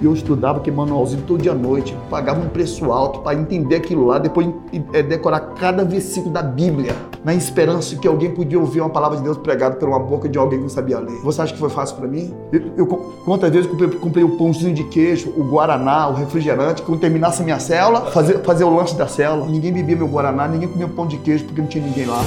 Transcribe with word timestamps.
E 0.00 0.04
eu 0.04 0.12
estudava 0.12 0.58
aquele 0.58 0.76
manualzinho 0.76 1.22
todo 1.26 1.42
dia 1.42 1.52
à 1.52 1.54
noite, 1.54 1.96
pagava 2.08 2.40
um 2.40 2.48
preço 2.48 2.92
alto 2.92 3.20
para 3.20 3.38
entender 3.38 3.76
aquilo 3.76 4.06
lá, 4.06 4.18
depois 4.18 4.48
é, 4.92 5.02
decorar 5.02 5.40
cada 5.58 5.84
versículo 5.84 6.32
da 6.32 6.42
Bíblia, 6.42 6.94
na 7.24 7.34
esperança 7.34 7.94
de 7.94 8.00
que 8.00 8.06
alguém 8.06 8.30
podia 8.30 8.58
ouvir 8.58 8.80
uma 8.80 8.90
palavra 8.90 9.16
de 9.16 9.24
Deus 9.24 9.36
pregada 9.38 9.76
por 9.76 9.88
uma 9.88 9.98
boca 9.98 10.28
de 10.28 10.38
alguém 10.38 10.58
que 10.58 10.62
não 10.62 10.70
sabia 10.70 10.98
ler. 11.00 11.20
Você 11.22 11.42
acha 11.42 11.52
que 11.52 11.58
foi 11.58 11.70
fácil 11.70 11.96
para 11.96 12.06
mim? 12.06 12.32
Eu, 12.52 12.62
eu, 12.76 12.86
quantas 13.24 13.50
vezes 13.50 13.66
eu 13.66 13.72
comprei, 13.72 13.98
comprei, 13.98 14.24
o 14.24 14.36
pãozinho 14.36 14.72
de 14.72 14.84
queijo, 14.84 15.32
o 15.36 15.42
guaraná, 15.42 16.08
o 16.08 16.14
refrigerante, 16.14 16.82
quando 16.82 17.00
terminasse 17.00 17.42
a 17.42 17.44
minha 17.44 17.58
célula, 17.58 18.02
fazer, 18.12 18.38
fazer 18.42 18.64
o 18.64 18.74
lanche 18.74 18.94
da 18.94 19.08
célula. 19.08 19.46
Ninguém 19.46 19.72
bebia 19.72 19.96
meu 19.96 20.06
guaraná, 20.06 20.46
ninguém 20.46 20.68
comia 20.68 20.86
pão 20.88 21.06
de 21.06 21.16
queijo 21.18 21.44
porque 21.44 21.60
não 21.60 21.68
tinha 21.68 21.84
ninguém 21.84 22.06
lá. 22.06 22.20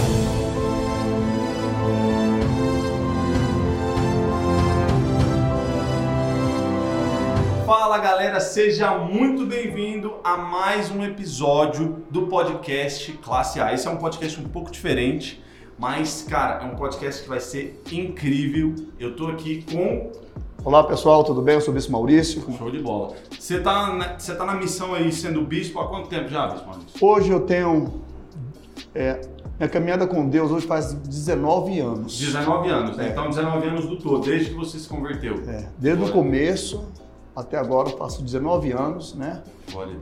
Galera, 8.22 8.40
seja 8.40 9.00
muito 9.00 9.48
bem-vindo 9.48 10.14
a 10.24 10.38
mais 10.38 10.92
um 10.92 11.04
episódio 11.04 12.04
do 12.12 12.28
podcast 12.28 13.14
Classe 13.14 13.60
A. 13.60 13.74
Esse 13.74 13.88
é 13.88 13.90
um 13.90 13.98
podcast 13.98 14.40
um 14.40 14.44
pouco 14.44 14.70
diferente, 14.70 15.44
mas 15.76 16.22
cara, 16.30 16.64
é 16.64 16.68
um 16.68 16.76
podcast 16.76 17.24
que 17.24 17.28
vai 17.28 17.40
ser 17.40 17.82
incrível. 17.92 18.76
Eu 19.00 19.16
tô 19.16 19.26
aqui 19.26 19.66
com 19.72 20.12
Olá 20.64 20.84
pessoal, 20.84 21.24
tudo 21.24 21.42
bem? 21.42 21.56
Eu 21.56 21.62
sou 21.62 21.72
o 21.72 21.74
Bispo 21.74 21.94
Maurício. 21.94 22.46
Show 22.60 22.70
de 22.70 22.78
bola. 22.78 23.16
Você 23.32 23.60
tá, 23.60 23.92
na, 23.92 24.20
você 24.20 24.36
tá 24.36 24.46
na 24.46 24.54
missão 24.54 24.94
aí 24.94 25.12
sendo 25.12 25.42
bispo 25.42 25.80
há 25.80 25.88
quanto 25.88 26.08
tempo 26.08 26.30
já, 26.30 26.46
Bispo 26.46 26.68
Maurício? 26.68 26.92
Hoje 27.02 27.32
eu 27.32 27.40
tenho. 27.40 28.04
É, 28.94 29.20
minha 29.58 29.68
caminhada 29.68 30.06
com 30.06 30.30
Deus 30.30 30.52
hoje 30.52 30.68
faz 30.68 30.94
19 30.94 31.80
anos. 31.80 32.20
19 32.20 32.70
anos, 32.70 32.98
né? 32.98 33.08
É. 33.08 33.10
Então 33.10 33.28
19 33.28 33.68
anos 33.68 33.88
do 33.88 33.98
todo, 33.98 34.24
desde 34.24 34.52
que 34.52 34.56
você 34.56 34.78
se 34.78 34.88
converteu. 34.88 35.42
É, 35.48 35.68
desde 35.80 36.04
o 36.04 36.12
começo, 36.12 36.86
até 37.36 37.58
agora 37.58 37.90
eu 37.90 37.98
faço 37.98 38.24
19 38.24 38.72
anos, 38.72 39.16
né? 39.16 39.44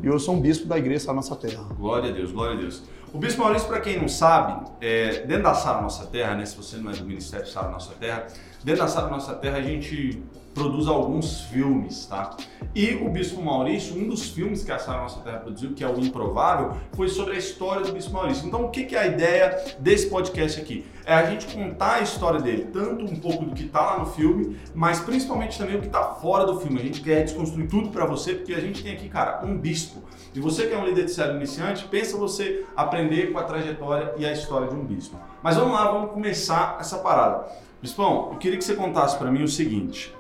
E 0.01 0.07
eu 0.07 0.19
sou 0.19 0.35
um 0.35 0.41
bispo 0.41 0.67
da 0.67 0.77
igreja 0.77 1.07
da 1.07 1.13
Nossa 1.13 1.35
Terra. 1.35 1.63
Glória 1.77 2.09
a 2.09 2.13
Deus, 2.13 2.31
glória 2.31 2.55
a 2.55 2.59
Deus. 2.59 2.83
O 3.11 3.17
Bispo 3.17 3.41
Maurício, 3.41 3.67
para 3.67 3.79
quem 3.81 3.99
não 3.99 4.07
sabe, 4.07 4.69
é, 4.79 5.25
dentro 5.25 5.43
da 5.43 5.55
Sara 5.55 5.81
Nossa 5.81 6.05
Terra, 6.05 6.35
né, 6.35 6.45
se 6.45 6.55
você 6.55 6.77
não 6.77 6.91
é 6.91 6.93
do 6.93 7.03
Ministério 7.03 7.47
Sara 7.47 7.69
Nossa 7.69 7.93
Terra, 7.99 8.27
dentro 8.63 8.81
da 8.81 8.87
Sara 8.87 9.07
Nossa 9.07 9.33
Terra 9.33 9.57
a 9.57 9.61
gente 9.61 10.21
produz 10.59 10.87
alguns 10.87 11.39
filmes, 11.43 12.05
tá? 12.05 12.35
E 12.75 12.95
o 12.95 13.09
Bispo 13.09 13.41
Maurício, 13.41 13.95
um 13.95 14.09
dos 14.09 14.27
filmes 14.27 14.61
que 14.61 14.71
a 14.73 14.77
Sara 14.77 14.99
Nossa 14.99 15.21
Terra 15.21 15.37
produziu, 15.37 15.73
que 15.73 15.81
é 15.81 15.87
o 15.87 15.97
Improvável, 15.97 16.75
foi 16.91 17.07
sobre 17.07 17.35
a 17.35 17.37
história 17.37 17.85
do 17.85 17.93
Bispo 17.93 18.11
Maurício. 18.11 18.45
Então, 18.45 18.65
o 18.65 18.69
que 18.69 18.93
é 18.93 18.99
a 18.99 19.07
ideia 19.07 19.57
desse 19.79 20.09
podcast 20.09 20.59
aqui? 20.59 20.85
É 21.05 21.13
a 21.13 21.25
gente 21.31 21.47
contar 21.55 21.93
a 21.93 22.01
história 22.01 22.41
dele, 22.41 22.67
tanto 22.73 23.05
um 23.05 23.15
pouco 23.15 23.45
do 23.45 23.55
que 23.55 23.63
está 23.63 23.79
lá 23.79 23.99
no 23.99 24.07
filme, 24.07 24.57
mas 24.75 24.99
principalmente 24.99 25.57
também 25.57 25.77
o 25.77 25.79
que 25.79 25.87
está 25.87 26.03
fora 26.15 26.45
do 26.45 26.59
filme. 26.59 26.77
A 26.77 26.83
gente 26.83 26.99
quer 26.99 27.23
desconstruir 27.23 27.69
tudo 27.69 27.89
para 27.89 28.05
você, 28.05 28.33
porque 28.33 28.53
a 28.53 28.59
gente 28.59 28.83
tem 28.83 28.91
aqui, 28.91 29.07
cara, 29.07 29.45
um 29.45 29.57
bispo. 29.57 30.03
E 30.35 30.41
você 30.41 30.67
que 30.67 30.73
é 30.73 30.77
um 30.77 30.85
líder 30.85 31.05
de 31.05 31.11
célula 31.11 31.37
iniciante, 31.37 31.85
pensa 31.85 32.17
você 32.17 32.65
aprender 32.75 33.31
com 33.31 33.39
a 33.39 33.43
trajetória 33.43 34.13
e 34.17 34.25
a 34.25 34.33
história 34.33 34.67
de 34.67 34.75
um 34.75 34.83
bispo. 34.83 35.17
Mas 35.41 35.55
vamos 35.55 35.71
lá, 35.71 35.89
vamos 35.89 36.11
começar 36.11 36.77
essa 36.81 36.97
parada. 36.97 37.47
Bispão, 37.81 38.31
eu 38.33 38.37
queria 38.37 38.57
que 38.57 38.63
você 38.65 38.75
contasse 38.75 39.17
para 39.17 39.31
mim 39.31 39.41
o 39.41 39.47
seguinte. 39.47 40.18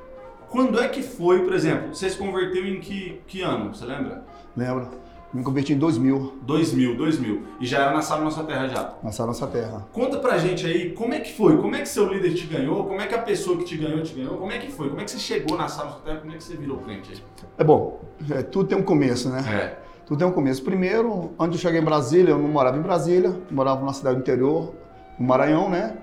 Quando 0.49 0.79
é 0.79 0.87
que 0.87 1.01
foi, 1.01 1.43
por 1.43 1.53
exemplo, 1.53 1.93
você 1.93 2.09
se 2.09 2.17
converteu 2.17 2.65
em 2.65 2.79
que, 2.79 3.21
que 3.27 3.41
ano, 3.41 3.73
você 3.73 3.85
lembra? 3.85 4.23
Lembro. 4.55 4.89
Me 5.31 5.43
converti 5.43 5.73
em 5.73 5.77
2000. 5.77 6.39
2000, 6.41 6.97
2000. 6.97 7.43
E 7.61 7.65
já 7.65 7.83
era 7.83 7.93
na 7.93 8.01
Sala 8.01 8.23
Nossa 8.23 8.43
Terra 8.43 8.67
já? 8.67 8.95
Na 9.03 9.11
Sala 9.11 9.27
Nossa 9.27 9.45
Terra. 9.45 9.87
Conta 9.93 10.17
pra 10.17 10.39
gente 10.39 10.65
aí, 10.65 10.91
como 10.93 11.13
é 11.13 11.19
que 11.19 11.31
foi? 11.33 11.55
Como 11.57 11.75
é 11.75 11.81
que 11.81 11.87
seu 11.87 12.11
líder 12.11 12.33
te 12.33 12.47
ganhou? 12.47 12.83
Como 12.85 12.99
é 12.99 13.05
que 13.05 13.13
a 13.13 13.21
pessoa 13.21 13.55
que 13.57 13.63
te 13.63 13.77
ganhou 13.77 14.01
te 14.01 14.15
ganhou? 14.15 14.37
Como 14.37 14.51
é 14.51 14.57
que 14.57 14.71
foi? 14.71 14.89
Como 14.89 14.99
é 14.99 15.03
que 15.03 15.11
você 15.11 15.19
chegou 15.19 15.55
na 15.55 15.67
Sala 15.67 15.91
Nossa 15.91 16.01
Terra? 16.01 16.17
Como 16.17 16.33
é 16.33 16.37
que 16.37 16.43
você 16.43 16.57
virou 16.57 16.77
crente 16.77 17.11
aí? 17.11 17.19
É 17.59 17.63
bom, 17.63 18.01
é, 18.31 18.41
tudo 18.41 18.69
tem 18.69 18.77
um 18.77 18.83
começo, 18.83 19.29
né? 19.29 19.43
É. 19.47 19.89
Tudo 20.07 20.17
tem 20.17 20.27
um 20.27 20.31
começo. 20.31 20.63
Primeiro, 20.63 21.31
antes 21.39 21.59
de 21.59 21.65
eu 21.65 21.69
chegar 21.69 21.79
em 21.79 21.85
Brasília, 21.85 22.31
eu 22.31 22.39
não 22.39 22.49
morava 22.49 22.77
em 22.77 22.81
Brasília, 22.81 23.39
morava 23.51 23.81
numa 23.81 23.93
cidade 23.93 24.15
do 24.15 24.21
interior, 24.21 24.73
no 25.19 25.27
Maranhão, 25.27 25.69
né? 25.69 25.95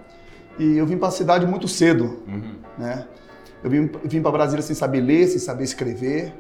E 0.57 0.77
eu 0.77 0.87
vim 0.87 0.97
para 0.97 1.09
a 1.09 1.11
cidade 1.11 1.45
muito 1.45 1.67
cedo, 1.67 2.23
uhum. 2.29 2.55
né? 2.79 3.09
Eu 3.67 3.71
vim, 3.71 3.91
vim 4.05 4.23
para 4.23 4.31
Brasília 4.31 4.63
sem 4.63 4.77
saber 4.77 5.01
ler, 5.01 5.27
sem 5.27 5.41
saber 5.41 5.65
escrever. 5.65 6.33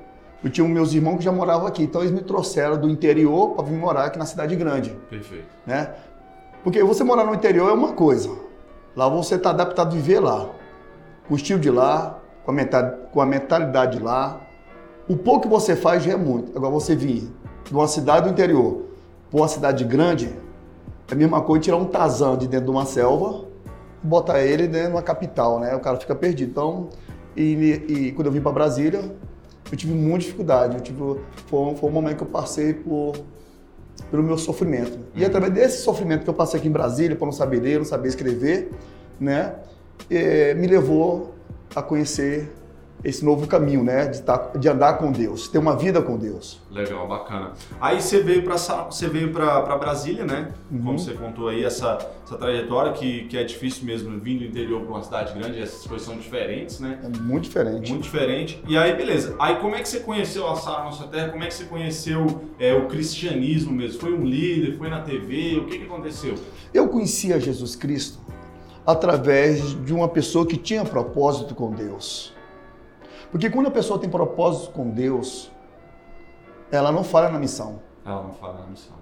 Eu 0.44 0.48
tinha 0.48 0.66
meus 0.68 0.92
irmãos 0.92 1.16
que 1.18 1.24
já 1.24 1.32
moravam 1.32 1.66
aqui, 1.66 1.82
então 1.82 2.00
eles 2.00 2.12
me 2.12 2.20
trouxeram 2.20 2.80
do 2.80 2.88
interior 2.88 3.56
para 3.56 3.64
vir 3.64 3.76
morar 3.76 4.04
aqui 4.04 4.16
na 4.16 4.24
cidade 4.24 4.54
grande. 4.54 4.96
Perfeito. 5.10 5.48
Né? 5.66 5.90
Porque 6.62 6.80
você 6.84 7.02
morar 7.02 7.24
no 7.24 7.34
interior 7.34 7.68
é 7.68 7.72
uma 7.72 7.94
coisa. 7.94 8.30
Lá 8.94 9.08
você 9.08 9.34
está 9.34 9.50
adaptado 9.50 9.88
a 9.88 9.90
viver 9.90 10.20
lá. 10.20 10.48
Com 11.26 11.34
o 11.34 11.36
estilo 11.36 11.58
de 11.58 11.68
lá, 11.68 12.20
com 12.44 12.52
a, 12.52 12.54
mentalidade, 12.54 13.02
com 13.12 13.20
a 13.20 13.26
mentalidade 13.26 13.98
de 13.98 14.04
lá. 14.04 14.40
O 15.08 15.16
pouco 15.16 15.40
que 15.40 15.48
você 15.48 15.74
faz 15.74 16.04
já 16.04 16.12
é 16.12 16.16
muito. 16.16 16.56
Agora 16.56 16.72
você 16.72 16.94
vir 16.94 17.28
de 17.64 17.74
uma 17.74 17.88
cidade 17.88 18.26
do 18.26 18.30
interior 18.30 18.84
para 19.32 19.40
uma 19.40 19.48
cidade 19.48 19.82
grande, 19.82 20.32
é 21.10 21.12
a 21.12 21.16
mesma 21.16 21.40
coisa 21.40 21.64
tirar 21.64 21.76
um 21.76 21.86
Tazan 21.86 22.38
de 22.38 22.46
dentro 22.46 22.66
de 22.66 22.70
uma 22.70 22.86
selva 22.86 23.46
e 24.04 24.06
botar 24.06 24.40
ele 24.44 24.68
dentro 24.68 24.90
de 24.90 24.94
uma 24.94 25.02
capital, 25.02 25.58
né? 25.58 25.74
O 25.74 25.80
cara 25.80 25.96
fica 25.96 26.14
perdido. 26.14 26.52
Então, 26.52 26.88
e, 27.36 27.84
e 27.88 28.12
quando 28.12 28.26
eu 28.26 28.32
vim 28.32 28.40
para 28.40 28.52
Brasília, 28.52 29.12
eu 29.70 29.76
tive 29.76 29.92
muita 29.92 30.20
dificuldade. 30.20 30.76
Eu 30.76 30.80
tive, 30.80 30.98
foi, 31.46 31.74
foi 31.74 31.90
um 31.90 31.92
momento 31.92 32.16
que 32.16 32.22
eu 32.22 32.28
passei 32.28 32.72
por, 32.72 33.14
pelo 34.10 34.22
meu 34.22 34.38
sofrimento. 34.38 34.98
E 35.14 35.20
uhum. 35.20 35.26
através 35.26 35.52
desse 35.52 35.82
sofrimento 35.82 36.24
que 36.24 36.30
eu 36.30 36.34
passei 36.34 36.58
aqui 36.58 36.68
em 36.68 36.72
Brasília, 36.72 37.16
por 37.16 37.26
não 37.26 37.32
saber 37.32 37.60
ler, 37.60 37.78
não 37.78 37.84
saber 37.84 38.08
escrever, 38.08 38.70
né, 39.18 39.54
é, 40.10 40.54
me 40.54 40.66
levou 40.66 41.34
a 41.74 41.82
conhecer 41.82 42.52
esse 43.06 43.24
novo 43.24 43.46
caminho, 43.46 43.84
né, 43.84 44.06
de, 44.06 44.20
tá, 44.20 44.50
de 44.58 44.68
andar 44.68 44.94
com 44.94 45.12
Deus, 45.12 45.46
ter 45.46 45.58
uma 45.58 45.76
vida 45.76 46.02
com 46.02 46.18
Deus. 46.18 46.60
Legal, 46.68 47.06
bacana. 47.06 47.52
Aí 47.80 48.02
você 48.02 48.20
veio 48.20 48.42
para 48.42 48.56
você 48.56 49.08
veio 49.08 49.32
para 49.32 49.78
Brasília, 49.78 50.24
né? 50.24 50.52
Uhum. 50.70 50.82
Como 50.82 50.98
você 50.98 51.12
contou 51.12 51.48
aí 51.48 51.64
essa, 51.64 51.98
essa 52.24 52.36
trajetória 52.36 52.92
que, 52.92 53.26
que 53.26 53.38
é 53.38 53.44
difícil 53.44 53.84
mesmo 53.84 54.18
vindo 54.18 54.40
do 54.40 54.46
interior 54.46 54.80
para 54.80 54.90
uma 54.90 55.02
cidade 55.04 55.38
grande, 55.38 55.62
essas 55.62 55.86
coisas 55.86 56.04
são 56.04 56.18
diferentes, 56.18 56.80
né? 56.80 56.98
É 57.04 57.18
muito 57.20 57.44
diferente. 57.44 57.90
Muito 57.90 58.02
diferente. 58.02 58.60
E 58.66 58.76
aí, 58.76 58.92
beleza. 58.96 59.36
Aí 59.38 59.54
como 59.60 59.76
é 59.76 59.80
que 59.80 59.88
você 59.88 60.00
conheceu 60.00 60.48
a 60.48 60.56
Sara 60.56 60.82
Nossa 60.82 61.06
Terra? 61.06 61.28
Como 61.28 61.44
é 61.44 61.46
que 61.46 61.54
você 61.54 61.64
conheceu 61.64 62.42
é, 62.58 62.74
o 62.74 62.88
cristianismo 62.88 63.72
mesmo? 63.72 64.00
Foi 64.00 64.12
um 64.12 64.24
líder? 64.24 64.76
Foi 64.76 64.88
na 64.88 65.02
TV? 65.02 65.58
O 65.58 65.66
que, 65.66 65.78
que 65.78 65.84
aconteceu? 65.84 66.34
Eu 66.74 66.88
conhecia 66.88 67.38
Jesus 67.38 67.76
Cristo 67.76 68.18
através 68.84 69.74
de 69.84 69.94
uma 69.94 70.08
pessoa 70.08 70.44
que 70.44 70.56
tinha 70.56 70.84
propósito 70.84 71.54
com 71.54 71.70
Deus. 71.70 72.35
Porque 73.36 73.50
quando 73.50 73.66
a 73.66 73.70
pessoa 73.70 73.98
tem 73.98 74.08
propósito 74.08 74.70
com 74.70 74.88
Deus, 74.88 75.52
ela 76.72 76.90
não 76.90 77.04
falha 77.04 77.28
na 77.28 77.38
missão. 77.38 77.80
Ela 78.02 78.22
não 78.22 78.32
falha 78.32 78.60
na 78.60 78.66
missão. 78.66 78.96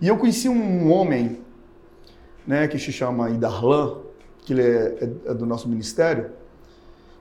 E 0.00 0.08
eu 0.08 0.16
conheci 0.16 0.48
um 0.48 0.90
homem, 0.90 1.42
né, 2.46 2.66
que 2.66 2.78
se 2.78 2.90
chama 2.90 3.28
Idarlan, 3.28 3.98
que 4.38 4.54
ele 4.54 4.62
é, 4.62 5.04
é, 5.04 5.30
é 5.32 5.34
do 5.34 5.44
nosso 5.44 5.68
ministério, 5.68 6.30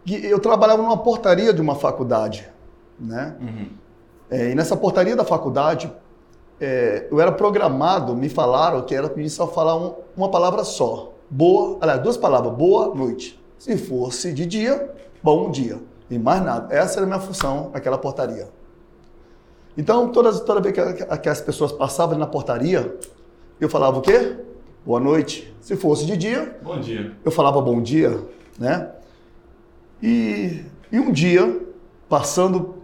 que 0.06 0.26
eu 0.26 0.40
trabalhava 0.40 0.82
numa 0.82 0.96
portaria 0.96 1.52
de 1.52 1.60
uma 1.60 1.76
faculdade, 1.76 2.48
né? 2.98 3.36
Uhum. 3.42 3.68
É, 4.30 4.52
e 4.52 4.56
nessa 4.56 4.78
portaria 4.78 5.18
da 5.18 5.26
faculdade, 5.26 5.92
é, 6.62 7.10
eu 7.12 7.20
era 7.20 7.34
programado, 7.34 8.16
me 8.16 8.30
falaram 8.30 8.84
que 8.84 8.96
era 8.96 9.10
pedir 9.10 9.32
só 9.32 9.50
falar 9.50 9.76
um, 9.76 9.96
uma 10.16 10.32
palavra 10.32 10.64
só. 10.64 11.12
Boa, 11.30 11.78
aliás, 11.82 12.02
duas 12.02 12.16
palavras, 12.16 12.54
boa 12.54 12.96
noite. 12.96 13.38
Se 13.60 13.78
fosse 13.78 14.32
de 14.32 14.46
dia, 14.46 14.96
bom 15.22 15.52
dia. 15.52 15.78
E 16.10 16.18
mais 16.18 16.44
nada. 16.44 16.74
Essa 16.74 17.00
era 17.00 17.06
a 17.06 17.08
minha 17.08 17.20
função 17.20 17.72
naquela 17.74 17.98
portaria. 17.98 18.48
Então, 19.78 20.10
todas, 20.10 20.40
toda 20.42 20.60
vez 20.60 20.74
que, 20.74 21.18
que 21.18 21.30
as 21.30 21.42
pessoas 21.42 21.72
passavam 21.72 22.18
na 22.18 22.26
portaria, 22.26 22.98
eu 23.60 23.70
falava 23.70 24.00
o 24.00 24.02
quê? 24.02 24.38
Boa 24.86 25.00
noite. 25.00 25.54
Se 25.62 25.76
fosse 25.76 26.06
de 26.06 26.18
dia, 26.18 26.58
bom 26.64 26.80
dia. 26.80 27.14
Eu 27.24 27.32
falava 27.32 27.62
bom 27.62 27.82
dia, 27.82 28.20
né? 28.58 28.90
E, 30.02 30.64
e 30.92 31.00
um 31.00 31.12
dia, 31.12 31.62
passando, 32.08 32.76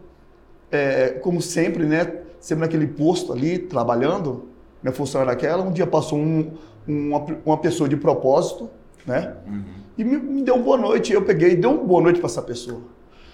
é, 0.71 1.09
como 1.09 1.41
sempre, 1.41 1.85
né? 1.85 2.21
Sempre 2.39 2.65
naquele 2.65 2.87
posto 2.87 3.31
ali, 3.31 3.57
trabalhando, 3.57 4.49
minha 4.83 4.93
função 4.93 5.21
era 5.21 5.31
aquela. 5.31 5.63
Um 5.63 5.71
dia 5.71 5.87
passou 5.87 6.19
um, 6.19 6.51
uma, 6.85 7.25
uma 7.45 7.57
pessoa 7.57 7.87
de 7.87 7.95
propósito, 7.95 8.69
né? 9.07 9.35
Uhum. 9.47 9.63
E 9.97 10.03
me, 10.03 10.17
me 10.17 10.41
deu 10.41 10.55
uma 10.55 10.63
boa 10.63 10.77
noite. 10.77 11.13
Eu 11.13 11.23
peguei 11.23 11.51
e 11.51 11.55
dei 11.55 11.69
uma 11.69 11.83
boa 11.83 12.01
noite 12.01 12.19
para 12.19 12.27
essa 12.27 12.41
pessoa. 12.41 12.81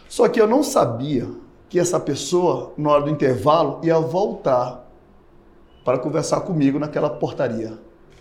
Só 0.09 0.27
que 0.27 0.41
eu 0.41 0.47
não 0.47 0.63
sabia 0.63 1.29
que 1.69 1.79
essa 1.79 1.99
pessoa, 1.99 2.73
na 2.75 2.89
hora 2.89 3.03
do 3.03 3.11
intervalo, 3.11 3.79
ia 3.83 3.99
voltar 3.99 4.89
para 5.85 5.99
conversar 5.99 6.41
comigo 6.41 6.79
naquela 6.79 7.11
portaria. 7.11 7.77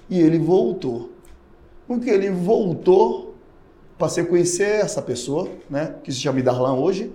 E 0.08 0.20
ele 0.20 0.38
voltou. 0.38 1.10
Porque 1.86 2.10
ele 2.10 2.30
voltou, 2.30 3.34
passei 3.96 4.22
a 4.22 4.26
conhecer 4.26 4.82
essa 4.82 5.00
pessoa, 5.00 5.48
né, 5.68 5.94
que 6.04 6.12
se 6.12 6.18
chama 6.18 6.42
Darlan 6.42 6.74
hoje, 6.74 7.10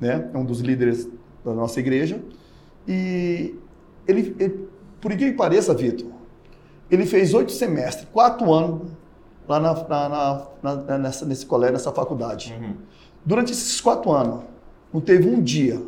né, 0.00 0.28
é 0.34 0.36
um 0.36 0.44
dos 0.44 0.58
líderes 0.58 1.08
da 1.44 1.54
nossa 1.54 1.78
igreja. 1.78 2.20
E 2.86 3.54
ele, 4.06 4.34
ele 4.40 4.68
por 5.00 5.16
que 5.16 5.30
pareça, 5.30 5.72
Vitor, 5.72 6.10
ele 6.90 7.06
fez 7.06 7.34
oito 7.34 7.52
semestres, 7.52 8.08
quatro 8.12 8.52
anos 8.52 8.88
lá 9.48 9.60
na, 9.60 9.74
na, 9.74 10.46
na, 10.62 10.98
nessa, 10.98 11.24
nesse 11.24 11.46
colégio, 11.46 11.74
nessa 11.74 11.92
faculdade. 11.92 12.52
Uhum. 12.60 12.74
Durante 13.24 13.52
esses 13.52 13.80
quatro 13.80 14.10
anos, 14.12 14.44
não 14.92 15.00
teve 15.00 15.28
um 15.28 15.42
dia 15.42 15.82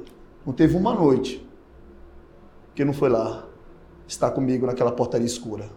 Não 0.45 0.53
teve 0.53 0.77
uma 0.77 0.95
noite 0.95 1.47
que 2.75 2.85
não 2.85 2.93
foi 2.93 3.09
lá 3.09 3.45
estar 4.09 4.31
comigo 4.31 4.67
naquela 4.67 4.91
portaria 4.91 5.27
escura. 5.27 5.69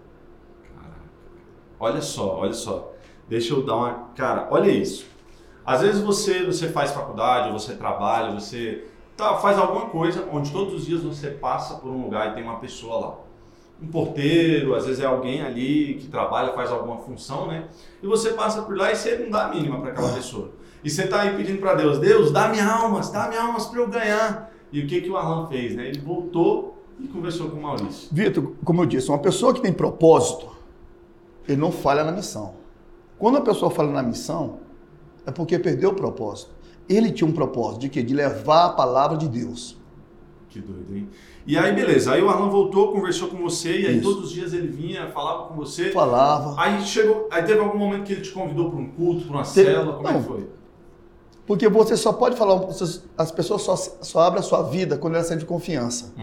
Olha 1.79 2.01
só, 2.01 2.37
olha 2.37 2.53
só. 2.53 2.93
Deixa 3.27 3.53
eu 3.53 3.65
dar 3.65 3.75
uma. 3.75 3.93
Cara, 4.15 4.47
olha 4.49 4.71
isso. 4.71 5.05
Às 5.65 5.81
vezes 5.81 6.01
você, 6.01 6.45
você 6.45 6.69
faz 6.69 6.91
faculdade, 6.91 7.51
você 7.51 7.75
trabalha, 7.75 8.33
você 8.33 8.87
tá, 9.15 9.35
faz 9.35 9.57
alguma 9.57 9.87
coisa 9.87 10.27
onde 10.31 10.51
todos 10.51 10.73
os 10.73 10.85
dias 10.85 11.01
você 11.01 11.29
passa 11.29 11.75
por 11.75 11.89
um 11.89 12.03
lugar 12.03 12.31
e 12.31 12.35
tem 12.35 12.43
uma 12.43 12.59
pessoa 12.59 12.99
lá. 12.99 13.15
Um 13.81 13.87
porteiro, 13.87 14.75
às 14.75 14.85
vezes 14.85 15.01
é 15.01 15.05
alguém 15.05 15.41
ali 15.41 15.95
que 15.95 16.07
trabalha, 16.07 16.53
faz 16.53 16.71
alguma 16.71 16.97
função, 16.97 17.47
né? 17.47 17.67
E 18.01 18.07
você 18.07 18.31
passa 18.31 18.61
por 18.61 18.77
lá 18.77 18.91
e 18.91 18.95
você 18.95 19.17
não 19.17 19.29
dá 19.29 19.45
a 19.45 19.49
mínima 19.49 19.79
para 19.81 19.91
aquela 19.91 20.13
pessoa. 20.13 20.51
E 20.83 20.89
você 20.89 21.07
tá 21.07 21.21
aí 21.21 21.35
pedindo 21.37 21.59
para 21.59 21.75
Deus, 21.75 21.97
Deus, 21.99 22.31
dá-me 22.31 22.59
almas, 22.59 23.09
dá-me 23.09 23.37
almas 23.37 23.65
para 23.67 23.79
eu 23.79 23.87
ganhar. 23.87 24.51
E 24.71 24.81
o 24.81 24.87
que 24.87 25.01
que 25.01 25.09
o 25.09 25.15
Arlan 25.17 25.47
fez, 25.47 25.75
né? 25.75 25.87
Ele 25.87 25.99
voltou 25.99 26.83
e 26.99 27.07
conversou 27.07 27.49
com 27.49 27.57
o 27.57 27.61
Maurício. 27.61 28.09
Vitor, 28.11 28.53
como 28.65 28.81
eu 28.81 28.85
disse, 28.85 29.09
uma 29.09 29.19
pessoa 29.19 29.53
que 29.53 29.61
tem 29.61 29.71
propósito, 29.71 30.47
ele 31.47 31.59
não 31.61 31.71
falha 31.71 32.03
na 32.03 32.11
missão. 32.11 32.55
Quando 33.17 33.37
a 33.37 33.41
pessoa 33.41 33.71
falha 33.71 33.91
na 33.91 34.03
missão, 34.03 34.59
é 35.25 35.31
porque 35.31 35.57
perdeu 35.57 35.91
o 35.91 35.93
propósito. 35.93 36.51
Ele 36.89 37.11
tinha 37.11 37.27
um 37.29 37.31
propósito 37.31 37.81
de 37.81 37.89
quê? 37.89 38.03
De 38.03 38.13
levar 38.13 38.65
a 38.65 38.69
palavra 38.69 39.15
de 39.17 39.29
Deus. 39.29 39.77
Que 40.49 40.59
doido, 40.59 40.95
hein? 40.95 41.09
E 41.47 41.57
aí, 41.57 41.73
beleza. 41.73 42.13
Aí 42.13 42.21
o 42.21 42.29
Arlan 42.29 42.49
voltou, 42.49 42.91
conversou 42.91 43.27
com 43.29 43.37
você, 43.37 43.79
e 43.81 43.87
aí 43.87 43.97
Isso. 43.99 44.03
todos 44.09 44.25
os 44.25 44.31
dias 44.31 44.53
ele 44.53 44.67
vinha, 44.67 45.07
falava 45.11 45.47
com 45.47 45.55
você. 45.55 45.91
Falava. 45.91 46.55
Aí 46.61 46.81
chegou. 46.83 47.27
Aí 47.31 47.43
teve 47.43 47.59
algum 47.59 47.77
momento 47.77 48.03
que 48.03 48.13
ele 48.13 48.21
te 48.21 48.31
convidou 48.31 48.69
para 48.69 48.79
um 48.79 48.89
culto, 48.91 49.25
para 49.25 49.37
uma 49.37 49.43
Teve- 49.43 49.71
célula, 49.71 49.93
como 49.95 50.07
é 50.07 50.11
não. 50.13 50.21
que 50.21 50.27
foi? 50.27 50.49
Porque 51.45 51.67
você 51.67 51.97
só 51.97 52.13
pode 52.13 52.35
falar, 52.37 52.61
as 53.17 53.31
pessoas 53.31 53.61
só, 53.63 53.75
só 53.75 54.19
abrem 54.21 54.39
a 54.39 54.43
sua 54.43 54.63
vida 54.63 54.97
quando 54.97 55.15
elas 55.15 55.27
sentem 55.27 55.45
confiança. 55.45 56.13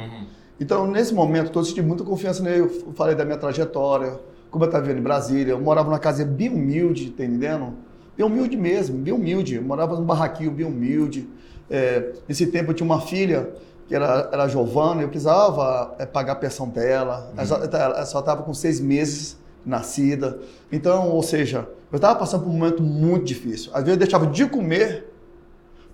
Então, 0.59 0.87
nesse 0.87 1.13
momento, 1.15 1.59
eu 1.59 1.65
senti 1.65 1.83
muita 1.83 2.05
confiança 2.05 2.43
nele. 2.43 2.61
Eu 2.61 2.93
falei 2.95 3.15
da 3.15 3.25
minha 3.25 3.37
trajetória, 3.39 4.19
como 4.51 4.65
eu 4.65 4.69
estava 4.69 4.83
vivendo 4.85 4.99
em 5.01 5.03
Brasília. 5.05 5.53
Eu 5.53 5.61
morava 5.61 5.89
numa 5.89 5.99
casa 5.99 6.25
bem 6.25 6.49
humilde, 6.49 7.11
tá 7.11 7.25
entendendo? 7.25 7.75
Bem 8.17 8.27
humilde 8.27 8.57
mesmo, 8.57 8.97
bem 8.99 9.13
humilde. 9.13 9.55
Eu 9.57 9.63
morava 9.63 9.95
num 9.97 10.05
barraquinho 10.05 10.51
bem 10.51 10.67
humilde. 10.67 11.29
É, 11.71 12.13
nesse 12.29 12.47
tempo, 12.47 12.71
eu 12.71 12.75
tinha 12.75 12.85
uma 12.87 13.01
filha, 13.01 13.51
que 13.89 13.95
era, 13.95 14.29
era 14.33 14.49
Giovana, 14.49 15.03
eu 15.03 15.09
precisava 15.09 15.95
é, 15.99 16.05
pagar 16.07 16.33
a 16.33 16.37
pensão 16.37 16.69
dela. 16.69 17.31
Ela, 17.37 17.47
só- 17.47 17.57
ela 17.63 18.07
só 18.07 18.21
estava 18.21 18.43
com 18.43 18.53
seis 18.55 18.81
meses 18.81 19.39
nascida. 19.65 20.39
Então, 20.73 21.09
ou 21.11 21.23
seja, 21.23 21.69
eu 21.93 21.97
estava 21.97 22.19
passando 22.19 22.43
por 22.45 22.51
um 22.51 22.53
momento 22.55 22.83
muito 22.83 23.25
difícil. 23.25 23.71
Às 23.73 23.81
vezes, 23.85 23.93
eu 23.93 23.99
deixava 23.99 24.27
de 24.27 24.47
comer 24.47 25.10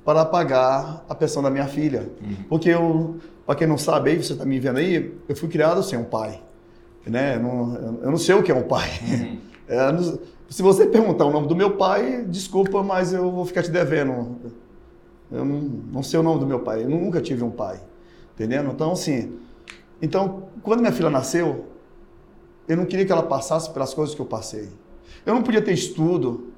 para 0.06 0.24
pagar 0.24 1.04
a 1.08 1.14
pensão 1.14 1.42
da 1.42 1.50
minha 1.50 1.66
filha. 1.66 2.08
Porque 2.48 2.68
eu, 2.70 3.16
para 3.44 3.56
quem 3.56 3.66
não 3.66 3.76
sabe 3.76 4.10
aí, 4.10 4.22
você 4.22 4.32
está 4.34 4.44
me 4.44 4.58
vendo 4.60 4.78
aí, 4.78 5.12
eu 5.28 5.36
fui 5.36 5.48
criado 5.48 5.82
sem 5.82 5.98
um 5.98 6.04
pai. 6.04 6.40
Né? 7.04 7.34
Eu, 7.36 7.40
não, 7.42 7.74
eu 8.02 8.10
não 8.12 8.16
sei 8.16 8.34
o 8.36 8.42
que 8.42 8.50
é 8.50 8.54
um 8.54 8.62
pai. 8.62 8.88
É, 9.68 9.90
não- 9.90 10.18
se 10.48 10.62
você 10.62 10.86
perguntar 10.86 11.24
o 11.24 11.30
nome 11.32 11.48
do 11.48 11.56
meu 11.56 11.72
pai, 11.72 12.24
desculpa, 12.28 12.84
mas 12.84 13.12
eu 13.12 13.32
vou 13.32 13.44
ficar 13.44 13.64
te 13.64 13.70
devendo. 13.72 14.36
Eu 15.28 15.44
não, 15.44 15.58
não 15.58 16.02
sei 16.04 16.20
o 16.20 16.22
nome 16.22 16.38
do 16.38 16.46
meu 16.46 16.60
pai, 16.60 16.84
eu 16.84 16.88
nunca 16.88 17.20
tive 17.20 17.42
um 17.42 17.50
pai. 17.50 17.80
Entendendo? 18.32 18.70
Então, 18.72 18.92
assim, 18.92 19.32
então, 20.00 20.44
quando 20.62 20.78
minha 20.82 20.92
filha 20.92 21.10
nasceu, 21.10 21.64
eu 22.68 22.76
não 22.76 22.86
queria 22.86 23.04
que 23.04 23.10
ela 23.10 23.24
passasse 23.24 23.68
pelas 23.72 23.92
coisas 23.92 24.14
que 24.14 24.20
eu 24.22 24.26
passei. 24.26 24.68
Eu 25.26 25.34
não 25.34 25.42
podia 25.42 25.60
ter 25.60 25.72
estudo, 25.72 26.52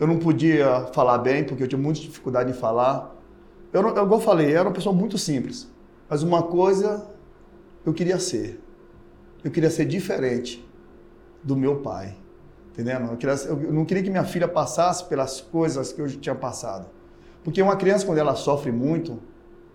eu 0.00 0.06
não 0.06 0.18
podia 0.18 0.86
falar 0.94 1.18
bem, 1.18 1.44
porque 1.44 1.62
eu 1.62 1.68
tinha 1.68 1.80
muita 1.80 2.00
dificuldade 2.00 2.50
em 2.50 2.54
falar. 2.54 3.14
Eu, 3.72 3.82
não- 3.82 3.94
eu, 3.94 4.04
igual 4.04 4.20
falei, 4.20 4.46
eu 4.46 4.58
era 4.58 4.68
uma 4.68 4.74
pessoa 4.74 4.94
muito 4.94 5.18
simples. 5.18 5.70
Mas 6.08 6.22
uma 6.22 6.42
coisa 6.42 7.06
eu 7.84 7.92
queria 7.92 8.18
ser. 8.18 8.60
Eu 9.44 9.50
queria 9.50 9.70
ser 9.70 9.84
diferente 9.84 10.66
do 11.44 11.54
meu 11.56 11.76
pai. 11.80 12.16
Entendendo? 12.72 13.10
Eu, 13.10 13.16
queria, 13.18 13.34
eu 13.46 13.72
não 13.72 13.84
queria 13.84 14.02
que 14.02 14.10
minha 14.10 14.24
filha 14.24 14.48
passasse 14.48 15.04
pelas 15.04 15.40
coisas 15.40 15.92
que 15.92 16.00
eu 16.00 16.08
tinha 16.08 16.34
passado. 16.34 16.86
Porque 17.44 17.60
uma 17.60 17.76
criança, 17.76 18.06
quando 18.06 18.18
ela 18.18 18.34
sofre 18.34 18.72
muito, 18.72 19.18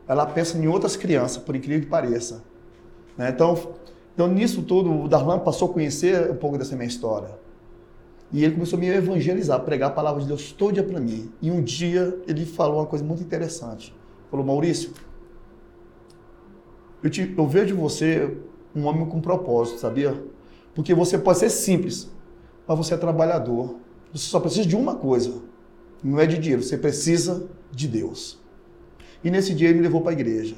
ela 0.07 0.25
pensa 0.25 0.57
em 0.57 0.67
outras 0.67 0.95
crianças, 0.95 1.37
por 1.37 1.55
incrível 1.55 1.81
que 1.81 1.87
pareça. 1.87 2.43
Né? 3.17 3.29
Então, 3.29 3.75
então, 4.13 4.27
nisso 4.27 4.63
tudo, 4.63 5.03
o 5.03 5.07
Darlan 5.07 5.39
passou 5.39 5.69
a 5.69 5.73
conhecer 5.73 6.31
um 6.31 6.35
pouco 6.35 6.57
dessa 6.57 6.75
minha 6.75 6.87
história. 6.87 7.29
E 8.31 8.43
ele 8.43 8.53
começou 8.53 8.77
a 8.77 8.79
me 8.79 8.87
evangelizar, 8.87 9.59
pregar 9.61 9.89
a 9.89 9.93
palavra 9.93 10.21
de 10.21 10.27
Deus 10.27 10.51
todo 10.51 10.73
dia 10.73 10.83
para 10.83 10.99
mim. 10.99 11.31
E 11.41 11.51
um 11.51 11.61
dia 11.61 12.19
ele 12.27 12.45
falou 12.45 12.79
uma 12.79 12.85
coisa 12.85 13.03
muito 13.05 13.21
interessante. 13.21 13.95
Falou, 14.29 14.45
Maurício, 14.45 14.91
eu, 17.03 17.09
te, 17.09 17.33
eu 17.37 17.47
vejo 17.47 17.75
você 17.75 18.35
um 18.75 18.85
homem 18.85 19.05
com 19.05 19.21
propósito, 19.21 19.79
sabia? 19.79 20.21
Porque 20.73 20.93
você 20.93 21.17
pode 21.17 21.37
ser 21.37 21.49
simples, 21.49 22.11
mas 22.67 22.77
você 22.77 22.95
é 22.95 22.97
trabalhador. 22.97 23.77
Você 24.11 24.25
só 24.25 24.39
precisa 24.39 24.67
de 24.67 24.75
uma 24.75 24.95
coisa. 24.95 25.41
Não 26.03 26.19
é 26.19 26.25
de 26.25 26.37
dinheiro, 26.37 26.63
você 26.63 26.77
precisa 26.77 27.47
de 27.71 27.87
Deus. 27.87 28.39
E 29.23 29.31
nesse 29.31 29.53
dia 29.53 29.69
ele 29.69 29.77
me 29.77 29.83
levou 29.83 30.01
para 30.01 30.11
a 30.11 30.13
igreja. 30.13 30.55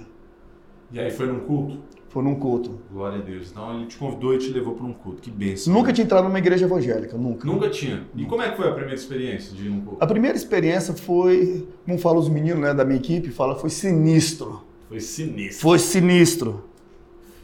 E 0.91 0.99
aí 0.99 1.11
foi 1.11 1.27
num 1.27 1.41
culto? 1.41 1.79
Foi 2.09 2.23
num 2.23 2.35
culto. 2.35 2.79
Glória 2.91 3.19
a 3.19 3.21
Deus. 3.21 3.51
Então 3.51 3.75
ele 3.75 3.85
te 3.85 3.97
convidou 3.97 4.33
e 4.33 4.37
te 4.37 4.49
levou 4.49 4.73
para 4.73 4.85
um 4.85 4.93
culto. 4.93 5.21
Que 5.21 5.29
bênção. 5.29 5.73
Nunca 5.73 5.91
tinha 5.91 6.05
entrado 6.05 6.23
numa 6.23 6.39
igreja 6.39 6.65
evangélica, 6.65 7.17
nunca. 7.17 7.45
Nunca 7.45 7.69
tinha. 7.69 8.05
E 8.15 8.25
como 8.25 8.41
é 8.41 8.49
que 8.49 8.57
foi 8.57 8.67
a 8.67 8.71
primeira 8.71 8.95
experiência 8.95 9.55
de 9.55 9.65
ir 9.65 9.69
num 9.69 9.81
culto? 9.81 10.03
A 10.03 10.07
primeira 10.07 10.37
experiência 10.37 10.93
foi, 10.93 11.67
como 11.85 11.97
falam 11.97 12.19
os 12.19 12.29
meninos 12.29 12.61
né, 12.61 12.73
da 12.73 12.85
minha 12.85 12.97
equipe, 12.97 13.29
fala, 13.29 13.55
foi 13.55 13.69
sinistro. 13.69 14.63
Foi 14.87 14.99
sinistro. 14.99 15.61
Foi 15.61 15.79
sinistro. 15.79 16.63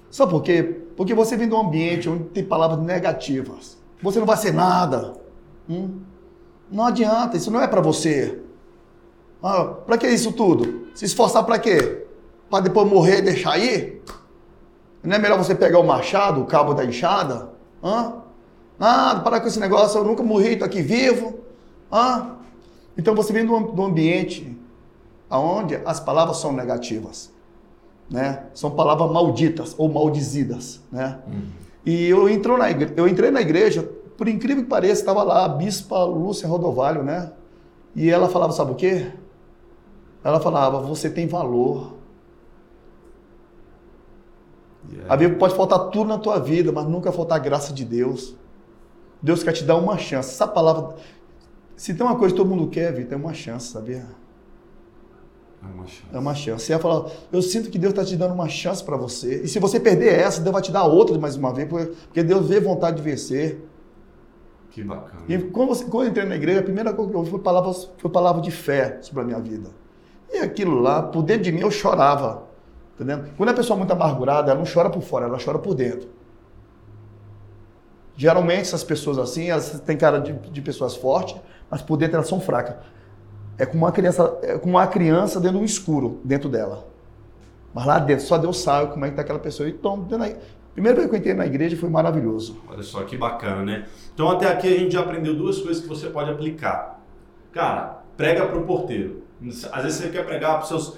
Sabe 0.10 0.32
por 0.32 0.44
quê? 0.44 0.82
Porque 0.96 1.14
você 1.14 1.36
vem 1.36 1.50
de 1.50 1.54
um 1.56 1.60
ambiente 1.60 2.08
onde 2.08 2.26
tem 2.26 2.44
palavras 2.44 2.80
negativas. 2.80 3.78
Você 4.02 4.20
não 4.20 4.26
vai 4.26 4.38
ser 4.38 4.54
nada. 4.54 5.14
Hum? 5.70 6.00
Não 6.72 6.86
adianta, 6.86 7.36
isso 7.36 7.52
não 7.52 7.62
é 7.62 7.68
para 7.68 7.82
você. 7.82 8.40
Ah, 9.42 9.66
para 9.66 9.98
que 9.98 10.08
isso 10.08 10.32
tudo? 10.32 10.88
Se 10.94 11.06
esforçar 11.06 11.44
para 11.44 11.60
quê? 11.60 12.06
Para 12.50 12.64
depois 12.64 12.88
morrer 12.88 13.20
e 13.20 13.22
deixar 13.24 13.54
aí? 13.54 14.02
Não 15.04 15.16
é 15.16 15.20
melhor 15.20 15.38
você 15.38 15.54
pegar 15.54 15.80
o 15.80 15.84
machado, 15.84 16.42
o 16.42 16.46
cabo 16.46 16.74
da 16.74 16.86
enxada? 16.86 17.50
Hã? 17.84 18.14
Nada, 18.80 19.20
para 19.20 19.40
com 19.42 19.48
esse 19.48 19.60
negócio, 19.60 20.00
eu 20.00 20.04
nunca 20.04 20.24
morri, 20.24 20.54
estou 20.54 20.66
aqui 20.66 20.82
vivo. 20.82 21.40
Hã? 21.92 22.38
Então 22.98 23.14
você 23.14 23.34
vem 23.34 23.46
de 23.46 23.52
um, 23.52 23.84
ambiente 23.84 24.58
onde 25.30 25.76
as 25.86 26.00
palavras 26.00 26.38
são 26.38 26.54
negativas. 26.54 27.32
Né? 28.10 28.44
São 28.54 28.72
palavras 28.72 29.12
malditas 29.12 29.76
ou 29.78 29.90
maldizidas. 29.90 30.80
Né? 30.92 31.20
E 31.86 32.06
eu, 32.06 32.30
entrou 32.30 32.58
na 32.58 32.72
eu 32.72 33.08
entrei 33.08 33.30
na 33.30 33.42
igreja, 33.42 33.84
por 34.18 34.28
incrível 34.28 34.64
que 34.64 34.70
pareça, 34.70 35.02
estava 35.02 35.24
lá 35.24 35.46
a 35.46 35.50
bispa 35.50 36.04
Lúcia 36.04 36.48
Rodovalho, 36.48 37.04
né? 37.04 37.32
E 37.96 38.10
ela 38.10 38.30
falava, 38.30 38.54
sabe 38.54 38.72
o 38.72 38.76
quê? 38.76 39.12
Ela 40.24 40.40
falava, 40.40 40.80
você 40.80 41.10
tem 41.10 41.28
valor. 41.28 41.94
A 45.08 45.18
Bíblia 45.18 45.38
pode 45.38 45.56
faltar 45.56 45.90
tudo 45.90 46.08
na 46.08 46.18
tua 46.18 46.40
vida, 46.40 46.72
mas 46.72 46.86
nunca 46.86 47.12
faltar 47.12 47.38
a 47.38 47.40
graça 47.40 47.74
de 47.74 47.84
Deus. 47.86 48.36
Deus 49.22 49.44
quer 49.44 49.54
te 49.54 49.64
dar 49.64 49.76
uma 49.76 49.98
chance. 49.98 50.32
Essa 50.32 50.48
palavra, 50.48 50.96
se 51.76 51.94
tem 51.94 52.06
uma 52.06 52.16
coisa 52.16 52.34
que 52.34 52.42
todo 52.42 52.50
mundo 52.50 52.68
quer, 52.68 52.94
Vitor, 52.94 53.14
é 53.14 53.16
uma 53.16 53.34
chance, 53.34 53.68
sabia? 53.68 54.06
É 55.62 55.74
uma 55.74 55.88
chance. 55.88 56.16
É 56.16 56.20
uma 56.20 56.36
chance. 56.36 56.66
Você 56.66 56.74
vai 56.74 56.82
falar, 56.82 57.12
eu 57.32 57.42
sinto 57.42 57.70
que 57.70 57.80
Deus 57.80 57.94
está 57.94 58.04
te 58.04 58.18
dando 58.18 58.34
uma 58.34 58.50
chance 58.50 58.84
para 58.84 58.98
você. 58.98 59.44
E 59.44 59.48
se 59.48 59.60
você 59.60 59.80
perder 59.80 60.20
essa, 60.20 60.42
Deus 60.42 60.52
vai 60.52 60.62
te 60.62 60.72
dar 60.72 60.84
outra 60.84 61.18
mais 61.18 61.36
uma 61.38 61.54
vez, 61.54 61.70
porque 61.70 61.94
porque 62.06 62.24
Deus 62.24 62.48
vê 62.48 62.60
vontade 62.60 62.98
de 62.98 63.02
vencer. 63.02 63.66
Que 64.72 64.84
bacana. 64.84 65.24
E 65.30 65.38
quando, 65.38 65.70
você, 65.70 65.86
quando 65.86 66.06
eu 66.06 66.10
entrei 66.10 66.26
na 66.26 66.36
igreja, 66.36 66.60
a 66.60 66.64
primeira 66.64 66.94
coisa 66.94 67.10
que 67.10 67.16
eu 67.16 67.20
ouvi 67.20 67.32
foi 67.32 67.40
palavra, 67.40 67.72
foi 67.98 68.12
palavra 68.12 68.42
de 68.42 68.52
fé 68.52 69.00
sobre 69.02 69.22
a 69.22 69.26
minha 69.26 69.40
vida. 69.40 69.70
E 70.32 70.40
aquilo 70.40 70.80
lá, 70.80 71.02
por 71.02 71.22
dentro 71.24 71.44
de 71.44 71.52
mim, 71.52 71.62
eu 71.62 71.72
chorava. 71.72 72.53
Entendendo? 72.96 73.30
Quando 73.36 73.50
a 73.50 73.54
pessoa 73.54 73.76
é 73.76 73.80
muito 73.80 73.92
amargurada, 73.92 74.52
ela 74.52 74.60
não 74.60 74.72
chora 74.72 74.90
por 74.90 75.02
fora, 75.02 75.26
ela 75.26 75.38
chora 75.44 75.60
por 75.60 75.74
dentro. 75.74 76.08
Geralmente, 78.16 78.62
essas 78.62 78.84
pessoas 78.84 79.18
assim, 79.18 79.50
elas 79.50 79.80
têm 79.80 79.98
cara 79.98 80.20
de, 80.20 80.34
de 80.34 80.62
pessoas 80.62 80.96
fortes, 80.96 81.36
mas 81.70 81.82
por 81.82 81.98
dentro 81.98 82.16
elas 82.16 82.28
são 82.28 82.40
fracas. 82.40 82.76
É 83.58 83.66
como 83.66 83.86
uma 83.86 83.92
criança, 83.92 84.38
é 84.44 84.58
como 84.58 84.76
uma 84.76 84.86
criança 84.88 85.40
dentro 85.40 85.58
de 85.58 85.64
um 85.64 85.66
escuro, 85.66 86.22
dentro 86.24 86.50
dela. 86.50 86.88
Mas 87.74 87.86
lá 87.86 87.98
dentro, 87.98 88.26
só 88.26 88.38
Deus 88.38 88.60
sabe 88.60 88.92
como 88.92 89.04
é 89.06 89.08
que 89.08 89.14
está 89.14 89.24
aquela 89.24 89.40
pessoa. 89.40 89.68
Então, 89.68 90.00
dentro 90.00 90.38
primeira 90.74 90.98
vez 90.98 91.10
que 91.10 91.16
eu 91.16 91.20
entrei 91.20 91.34
na 91.34 91.46
igreja 91.46 91.78
foi 91.78 91.90
maravilhoso. 91.90 92.62
Olha 92.68 92.84
só 92.84 93.04
que 93.04 93.16
bacana, 93.16 93.64
né? 93.64 93.86
Então 94.14 94.30
até 94.30 94.52
aqui 94.52 94.68
a 94.68 94.78
gente 94.78 94.94
já 94.94 95.02
aprendeu 95.02 95.36
duas 95.36 95.60
coisas 95.60 95.82
que 95.82 95.88
você 95.88 96.08
pode 96.08 96.32
aplicar. 96.32 97.00
Cara, 97.52 98.04
prega 98.18 98.46
pro 98.48 98.64
porteiro. 98.64 99.24
Às 99.72 99.84
vezes 99.84 100.00
você 100.00 100.10
quer 100.10 100.26
pregar 100.26 100.58
para 100.58 100.66
seus 100.66 100.98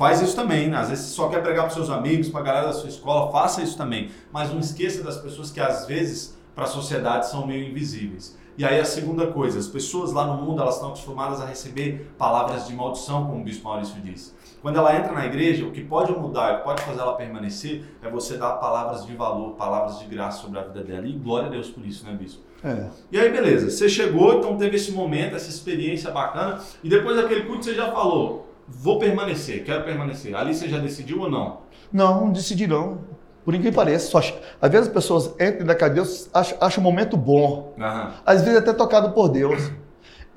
faz 0.00 0.22
isso 0.22 0.34
também, 0.34 0.70
né? 0.70 0.78
Às 0.78 0.88
vezes 0.88 1.04
você 1.04 1.14
só 1.14 1.28
quer 1.28 1.42
pregar 1.42 1.66
para 1.66 1.74
seus 1.74 1.90
amigos, 1.90 2.30
para 2.30 2.40
a 2.40 2.42
galera 2.42 2.66
da 2.68 2.72
sua 2.72 2.88
escola, 2.88 3.30
faça 3.30 3.62
isso 3.62 3.76
também. 3.76 4.10
Mas 4.32 4.50
não 4.50 4.58
esqueça 4.58 5.02
das 5.02 5.18
pessoas 5.18 5.50
que 5.50 5.60
às 5.60 5.84
vezes 5.84 6.38
para 6.54 6.64
a 6.64 6.66
sociedade 6.66 7.28
são 7.28 7.46
meio 7.46 7.68
invisíveis. 7.68 8.34
E 8.56 8.64
aí 8.64 8.80
a 8.80 8.84
segunda 8.86 9.26
coisa, 9.26 9.58
as 9.58 9.66
pessoas 9.66 10.10
lá 10.10 10.24
no 10.24 10.42
mundo 10.42 10.62
elas 10.62 10.76
estão 10.76 10.88
acostumadas 10.88 11.38
a 11.42 11.44
receber 11.44 12.14
palavras 12.16 12.66
de 12.66 12.72
maldição, 12.72 13.26
como 13.26 13.42
o 13.42 13.44
bispo 13.44 13.64
Maurício 13.64 14.00
disse. 14.00 14.32
Quando 14.62 14.78
ela 14.78 14.96
entra 14.96 15.12
na 15.12 15.26
igreja, 15.26 15.66
o 15.66 15.70
que 15.70 15.84
pode 15.84 16.12
mudar, 16.12 16.54
o 16.54 16.58
que 16.58 16.64
pode 16.64 16.82
fazer 16.82 17.00
ela 17.00 17.12
permanecer, 17.12 17.84
é 18.02 18.08
você 18.08 18.38
dar 18.38 18.52
palavras 18.52 19.04
de 19.04 19.14
valor, 19.14 19.50
palavras 19.52 19.98
de 19.98 20.06
graça 20.06 20.40
sobre 20.40 20.58
a 20.58 20.62
vida 20.62 20.82
dela. 20.82 21.06
E 21.06 21.12
glória 21.12 21.48
a 21.48 21.50
Deus 21.50 21.68
por 21.68 21.84
isso, 21.84 22.06
né, 22.06 22.16
bispo? 22.18 22.40
É. 22.64 22.88
E 23.12 23.20
aí, 23.20 23.30
beleza, 23.30 23.70
você 23.70 23.86
chegou, 23.86 24.38
então 24.38 24.56
teve 24.56 24.76
esse 24.76 24.92
momento, 24.92 25.36
essa 25.36 25.50
experiência 25.50 26.10
bacana, 26.10 26.58
e 26.82 26.88
depois 26.88 27.16
daquele 27.16 27.42
culto 27.42 27.66
você 27.66 27.74
já 27.74 27.92
falou, 27.92 28.49
vou 28.70 28.98
permanecer, 28.98 29.64
quero 29.64 29.84
permanecer. 29.84 30.34
Ali 30.34 30.54
você 30.54 30.68
já 30.68 30.78
decidiu 30.78 31.20
ou 31.22 31.30
não? 31.30 31.58
Não, 31.92 32.26
não 32.26 32.32
decidi 32.32 32.66
não. 32.66 32.98
Por 33.44 33.54
incrível 33.54 33.72
que 33.72 33.76
pareça, 33.76 34.10
só, 34.10 34.18
às 34.18 34.70
vezes 34.70 34.88
as 34.88 34.92
pessoas 34.92 35.34
entram 35.40 35.66
na 35.66 35.88
Deus, 35.88 36.28
acham, 36.32 36.58
acham 36.60 36.80
um 36.82 36.84
momento 36.84 37.16
bom. 37.16 37.74
Aham. 37.78 38.12
Às 38.24 38.42
vezes 38.42 38.58
até 38.58 38.72
tocado 38.72 39.12
por 39.12 39.28
Deus. 39.28 39.70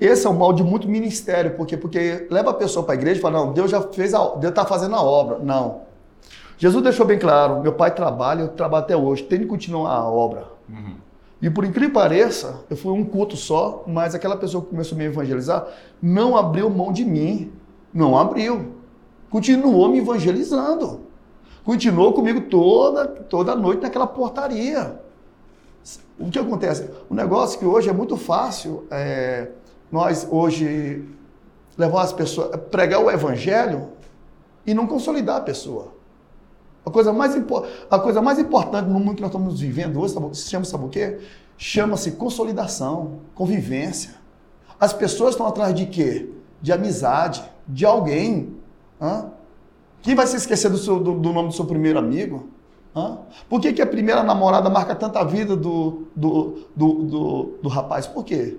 Esse 0.00 0.26
é 0.26 0.30
o 0.30 0.34
mal 0.34 0.52
de 0.52 0.64
muito 0.64 0.88
ministério, 0.88 1.52
porque 1.52 1.76
porque 1.76 2.26
leva 2.30 2.50
a 2.50 2.54
pessoa 2.54 2.84
para 2.84 2.94
a 2.94 2.96
igreja 2.96 3.18
e 3.18 3.22
fala, 3.22 3.38
não, 3.38 3.52
Deus 3.52 3.70
já 3.70 3.80
fez 3.80 4.12
a, 4.12 4.18
Deus 4.34 4.50
está 4.50 4.64
fazendo 4.64 4.96
a 4.96 5.02
obra. 5.02 5.38
Não. 5.38 5.82
Jesus 6.58 6.82
deixou 6.82 7.06
bem 7.06 7.18
claro, 7.18 7.60
meu 7.60 7.72
pai 7.72 7.94
trabalha, 7.94 8.42
eu 8.42 8.48
trabalho 8.48 8.84
até 8.84 8.96
hoje, 8.96 9.22
tem 9.24 9.40
que 9.40 9.46
continuar 9.46 9.90
a 9.90 10.08
obra. 10.08 10.46
Uhum. 10.68 10.96
E 11.42 11.50
por 11.50 11.64
incrível 11.64 11.90
que 11.90 11.94
pareça, 11.94 12.64
eu 12.70 12.76
fui 12.76 12.92
um 12.92 13.04
culto 13.04 13.36
só, 13.36 13.84
mas 13.86 14.14
aquela 14.14 14.36
pessoa 14.36 14.64
que 14.64 14.70
começou 14.70 14.96
a 14.96 14.98
me 14.98 15.04
evangelizar 15.04 15.66
não 16.00 16.36
abriu 16.36 16.70
mão 16.70 16.92
de 16.92 17.04
mim. 17.04 17.52
Não 17.94 18.18
abriu. 18.18 18.74
Continuou 19.30 19.88
me 19.88 19.98
evangelizando. 19.98 21.00
Continuou 21.64 22.12
comigo 22.12 22.42
toda, 22.42 23.06
toda 23.06 23.54
noite 23.54 23.82
naquela 23.82 24.06
portaria. 24.06 25.00
O 26.18 26.30
que 26.30 26.38
acontece? 26.38 26.90
O 27.08 27.14
negócio 27.14 27.56
é 27.56 27.58
que 27.60 27.64
hoje 27.64 27.88
é 27.88 27.92
muito 27.92 28.16
fácil 28.16 28.86
é, 28.90 29.48
nós 29.90 30.26
hoje 30.30 31.08
levar 31.76 32.02
as 32.02 32.12
pessoas, 32.12 32.56
pregar 32.70 33.00
o 33.00 33.10
evangelho 33.10 33.88
e 34.66 34.74
não 34.74 34.86
consolidar 34.86 35.36
a 35.36 35.40
pessoa. 35.40 35.94
A 36.84 36.90
coisa 36.90 37.12
mais, 37.12 37.34
a 37.90 37.98
coisa 37.98 38.20
mais 38.20 38.38
importante 38.38 38.88
no 38.88 39.00
mundo 39.00 39.14
que 39.14 39.22
nós 39.22 39.30
estamos 39.30 39.60
vivendo 39.60 40.00
hoje, 40.00 40.14
sabe, 40.14 40.34
chama, 40.34 40.64
sabe 40.64 40.84
o 40.84 40.88
quê? 40.88 41.18
Chama-se 41.56 42.12
consolidação, 42.12 43.20
convivência. 43.34 44.16
As 44.78 44.92
pessoas 44.92 45.30
estão 45.30 45.46
atrás 45.46 45.74
de 45.74 45.86
quê? 45.86 46.28
De 46.60 46.72
amizade, 46.72 47.42
de 47.68 47.84
alguém. 47.86 48.56
Hã? 49.00 49.30
Quem 50.02 50.14
vai 50.14 50.26
se 50.26 50.36
esquecer 50.36 50.70
do, 50.70 50.78
seu- 50.78 50.98
do- 51.00 51.18
do 51.18 51.32
nome 51.32 51.48
do 51.48 51.54
seu 51.54 51.64
primeiro 51.64 51.98
amigo? 51.98 52.48
Hã? 52.94 53.18
Por 53.48 53.60
que, 53.60 53.72
que 53.72 53.82
a 53.82 53.86
primeira 53.86 54.22
namorada 54.22 54.68
marca 54.70 54.94
tanta 54.94 55.24
vida 55.24 55.56
do, 55.56 56.06
do, 56.14 56.64
do, 56.76 56.92
do, 57.02 57.58
do 57.62 57.68
rapaz? 57.68 58.06
Por 58.06 58.24
quê? 58.24 58.56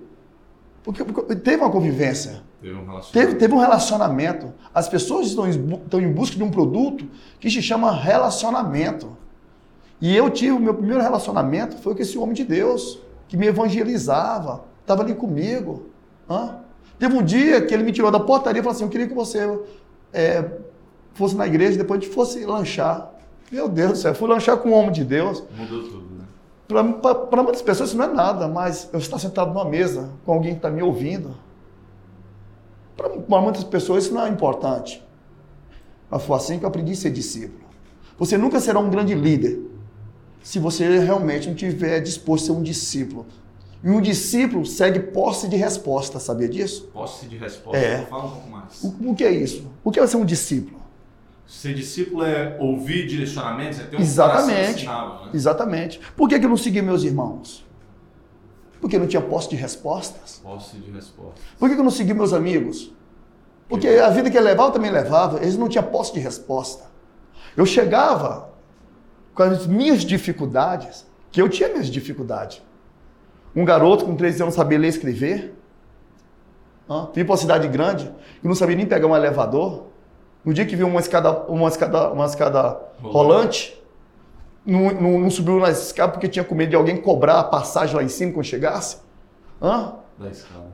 Porque, 0.82 1.04
porque 1.04 1.34
teve 1.36 1.62
uma 1.62 1.70
convivência. 1.70 2.42
Teve 2.60 2.74
um 2.74 2.84
relacionamento. 2.84 3.12
Teve, 3.12 3.34
teve 3.36 3.54
um 3.54 3.58
relacionamento. 3.58 4.52
As 4.74 4.88
pessoas 4.88 5.26
estão 5.28 5.46
em, 5.46 5.50
estão 5.50 6.00
em 6.00 6.12
busca 6.12 6.36
de 6.36 6.42
um 6.42 6.50
produto 6.50 7.06
que 7.40 7.50
se 7.50 7.62
chama 7.62 7.90
relacionamento. 7.92 9.16
E 10.00 10.14
eu 10.14 10.28
tive 10.30 10.52
o 10.52 10.60
meu 10.60 10.74
primeiro 10.74 11.02
relacionamento 11.02 11.76
foi 11.78 11.94
com 11.94 12.02
esse 12.02 12.18
homem 12.18 12.34
de 12.34 12.44
Deus, 12.44 12.98
que 13.28 13.36
me 13.36 13.46
evangelizava, 13.46 14.64
estava 14.82 15.02
ali 15.02 15.14
comigo. 15.14 15.86
Hã? 16.28 16.56
Teve 16.98 17.14
um 17.14 17.22
dia 17.22 17.60
que 17.62 17.74
ele 17.74 17.82
me 17.82 17.92
tirou 17.92 18.10
da 18.10 18.20
portaria 18.20 18.60
e 18.60 18.62
falou 18.62 18.74
assim: 18.74 18.84
Eu 18.84 18.90
queria 18.90 19.06
que 19.06 19.14
você 19.14 19.58
é, 20.12 20.44
fosse 21.14 21.34
na 21.34 21.46
igreja 21.46 21.74
e 21.74 21.78
depois 21.78 22.00
a 22.00 22.02
gente 22.02 22.14
fosse 22.14 22.44
lanchar. 22.44 23.12
Meu 23.50 23.68
Deus 23.68 23.92
do 23.92 23.98
céu, 23.98 24.10
eu 24.12 24.14
fui 24.14 24.28
lanchar 24.28 24.56
com 24.56 24.70
um 24.70 24.72
homem 24.72 24.92
de 24.92 25.04
Deus. 25.04 25.42
Mudou 25.56 25.82
tudo, 25.82 26.14
né? 26.16 26.24
Para 26.66 27.42
muitas 27.42 27.62
pessoas 27.62 27.90
isso 27.90 27.98
não 27.98 28.06
é 28.06 28.12
nada, 28.12 28.48
mas 28.48 28.88
eu 28.92 28.98
estar 28.98 29.18
sentado 29.18 29.52
numa 29.52 29.64
mesa 29.64 30.10
com 30.24 30.32
alguém 30.32 30.52
que 30.52 30.58
está 30.58 30.70
me 30.70 30.82
ouvindo. 30.82 31.36
Para 32.96 33.40
muitas 33.40 33.62
pessoas 33.62 34.04
isso 34.04 34.14
não 34.14 34.24
é 34.24 34.28
importante. 34.28 35.04
Mas 36.10 36.22
foi 36.24 36.36
assim 36.36 36.58
que 36.58 36.64
eu 36.64 36.68
aprendi 36.68 36.92
a 36.92 36.96
ser 36.96 37.10
discípulo. 37.10 37.66
Você 38.18 38.38
nunca 38.38 38.58
será 38.58 38.78
um 38.78 38.88
grande 38.88 39.14
líder 39.14 39.60
se 40.42 40.58
você 40.58 40.98
realmente 40.98 41.48
não 41.48 41.54
estiver 41.54 42.00
disposto 42.00 42.44
a 42.44 42.46
ser 42.46 42.52
um 42.52 42.62
discípulo. 42.62 43.26
E 43.82 43.90
um 43.90 44.00
discípulo 44.00 44.64
segue 44.64 45.00
posse 45.00 45.48
de 45.48 45.56
resposta, 45.56 46.18
sabia 46.18 46.48
disso? 46.48 46.88
Posse 46.92 47.26
de 47.26 47.36
resposta. 47.36 47.78
É. 47.78 48.06
Fala 48.06 48.24
um 48.24 48.30
pouco 48.30 48.50
mais. 48.50 48.82
O, 48.82 49.10
o 49.10 49.14
que 49.14 49.24
é 49.24 49.30
isso? 49.30 49.70
O 49.84 49.90
que 49.90 50.00
é 50.00 50.06
ser 50.06 50.16
um 50.16 50.24
discípulo? 50.24 50.80
Ser 51.46 51.74
discípulo 51.74 52.24
é 52.24 52.56
ouvir 52.58 53.06
direcionamentos, 53.06 53.78
é 53.78 53.84
ter 53.84 53.96
um 53.96 54.00
Exatamente. 54.00 54.80
ensinável, 54.80 55.26
né? 55.26 55.30
Exatamente. 55.32 56.00
Por 56.16 56.28
que, 56.28 56.38
que 56.38 56.44
eu 56.44 56.50
não 56.50 56.56
segui 56.56 56.82
meus 56.82 57.04
irmãos? 57.04 57.64
Porque 58.80 58.98
não 58.98 59.06
tinha 59.06 59.22
posse 59.22 59.50
de 59.50 59.56
respostas. 59.56 60.40
Posse 60.42 60.76
de 60.76 60.90
resposta. 60.90 61.40
Por 61.58 61.68
que 61.68 61.74
que 61.76 61.80
eu 61.80 61.84
não 61.84 61.90
segui 61.90 62.12
meus 62.14 62.32
amigos? 62.32 62.92
Porque 63.68 63.88
a 63.88 64.10
vida 64.10 64.30
que 64.30 64.36
ele 64.36 64.44
levava 64.44 64.68
eu 64.68 64.72
também 64.72 64.90
levava, 64.90 65.38
eles 65.38 65.56
não 65.56 65.68
tinham 65.68 65.84
posse 65.84 66.12
de 66.12 66.20
resposta. 66.20 66.84
Eu 67.56 67.64
chegava 67.64 68.50
com 69.34 69.42
as 69.42 69.66
minhas 69.66 70.02
dificuldades, 70.02 71.06
que 71.30 71.40
eu 71.40 71.48
tinha 71.48 71.68
minhas 71.68 71.88
dificuldades. 71.88 72.62
Um 73.56 73.64
garoto 73.64 74.04
com 74.04 74.14
13 74.14 74.42
anos 74.42 74.54
sabia 74.54 74.78
ler 74.78 74.86
e 74.88 74.90
escrever, 74.90 75.54
hã? 76.88 77.08
vim 77.14 77.24
para 77.24 77.32
uma 77.32 77.36
cidade 77.38 77.66
grande 77.68 78.12
e 78.44 78.46
não 78.46 78.54
sabia 78.54 78.76
nem 78.76 78.86
pegar 78.86 79.06
um 79.06 79.16
elevador. 79.16 79.84
No 80.44 80.52
dia 80.54 80.64
que 80.66 80.76
viu 80.76 80.86
uma 80.86 81.00
escada, 81.00 81.30
uma 81.48 81.68
escada, 81.68 82.10
uma 82.12 82.26
escada 82.26 82.78
rolante, 83.02 83.82
não, 84.64 84.92
não- 84.92 85.18
não 85.20 85.30
subiu 85.30 85.58
na 85.58 85.70
escada 85.70 86.12
porque 86.12 86.28
tinha 86.28 86.44
com 86.44 86.54
medo 86.54 86.70
de 86.70 86.76
alguém 86.76 86.96
cobrar 86.96 87.40
a 87.40 87.44
passagem 87.44 87.96
lá 87.96 88.02
em 88.02 88.08
cima 88.08 88.32
quando 88.32 88.44
chegasse. 88.44 88.98
Hã? 89.60 89.94
Da 90.18 90.28
escala. 90.28 90.66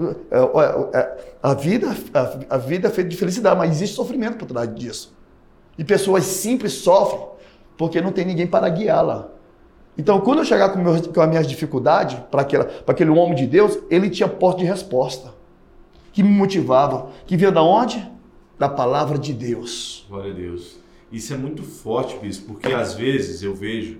É, 0.00 0.38
é, 0.38 0.98
é, 1.00 1.34
a, 1.42 1.54
vida, 1.54 1.88
a, 2.14 2.54
a 2.54 2.58
vida 2.58 2.86
é 2.86 2.90
feita 2.90 3.10
de 3.10 3.16
felicidade, 3.16 3.58
mas 3.58 3.70
existe 3.72 3.96
sofrimento 3.96 4.38
por 4.38 4.46
trás 4.46 4.72
disso. 4.72 5.12
E 5.76 5.84
pessoas 5.84 6.24
simples 6.24 6.72
sofrem 6.74 7.26
porque 7.76 8.00
não 8.00 8.12
tem 8.12 8.24
ninguém 8.24 8.46
para 8.46 8.68
guiá-la. 8.68 9.28
Então, 9.98 10.20
quando 10.20 10.38
eu 10.38 10.44
chegar 10.44 10.68
com, 10.68 10.84
com 11.12 11.20
as 11.20 11.28
minhas 11.28 11.46
dificuldades 11.48 12.16
para 12.30 12.42
aquele 12.86 13.10
homem 13.10 13.34
de 13.34 13.48
Deus, 13.48 13.76
ele 13.90 14.08
tinha 14.08 14.28
porta 14.28 14.60
de 14.60 14.64
resposta, 14.64 15.34
que 16.12 16.22
me 16.22 16.30
motivava, 16.30 17.10
que 17.26 17.36
vinha 17.36 17.50
da 17.50 17.62
onde? 17.62 18.08
Da 18.56 18.68
palavra 18.68 19.18
de 19.18 19.34
Deus. 19.34 20.06
Glória 20.08 20.30
a 20.30 20.34
Deus. 20.34 20.78
Isso 21.10 21.34
é 21.34 21.36
muito 21.36 21.64
forte, 21.64 22.16
bispo, 22.18 22.52
porque 22.52 22.72
às 22.72 22.94
vezes 22.94 23.42
eu 23.42 23.54
vejo 23.54 23.98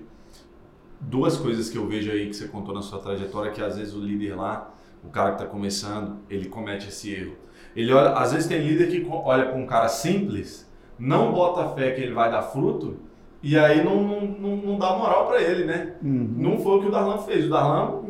duas 1.01 1.35
coisas 1.35 1.69
que 1.69 1.77
eu 1.77 1.85
vejo 1.85 2.11
aí 2.11 2.27
que 2.27 2.35
você 2.35 2.47
contou 2.47 2.73
na 2.73 2.81
sua 2.81 2.99
trajetória, 2.99 3.51
que 3.51 3.61
às 3.61 3.77
vezes 3.77 3.93
o 3.93 3.99
líder 3.99 4.35
lá, 4.35 4.73
o 5.03 5.09
cara 5.09 5.31
que 5.31 5.41
está 5.41 5.47
começando, 5.47 6.17
ele 6.29 6.47
comete 6.47 6.87
esse 6.87 7.13
erro. 7.13 7.35
Ele 7.75 7.91
olha, 7.91 8.11
às 8.11 8.31
vezes 8.31 8.47
tem 8.47 8.65
líder 8.65 8.87
que 8.89 9.05
olha 9.09 9.45
para 9.47 9.57
um 9.57 9.65
cara 9.65 9.89
simples, 9.89 10.69
não 10.97 11.33
bota 11.33 11.75
fé 11.75 11.91
que 11.91 12.01
ele 12.01 12.13
vai 12.13 12.31
dar 12.31 12.41
fruto, 12.41 12.99
e 13.41 13.57
aí 13.57 13.83
não, 13.83 14.03
não, 14.03 14.55
não, 14.57 14.77
dá 14.77 14.97
moral 14.97 15.27
para 15.27 15.41
ele, 15.41 15.65
né? 15.65 15.93
Não 16.01 16.59
foi 16.59 16.77
o 16.77 16.81
que 16.81 16.87
o 16.87 16.91
Darlan 16.91 17.19
fez. 17.19 17.45
O 17.45 17.49
Darlan 17.49 18.01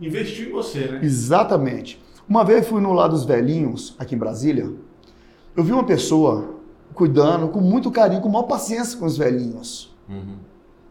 investiu 0.00 0.48
em 0.48 0.52
você, 0.52 0.86
né? 0.86 1.00
Exatamente. 1.02 2.00
Uma 2.28 2.44
vez 2.44 2.62
eu 2.62 2.70
fui 2.70 2.80
no 2.80 2.92
Lar 2.92 3.08
dos 3.08 3.24
Velhinhos, 3.24 3.94
aqui 3.98 4.14
em 4.14 4.18
Brasília, 4.18 4.72
eu 5.56 5.64
vi 5.64 5.72
uma 5.72 5.84
pessoa 5.84 6.56
cuidando 6.94 7.48
com 7.48 7.60
muito 7.60 7.90
carinho, 7.90 8.20
com 8.20 8.28
maior 8.28 8.44
paciência 8.44 8.98
com 8.98 9.06
os 9.06 9.16
velhinhos. 9.16 9.94
Uhum. 10.08 10.36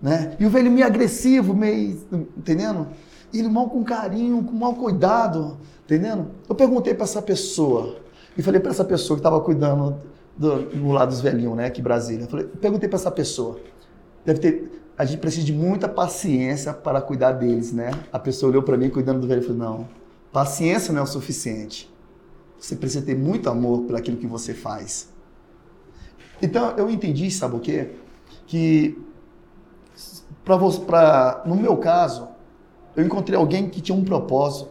né? 0.01 0.35
E 0.39 0.45
o 0.45 0.49
velho 0.49 0.69
meio 0.69 0.85
agressivo, 0.85 1.53
meio, 1.53 1.97
entendendo? 2.37 2.87
E 3.33 3.39
ele 3.39 3.49
mal 3.49 3.69
com 3.69 3.83
carinho, 3.83 4.43
com 4.43 4.53
mal 4.53 4.73
cuidado, 4.75 5.57
entendendo? 5.83 6.27
Eu 6.47 6.55
perguntei 6.55 6.93
para 6.93 7.05
essa 7.05 7.21
pessoa, 7.21 7.97
e 8.37 8.41
falei 8.41 8.59
para 8.59 8.71
essa 8.71 8.83
pessoa 8.83 9.17
que 9.17 9.21
estava 9.21 9.39
cuidando 9.39 9.95
do, 10.37 10.63
do 10.63 10.91
lado 10.91 11.09
dos 11.09 11.21
velhinhos, 11.21 11.55
né, 11.55 11.65
aqui 11.65 11.81
em 11.81 11.83
Brasília. 11.83 12.25
Eu 12.25 12.29
falei, 12.29 12.45
eu 12.45 12.57
perguntei 12.57 12.89
para 12.89 12.97
essa 12.97 13.11
pessoa, 13.11 13.57
deve 14.25 14.39
ter, 14.39 14.81
a 14.97 15.05
gente 15.05 15.19
precisa 15.19 15.45
de 15.45 15.53
muita 15.53 15.87
paciência 15.87 16.73
para 16.73 17.01
cuidar 17.01 17.33
deles, 17.33 17.71
né? 17.71 17.91
A 18.11 18.19
pessoa 18.19 18.49
olhou 18.49 18.63
para 18.63 18.77
mim 18.77 18.89
cuidando 18.89 19.21
do 19.21 19.27
velho 19.27 19.41
e 19.41 19.45
falou, 19.45 19.57
não, 19.57 19.87
paciência 20.31 20.91
não 20.91 21.01
é 21.01 21.03
o 21.03 21.07
suficiente. 21.07 21.93
Você 22.59 22.75
precisa 22.75 23.05
ter 23.05 23.15
muito 23.15 23.49
amor 23.49 23.81
por 23.81 23.95
aquilo 23.95 24.17
que 24.17 24.27
você 24.27 24.53
faz. 24.53 25.09
Então 26.41 26.71
eu 26.77 26.89
entendi, 26.89 27.29
sabe 27.29 27.55
o 27.55 27.59
quê? 27.59 27.91
Que 28.47 28.97
para 30.43 30.55
você, 30.55 30.79
pra, 30.81 31.43
no 31.45 31.55
meu 31.55 31.77
caso, 31.77 32.27
eu 32.95 33.03
encontrei 33.03 33.37
alguém 33.37 33.69
que 33.69 33.81
tinha 33.81 33.97
um 33.97 34.03
propósito, 34.03 34.69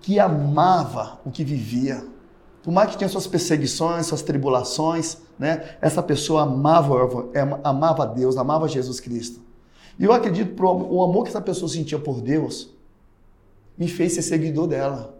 que 0.00 0.18
amava 0.18 1.20
o 1.24 1.30
que 1.30 1.44
vivia. 1.44 2.04
Por 2.62 2.72
mais 2.72 2.90
que 2.90 2.98
tinha 2.98 3.08
suas 3.08 3.26
perseguições, 3.26 4.06
suas 4.06 4.22
tribulações, 4.22 5.18
né? 5.38 5.76
Essa 5.80 6.02
pessoa 6.02 6.42
amava, 6.42 7.28
é, 7.34 7.40
amava 7.62 8.06
Deus, 8.06 8.36
amava 8.36 8.68
Jesus 8.68 9.00
Cristo. 9.00 9.40
E 9.98 10.04
eu 10.04 10.12
acredito 10.12 10.54
que 10.54 10.62
o 10.62 11.02
amor 11.02 11.22
que 11.24 11.30
essa 11.30 11.40
pessoa 11.40 11.68
sentia 11.68 11.98
por 11.98 12.20
Deus 12.20 12.70
me 13.78 13.88
fez 13.88 14.14
ser 14.14 14.22
seguidor 14.22 14.66
dela. 14.66 15.14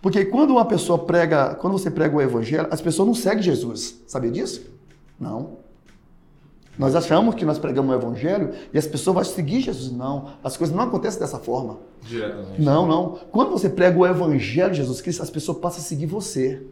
Porque 0.00 0.24
quando 0.24 0.50
uma 0.50 0.64
pessoa 0.64 0.98
prega, 0.98 1.54
quando 1.54 1.72
você 1.72 1.90
prega 1.90 2.14
o 2.14 2.20
evangelho, 2.20 2.68
as 2.70 2.80
pessoas 2.80 3.06
não 3.06 3.14
seguem 3.14 3.42
Jesus. 3.42 4.02
Sabia 4.06 4.30
disso? 4.30 4.70
Não. 5.18 5.64
Nós 6.78 6.94
achamos 6.96 7.36
que 7.36 7.44
nós 7.44 7.58
pregamos 7.58 7.94
o 7.94 7.98
evangelho 7.98 8.52
e 8.72 8.78
as 8.78 8.86
pessoas 8.86 9.14
vão 9.14 9.24
seguir 9.24 9.60
Jesus. 9.60 9.92
Não, 9.92 10.32
as 10.42 10.56
coisas 10.56 10.74
não 10.74 10.82
acontecem 10.82 11.20
dessa 11.20 11.38
forma. 11.38 11.78
Diretamente. 12.02 12.60
Não, 12.60 12.86
não. 12.86 13.18
Quando 13.30 13.50
você 13.50 13.68
prega 13.68 13.98
o 13.98 14.06
evangelho 14.06 14.72
de 14.72 14.78
Jesus 14.78 15.00
Cristo, 15.00 15.22
as 15.22 15.30
pessoas 15.30 15.58
passam 15.58 15.80
a 15.80 15.84
seguir 15.84 16.06
você. 16.06 16.62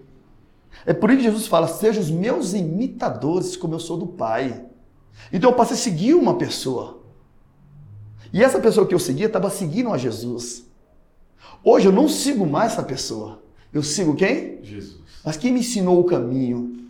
É 0.84 0.92
por 0.92 1.10
isso 1.10 1.18
que 1.18 1.24
Jesus 1.24 1.46
fala: 1.46 1.68
sejam 1.68 2.02
os 2.02 2.10
meus 2.10 2.52
imitadores, 2.52 3.56
como 3.56 3.74
eu 3.74 3.80
sou 3.80 3.96
do 3.96 4.06
Pai. 4.06 4.64
Então 5.32 5.50
eu 5.50 5.56
passei 5.56 5.76
a 5.76 5.78
seguir 5.78 6.14
uma 6.14 6.36
pessoa. 6.36 7.02
E 8.32 8.42
essa 8.42 8.58
pessoa 8.58 8.86
que 8.86 8.94
eu 8.94 8.98
seguia 8.98 9.26
estava 9.26 9.50
seguindo 9.50 9.92
a 9.92 9.98
Jesus. 9.98 10.66
Hoje 11.62 11.86
eu 11.86 11.92
não 11.92 12.08
sigo 12.08 12.46
mais 12.46 12.72
essa 12.72 12.82
pessoa. 12.82 13.42
Eu 13.72 13.82
sigo 13.82 14.14
quem? 14.14 14.62
Jesus. 14.62 15.00
Mas 15.24 15.36
quem 15.36 15.52
me 15.52 15.60
ensinou 15.60 16.00
o 16.00 16.04
caminho? 16.04 16.82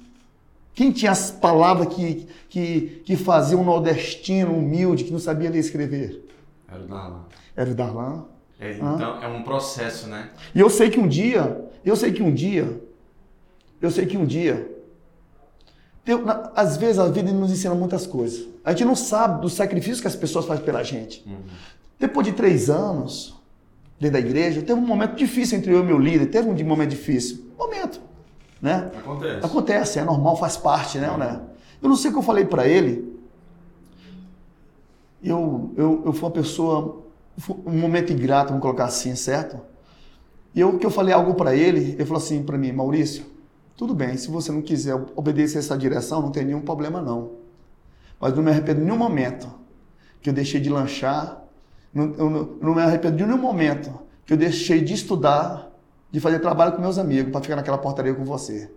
Quem 0.75 0.91
tinha 0.91 1.11
as 1.11 1.31
palavras 1.31 1.95
que, 1.95 2.27
que, 2.49 3.03
que 3.05 3.17
fazia 3.17 3.59
um 3.59 3.65
nordestino 3.65 4.57
humilde 4.57 5.05
que 5.05 5.13
não 5.13 5.19
sabia 5.19 5.51
ler 5.51 5.59
e 5.59 5.61
escrever? 5.61 6.27
Era 6.67 6.83
o 6.83 6.87
Darlan. 6.87 7.25
Era 7.55 7.71
o 7.71 7.75
Darlan. 7.75 8.25
É, 8.59 8.73
então 8.73 9.23
é 9.23 9.29
um 9.29 9.43
processo, 9.43 10.07
né? 10.07 10.31
E 10.55 10.61
eu 10.61 10.71
sei 10.71 10.89
que 10.89 10.99
um 10.99 11.07
dia, 11.07 11.69
eu 11.85 11.97
sei 11.97 12.13
que 12.13 12.23
um 12.23 12.33
dia, 12.33 12.81
eu 13.83 13.91
sei 13.91 14.07
que 14.07 14.17
um 14.17 14.25
dia, 14.25 14.71
na- 16.25 16.53
às 16.55 16.77
vezes 16.77 16.99
a 16.99 17.09
vida 17.09 17.31
nos 17.33 17.51
ensina 17.51 17.75
muitas 17.75 18.07
coisas. 18.07 18.47
A 18.65 18.71
gente 18.71 18.85
não 18.85 18.95
sabe 18.97 19.43
do 19.43 19.51
sacrifício 19.51 20.01
que 20.01 20.09
as 20.09 20.17
pessoas 20.17 20.47
fazem 20.47 20.65
pela 20.65 20.83
gente. 20.83 21.23
Uhum. 21.27 21.37
Depois 21.99 22.27
de 22.27 22.33
três 22.33 22.71
anos 22.71 23.37
dentro 24.01 24.15
da 24.15 24.27
igreja, 24.27 24.61
teve 24.63 24.75
um 24.81 24.87
momento 24.87 25.15
difícil 25.17 25.59
entre 25.59 25.73
eu 25.73 25.81
e 25.81 25.85
meu 25.85 25.99
líder. 25.99 26.27
Teve 26.27 26.49
um 26.49 26.67
momento 26.67 26.91
difícil. 26.91 27.51
Momento. 27.59 28.01
Né? 28.61 28.91
Acontece. 28.97 29.47
Acontece, 29.47 29.99
é 29.99 30.05
normal, 30.05 30.37
faz 30.37 30.57
parte, 30.57 30.99
né? 30.99 31.15
né? 31.17 31.41
Eu 31.83 31.89
não 31.89 31.97
sei 31.97 32.11
o 32.11 32.15
que 32.15 32.19
eu 32.19 32.23
falei 32.23 32.45
pra 32.45 32.67
ele. 32.67 33.13
Eu, 35.23 35.73
eu, 35.77 36.03
eu 36.07 36.13
fui 36.13 36.25
uma 36.25 36.31
pessoa, 36.33 37.03
um 37.65 37.79
momento 37.79 38.13
ingrato, 38.13 38.49
vamos 38.49 38.63
colocar 38.63 38.85
assim, 38.87 39.15
certo? 39.15 39.59
E 40.55 40.61
eu 40.61 40.79
que 40.79 40.85
eu 40.87 40.91
falei 40.91 41.15
algo 41.15 41.35
pra 41.35 41.55
ele, 41.55 41.93
ele 41.93 42.05
falou 42.05 42.21
assim 42.23 42.43
pra 42.43 42.59
mim, 42.59 42.73
Maurício, 42.73 43.25
tudo 43.77 43.95
bem, 43.95 44.17
se 44.17 44.31
você 44.31 44.53
não 44.53 44.63
quiser 44.63 44.95
obedecer 45.17 45.59
essa 45.59 45.77
direção, 45.77 46.23
não 46.23 46.31
tem 46.31 46.45
nenhum 46.45 46.61
problema 46.61 47.01
não. 47.01 47.33
Mas 48.21 48.35
não 48.35 48.43
me 48.43 48.51
arrependo 48.51 48.81
em 48.81 48.85
nenhum 48.85 48.97
momento 48.97 49.51
que 50.21 50.31
eu 50.31 50.35
deixei 50.35 50.61
de 50.61 50.71
lanchar, 50.71 51.43
não, 51.93 52.15
eu 52.15 52.31
não, 52.31 52.45
não 52.61 52.75
me 52.75 52.83
arrependo 52.83 53.17
de 53.17 53.25
nenhum 53.25 53.39
momento 53.39 54.01
que 54.25 54.33
eu 54.33 54.37
deixei 54.37 54.81
de 54.81 54.95
estudar, 54.95 55.71
de 56.11 56.21
fazer 56.21 56.39
trabalho 56.39 56.73
com 56.73 56.81
meus 56.81 56.99
amigos, 56.99 57.33
para 57.33 57.41
ficar 57.41 57.57
naquela 57.57 57.79
portaria 57.79 58.15
com 58.15 58.25
você. 58.25 58.71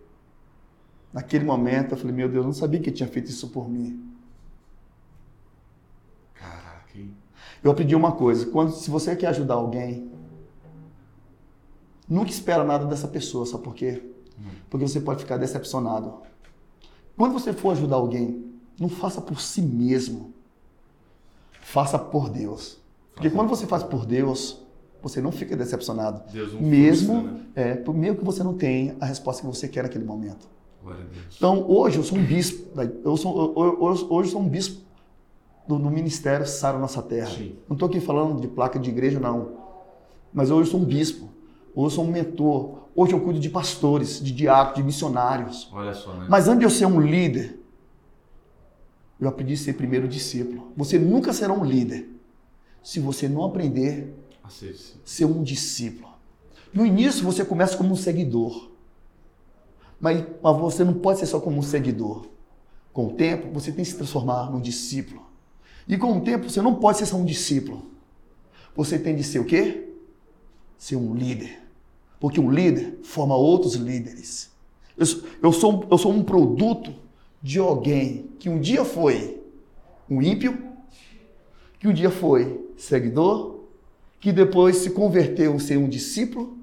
Naquele 1.13 1.45
momento 1.45 1.91
eu 1.91 1.97
falei, 1.97 2.15
meu 2.15 2.27
Deus, 2.27 2.43
eu 2.43 2.47
não 2.47 2.53
sabia 2.53 2.79
que 2.79 2.91
tinha 2.91 3.07
feito 3.07 3.29
isso 3.29 3.49
por 3.49 3.69
mim. 3.69 4.11
Caraca? 6.33 6.99
Eu 7.63 7.71
aprendi 7.71 7.95
uma 7.95 8.13
coisa, 8.13 8.45
quando 8.47 8.71
se 8.71 8.89
você 8.89 9.15
quer 9.15 9.27
ajudar 9.27 9.55
alguém, 9.55 10.11
nunca 12.09 12.31
espera 12.31 12.63
nada 12.63 12.85
dessa 12.85 13.07
pessoa, 13.07 13.45
sabe 13.45 13.63
por 13.63 13.75
quê? 13.75 14.14
Porque 14.69 14.87
você 14.87 14.99
pode 14.99 15.21
ficar 15.21 15.37
decepcionado. 15.37 16.15
Quando 17.17 17.33
você 17.33 17.53
for 17.53 17.71
ajudar 17.71 17.95
alguém, 17.95 18.45
não 18.79 18.89
faça 18.89 19.21
por 19.21 19.39
si 19.39 19.61
mesmo. 19.61 20.33
Faça 21.61 21.97
por 21.97 22.29
Deus. 22.29 22.77
Porque 23.13 23.29
quando 23.29 23.47
você 23.49 23.65
faz 23.65 23.81
por 23.83 24.05
Deus, 24.05 24.61
você 25.01 25.21
não 25.21 25.31
fica 25.31 25.55
decepcionado. 25.55 26.21
Deus 26.31 26.53
não 26.53 26.61
mesmo, 26.61 27.13
frustra, 27.21 27.31
né? 27.31 27.41
é, 27.55 27.75
por 27.75 27.93
que 28.15 28.23
você 28.25 28.43
não 28.43 28.53
tenha 28.55 28.95
a 28.99 29.05
resposta 29.05 29.41
que 29.41 29.47
você 29.47 29.67
quer 29.67 29.83
naquele 29.83 30.03
momento. 30.05 30.47
Então, 31.35 31.65
hoje 31.67 31.97
eu 31.97 32.03
sou 32.03 32.17
um 32.17 32.23
bispo. 32.23 32.67
Eu 33.03 33.17
sou, 33.17 33.53
eu- 33.57 33.81
hoje 33.81 34.05
eu 34.09 34.25
sou 34.25 34.41
um 34.41 34.47
bispo 34.47 34.81
do, 35.67 35.79
do 35.79 35.89
Ministério 35.89 36.45
Sara 36.45 36.77
Nossa 36.77 37.01
Terra. 37.01 37.31
Sim. 37.31 37.55
Não 37.67 37.75
estou 37.75 37.87
aqui 37.89 37.99
falando 37.99 38.39
de 38.39 38.47
placa 38.47 38.77
de 38.77 38.89
igreja, 38.89 39.19
não. 39.19 39.53
Mas 40.31 40.51
hoje 40.51 40.67
eu 40.67 40.71
sou 40.73 40.79
um 40.81 40.85
bispo. 40.85 41.29
Hoje 41.73 41.85
eu 41.87 41.89
sou 41.89 42.03
um 42.05 42.11
mentor. 42.11 42.84
Hoje 42.95 43.11
eu 43.11 43.19
cuido 43.19 43.39
de 43.39 43.49
pastores, 43.49 44.23
de 44.23 44.31
diáconos, 44.31 44.77
de 44.77 44.83
missionários. 44.83 45.69
Olha 45.73 45.93
só, 45.93 46.13
né? 46.13 46.27
Mas 46.29 46.47
antes 46.47 46.59
de 46.59 46.65
eu 46.65 46.69
ser 46.69 46.85
um 46.85 47.01
líder, 47.01 47.59
eu 49.19 49.27
aprendi 49.27 49.53
a 49.53 49.57
ser 49.57 49.73
primeiro 49.73 50.07
discípulo. 50.07 50.71
Você 50.77 50.97
nunca 50.97 51.33
será 51.33 51.51
um 51.51 51.65
líder 51.65 52.09
se 52.81 52.99
você 52.99 53.27
não 53.27 53.43
aprender 53.43 54.15
A 54.41 54.49
ser 54.49 54.75
ser 55.03 55.25
um 55.25 55.43
discípulo. 55.43 56.09
No 56.73 56.85
início 56.85 57.23
você 57.23 57.43
começa 57.43 57.75
como 57.75 57.91
um 57.91 57.97
seguidor. 57.97 58.71
Mas, 59.99 60.23
mas 60.41 60.57
você 60.57 60.83
não 60.83 60.93
pode 60.93 61.19
ser 61.19 61.25
só 61.25 61.39
como 61.39 61.57
um 61.57 61.63
seguidor. 61.63 62.27
Com 62.93 63.07
o 63.07 63.13
tempo, 63.13 63.51
você 63.51 63.73
tem 63.73 63.83
que 63.83 63.91
se 63.91 63.97
transformar 63.97 64.49
num 64.49 64.61
discípulo. 64.61 65.25
E 65.85 65.97
com 65.97 66.17
o 66.17 66.21
tempo, 66.21 66.49
você 66.49 66.61
não 66.61 66.75
pode 66.75 66.99
ser 66.99 67.05
só 67.05 67.17
um 67.17 67.25
discípulo. 67.25 67.91
Você 68.73 68.97
tem 68.97 69.15
de 69.15 69.23
ser 69.23 69.39
o 69.39 69.45
quê? 69.45 69.89
Ser 70.77 70.95
um 70.95 71.13
líder. 71.13 71.64
Porque 72.19 72.39
um 72.39 72.49
líder 72.49 72.99
forma 73.03 73.35
outros 73.35 73.75
líderes. 73.75 74.51
Eu, 74.97 75.05
sou- 75.05 75.21
eu, 75.43 75.51
sou, 75.51 75.85
eu 75.91 75.97
sou 75.97 76.11
um 76.11 76.23
produto 76.23 76.93
de 77.41 77.59
alguém 77.59 78.29
que 78.39 78.49
um 78.49 78.59
dia 78.59 78.83
foi 78.85 79.41
um 80.09 80.21
ímpio, 80.21 80.57
que 81.79 81.87
um 81.87 81.93
dia 81.93 82.09
foi 82.09 82.65
seguidor, 82.77 83.55
que 84.19 84.31
depois 84.31 84.77
se 84.77 84.91
converteu 84.91 85.53
em 85.55 85.59
ser 85.59 85.77
um 85.77 85.87
discípulo 85.87 86.57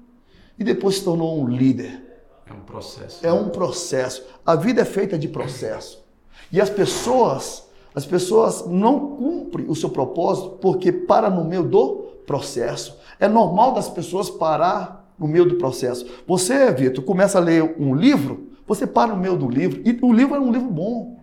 e 0.57 0.63
depois 0.63 0.95
se 0.95 1.03
tornou 1.03 1.39
um 1.41 1.47
líder. 1.47 2.01
É 2.45 2.53
um 2.53 2.59
processo. 2.61 3.25
É 3.25 3.31
um 3.31 3.49
processo. 3.49 4.23
A 4.45 4.55
vida 4.55 4.81
é 4.81 4.85
feita 4.85 5.17
de 5.17 5.27
processo. 5.27 6.03
E 6.51 6.59
as 6.59 6.69
pessoas, 6.69 7.63
as 7.95 8.05
pessoas 8.05 8.65
não 8.67 9.15
cumprem 9.15 9.65
o 9.69 9.75
seu 9.75 9.89
propósito 9.89 10.57
porque 10.61 10.91
para 10.91 11.29
no 11.29 11.43
meio 11.45 11.63
do 11.63 12.03
processo. 12.27 12.97
É 13.19 13.27
normal 13.27 13.73
das 13.73 13.87
pessoas 13.89 14.29
parar 14.29 15.02
no 15.17 15.27
meio 15.27 15.45
do 15.45 15.55
processo. 15.55 16.05
Você, 16.27 16.71
Vitor, 16.71 17.03
começa 17.03 17.37
a 17.37 17.41
ler 17.41 17.75
um 17.79 17.95
livro, 17.95 18.51
você 18.67 18.87
para 18.87 19.13
no 19.13 19.21
meio 19.21 19.35
do 19.35 19.49
livro 19.49 19.81
e 19.85 19.97
o 20.01 20.13
livro 20.13 20.35
é 20.35 20.39
um 20.39 20.51
livro 20.51 20.69
bom. 20.69 21.19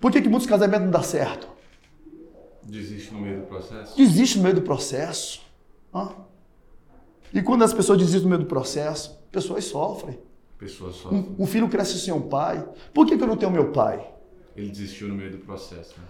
Por 0.00 0.12
que, 0.12 0.20
que 0.20 0.28
muitos 0.28 0.48
casamentos 0.48 0.84
não 0.84 0.90
dão 0.90 1.02
certo? 1.02 1.48
Desiste 2.62 3.12
no 3.12 3.20
meio 3.20 3.40
do 3.40 3.46
processo? 3.46 3.96
Desiste 3.96 4.36
no 4.38 4.42
meio 4.42 4.54
do 4.56 4.62
processo. 4.62 5.42
Hã? 5.94 6.10
E 7.32 7.42
quando 7.42 7.62
as 7.64 7.72
pessoas 7.72 7.98
desistem 7.98 8.22
no 8.22 8.28
meio 8.30 8.42
do 8.42 8.48
processo, 8.48 9.18
pessoas 9.30 9.64
sofrem. 9.64 10.18
Pessoa 10.58 10.92
só. 10.92 11.10
Um, 11.10 11.36
um 11.40 11.46
filho 11.46 11.68
cresce 11.68 11.98
sem 11.98 12.12
um 12.12 12.22
pai. 12.22 12.66
Por 12.94 13.06
que, 13.06 13.16
que 13.16 13.22
eu 13.22 13.26
não 13.26 13.36
tenho 13.36 13.52
meu 13.52 13.72
pai? 13.72 14.10
Ele 14.56 14.70
desistiu 14.70 15.08
no 15.08 15.14
meio 15.14 15.30
do 15.30 15.38
processo, 15.38 15.94
né? 15.98 16.06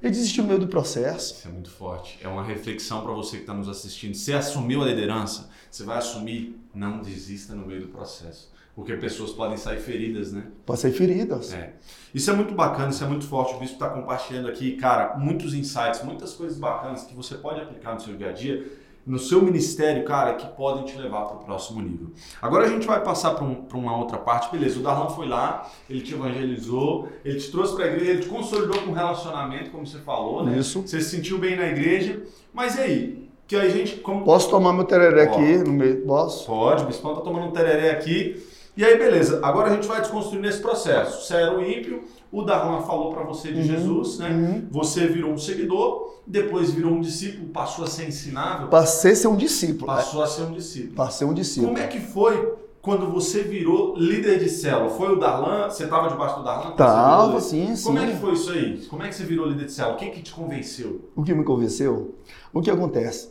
Ele 0.00 0.12
desistiu 0.12 0.44
no 0.44 0.48
meio 0.48 0.60
do 0.60 0.68
processo. 0.68 1.34
Isso 1.34 1.48
é 1.48 1.50
muito 1.50 1.70
forte. 1.70 2.18
É 2.22 2.28
uma 2.28 2.44
reflexão 2.44 3.02
para 3.02 3.12
você 3.12 3.36
que 3.36 3.42
está 3.42 3.54
nos 3.54 3.68
assistindo. 3.68 4.14
Você 4.14 4.32
assumiu 4.32 4.82
a 4.82 4.86
liderança, 4.86 5.50
você 5.70 5.82
vai 5.82 5.98
assumir, 5.98 6.58
não 6.72 7.00
desista 7.00 7.54
no 7.54 7.66
meio 7.66 7.80
do 7.80 7.88
processo. 7.88 8.52
Porque 8.76 8.94
pessoas 8.94 9.32
podem 9.32 9.56
sair 9.56 9.80
feridas, 9.80 10.32
né? 10.32 10.46
Pode 10.64 10.78
ser 10.78 10.92
feridas. 10.92 11.52
É. 11.52 11.74
Isso 12.14 12.30
é 12.30 12.34
muito 12.34 12.54
bacana, 12.54 12.90
isso 12.90 13.02
é 13.02 13.08
muito 13.08 13.26
forte. 13.26 13.56
O 13.56 13.58
Bispo 13.58 13.74
está 13.74 13.88
compartilhando 13.88 14.46
aqui, 14.46 14.76
cara, 14.76 15.16
muitos 15.16 15.52
insights, 15.52 16.04
muitas 16.04 16.32
coisas 16.34 16.56
bacanas 16.56 17.02
que 17.02 17.12
você 17.12 17.34
pode 17.34 17.60
aplicar 17.60 17.94
no 17.94 18.00
seu 18.00 18.16
dia 18.16 18.28
a 18.28 18.32
dia, 18.32 18.70
no 19.08 19.18
seu 19.18 19.40
ministério, 19.40 20.04
cara, 20.04 20.34
que 20.34 20.46
podem 20.48 20.84
te 20.84 20.96
levar 20.98 21.24
para 21.24 21.36
o 21.38 21.40
próximo 21.40 21.80
nível. 21.80 22.08
Agora 22.42 22.66
a 22.66 22.68
gente 22.68 22.86
vai 22.86 23.02
passar 23.02 23.30
para 23.30 23.42
um, 23.42 23.66
uma 23.72 23.96
outra 23.96 24.18
parte. 24.18 24.52
Beleza, 24.52 24.78
o 24.78 24.82
Darlan 24.82 25.08
foi 25.08 25.26
lá, 25.26 25.66
ele 25.88 26.02
te 26.02 26.12
evangelizou, 26.12 27.08
ele 27.24 27.40
te 27.40 27.50
trouxe 27.50 27.74
para 27.74 27.86
a 27.86 27.88
igreja, 27.88 28.10
ele 28.10 28.20
te 28.20 28.28
consolidou 28.28 28.82
com 28.82 28.90
um 28.90 28.94
relacionamento, 28.94 29.70
como 29.70 29.86
você 29.86 29.98
falou, 29.98 30.44
né? 30.44 30.58
Isso. 30.58 30.82
Você 30.82 31.00
se 31.00 31.16
sentiu 31.16 31.38
bem 31.38 31.56
na 31.56 31.68
igreja. 31.68 32.22
Mas 32.52 32.76
e 32.76 32.80
aí? 32.80 33.28
Que 33.46 33.56
a 33.56 33.66
gente, 33.66 33.96
como 33.96 34.26
Posso 34.26 34.50
tomar 34.50 34.74
meu 34.74 34.84
tereré 34.84 35.26
Pode. 35.26 35.42
aqui 35.42 35.56
no 35.66 35.72
meio? 35.72 36.02
Posso? 36.04 36.44
Pode, 36.44 36.82
o 36.82 36.86
Bispão 36.86 37.14
tá 37.14 37.22
tomando 37.22 37.46
um 37.46 37.50
tereré 37.50 37.92
aqui. 37.92 38.46
E 38.76 38.84
aí, 38.84 38.96
beleza. 38.98 39.40
Agora 39.42 39.70
a 39.70 39.74
gente 39.74 39.88
vai 39.88 40.02
desconstruindo 40.02 40.46
esse 40.46 40.60
processo. 40.60 41.26
Você 41.26 41.34
era 41.34 41.56
o 41.56 41.64
ímpio, 41.64 42.04
o 42.30 42.42
Darlan 42.42 42.82
falou 42.82 43.12
para 43.12 43.22
você 43.24 43.52
de 43.52 43.58
Uhum, 43.60 43.64
Jesus, 43.64 44.18
né? 44.18 44.28
uhum. 44.30 44.68
Você 44.70 45.06
virou 45.06 45.32
um 45.32 45.38
seguidor, 45.38 46.14
depois 46.26 46.70
virou 46.72 46.92
um 46.92 47.00
discípulo, 47.00 47.48
passou 47.48 47.84
a 47.84 47.88
ser 47.88 48.06
ensinável, 48.08 48.68
Passei 48.68 49.12
a 49.12 49.16
ser 49.16 49.28
um 49.28 49.36
discípulo. 49.36 49.86
passou 49.86 50.22
a 50.22 50.26
ser 50.26 50.42
um 50.42 50.52
discípulo. 50.52 50.94
Passei 50.94 51.26
um 51.26 51.32
discípulo. 51.34 51.72
Como 51.72 51.82
é 51.82 51.86
que 51.86 52.00
foi 52.00 52.54
quando 52.82 53.06
você 53.10 53.42
virou 53.42 53.96
líder 53.96 54.38
de 54.38 54.48
célula? 54.48 54.90
Foi 54.90 55.12
o 55.12 55.16
Darlan? 55.18 55.68
Você 55.70 55.84
estava 55.84 56.08
debaixo 56.08 56.36
do 56.38 56.44
Darlan? 56.44 56.70
Tava, 56.72 57.40
sim, 57.40 57.74
Como 57.82 57.98
sim. 57.98 58.04
é 58.04 58.10
que 58.10 58.16
foi 58.18 58.32
isso 58.34 58.50
aí? 58.50 58.86
Como 58.88 59.02
é 59.02 59.08
que 59.08 59.14
você 59.14 59.24
virou 59.24 59.46
líder 59.46 59.64
de 59.66 59.72
célula? 59.72 59.96
Quem 59.96 60.10
que 60.10 60.22
te 60.22 60.32
convenceu? 60.32 61.10
O 61.16 61.22
que 61.22 61.32
me 61.34 61.44
convenceu? 61.44 62.14
O 62.52 62.60
que 62.60 62.70
acontece? 62.70 63.30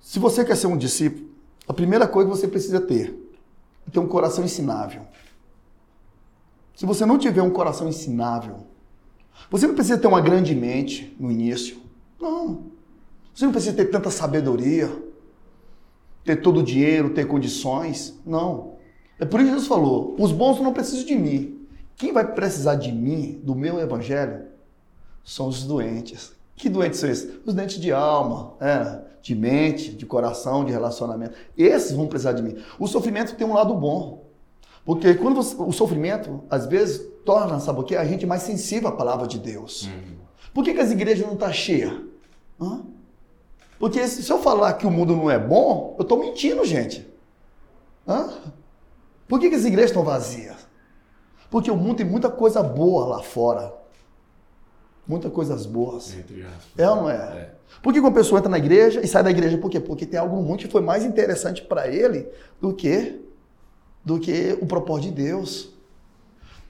Se 0.00 0.18
você 0.18 0.44
quer 0.44 0.56
ser 0.56 0.66
um 0.68 0.76
discípulo, 0.76 1.26
a 1.68 1.72
primeira 1.72 2.06
coisa 2.08 2.30
que 2.30 2.36
você 2.36 2.48
precisa 2.48 2.80
ter 2.80 3.14
é 3.86 3.90
ter 3.90 3.98
um 3.98 4.06
coração 4.06 4.44
ensinável. 4.44 5.02
Se 6.76 6.84
você 6.84 7.06
não 7.06 7.16
tiver 7.18 7.40
um 7.40 7.50
coração 7.50 7.88
ensinável, 7.88 8.58
você 9.50 9.66
não 9.66 9.74
precisa 9.74 9.96
ter 9.96 10.06
uma 10.06 10.20
grande 10.20 10.54
mente 10.54 11.16
no 11.18 11.32
início. 11.32 11.78
Não. 12.20 12.66
Você 13.34 13.46
não 13.46 13.52
precisa 13.52 13.74
ter 13.74 13.86
tanta 13.86 14.10
sabedoria, 14.10 14.90
ter 16.22 16.36
todo 16.36 16.60
o 16.60 16.62
dinheiro, 16.62 17.10
ter 17.10 17.26
condições. 17.26 18.20
Não. 18.26 18.74
É 19.18 19.24
por 19.24 19.40
isso 19.40 19.48
que 19.48 19.54
Jesus 19.54 19.68
falou: 19.68 20.14
os 20.18 20.32
bons 20.32 20.60
não 20.60 20.74
precisam 20.74 21.06
de 21.06 21.16
mim. 21.16 21.66
Quem 21.96 22.12
vai 22.12 22.30
precisar 22.34 22.74
de 22.74 22.92
mim, 22.92 23.40
do 23.42 23.54
meu 23.54 23.80
evangelho, 23.80 24.44
são 25.24 25.48
os 25.48 25.64
doentes. 25.64 26.32
Que 26.54 26.68
doentes 26.68 27.00
são 27.00 27.08
esses? 27.08 27.40
Os 27.46 27.54
doentes 27.54 27.80
de 27.80 27.90
alma, 27.90 28.54
é, 28.60 29.00
de 29.22 29.34
mente, 29.34 29.92
de 29.92 30.04
coração, 30.04 30.62
de 30.62 30.72
relacionamento. 30.72 31.34
Esses 31.56 31.92
vão 31.92 32.06
precisar 32.06 32.32
de 32.32 32.42
mim. 32.42 32.56
O 32.78 32.86
sofrimento 32.86 33.34
tem 33.34 33.46
um 33.46 33.54
lado 33.54 33.72
bom. 33.74 34.25
Porque 34.86 35.14
quando 35.14 35.34
você, 35.34 35.56
o 35.58 35.72
sofrimento, 35.72 36.44
às 36.48 36.64
vezes, 36.64 37.04
torna, 37.24 37.58
sabe 37.58 37.80
o 37.80 37.82
quê? 37.82 37.96
A 37.96 38.04
gente 38.04 38.24
mais 38.24 38.42
sensível 38.42 38.88
à 38.88 38.92
palavra 38.92 39.26
de 39.26 39.36
Deus. 39.36 39.82
Uhum. 39.82 40.16
Por 40.54 40.64
que, 40.64 40.72
que 40.72 40.80
as 40.80 40.92
igrejas 40.92 41.26
não 41.26 41.34
estão 41.34 41.48
tá 41.48 41.52
cheias? 41.52 41.92
Porque 43.80 44.06
se 44.06 44.30
eu 44.30 44.38
falar 44.38 44.74
que 44.74 44.86
o 44.86 44.90
mundo 44.90 45.14
não 45.16 45.28
é 45.28 45.38
bom, 45.38 45.96
eu 45.98 46.02
estou 46.02 46.18
mentindo, 46.18 46.64
gente. 46.64 47.06
Hã? 48.06 48.30
Por 49.26 49.40
que, 49.40 49.50
que 49.50 49.56
as 49.56 49.64
igrejas 49.64 49.90
estão 49.90 50.04
vazias? 50.04 50.56
Porque 51.50 51.70
o 51.70 51.76
mundo 51.76 51.96
tem 51.96 52.06
muita 52.06 52.30
coisa 52.30 52.62
boa 52.62 53.06
lá 53.06 53.22
fora. 53.22 53.74
Muitas 55.06 55.32
coisas 55.32 55.66
boas. 55.66 56.16
É 56.78 56.88
ou 56.88 56.96
não 56.96 57.10
é? 57.10 57.14
é? 57.14 57.54
Por 57.82 57.92
que 57.92 58.00
uma 58.00 58.12
pessoa 58.12 58.38
entra 58.38 58.50
na 58.50 58.58
igreja 58.58 59.00
e 59.00 59.06
sai 59.08 59.22
da 59.22 59.30
igreja? 59.30 59.58
Por 59.58 59.68
quê? 59.68 59.80
Porque 59.80 60.06
tem 60.06 60.18
algo 60.18 60.36
mundo 60.36 60.58
que 60.58 60.68
foi 60.68 60.80
mais 60.80 61.04
interessante 61.04 61.62
para 61.62 61.88
ele 61.88 62.28
do 62.60 62.72
que, 62.72 63.20
do 64.06 64.20
que 64.20 64.56
o 64.62 64.66
propósito 64.66 65.10
de 65.10 65.22
Deus. 65.24 65.74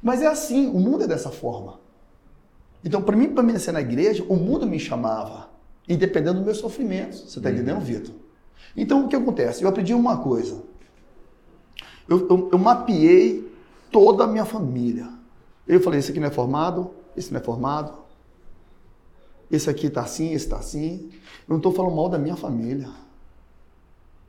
Mas 0.03 0.23
é 0.23 0.27
assim, 0.27 0.69
o 0.69 0.81
mundo 0.81 1.05
é 1.05 1.07
dessa 1.07 1.31
forma. 1.31 1.79
Então, 2.83 3.03
para 3.03 3.15
mim 3.15 3.35
permanecer 3.35 3.75
na 3.75 3.81
igreja, 3.83 4.25
o 4.27 4.37
mundo 4.37 4.67
me 4.67 4.81
chamava, 4.81 5.51
independente 5.87 6.37
dos 6.37 6.45
meus 6.45 6.57
sofrimentos. 6.57 7.21
Você 7.21 7.39
está 7.39 7.51
uhum. 7.51 7.55
entendendo, 7.55 7.81
Vitor? 7.81 8.15
Então, 8.75 9.05
o 9.05 9.09
que 9.09 9.15
acontece? 9.15 9.63
Eu 9.63 9.69
aprendi 9.69 9.93
uma 9.93 10.17
coisa. 10.17 10.63
Eu, 12.09 12.27
eu, 12.27 12.49
eu 12.53 12.59
mapeei 12.59 13.53
toda 13.93 14.25
a 14.25 14.27
minha 14.27 14.47
família. 14.47 15.09
Eu 15.69 15.81
falei, 15.81 15.99
esse 15.99 16.13
aqui 16.13 16.21
não 16.21 16.29
é 16.29 16.31
formado, 16.31 16.91
esse 17.15 17.31
não 17.33 17.41
é 17.41 17.43
formado, 17.43 17.99
esse 19.51 19.69
aqui 19.69 19.89
está 19.89 20.03
assim, 20.03 20.33
esse 20.33 20.47
está 20.47 20.57
assim. 20.57 21.11
Eu 21.13 21.51
não 21.51 21.57
estou 21.59 21.73
falando 21.73 21.95
mal 21.95 22.09
da 22.09 22.19
minha 22.19 22.37
família. 22.37 22.89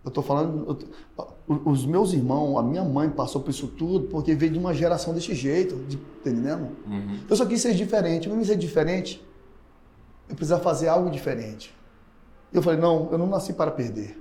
Eu 0.08 0.10
estou 0.10 0.24
falando, 0.24 0.80
eu, 1.18 1.62
os 1.66 1.86
meus 1.86 2.14
irmãos, 2.14 2.58
a 2.58 2.64
minha 2.64 2.82
mãe 2.82 3.10
passou 3.10 3.42
por 3.42 3.50
isso 3.50 3.68
tudo 3.68 4.08
porque 4.08 4.34
veio 4.34 4.54
de 4.54 4.58
uma 4.58 4.74
geração 4.74 5.14
desse 5.14 5.36
jeito, 5.36 5.76
de, 5.86 5.98
tá 5.98 6.30
entendendo? 6.30 6.70
Uhum. 6.88 7.20
Eu 7.30 7.36
só 7.36 7.46
quis 7.46 7.62
ser 7.62 7.74
diferente. 7.74 8.30
Mas 8.30 8.48
ser 8.48 8.56
diferente, 8.56 9.22
eu 10.30 10.36
precisava 10.38 10.64
fazer 10.64 10.88
algo 10.88 11.10
diferente. 11.10 11.76
Eu 12.54 12.62
falei, 12.62 12.80
não, 12.80 13.10
eu 13.12 13.18
não 13.18 13.28
nasci 13.28 13.52
para 13.52 13.70
perder. 13.70 14.18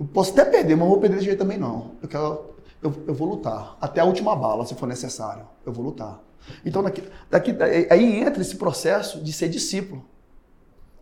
Eu 0.00 0.06
posso 0.06 0.32
até 0.32 0.46
perder, 0.46 0.76
mas 0.76 0.80
não 0.80 0.88
vou 0.88 0.98
perder 0.98 1.18
de 1.18 1.26
jeito 1.26 1.38
também 1.38 1.58
não. 1.58 1.90
Eu, 2.00 2.08
quero, 2.08 2.54
eu, 2.82 2.94
eu 3.08 3.14
vou 3.14 3.28
lutar. 3.28 3.76
Até 3.82 4.00
a 4.00 4.04
última 4.06 4.34
bala, 4.34 4.64
se 4.64 4.74
for 4.74 4.86
necessário. 4.86 5.46
Eu 5.66 5.74
vou 5.74 5.84
lutar. 5.84 6.22
Então, 6.64 6.82
daqui, 6.82 7.02
daqui, 7.30 7.54
aí 7.90 8.20
entra 8.22 8.40
esse 8.40 8.56
processo 8.56 9.22
de 9.22 9.30
ser 9.30 9.50
discípulo. 9.50 10.06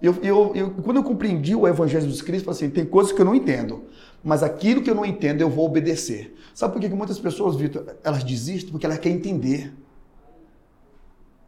Eu, 0.03 0.17
eu, 0.21 0.53
eu, 0.57 0.71
quando 0.83 0.97
eu 0.97 1.05
compreendi 1.05 1.55
o 1.55 1.67
Evangelho 1.67 2.03
Jesus 2.03 2.23
Cristo, 2.23 2.51
assim, 2.51 2.69
tem 2.69 2.85
coisas 2.85 3.13
que 3.13 3.21
eu 3.21 3.25
não 3.25 3.37
entendo, 3.37 3.85
mas 4.23 4.43
aquilo 4.43 4.83
que 4.83 4.91
eu 4.91 4.97
não 4.97 5.05
entendo 5.05 5.41
eu 5.41 5.49
vou 5.49 5.65
obedecer. 5.65 6.37
Sabe 6.53 6.73
por 6.73 6.81
que, 6.81 6.89
que 6.89 6.95
muitas 6.95 7.21
pessoas, 7.21 7.55
Vitor, 7.55 7.87
elas 8.03 8.25
desistem? 8.25 8.73
Porque 8.73 8.85
elas 8.85 8.99
querem 8.99 9.19
entender. 9.19 9.73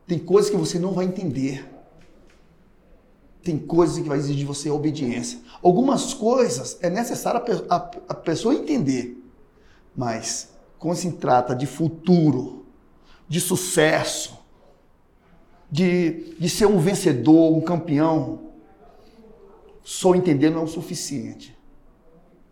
Tem 0.07 0.21
coisas 0.21 0.51
que 0.51 0.57
você 0.57 0.79
não 0.79 0.93
vai 0.93 1.05
entender. 1.05 1.69
Tem 3.43 3.59
coisas 3.59 3.99
que 3.99 4.09
vai 4.09 4.19
exigir 4.19 4.39
de 4.39 4.45
você 4.45 4.71
obediência. 4.71 5.41
Algumas 5.61 6.15
coisas 6.15 6.79
é 6.81 6.89
necessário 6.89 7.43
a, 7.69 7.75
a, 7.75 7.91
a 8.11 8.15
pessoa 8.15 8.55
entender, 8.55 9.21
mas 9.97 10.51
quando 10.79 10.97
se 10.97 11.11
trata 11.13 11.57
de 11.57 11.67
futuro, 11.67 12.65
de 13.29 13.41
sucesso, 13.41 14.39
de, 15.71 16.35
de 16.39 16.49
ser 16.49 16.67
um 16.67 16.79
vencedor, 16.79 17.57
um 17.57 17.61
campeão, 17.61 18.41
só 19.83 20.15
entender 20.15 20.51
não 20.51 20.61
é 20.61 20.65
o 20.65 20.69
suficiente. 20.69 21.57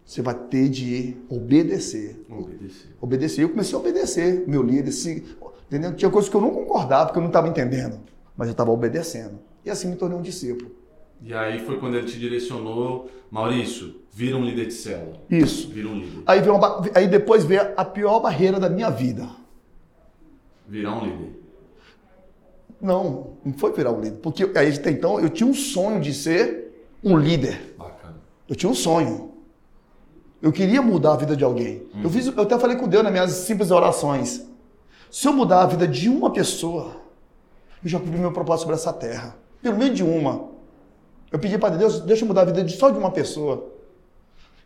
Você 0.05 0.21
vai 0.21 0.35
ter 0.35 0.69
de 0.69 1.17
obedecer. 1.29 2.25
Obedecer. 2.29 2.97
Obedecer. 3.01 3.45
Eu 3.45 3.49
comecei 3.49 3.75
a 3.75 3.79
obedecer, 3.79 4.45
meu 4.47 4.63
líder. 4.63 4.93
Se, 4.93 5.25
entendeu? 5.67 5.95
Tinha 5.95 6.11
coisas 6.11 6.29
que 6.29 6.37
eu 6.37 6.41
não 6.41 6.51
concordava, 6.51 7.07
porque 7.07 7.19
eu 7.19 7.23
não 7.23 7.31
estava 7.31 7.49
entendendo, 7.49 8.01
mas 8.37 8.49
eu 8.49 8.53
estava 8.53 8.71
obedecendo. 8.71 9.39
E 9.65 9.71
assim 9.71 9.89
me 9.89 9.97
tornei 9.97 10.19
um 10.19 10.23
discípulo. 10.23 10.71
E 11.23 11.33
aí 11.33 11.65
foi 11.65 11.79
quando 11.79 11.97
ele 11.97 12.07
te 12.07 12.19
direcionou, 12.19 13.09
Maurício, 13.31 13.95
vira 14.13 14.37
um 14.37 14.45
líder 14.45 14.67
de 14.67 14.75
célula. 14.75 15.23
Isso. 15.31 15.71
Vira 15.71 15.89
um 15.89 15.95
líder. 15.95 16.23
Aí, 16.27 16.41
veio 16.41 16.57
uma, 16.57 16.83
aí 16.95 17.07
depois 17.07 17.45
veio 17.45 17.73
a 17.77 17.85
pior 17.85 18.21
barreira 18.21 18.59
da 18.59 18.69
minha 18.69 18.91
vida 18.91 19.29
Virar 20.67 20.97
um 20.97 21.05
líder? 21.05 21.42
Não, 22.83 23.35
não 23.45 23.53
foi 23.55 23.73
virar 23.73 23.93
um 23.93 24.01
líder. 24.01 24.19
Porque 24.19 24.51
aí 24.57 24.75
até 24.75 24.91
então 24.91 25.21
eu 25.21 25.31
tinha 25.31 25.49
um 25.49 25.55
sonho 25.55 26.01
de 26.01 26.13
ser 26.13 26.87
um 27.03 27.17
líder. 27.17 27.77
Bacana. 27.79 28.17
Eu 28.49 28.57
tinha 28.57 28.71
um 28.71 28.75
sonho. 28.75 29.31
Eu 30.43 30.51
queria 30.51 30.83
mudar 30.83 31.13
a 31.13 31.17
vida 31.17 31.37
de 31.37 31.45
alguém. 31.45 31.87
Uhum. 31.95 32.03
Eu, 32.03 32.11
fiz, 32.11 32.27
eu 32.27 32.43
até 32.43 32.59
falei 32.59 32.77
com 32.77 32.89
Deus 32.89 33.05
nas 33.05 33.13
minhas 33.13 33.31
simples 33.31 33.71
orações. 33.71 34.45
Se 35.09 35.29
eu 35.29 35.33
mudar 35.33 35.63
a 35.63 35.67
vida 35.67 35.87
de 35.87 36.09
uma 36.09 36.33
pessoa, 36.33 36.97
eu 37.85 37.89
já 37.89 38.01
cumpri 38.01 38.19
meu 38.19 38.33
propósito 38.33 38.63
sobre 38.63 38.75
essa 38.75 38.93
terra. 38.93 39.37
Pelo 39.63 39.79
menos 39.79 39.97
de 39.97 40.03
uma. 40.03 40.51
Eu 41.31 41.39
pedi 41.39 41.57
para 41.57 41.77
Deus, 41.77 42.01
deixa 42.01 42.25
eu 42.25 42.29
mudar 42.29 42.43
a 42.43 42.47
vida 42.47 42.65
de 42.65 42.77
só 42.77 42.91
de 42.91 42.99
uma 42.99 43.13
pessoa. 43.13 43.71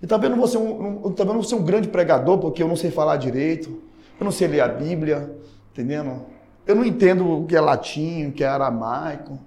E 0.03 0.07
talvez 0.07 0.31
eu 0.31 0.37
não 0.37 0.43
vou 0.43 0.49
ser 0.49 0.59
um, 0.59 1.03
talvez 1.03 1.19
eu 1.19 1.27
não 1.27 1.35
vou 1.35 1.45
ser 1.45 1.55
um 1.55 1.65
grande 1.65 1.89
pregador, 1.89 2.39
porque 2.39 2.63
eu 2.63 2.69
não 2.69 2.77
sei 2.77 2.91
falar 2.91 3.17
direito, 3.17 3.83
eu 4.19 4.25
não 4.25 4.33
sei 4.33 4.49
ler 4.49 4.61
a 4.61 4.69
Bíblia, 4.69 5.37
Entendendo? 5.77 6.23
Eu 6.67 6.75
não 6.75 6.85
entendo 6.85 7.43
o 7.43 7.47
que 7.47 7.55
é 7.55 7.61
latim, 7.61 8.27
o 8.27 8.33
que 8.33 8.43
é 8.43 8.49
aramaico. 8.49 9.39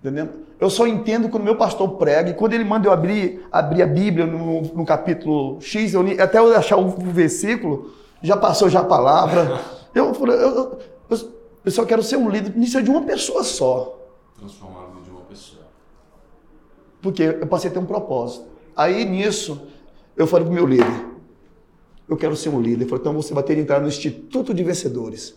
Entendendo? 0.00 0.30
Eu 0.60 0.68
só 0.68 0.86
entendo 0.86 1.28
quando 1.28 1.44
meu 1.44 1.56
pastor 1.56 1.90
prega 1.90 2.30
e 2.30 2.34
quando 2.34 2.52
ele 2.52 2.64
manda 2.64 2.88
eu 2.88 2.92
abrir, 2.92 3.46
abrir 3.50 3.82
a 3.82 3.86
Bíblia 3.86 4.26
no, 4.26 4.62
no 4.62 4.84
capítulo 4.84 5.60
X, 5.60 5.94
eu, 5.94 6.04
até 6.20 6.38
eu 6.38 6.56
achar 6.56 6.76
o 6.76 6.88
versículo, 6.90 7.92
já 8.20 8.36
passou 8.36 8.68
já 8.68 8.80
a 8.80 8.84
palavra. 8.84 9.60
Eu, 9.94 10.12
eu, 10.12 10.78
eu, 11.10 11.32
eu 11.64 11.70
só 11.72 11.84
quero 11.84 12.02
ser 12.02 12.18
um 12.18 12.28
líder, 12.28 12.54
nisso 12.56 12.78
é 12.78 12.82
de 12.82 12.90
uma 12.90 13.02
pessoa 13.02 13.42
só. 13.42 13.98
Transformar 14.38 14.82
a 14.82 14.86
vida 14.90 15.00
de 15.02 15.10
uma 15.10 15.22
pessoa. 15.22 15.62
Porque 17.02 17.22
eu 17.22 17.46
passei 17.46 17.70
a 17.70 17.72
ter 17.72 17.78
um 17.80 17.86
propósito. 17.86 18.46
Aí 18.76 19.04
nisso, 19.04 19.60
eu 20.16 20.26
falei 20.26 20.44
pro 20.44 20.54
meu 20.54 20.66
líder, 20.66 21.06
eu 22.08 22.16
quero 22.16 22.36
ser 22.36 22.50
um 22.50 22.60
líder. 22.60 22.82
Ele 22.82 22.84
falou, 22.84 23.00
então 23.00 23.14
você 23.14 23.34
vai 23.34 23.42
ter 23.42 23.56
que 23.56 23.62
entrar 23.62 23.80
no 23.80 23.88
Instituto 23.88 24.54
de 24.54 24.62
Vencedores. 24.62 25.34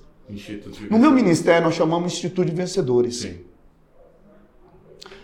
No 0.90 1.00
meu 1.00 1.12
ministério, 1.12 1.64
nós 1.66 1.76
chamamos 1.76 2.14
Instituto 2.14 2.46
de 2.48 2.56
Vencedores. 2.56 3.18
Sim. 3.18 3.40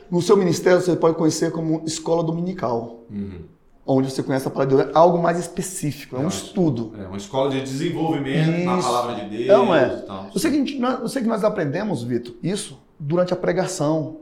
No 0.10 0.22
seu 0.22 0.38
ministério, 0.38 0.82
você 0.82 0.96
pode 0.96 1.18
conhecer 1.18 1.52
como 1.52 1.84
escola 1.86 2.24
dominical. 2.24 3.04
Uhum. 3.10 3.42
Onde 3.86 4.12
você 4.12 4.22
conhece 4.22 4.48
a 4.48 4.52
palavra 4.52 4.76
de 4.76 4.84
Deus. 4.84 4.96
É 4.96 5.00
algo 5.00 5.18
mais 5.18 5.40
específico, 5.40 6.18
é, 6.18 6.22
é 6.22 6.26
um 6.26 6.28
estudo. 6.28 6.94
É 7.00 7.08
uma 7.08 7.16
escola 7.16 7.50
de 7.50 7.62
desenvolvimento 7.62 8.50
isso. 8.52 8.66
na 8.66 8.78
palavra 8.82 9.16
de 9.16 9.38
Deus. 9.38 9.48
Não 9.48 9.74
é. 9.74 10.06
Eu 10.34 10.40
sei, 10.40 10.64
que 10.64 10.78
nós, 10.78 11.00
eu 11.00 11.08
sei 11.08 11.22
que 11.22 11.28
nós 11.28 11.44
aprendemos, 11.44 12.04
Vitor, 12.04 12.36
isso 12.44 12.78
durante 13.00 13.34
a 13.34 13.38
pregação 13.38 14.18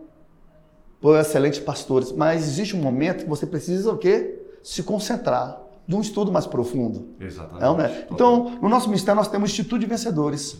por 1.01 1.19
excelentes 1.19 1.59
pastores. 1.59 2.11
Mas 2.11 2.47
existe 2.47 2.75
um 2.75 2.79
momento 2.79 3.23
que 3.23 3.29
você 3.29 3.47
precisa 3.47 3.91
o 3.91 3.97
quê? 3.97 4.39
Se 4.61 4.83
concentrar 4.83 5.64
de 5.87 5.95
um 5.95 6.01
estudo 6.01 6.31
mais 6.31 6.47
profundo. 6.47 7.09
Exatamente. 7.19 7.93
É, 7.93 8.07
então, 8.11 8.57
no 8.61 8.69
nosso 8.69 8.87
ministério, 8.87 9.17
nós 9.17 9.27
temos 9.27 9.49
o 9.49 9.51
Instituto 9.51 9.79
de 9.79 9.85
Vencedores. 9.85 10.57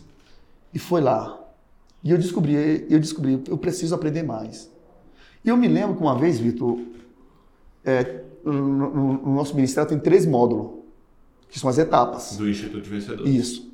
E 0.73 0.79
foi 0.79 1.01
lá. 1.01 1.41
E 2.03 2.11
eu 2.11 2.17
descobri, 2.17 2.85
eu 2.89 2.99
descobri, 2.99 3.41
eu 3.47 3.57
preciso 3.57 3.95
aprender 3.95 4.23
mais. 4.23 4.69
E 5.43 5.49
eu 5.49 5.57
me 5.57 5.67
lembro 5.67 5.95
que 5.95 6.01
uma 6.01 6.17
vez, 6.17 6.37
Vitor, 6.37 6.79
é, 7.83 8.21
no, 8.43 8.53
no, 8.53 9.13
no, 9.13 9.35
nosso 9.35 9.55
ministério 9.55 9.89
tem 9.89 9.99
três 9.99 10.25
módulos, 10.25 10.83
que 11.49 11.59
são 11.59 11.69
as 11.69 11.77
etapas. 11.77 12.37
Do 12.37 12.47
Instituto 12.47 12.81
de 12.81 12.89
Vencedores. 12.89 13.33
Isso. 13.33 13.73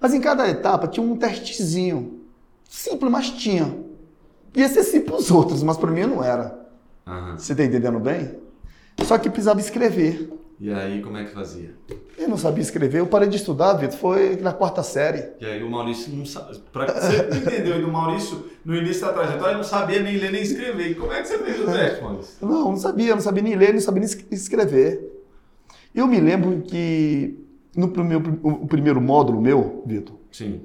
Mas 0.00 0.14
em 0.14 0.20
cada 0.20 0.48
etapa 0.48 0.88
tinha 0.88 1.04
um 1.04 1.16
testezinho. 1.16 2.20
Simples, 2.68 3.10
mas 3.10 3.30
tinha. 3.30 3.76
Ia 4.54 4.68
ser 4.68 4.82
simples 4.82 5.10
para 5.10 5.16
os 5.16 5.30
outros, 5.30 5.62
mas 5.62 5.76
para 5.76 5.90
mim 5.90 6.02
não 6.02 6.22
era. 6.22 6.58
Uhum. 7.06 7.36
Você 7.36 7.52
está 7.52 7.64
entendendo 7.64 7.98
bem? 8.00 8.36
Só 9.04 9.18
que 9.18 9.28
precisava 9.30 9.60
escrever. 9.60 10.39
E 10.60 10.70
aí, 10.70 11.00
como 11.00 11.16
é 11.16 11.24
que 11.24 11.30
fazia? 11.30 11.74
Eu 12.18 12.28
não 12.28 12.36
sabia 12.36 12.60
escrever. 12.60 12.98
Eu 12.98 13.06
parei 13.06 13.26
de 13.30 13.36
estudar, 13.36 13.72
Vitor, 13.74 13.96
foi 13.96 14.36
na 14.36 14.52
quarta 14.52 14.82
série. 14.82 15.30
E 15.40 15.46
aí 15.46 15.62
o 15.62 15.70
Maurício 15.70 16.14
não 16.14 16.26
sabe. 16.26 16.58
Pra... 16.70 16.84
Você 16.86 17.38
entendeu? 17.38 17.80
E 17.80 17.84
o 17.84 17.90
Maurício, 17.90 18.44
no 18.62 18.76
início 18.76 19.06
da 19.06 19.14
trajetória, 19.14 19.56
não 19.56 19.64
sabia 19.64 20.02
nem 20.02 20.18
ler 20.18 20.30
nem 20.30 20.42
escrever. 20.42 20.90
E 20.90 20.94
como 20.94 21.10
é 21.14 21.22
que 21.22 21.28
você 21.28 21.38
fez 21.38 21.60
o 21.60 21.64
teste, 21.64 22.02
Maurício? 22.02 22.46
Não, 22.46 22.64
não 22.72 22.76
sabia. 22.76 23.14
Não 23.14 23.22
sabia 23.22 23.42
nem 23.42 23.56
ler, 23.56 23.72
não 23.72 23.80
sabia 23.80 24.02
nem 24.02 24.10
escrever. 24.30 25.24
Eu 25.94 26.06
me 26.06 26.20
lembro 26.20 26.60
que 26.60 27.38
no 27.74 27.88
primeiro, 27.88 28.38
o 28.42 28.66
primeiro 28.66 29.00
módulo 29.00 29.40
meu, 29.40 29.82
Vitor. 29.86 30.16
Sim. 30.30 30.60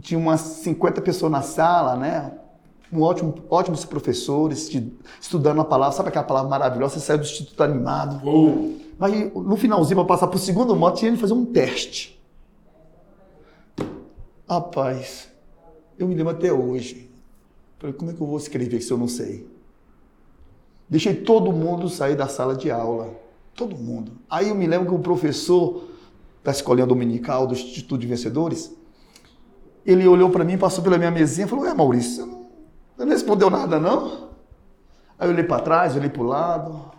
Tinha 0.00 0.18
umas 0.18 0.40
50 0.40 1.00
pessoas 1.00 1.30
na 1.30 1.42
sala, 1.42 1.94
né? 1.94 2.32
Um 2.92 3.02
ótimo, 3.02 3.34
ótimos 3.50 3.84
professores 3.84 4.70
estudando 5.20 5.60
a 5.60 5.64
palavra. 5.64 5.96
Sabe 5.96 6.08
aquela 6.08 6.24
palavra 6.24 6.48
maravilhosa? 6.48 6.94
Você 6.94 7.00
saiu 7.00 7.18
do 7.18 7.24
Instituto 7.24 7.60
Animado. 7.62 8.20
Oh. 8.26 8.74
Mas 8.98 9.32
no 9.34 9.56
finalzinho, 9.56 9.96
para 9.96 10.06
passar 10.06 10.28
para 10.28 10.36
o 10.36 10.40
segundo 10.40 10.74
modo, 10.74 10.96
tinha 10.96 11.12
que 11.12 11.18
fazer 11.18 11.34
um 11.34 11.44
teste. 11.44 12.16
Rapaz, 14.48 15.28
eu 15.98 16.06
me 16.06 16.14
lembro 16.14 16.32
até 16.32 16.52
hoje. 16.52 17.10
Falei, 17.78 17.94
como 17.94 18.10
é 18.10 18.14
que 18.14 18.20
eu 18.20 18.26
vou 18.26 18.38
escrever 18.38 18.80
se 18.80 18.90
eu 18.90 18.96
não 18.96 19.08
sei? 19.08 19.46
Deixei 20.88 21.14
todo 21.14 21.52
mundo 21.52 21.88
sair 21.88 22.16
da 22.16 22.28
sala 22.28 22.54
de 22.54 22.70
aula. 22.70 23.10
Todo 23.54 23.76
mundo. 23.76 24.12
Aí 24.30 24.48
eu 24.48 24.54
me 24.54 24.66
lembro 24.66 24.88
que 24.88 24.94
o 24.94 24.98
professor 25.00 25.84
da 26.44 26.52
escolinha 26.52 26.86
dominical 26.86 27.46
do 27.46 27.54
Instituto 27.54 27.98
de 27.98 28.06
Vencedores, 28.06 28.72
ele 29.84 30.06
olhou 30.06 30.30
para 30.30 30.44
mim, 30.44 30.56
passou 30.56 30.84
pela 30.84 30.96
minha 30.96 31.10
mesinha 31.10 31.46
e 31.46 31.50
falou: 31.50 31.66
É, 31.66 31.74
Maurício, 31.74 32.35
não, 32.98 33.06
respondeu 33.08 33.50
nada, 33.50 33.78
não? 33.78 34.30
Aí 35.18 35.28
eu 35.28 35.32
olhei 35.32 35.44
para 35.44 35.62
trás, 35.62 35.96
olhei 35.96 36.10
para 36.10 36.22
o 36.22 36.26
lado. 36.26 36.90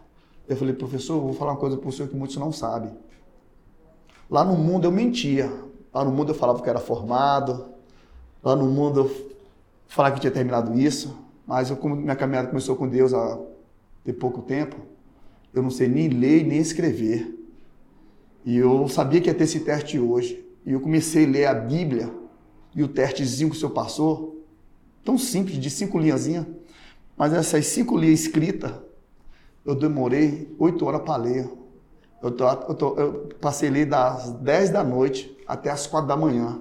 Eu 0.47 0.55
falei, 0.55 0.73
professor, 0.73 1.19
vou 1.19 1.33
falar 1.33 1.51
uma 1.51 1.59
coisa 1.59 1.77
para 1.77 1.89
o 1.89 1.91
senhor 1.91 2.07
que 2.07 2.15
muitos 2.15 2.37
não 2.37 2.51
sabem. 2.51 2.91
Lá 4.29 4.43
no 4.43 4.55
mundo 4.55 4.85
eu 4.85 4.91
mentia. 4.91 5.51
Lá 5.93 6.03
no 6.03 6.11
mundo 6.11 6.31
eu 6.31 6.35
falava 6.35 6.61
que 6.61 6.69
era 6.69 6.79
formado. 6.79 7.65
Lá 8.43 8.55
no 8.55 8.65
mundo 8.65 9.01
eu 9.01 9.27
falava 9.87 10.15
que 10.15 10.21
tinha 10.21 10.31
terminado 10.31 10.77
isso. 10.77 11.17
Mas 11.45 11.69
eu, 11.69 11.77
como 11.77 11.95
minha 11.95 12.15
caminhada 12.15 12.49
começou 12.49 12.75
com 12.75 12.87
Deus 12.87 13.13
há 13.13 13.39
ter 14.03 14.13
pouco 14.13 14.41
tempo, 14.41 14.77
eu 15.53 15.61
não 15.61 15.69
sei 15.69 15.87
nem 15.87 16.07
ler 16.07 16.45
nem 16.45 16.59
escrever. 16.59 17.33
E 18.45 18.57
eu 18.57 18.87
sabia 18.87 19.19
que 19.19 19.27
ia 19.27 19.33
ter 19.33 19.43
esse 19.43 19.61
teste 19.61 19.99
hoje. 19.99 20.45
E 20.65 20.71
eu 20.71 20.79
comecei 20.79 21.25
a 21.25 21.29
ler 21.29 21.45
a 21.45 21.53
Bíblia 21.53 22.09
e 22.75 22.83
o 22.83 22.87
testezinho 22.87 23.49
que 23.49 23.55
o 23.55 23.59
senhor 23.59 23.71
passou, 23.71 24.36
tão 25.07 25.17
simples, 25.17 25.57
de 25.57 25.69
cinco 25.69 25.97
linhazinhas. 25.97 26.45
Mas 27.15 27.31
essas 27.31 27.65
cinco 27.67 27.97
linhas 27.97 28.19
escritas, 28.19 28.73
eu 29.65 29.73
demorei 29.73 30.53
oito 30.59 30.85
horas 30.85 31.01
para 31.01 31.15
ler. 31.15 31.49
Eu, 32.21 32.29
tô, 32.31 32.45
eu, 32.45 32.75
tô, 32.75 32.95
eu, 32.97 33.29
passei 33.39 33.69
a 33.69 33.71
ler 33.71 33.85
das 33.85 34.33
10 34.33 34.69
da 34.71 34.83
noite 34.83 35.33
até 35.47 35.69
as 35.69 35.87
quatro 35.87 36.09
da 36.09 36.17
manhã. 36.17 36.59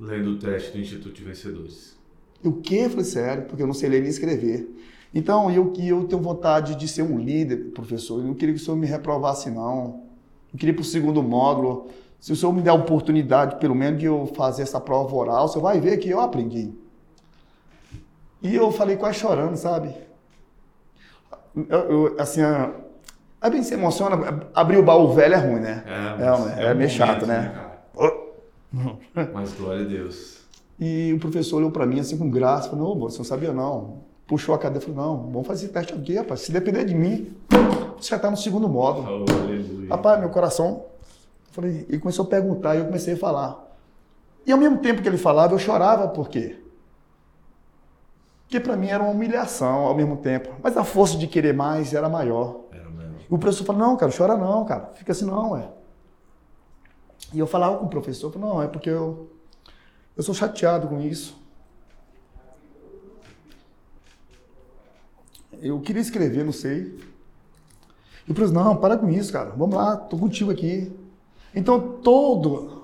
Lendo 0.00 0.30
o 0.30 0.38
teste 0.40 0.72
do 0.72 0.78
Instituto 0.78 1.14
de 1.14 1.22
Vencedores. 1.22 1.96
O 2.42 2.52
quê? 2.52 2.80
Eu 2.82 2.90
falei, 2.90 3.04
sério, 3.04 3.44
porque 3.44 3.62
eu 3.62 3.66
não 3.68 3.74
sei 3.74 3.88
ler 3.88 4.00
nem 4.00 4.10
escrever. 4.10 4.68
Então, 5.14 5.48
eu, 5.48 5.72
eu 5.78 6.04
tenho 6.04 6.20
vontade 6.20 6.74
de 6.74 6.88
ser 6.88 7.02
um 7.02 7.16
líder, 7.16 7.70
professor. 7.70 8.18
Eu 8.18 8.26
não 8.26 8.34
queria 8.34 8.56
que 8.56 8.60
o 8.60 8.64
senhor 8.64 8.76
me 8.76 8.88
reprovasse, 8.88 9.50
não. 9.50 10.02
Eu 10.52 10.58
queria 10.58 10.72
ir 10.72 10.74
para 10.74 10.82
o 10.82 10.84
segundo 10.84 11.22
módulo. 11.22 11.86
Se 12.18 12.32
o 12.32 12.36
senhor 12.36 12.52
me 12.52 12.60
der 12.60 12.70
a 12.70 12.74
oportunidade, 12.74 13.60
pelo 13.60 13.76
menos, 13.76 14.00
de 14.00 14.06
eu 14.06 14.26
fazer 14.34 14.62
essa 14.62 14.80
prova 14.80 15.14
oral, 15.14 15.44
o 15.44 15.48
senhor 15.48 15.62
vai 15.62 15.80
ver 15.80 15.96
que 15.98 16.08
eu 16.08 16.18
aprendi. 16.18 16.72
E 18.42 18.54
eu 18.54 18.70
falei 18.70 18.96
quase 18.96 19.18
chorando, 19.18 19.56
sabe? 19.56 19.94
Eu, 21.68 21.78
eu, 21.78 22.16
assim, 22.18 22.40
a, 22.40 22.72
a 23.40 23.50
gente 23.50 23.66
se 23.66 23.74
emociona, 23.74 24.48
abrir 24.54 24.78
o 24.78 24.82
baú 24.82 25.12
velho 25.12 25.34
é 25.34 25.38
ruim, 25.38 25.60
né? 25.60 25.84
É, 25.86 26.62
é, 26.62 26.66
é, 26.66 26.70
é 26.70 26.74
meio 26.74 26.90
chato, 26.90 27.26
né? 27.26 27.52
né 27.52 27.68
mas 29.32 29.52
glória 29.54 29.84
a 29.84 29.88
Deus. 29.88 30.38
E 30.78 31.12
o 31.12 31.18
professor 31.18 31.56
olhou 31.56 31.70
para 31.70 31.86
mim 31.86 31.98
assim 31.98 32.16
com 32.16 32.30
graça, 32.30 32.70
falou, 32.70 32.94
não, 32.94 33.00
você 33.00 33.18
não 33.18 33.24
sabia 33.24 33.52
não. 33.52 34.06
Puxou 34.26 34.54
a 34.54 34.58
cadeira 34.58 34.84
e 34.84 34.92
falou, 34.94 35.16
não, 35.16 35.32
vamos 35.32 35.46
fazer 35.46 35.64
esse 35.64 35.72
teste 35.72 35.94
aqui, 35.94 36.16
rapaz. 36.16 36.40
Se 36.40 36.52
depender 36.52 36.84
de 36.84 36.94
mim, 36.94 37.34
você 37.96 38.10
já 38.10 38.16
está 38.16 38.30
no 38.30 38.36
segundo 38.36 38.68
módulo. 38.68 39.24
Oh, 39.26 39.42
aleluia. 39.42 39.88
Rapaz, 39.88 40.20
meu 40.20 40.28
coração, 40.28 40.84
falei, 41.50 41.86
ele 41.88 41.98
começou 41.98 42.26
a 42.26 42.28
perguntar 42.28 42.76
e 42.76 42.80
eu 42.80 42.84
comecei 42.84 43.14
a 43.14 43.16
falar. 43.16 43.66
E 44.46 44.52
ao 44.52 44.58
mesmo 44.58 44.78
tempo 44.78 45.02
que 45.02 45.08
ele 45.08 45.16
falava, 45.16 45.54
eu 45.54 45.58
chorava, 45.58 46.08
por 46.08 46.28
quê? 46.28 46.56
Que 48.48 48.58
para 48.58 48.76
mim 48.76 48.88
era 48.88 49.02
uma 49.02 49.12
humilhação 49.12 49.80
ao 49.80 49.94
mesmo 49.94 50.16
tempo. 50.16 50.48
Mas 50.62 50.76
a 50.76 50.82
força 50.82 51.16
de 51.18 51.26
querer 51.26 51.52
mais 51.52 51.92
era 51.92 52.08
maior. 52.08 52.64
Era 52.72 52.88
mesmo. 52.88 53.16
O 53.28 53.38
professor 53.38 53.64
falou, 53.64 53.82
não, 53.82 53.96
cara, 53.96 54.10
chora 54.16 54.36
não, 54.36 54.64
cara. 54.64 54.90
Fica 54.94 55.12
assim, 55.12 55.26
não, 55.26 55.56
é. 55.56 55.68
E 57.32 57.38
eu 57.38 57.46
falava 57.46 57.76
com 57.76 57.84
o 57.84 57.88
professor, 57.88 58.34
não, 58.38 58.62
é 58.62 58.66
porque 58.66 58.88
eu, 58.88 59.30
eu 60.16 60.22
sou 60.22 60.34
chateado 60.34 60.88
com 60.88 60.98
isso. 61.00 61.36
Eu 65.60 65.78
queria 65.80 66.00
escrever, 66.00 66.44
não 66.44 66.52
sei. 66.52 66.98
E 68.26 68.30
o 68.30 68.34
professor, 68.34 68.54
não, 68.54 68.76
para 68.76 68.96
com 68.96 69.10
isso, 69.10 69.30
cara. 69.30 69.50
Vamos 69.50 69.76
lá, 69.76 69.96
tô 69.96 70.16
contigo 70.16 70.50
aqui. 70.50 70.90
Então, 71.54 71.98
todo 72.02 72.78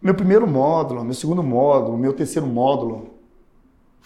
meu 0.00 0.14
primeiro 0.14 0.46
módulo, 0.46 1.02
meu 1.02 1.14
segundo 1.14 1.42
módulo, 1.42 1.96
meu 1.96 2.12
terceiro 2.12 2.46
módulo, 2.46 3.15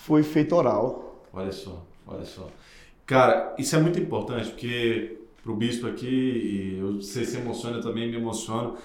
foi 0.05 0.23
feito 0.23 0.55
oral. 0.55 1.27
Olha 1.33 1.53
só, 1.53 1.85
olha 2.07 2.25
só. 2.25 2.49
Cara, 3.07 3.55
isso 3.59 3.77
é 3.77 3.81
muito 3.81 3.99
importante, 3.99 4.51
porque 4.51 5.19
para 5.43 5.53
o 5.53 5.57
bispo 5.57 5.87
aqui, 5.87 6.07
e 6.07 6.79
eu, 6.79 6.95
você 6.95 7.25
se 7.25 7.37
emociona, 7.37 7.83
também 7.83 8.11
me 8.11 8.17
emociono. 8.17 8.77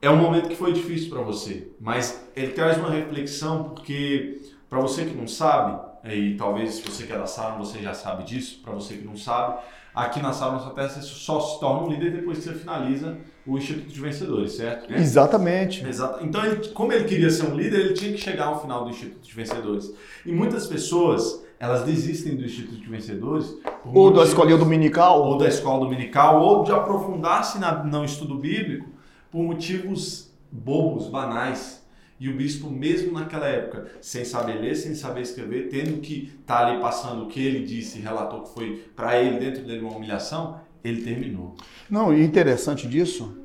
É 0.00 0.10
um 0.10 0.16
momento 0.16 0.48
que 0.48 0.56
foi 0.56 0.72
difícil 0.72 1.08
para 1.08 1.22
você, 1.22 1.68
mas 1.80 2.26
ele 2.36 2.52
traz 2.52 2.76
uma 2.76 2.90
reflexão, 2.90 3.70
porque 3.70 4.42
para 4.68 4.80
você 4.80 5.04
que 5.04 5.14
não 5.14 5.26
sabe, 5.26 5.80
e 6.04 6.36
talvez 6.36 6.74
se 6.74 6.82
você 6.82 7.04
que 7.04 7.12
é 7.12 7.18
da 7.18 7.26
sala 7.26 7.56
você 7.56 7.78
já 7.78 7.94
sabe 7.94 8.24
disso, 8.24 8.60
para 8.62 8.72
você 8.74 8.94
que 8.94 9.04
não 9.04 9.16
sabe, 9.16 9.58
aqui 9.94 10.20
na 10.20 10.32
sala 10.32 10.54
Nossa 10.54 10.70
Terra 10.70 10.88
você 10.88 11.02
só 11.02 11.40
se 11.40 11.60
torna 11.60 11.86
um 11.86 11.90
líder 11.90 12.12
depois 12.12 12.38
que 12.38 12.44
você 12.44 12.54
finaliza 12.54 13.16
o 13.46 13.58
Instituto 13.58 13.92
de 13.92 14.00
Vencedores, 14.00 14.52
certo? 14.52 14.92
É? 14.92 14.96
Exatamente. 14.96 15.86
Exato. 15.86 16.24
Então, 16.24 16.44
ele, 16.44 16.68
como 16.68 16.92
ele 16.92 17.04
queria 17.04 17.30
ser 17.30 17.44
um 17.44 17.54
líder, 17.54 17.80
ele 17.80 17.94
tinha 17.94 18.12
que 18.12 18.18
chegar 18.18 18.46
ao 18.46 18.60
final 18.60 18.84
do 18.84 18.90
Instituto 18.90 19.26
de 19.26 19.34
Vencedores. 19.34 19.92
E 20.24 20.32
muitas 20.32 20.66
pessoas, 20.66 21.44
elas 21.58 21.82
desistem 21.82 22.36
do 22.36 22.44
Instituto 22.44 22.80
de 22.80 22.88
Vencedores. 22.88 23.54
Ou 23.84 24.10
da 24.10 24.24
escolinha 24.24 24.56
dominical. 24.56 25.22
Ou 25.22 25.36
da 25.36 25.46
escola 25.46 25.80
dominical, 25.80 26.40
ou 26.40 26.64
de 26.64 26.72
aprofundar-se 26.72 27.58
no 27.58 28.04
estudo 28.04 28.36
bíblico 28.36 28.88
por 29.30 29.42
motivos 29.42 30.32
bobos, 30.50 31.08
banais. 31.08 31.83
E 32.18 32.28
o 32.28 32.36
bispo, 32.36 32.70
mesmo 32.70 33.12
naquela 33.12 33.46
época, 33.46 33.86
sem 34.00 34.24
saber 34.24 34.60
ler, 34.60 34.76
sem 34.76 34.94
saber 34.94 35.22
escrever, 35.22 35.68
tendo 35.68 36.00
que 36.00 36.32
estar 36.40 36.60
tá 36.60 36.66
ali 36.66 36.80
passando 36.80 37.24
o 37.24 37.28
que 37.28 37.44
ele 37.44 37.64
disse, 37.64 37.98
relatou 37.98 38.42
que 38.42 38.54
foi 38.54 38.84
para 38.94 39.20
ele, 39.20 39.38
dentro 39.38 39.64
dele, 39.64 39.80
uma 39.80 39.96
humilhação, 39.96 40.60
ele 40.82 41.02
terminou. 41.02 41.54
Não, 41.90 42.14
e 42.16 42.22
interessante 42.22 42.86
disso, 42.86 43.36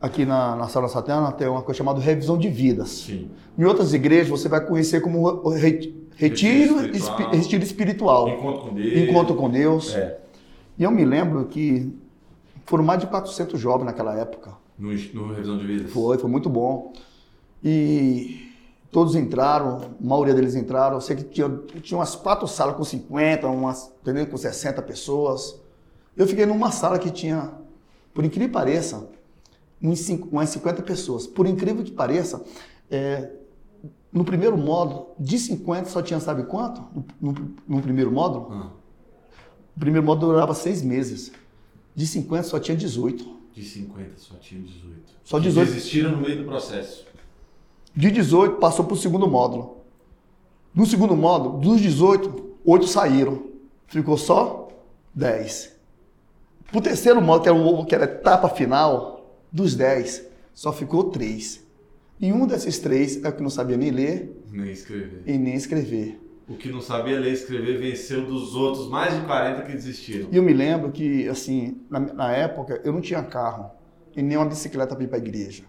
aqui 0.00 0.24
na, 0.24 0.56
na 0.56 0.68
Sala 0.68 0.88
Satana 0.88 1.30
tem 1.32 1.46
uma 1.46 1.62
coisa 1.62 1.78
chamada 1.78 2.00
revisão 2.00 2.38
de 2.38 2.48
vidas. 2.48 2.88
Sim. 2.88 3.30
Em 3.58 3.64
outras 3.64 3.92
igrejas 3.92 4.28
você 4.28 4.48
vai 4.48 4.64
conhecer 4.64 5.00
como 5.00 5.50
retiro, 5.50 5.94
retiro 6.16 6.80
espiritual. 6.80 7.30
retiro 7.30 7.62
espiritual. 7.62 8.28
Encontro 8.28 8.62
com 8.62 8.74
Deus. 8.74 8.96
Encontro 8.96 9.34
com 9.36 9.50
Deus. 9.50 9.94
É. 9.94 10.20
E 10.78 10.82
eu 10.82 10.90
me 10.90 11.04
lembro 11.04 11.44
que 11.46 11.92
foram 12.66 12.84
mais 12.84 13.00
de 13.00 13.06
400 13.06 13.60
jovens 13.60 13.84
naquela 13.84 14.14
época. 14.18 14.52
No, 14.78 14.92
no 14.92 15.32
Revisão 15.32 15.58
de 15.58 15.66
Vidas? 15.66 15.92
Foi, 15.92 16.18
foi 16.18 16.30
muito 16.30 16.48
bom. 16.48 16.92
E 17.64 18.52
todos 18.92 19.16
entraram, 19.16 19.80
a 19.98 20.06
maioria 20.06 20.34
deles 20.34 20.54
entraram. 20.54 20.96
Eu 20.96 21.00
sei 21.00 21.16
que 21.16 21.24
tinha, 21.24 21.48
tinha 21.80 21.98
umas 21.98 22.14
quatro 22.14 22.46
salas 22.46 22.76
com 22.76 22.84
50, 22.84 23.48
umas, 23.48 23.90
entendeu? 24.02 24.26
com 24.26 24.36
60 24.36 24.82
pessoas. 24.82 25.58
Eu 26.14 26.26
fiquei 26.26 26.44
numa 26.44 26.70
sala 26.70 26.98
que 26.98 27.10
tinha, 27.10 27.50
por 28.12 28.22
incrível 28.24 28.48
que 28.48 28.54
pareça, 28.54 29.08
umas 29.80 30.50
50 30.50 30.82
pessoas. 30.82 31.26
Por 31.26 31.46
incrível 31.46 31.82
que 31.82 31.90
pareça, 31.90 32.44
é, 32.90 33.30
no 34.12 34.24
primeiro 34.24 34.56
módulo, 34.58 35.08
de 35.18 35.38
50 35.38 35.88
só 35.88 36.02
tinha 36.02 36.20
sabe 36.20 36.44
quanto? 36.44 36.82
No, 37.20 37.32
no, 37.32 37.54
no 37.66 37.82
primeiro 37.82 38.12
módulo? 38.12 38.48
Ah. 38.52 38.70
O 39.74 39.80
primeiro 39.80 40.06
módulo 40.06 40.32
durava 40.32 40.54
seis 40.54 40.82
meses. 40.82 41.32
De 41.96 42.06
50 42.06 42.42
só 42.44 42.60
tinha 42.60 42.76
18. 42.76 43.34
De 43.52 43.64
50 43.64 44.10
só 44.18 44.34
tinha 44.36 44.60
18. 44.60 45.14
Só 45.24 45.38
18. 45.38 45.66
Que 45.66 45.74
desistiram 45.74 46.12
no 46.12 46.18
meio 46.18 46.38
do 46.38 46.44
processo. 46.44 47.06
De 47.96 48.10
18 48.10 48.56
passou 48.56 48.84
para 48.84 48.94
o 48.94 48.98
segundo 48.98 49.28
módulo. 49.28 49.78
No 50.74 50.84
segundo 50.84 51.14
módulo, 51.16 51.58
dos 51.58 51.80
18, 51.80 52.56
8 52.64 52.86
saíram. 52.88 53.44
Ficou 53.86 54.18
só 54.18 54.68
10. 55.14 55.72
Para 56.66 56.78
o 56.78 56.82
terceiro 56.82 57.22
módulo, 57.22 57.42
que 57.42 57.48
era, 57.48 57.56
o, 57.56 57.84
que 57.86 57.94
era 57.94 58.04
a 58.04 58.08
etapa 58.08 58.48
final, 58.48 59.38
dos 59.52 59.76
10, 59.76 60.26
só 60.52 60.72
ficou 60.72 61.04
3. 61.10 61.62
E 62.20 62.32
um 62.32 62.46
desses 62.46 62.78
três 62.78 63.22
é 63.24 63.28
o 63.28 63.32
que 63.32 63.42
não 63.42 63.50
sabia 63.50 63.76
nem 63.76 63.90
ler 63.90 64.40
nem 64.50 64.70
escrever. 64.70 65.22
e 65.26 65.38
nem 65.38 65.54
escrever. 65.54 66.20
O 66.48 66.54
que 66.54 66.70
não 66.70 66.80
sabia 66.80 67.18
ler 67.18 67.30
e 67.30 67.34
escrever 67.34 67.78
venceu 67.78 68.24
dos 68.26 68.54
outros 68.54 68.88
mais 68.88 69.14
de 69.14 69.24
40 69.26 69.62
que 69.62 69.72
desistiram. 69.72 70.28
E 70.30 70.36
eu 70.36 70.42
me 70.42 70.52
lembro 70.52 70.90
que, 70.90 71.28
assim, 71.28 71.80
na, 71.88 72.00
na 72.00 72.32
época, 72.32 72.80
eu 72.84 72.92
não 72.92 73.00
tinha 73.00 73.22
carro 73.22 73.70
e 74.16 74.22
nem 74.22 74.36
uma 74.36 74.46
bicicleta 74.46 74.94
para 74.94 75.04
ir 75.04 75.08
para 75.08 75.18
a 75.18 75.20
igreja. 75.20 75.64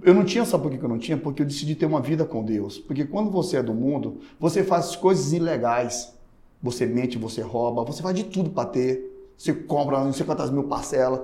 Eu 0.00 0.14
não 0.14 0.24
tinha, 0.24 0.44
sabe 0.44 0.62
por 0.62 0.78
que 0.78 0.82
eu 0.82 0.88
não 0.88 0.98
tinha? 0.98 1.18
Porque 1.18 1.42
eu 1.42 1.46
decidi 1.46 1.74
ter 1.74 1.86
uma 1.86 2.00
vida 2.00 2.24
com 2.24 2.42
Deus. 2.42 2.78
Porque 2.78 3.04
quando 3.04 3.30
você 3.30 3.58
é 3.58 3.62
do 3.62 3.74
mundo, 3.74 4.20
você 4.40 4.64
faz 4.64 4.96
coisas 4.96 5.32
ilegais. 5.32 6.14
Você 6.62 6.86
mente, 6.86 7.18
você 7.18 7.42
rouba, 7.42 7.84
você 7.84 8.02
faz 8.02 8.16
de 8.16 8.24
tudo 8.24 8.50
para 8.50 8.68
ter. 8.68 9.32
Você 9.36 9.52
compra 9.52 10.02
não 10.02 10.12
sei 10.12 10.24
quantas 10.24 10.50
mil 10.50 10.64
parcelas. 10.64 11.20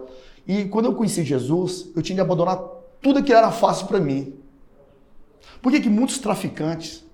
E 0.47 0.65
quando 0.65 0.87
eu 0.87 0.95
conheci 0.95 1.25
Jesus, 1.25 1.89
eu 1.95 2.03
tinha 2.03 2.17
de 2.17 2.21
abandonar 2.21 2.59
tudo 3.01 3.23
que 3.23 3.33
era 3.33 3.51
fácil 3.51 3.87
para 3.87 4.01
mim. 4.01 4.35
Por 5.63 5.73
que, 5.73 5.81
que 5.81 5.89
muitos 5.89 6.19
traficantes 6.19 7.05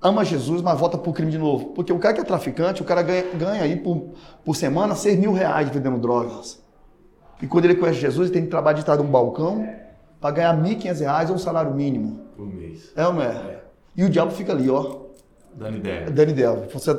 ama 0.00 0.24
Jesus, 0.24 0.60
mas 0.62 0.78
volta 0.78 0.98
para 0.98 1.10
o 1.10 1.12
crime 1.12 1.30
de 1.30 1.38
novo? 1.38 1.66
Porque 1.70 1.92
o 1.92 1.98
cara 1.98 2.14
que 2.14 2.20
é 2.20 2.24
traficante, 2.24 2.82
o 2.82 2.84
cara 2.84 3.02
ganha, 3.02 3.24
ganha 3.34 3.62
aí 3.62 3.76
por, 3.76 4.10
por 4.44 4.56
semana 4.56 4.94
6 4.94 5.18
mil 5.18 5.32
reais 5.32 5.70
vendendo 5.70 5.98
drogas. 5.98 6.60
E 7.40 7.46
quando 7.46 7.64
ele 7.66 7.76
conhece 7.76 8.00
Jesus, 8.00 8.28
ele 8.28 8.34
tem 8.34 8.44
que 8.44 8.50
trabalhar 8.50 8.78
de 8.78 8.84
trás 8.84 8.98
de 9.00 9.06
um 9.06 9.10
balcão 9.10 9.66
para 10.22 10.30
ganhar 10.36 10.52
R$ 10.54 10.76
1.500 10.76 11.28
ou 11.30 11.34
um 11.34 11.38
salário 11.38 11.74
mínimo. 11.74 12.20
Por 12.36 12.46
mês. 12.46 12.92
É 12.96 13.06
ou 13.06 13.12
não 13.12 13.22
é? 13.22 13.26
É. 13.26 13.64
E 13.96 14.04
o 14.04 14.08
diabo 14.08 14.30
fica 14.30 14.52
ali, 14.52 14.70
ó, 14.70 15.00
Dando 15.54 15.76
ideia. 15.76 16.10
dando 16.10 16.30
ideia. 16.30 16.68
Você 16.72 16.96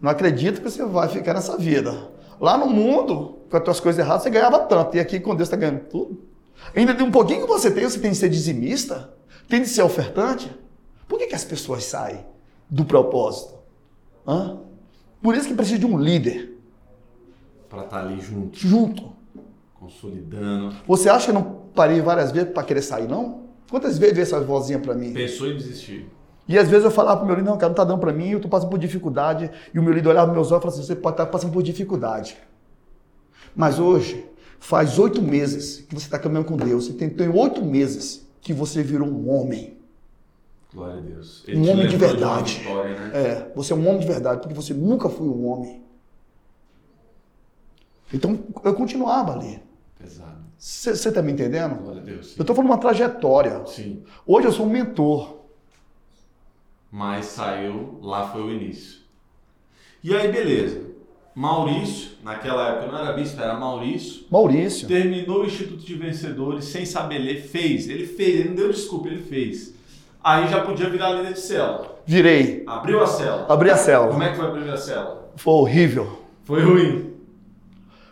não 0.00 0.10
acredita 0.10 0.60
que 0.60 0.70
você 0.70 0.82
vai 0.86 1.08
ficar 1.08 1.34
nessa 1.34 1.58
vida. 1.58 2.08
Lá 2.40 2.56
no 2.56 2.66
mundo, 2.66 3.40
com 3.50 3.56
as 3.58 3.62
tuas 3.62 3.80
coisas 3.80 3.98
erradas, 4.02 4.22
você 4.22 4.30
ganhava 4.30 4.60
tanto. 4.60 4.96
E 4.96 5.00
aqui, 5.00 5.20
com 5.20 5.34
Deus, 5.34 5.48
está 5.48 5.56
ganhando 5.56 5.80
tudo. 5.80 6.22
Ainda 6.74 6.94
tem 6.94 7.04
um 7.04 7.10
pouquinho 7.10 7.42
que 7.42 7.46
você 7.46 7.70
tem, 7.70 7.84
você 7.84 7.98
tem 7.98 8.12
de 8.12 8.16
ser 8.16 8.28
dizimista, 8.30 9.12
tem 9.48 9.60
de 9.60 9.68
ser 9.68 9.82
ofertante. 9.82 10.50
Por 11.08 11.18
que, 11.18 11.26
que 11.26 11.34
as 11.34 11.44
pessoas 11.44 11.84
saem 11.84 12.24
do 12.70 12.84
propósito? 12.84 13.54
Hã? 14.26 14.58
Por 15.20 15.34
isso 15.34 15.48
que 15.48 15.54
precisa 15.54 15.78
de 15.78 15.84
um 15.86 15.98
líder 15.98 16.56
Pra 17.68 17.82
estar 17.84 18.00
ali 18.00 18.20
junto, 18.20 18.56
junto. 18.58 19.12
consolidando. 19.78 20.74
Você 20.86 21.08
acha 21.10 21.26
que 21.26 21.32
não 21.32 21.59
parei 21.74 22.00
várias 22.00 22.32
vezes 22.32 22.52
para 22.52 22.62
querer 22.62 22.82
sair, 22.82 23.08
não? 23.08 23.40
Quantas 23.70 23.98
vezes 23.98 24.14
veio 24.14 24.22
essa 24.22 24.40
vozinha 24.40 24.78
para 24.78 24.94
mim? 24.94 25.12
Pensou 25.12 25.46
em 25.46 25.56
desistir. 25.56 26.10
E 26.48 26.58
às 26.58 26.68
vezes 26.68 26.84
eu 26.84 26.90
falava 26.90 27.18
pro 27.18 27.26
meu 27.26 27.36
líder, 27.36 27.48
não, 27.48 27.56
cara, 27.56 27.68
não 27.68 27.76
tá 27.76 27.84
dando 27.84 28.00
para 28.00 28.12
mim, 28.12 28.30
eu 28.30 28.40
tô 28.40 28.48
passando 28.48 28.70
por 28.70 28.78
dificuldade. 28.78 29.48
E 29.72 29.78
o 29.78 29.82
meu 29.82 29.92
líder 29.92 30.08
olhava 30.08 30.26
nos 30.26 30.34
meus 30.34 30.50
olhos 30.50 30.62
e 30.62 30.62
falava 30.62 30.80
assim, 30.80 30.86
você 30.86 30.96
pode 30.96 31.14
estar 31.14 31.26
passando 31.26 31.52
por 31.52 31.62
dificuldade. 31.62 32.36
Mas 33.54 33.78
hoje, 33.78 34.26
faz 34.58 34.98
oito 34.98 35.22
meses 35.22 35.84
que 35.88 35.94
você 35.94 36.06
está 36.06 36.18
caminhando 36.18 36.46
com 36.46 36.56
Deus. 36.56 36.88
E 36.88 36.94
tem, 36.94 37.28
oito 37.28 37.64
meses 37.64 38.26
que 38.40 38.52
você 38.52 38.82
virou 38.82 39.06
um 39.06 39.30
homem. 39.30 39.78
Glória 40.74 40.98
a 40.98 41.00
Deus. 41.00 41.44
Um 41.48 41.62
te 41.62 41.70
homem 41.70 41.86
de 41.86 41.96
verdade. 41.96 42.58
vitória, 42.58 42.98
né? 42.98 43.10
É, 43.14 43.52
você 43.54 43.72
é 43.72 43.76
um 43.76 43.88
homem 43.88 44.00
de 44.00 44.06
verdade, 44.06 44.40
porque 44.40 44.54
você 44.54 44.74
nunca 44.74 45.08
foi 45.08 45.28
um 45.28 45.46
homem. 45.46 45.82
Então, 48.12 48.38
eu 48.64 48.74
continuava 48.74 49.34
ali. 49.34 49.62
Pesado. 49.96 50.39
Você 50.60 50.90
está 50.90 51.22
me 51.22 51.32
entendendo? 51.32 51.76
Glória 51.76 52.02
a 52.02 52.04
Deus. 52.04 52.36
Eu 52.36 52.42
estou 52.42 52.54
falando 52.54 52.70
uma 52.70 52.76
trajetória. 52.78 53.62
Sim. 53.66 54.02
Hoje 54.26 54.46
eu 54.48 54.52
sou 54.52 54.66
um 54.66 54.68
mentor. 54.68 55.38
Mas 56.92 57.24
saiu, 57.26 57.98
lá 58.02 58.28
foi 58.28 58.42
o 58.42 58.50
início. 58.50 59.00
E 60.04 60.14
aí, 60.14 60.30
beleza. 60.30 60.82
Maurício, 61.34 62.10
naquela 62.22 62.68
época 62.72 62.92
não 62.92 62.98
era 62.98 63.12
bispo, 63.14 63.40
era 63.40 63.54
Maurício. 63.58 64.24
Maurício. 64.30 64.86
Terminou 64.86 65.42
o 65.42 65.46
Instituto 65.46 65.82
de 65.82 65.94
Vencedores 65.94 66.66
sem 66.66 66.84
saber 66.84 67.18
ler, 67.20 67.40
fez. 67.42 67.88
Ele 67.88 68.06
fez, 68.06 68.40
ele 68.40 68.48
não 68.50 68.56
deu 68.56 68.70
desculpa, 68.70 69.08
ele 69.08 69.22
fez. 69.22 69.72
Aí 70.22 70.46
já 70.48 70.60
podia 70.62 70.90
virar 70.90 71.12
líder 71.12 71.32
de 71.32 71.40
célula. 71.40 71.96
Virei. 72.04 72.64
Abriu 72.66 73.00
a 73.02 73.06
célula. 73.06 73.46
Abri 73.48 73.70
a 73.70 73.74
Como 73.74 73.84
célula. 73.86 74.24
é 74.24 74.30
que 74.30 74.36
foi 74.36 74.46
a 74.46 74.50
primeira 74.50 74.76
célula? 74.76 75.30
Foi 75.36 75.52
horrível. 75.54 76.20
Foi 76.44 76.62
ruim. 76.62 77.14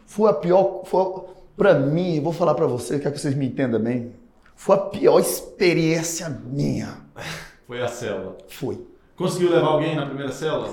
Foi 0.07 0.31
a 0.31 0.33
pior. 0.33 0.85
Foi, 0.87 1.25
pra 1.59 1.75
mim, 1.79 2.21
vou 2.23 2.33
falar 2.33 2.55
pra 2.55 2.67
você, 2.67 2.99
quero 2.99 3.13
que 3.15 3.21
vocês 3.21 3.35
me 3.35 3.47
entendam 3.47 3.81
bem. 3.81 4.13
Foi 4.57 4.77
a 4.77 4.79
pior 4.79 5.19
experiência 5.21 6.29
minha. 6.31 6.97
Foi 7.67 7.83
a 7.83 7.89
célula. 7.89 8.39
Foi. 8.49 8.83
Conseguiu 9.15 9.51
levar 9.51 9.67
alguém 9.67 9.95
na 9.95 10.07
primeira 10.07 10.33
célula? 10.33 10.73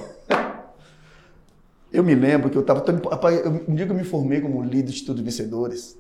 Eu 1.91 2.03
me 2.03 2.15
lembro 2.15 2.49
que 2.49 2.57
eu 2.57 2.61
estava 2.61 2.79
tão. 2.81 2.95
Rapaz, 3.09 3.37
eu- 3.43 3.63
um 3.67 3.75
dia 3.75 3.85
que 3.85 3.91
eu 3.91 3.95
me 3.95 4.03
formei 4.03 4.39
como 4.41 4.61
líder 4.63 4.83
do 4.83 4.89
Instituto 4.91 5.17
de 5.17 5.23
Vencedores. 5.23 5.97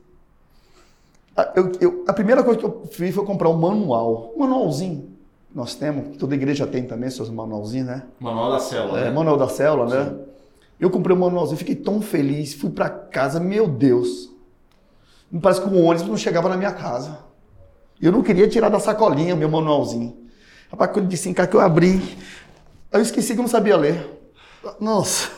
a- 1.37 1.51
eu- 1.57 1.71
eu- 1.81 2.03
a 2.07 2.13
primeira 2.13 2.41
coisa 2.45 2.57
que 2.57 2.65
eu 2.65 2.85
fiz 2.91 3.13
foi 3.13 3.25
comprar 3.25 3.49
um 3.49 3.57
manual. 3.57 4.31
Um 4.37 4.39
manualzinho. 4.39 5.09
Nós 5.53 5.75
temos, 5.75 6.15
toda 6.17 6.33
igreja 6.33 6.65
tem 6.65 6.85
também 6.85 7.09
seus 7.09 7.29
manualzinhos, 7.29 7.87
né? 7.87 8.03
Manual 8.21 8.51
da 8.53 8.59
célula. 8.59 8.99
É, 8.99 9.03
né? 9.05 9.11
manual 9.11 9.35
da 9.37 9.49
célula, 9.49 9.85
né? 9.89 10.17
Eu 10.79 10.89
comprei 10.89 11.13
um 11.15 11.19
manualzinho, 11.19 11.57
fiquei 11.57 11.75
tão 11.75 12.01
feliz, 12.01 12.53
fui 12.53 12.69
pra 12.69 12.89
casa, 12.89 13.37
meu 13.39 13.67
Deus. 13.67 14.29
Me 15.31 15.39
parece 15.39 15.61
que 15.61 15.67
o 15.67 15.83
ônibus 15.83 16.07
não 16.07 16.17
chegava 16.17 16.49
na 16.49 16.57
minha 16.57 16.71
casa. 16.71 17.19
Eu 18.01 18.11
não 18.11 18.21
queria 18.21 18.47
tirar 18.47 18.69
da 18.69 18.79
sacolinha 18.79 19.33
o 19.33 19.37
meu 19.37 19.49
manualzinho. 19.49 20.25
Rapaz, 20.69 20.91
quando 20.91 21.05
eu 21.05 21.09
disse 21.09 21.29
em 21.29 21.33
casa 21.33 21.49
que 21.49 21.55
eu 21.55 21.61
abri, 21.61 22.01
eu 22.91 23.01
esqueci 23.01 23.33
que 23.33 23.39
eu 23.39 23.43
não 23.43 23.49
sabia 23.49 23.77
ler. 23.77 24.09
Nossa, 24.79 25.29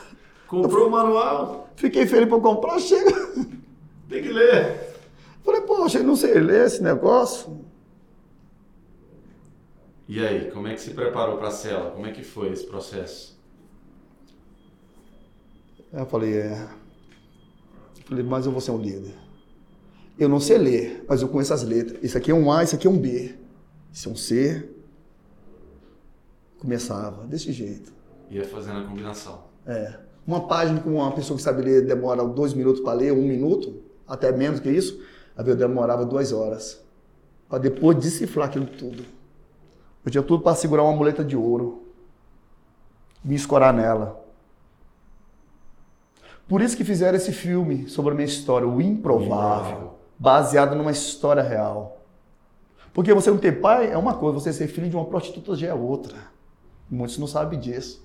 Comprou 0.47 0.87
o 0.87 0.91
manual, 0.91 1.69
fiquei 1.75 2.07
feliz 2.07 2.29
pra 2.29 2.39
comprar, 2.39 2.79
chega. 2.79 3.11
tem 4.09 4.23
que 4.23 4.29
ler. 4.29 4.95
Falei, 5.43 5.61
poxa, 5.61 5.99
eu 5.99 6.03
não 6.03 6.15
sei 6.15 6.35
ler 6.35 6.65
esse 6.65 6.81
negócio. 6.81 7.65
E 10.07 10.25
aí, 10.25 10.49
como 10.51 10.67
é 10.67 10.73
que 10.73 10.79
se 10.79 10.91
preparou 10.91 11.37
para 11.37 11.49
a 11.49 11.51
célula? 11.51 11.91
Como 11.91 12.05
é 12.05 12.11
que 12.13 12.23
foi 12.23 12.49
esse 12.49 12.65
processo? 12.65 13.37
Eu 15.91 16.05
falei, 16.05 16.37
é. 16.37 16.67
Falei, 18.05 18.23
mas 18.23 18.45
eu 18.45 18.51
vou 18.53 18.61
ser 18.61 18.71
um 18.71 18.77
líder. 18.77 19.13
Eu 20.17 20.27
não 20.27 20.39
sei 20.39 20.57
ler, 20.57 21.05
mas 21.07 21.21
eu 21.21 21.27
conheço 21.27 21.53
as 21.53 21.63
letras. 21.63 21.99
Isso 22.03 22.17
aqui 22.17 22.31
é 22.31 22.33
um 22.33 22.51
A, 22.51 22.63
isso 22.63 22.75
aqui 22.75 22.87
é 22.87 22.89
um 22.89 22.97
B. 22.97 23.35
Isso 23.91 24.09
é 24.09 24.11
um 24.11 24.15
C. 24.15 24.69
Começava 26.59 27.27
desse 27.27 27.51
jeito. 27.51 27.93
Ia 28.29 28.45
fazendo 28.45 28.79
a 28.79 28.83
combinação. 28.83 29.43
É. 29.65 29.99
Uma 30.25 30.47
página 30.47 30.79
com 30.79 30.95
uma 30.95 31.11
pessoa 31.11 31.37
que 31.37 31.43
sabe 31.43 31.61
ler 31.61 31.85
demora 31.85 32.25
dois 32.25 32.53
minutos 32.53 32.81
para 32.81 32.93
ler, 32.93 33.13
um 33.13 33.21
minuto, 33.21 33.81
até 34.07 34.31
menos 34.31 34.59
que 34.59 34.69
isso. 34.69 34.99
A 35.37 35.43
eu 35.43 35.55
demorava 35.55 36.03
duas 36.03 36.33
horas. 36.33 36.83
Para 37.47 37.59
depois 37.59 37.97
decifrar 37.97 38.47
aquilo 38.47 38.65
tudo. 38.65 39.05
Eu 40.03 40.11
tinha 40.11 40.23
tudo 40.23 40.43
para 40.43 40.55
segurar 40.55 40.83
uma 40.83 40.95
muleta 40.95 41.23
de 41.23 41.37
ouro. 41.37 41.83
Me 43.23 43.35
escorar 43.35 43.73
nela. 43.73 44.25
Por 46.47 46.61
isso 46.61 46.75
que 46.75 46.83
fizeram 46.83 47.17
esse 47.17 47.31
filme 47.31 47.87
sobre 47.87 48.13
a 48.13 48.15
minha 48.15 48.25
história, 48.25 48.67
O 48.67 48.81
Improvável, 48.81 49.96
baseado 50.17 50.75
numa 50.75 50.91
história 50.91 51.43
real. 51.43 52.01
Porque 52.93 53.13
você 53.13 53.29
não 53.29 53.37
ter 53.37 53.61
pai 53.61 53.91
é 53.91 53.97
uma 53.97 54.15
coisa, 54.15 54.39
você 54.39 54.51
ser 54.51 54.67
filho 54.67 54.89
de 54.89 54.95
uma 54.95 55.05
prostituta 55.05 55.55
já 55.55 55.67
é 55.67 55.73
outra. 55.73 56.17
Muitos 56.89 57.17
não 57.17 57.27
sabem 57.27 57.59
disso. 57.59 58.03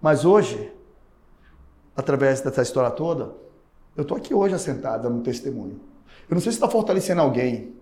Mas 0.00 0.24
hoje, 0.24 0.72
através 1.96 2.40
dessa 2.40 2.62
história 2.62 2.90
toda, 2.90 3.34
eu 3.96 4.02
estou 4.02 4.16
aqui 4.16 4.34
hoje 4.34 4.54
assentado 4.54 5.08
um 5.08 5.22
testemunho. 5.22 5.80
Eu 6.28 6.34
não 6.34 6.40
sei 6.40 6.50
se 6.50 6.56
está 6.56 6.68
fortalecendo 6.68 7.20
alguém, 7.20 7.74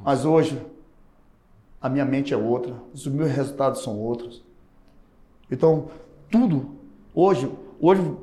mas 0.00 0.24
hoje 0.24 0.64
a 1.80 1.88
minha 1.88 2.04
mente 2.04 2.32
é 2.32 2.36
outra, 2.36 2.74
os 2.94 3.06
meus 3.06 3.30
resultados 3.30 3.82
são 3.82 3.98
outros. 3.98 4.42
Então, 5.50 5.90
tudo, 6.30 6.76
hoje, 7.14 7.52
hoje, 7.78 8.16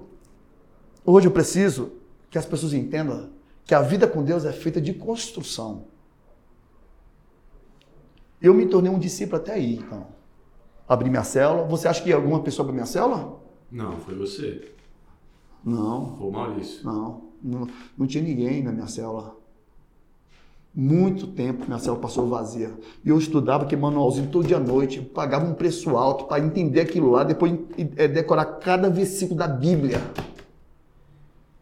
hoje 1.06 1.28
eu 1.28 1.32
preciso 1.32 1.99
que 2.30 2.38
as 2.38 2.46
pessoas 2.46 2.74
entendam 2.74 3.30
que 3.66 3.74
a 3.76 3.82
vida 3.82 4.08
com 4.08 4.24
Deus 4.24 4.46
é 4.46 4.52
feita 4.52 4.80
de 4.82 4.94
construção. 4.94 5.86
Eu 8.42 8.54
me 8.54 8.66
tornei 8.66 8.92
um 8.92 9.00
discípulo 9.00 9.38
até 9.42 9.54
aí, 9.54 9.76
então. 9.76 10.08
Abri 10.88 11.10
minha 11.10 11.24
célula. 11.24 11.68
Você 11.68 11.88
acha 11.88 12.02
que 12.02 12.12
alguma 12.12 12.42
pessoa 12.42 12.64
abriu 12.64 12.76
minha 12.76 12.86
célula? 12.86 13.40
Não, 13.72 13.98
foi 14.00 14.16
você. 14.16 14.72
Não, 15.64 16.16
Foi 16.18 16.28
o 16.28 16.32
Maurício. 16.32 16.86
não, 16.86 17.30
não. 17.44 17.68
Não 17.98 18.08
tinha 18.08 18.24
ninguém 18.24 18.64
na 18.64 18.72
minha 18.72 18.88
célula. 18.88 19.36
Muito 20.74 21.28
tempo 21.28 21.66
minha 21.66 21.78
célula 21.80 22.02
passou 22.02 22.28
vazia. 22.30 22.72
E 23.04 23.10
eu 23.10 23.18
estudava 23.18 23.66
aquele 23.66 23.82
manualzinho 23.82 24.30
todo 24.32 24.48
dia 24.48 24.58
à 24.58 24.60
noite. 24.60 25.02
Pagava 25.02 25.46
um 25.46 25.54
preço 25.54 25.98
alto 25.98 26.26
para 26.26 26.44
entender 26.44 26.80
aquilo 26.80 27.12
lá, 27.12 27.24
depois 27.24 27.54
eh, 27.98 28.08
decorar 28.08 28.46
cada 28.46 28.90
versículo 28.90 29.38
da 29.38 29.48
Bíblia. 29.48 30.00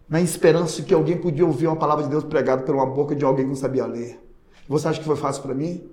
Na 0.10 0.22
esperança 0.22 0.82
que 0.82 0.93
alguém 0.93 1.17
podia 1.17 1.46
ouvir 1.46 1.67
uma 1.67 1.76
palavra 1.76 2.04
de 2.04 2.10
Deus 2.10 2.24
pregada 2.24 2.63
por 2.63 2.74
uma 2.74 2.86
boca 2.86 3.15
de 3.15 3.26
alguém 3.26 3.43
que 3.43 3.50
não 3.50 3.56
sabia 3.56 3.86
ler. 3.86 4.20
Você 4.67 4.88
acha 4.88 5.00
que 5.00 5.06
foi 5.06 5.15
fácil 5.15 5.43
para 5.43 5.54
mim? 5.54 5.84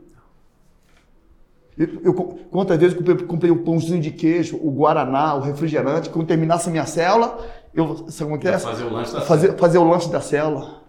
Eu, 1.77 2.01
eu, 2.03 2.15
quantas 2.15 2.79
vezes 2.79 2.97
eu 2.97 3.03
comprei, 3.03 3.27
comprei 3.27 3.51
o 3.51 3.65
pãozinho 3.65 4.01
de 4.01 4.13
queijo, 4.13 4.57
o 4.63 4.71
guaraná, 4.71 5.35
o 5.35 5.41
refrigerante, 5.41 6.09
quando 6.09 6.29
terminasse 6.29 6.69
a 6.69 6.73
minha 6.73 6.87
célula, 6.87 7.45
eu, 7.75 8.09
sabe 8.09 8.31
como 8.31 8.37
é 8.37 8.39
que 8.39 8.49
é? 8.49 8.59
Fazer 8.59 8.85
o 8.85 8.91
lanche 8.91 9.13
da 9.13 9.21
fazer, 9.23 9.57
fazer 9.57 9.79
o 9.79 9.85
lanche 9.85 10.09
da 10.09 10.21
célula. 10.21 10.83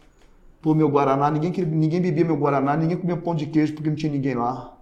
Pô, 0.61 0.75
meu 0.75 0.89
guaraná, 0.89 1.31
ninguém, 1.31 1.51
ninguém 1.65 2.01
bebia 2.01 2.23
meu 2.23 2.37
guaraná, 2.37 2.77
ninguém 2.77 2.97
comia 2.97 3.17
pão 3.17 3.33
de 3.33 3.47
queijo 3.47 3.73
porque 3.73 3.89
não 3.89 3.95
tinha 3.95 4.11
ninguém 4.11 4.35
lá. 4.35 4.77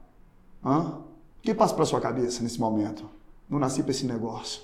Hã? 0.63 0.99
O 1.39 1.41
que 1.41 1.53
passa 1.53 1.73
pela 1.73 1.85
sua 1.85 2.01
cabeça 2.01 2.43
nesse 2.43 2.59
momento? 2.59 3.09
Não 3.49 3.59
nasci 3.59 3.81
para 3.81 3.91
esse 3.91 4.05
negócio. 4.05 4.61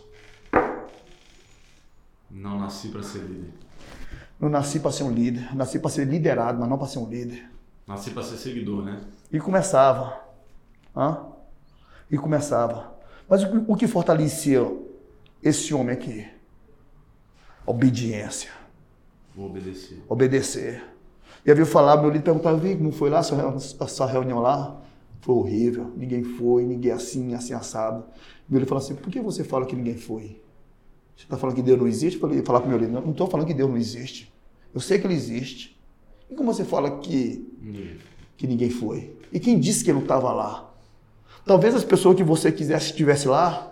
Não 2.30 2.60
nasci 2.60 2.90
para 2.90 3.04
ser 3.04 3.20
líder. 3.20 3.54
Não 4.40 4.50
nasci 4.50 4.80
para 4.80 4.92
ser 4.92 5.04
um 5.04 5.12
líder. 5.12 5.56
Nasci 5.56 5.80
para 5.80 5.90
ser 5.90 6.06
liderado, 6.06 6.60
mas 6.60 6.70
não 6.70 6.78
para 6.78 6.88
ser 6.88 7.00
um 7.00 7.10
líder. 7.10 7.50
Nasci 7.86 8.12
para 8.12 8.24
ser 8.24 8.38
seguidor, 8.38 8.84
né? 8.84 9.02
E 9.32 9.40
começava. 9.40 10.20
Hã? 10.96 11.26
E 12.10 12.18
começava. 12.18 12.98
Mas 13.28 13.44
o, 13.44 13.76
que 13.76 13.88
fortalecia 13.88 14.66
esse 15.44 15.74
homem 15.74 15.94
aqui? 15.94 16.28
Obediência. 17.66 18.50
Vou 19.36 19.48
obedecer. 19.48 20.04
Obedecer. 20.08 20.84
E 21.46 21.52
havia 21.52 21.66
falar, 21.66 21.98
meu 21.98 22.10
líder 22.10 22.24
perguntava, 22.24 22.58
"Vi, 22.58 22.76
como 22.76 22.92
foi 22.92 23.10
lá, 23.10 23.20
a 23.20 23.24
sua, 23.24 23.56
a 23.56 23.88
sua 23.88 24.08
reunião 24.08 24.40
lá? 24.40 24.82
Foi 25.22 25.36
horrível, 25.36 25.94
ninguém 25.96 26.24
foi, 26.24 26.66
ninguém 26.66 26.92
assim, 26.92 27.34
assim, 27.34 27.54
assado. 27.54 28.06
Meu 28.48 28.60
líder 28.60 28.70
falou 28.70 28.84
assim, 28.84 28.96
por 28.96 29.12
que 29.12 29.20
você 29.20 29.44
fala 29.44 29.66
que 29.66 29.76
ninguém 29.76 29.98
foi? 29.98 30.42
Você 31.20 31.26
está 31.26 31.38
falando 31.38 31.58
que 31.58 31.62
Deus 31.62 31.78
não 31.78 31.86
existe? 31.86 32.16
Eu 32.16 32.22
falei, 32.22 32.42
falar 32.44 32.62
para 32.62 32.68
o 32.68 32.70
meu 32.70 32.80
líder, 32.80 32.94
não 32.94 33.12
estou 33.12 33.28
falando 33.28 33.46
que 33.46 33.54
Deus 33.54 33.70
não 33.70 33.76
existe. 33.76 34.34
Eu 34.74 34.80
sei 34.80 35.00
que 35.00 35.06
ele 35.06 35.16
existe. 35.16 35.78
E 36.30 36.34
como 36.34 36.54
você 36.54 36.64
fala 36.64 37.00
que, 37.00 37.46
que 38.38 38.48
ninguém 38.48 38.70
foi? 38.70 39.18
E 39.30 39.38
quem 39.38 39.60
disse 39.60 39.84
que 39.84 39.90
ele 39.90 39.98
não 39.98 40.04
estava 40.04 40.32
lá? 40.32 40.72
Talvez 41.46 41.76
as 41.76 41.84
pessoas 41.84 42.16
que 42.16 42.24
você 42.24 42.54
quisesse 42.54 42.92
estivesse 42.92 43.28
lá. 43.28 43.70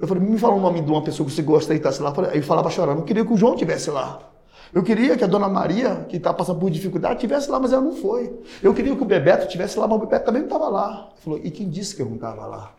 Eu 0.00 0.08
falei, 0.08 0.22
me 0.22 0.38
fala 0.38 0.54
o 0.54 0.60
nome 0.60 0.80
de 0.80 0.90
uma 0.90 1.04
pessoa 1.04 1.28
que 1.28 1.34
você 1.34 1.42
gosta 1.42 1.74
e 1.74 1.76
estivesse 1.76 2.00
lá. 2.00 2.14
Aí 2.30 2.38
ele 2.38 2.42
falava 2.42 2.70
chorando, 2.70 3.00
eu 3.00 3.04
queria 3.04 3.22
que 3.22 3.32
o 3.34 3.36
João 3.36 3.52
estivesse 3.52 3.90
lá. 3.90 4.32
Eu 4.72 4.82
queria 4.82 5.18
que 5.18 5.24
a 5.24 5.26
dona 5.26 5.50
Maria, 5.50 6.06
que 6.08 6.16
está 6.16 6.32
passando 6.32 6.60
por 6.60 6.70
dificuldade, 6.70 7.16
estivesse 7.16 7.50
lá, 7.50 7.60
mas 7.60 7.74
ela 7.74 7.82
não 7.82 7.94
foi. 7.94 8.34
Eu 8.62 8.72
queria 8.72 8.96
que 8.96 9.02
o 9.02 9.04
Bebeto 9.04 9.44
estivesse 9.44 9.78
lá, 9.78 9.86
mas 9.86 9.98
o 9.98 10.00
Bebeto 10.00 10.24
também 10.24 10.40
não 10.40 10.48
estava 10.48 10.66
lá. 10.70 11.10
Ele 11.12 11.20
falou, 11.20 11.40
e 11.44 11.50
quem 11.50 11.68
disse 11.68 11.94
que 11.94 12.00
eu 12.00 12.06
não 12.06 12.14
estava 12.14 12.46
lá? 12.46 12.74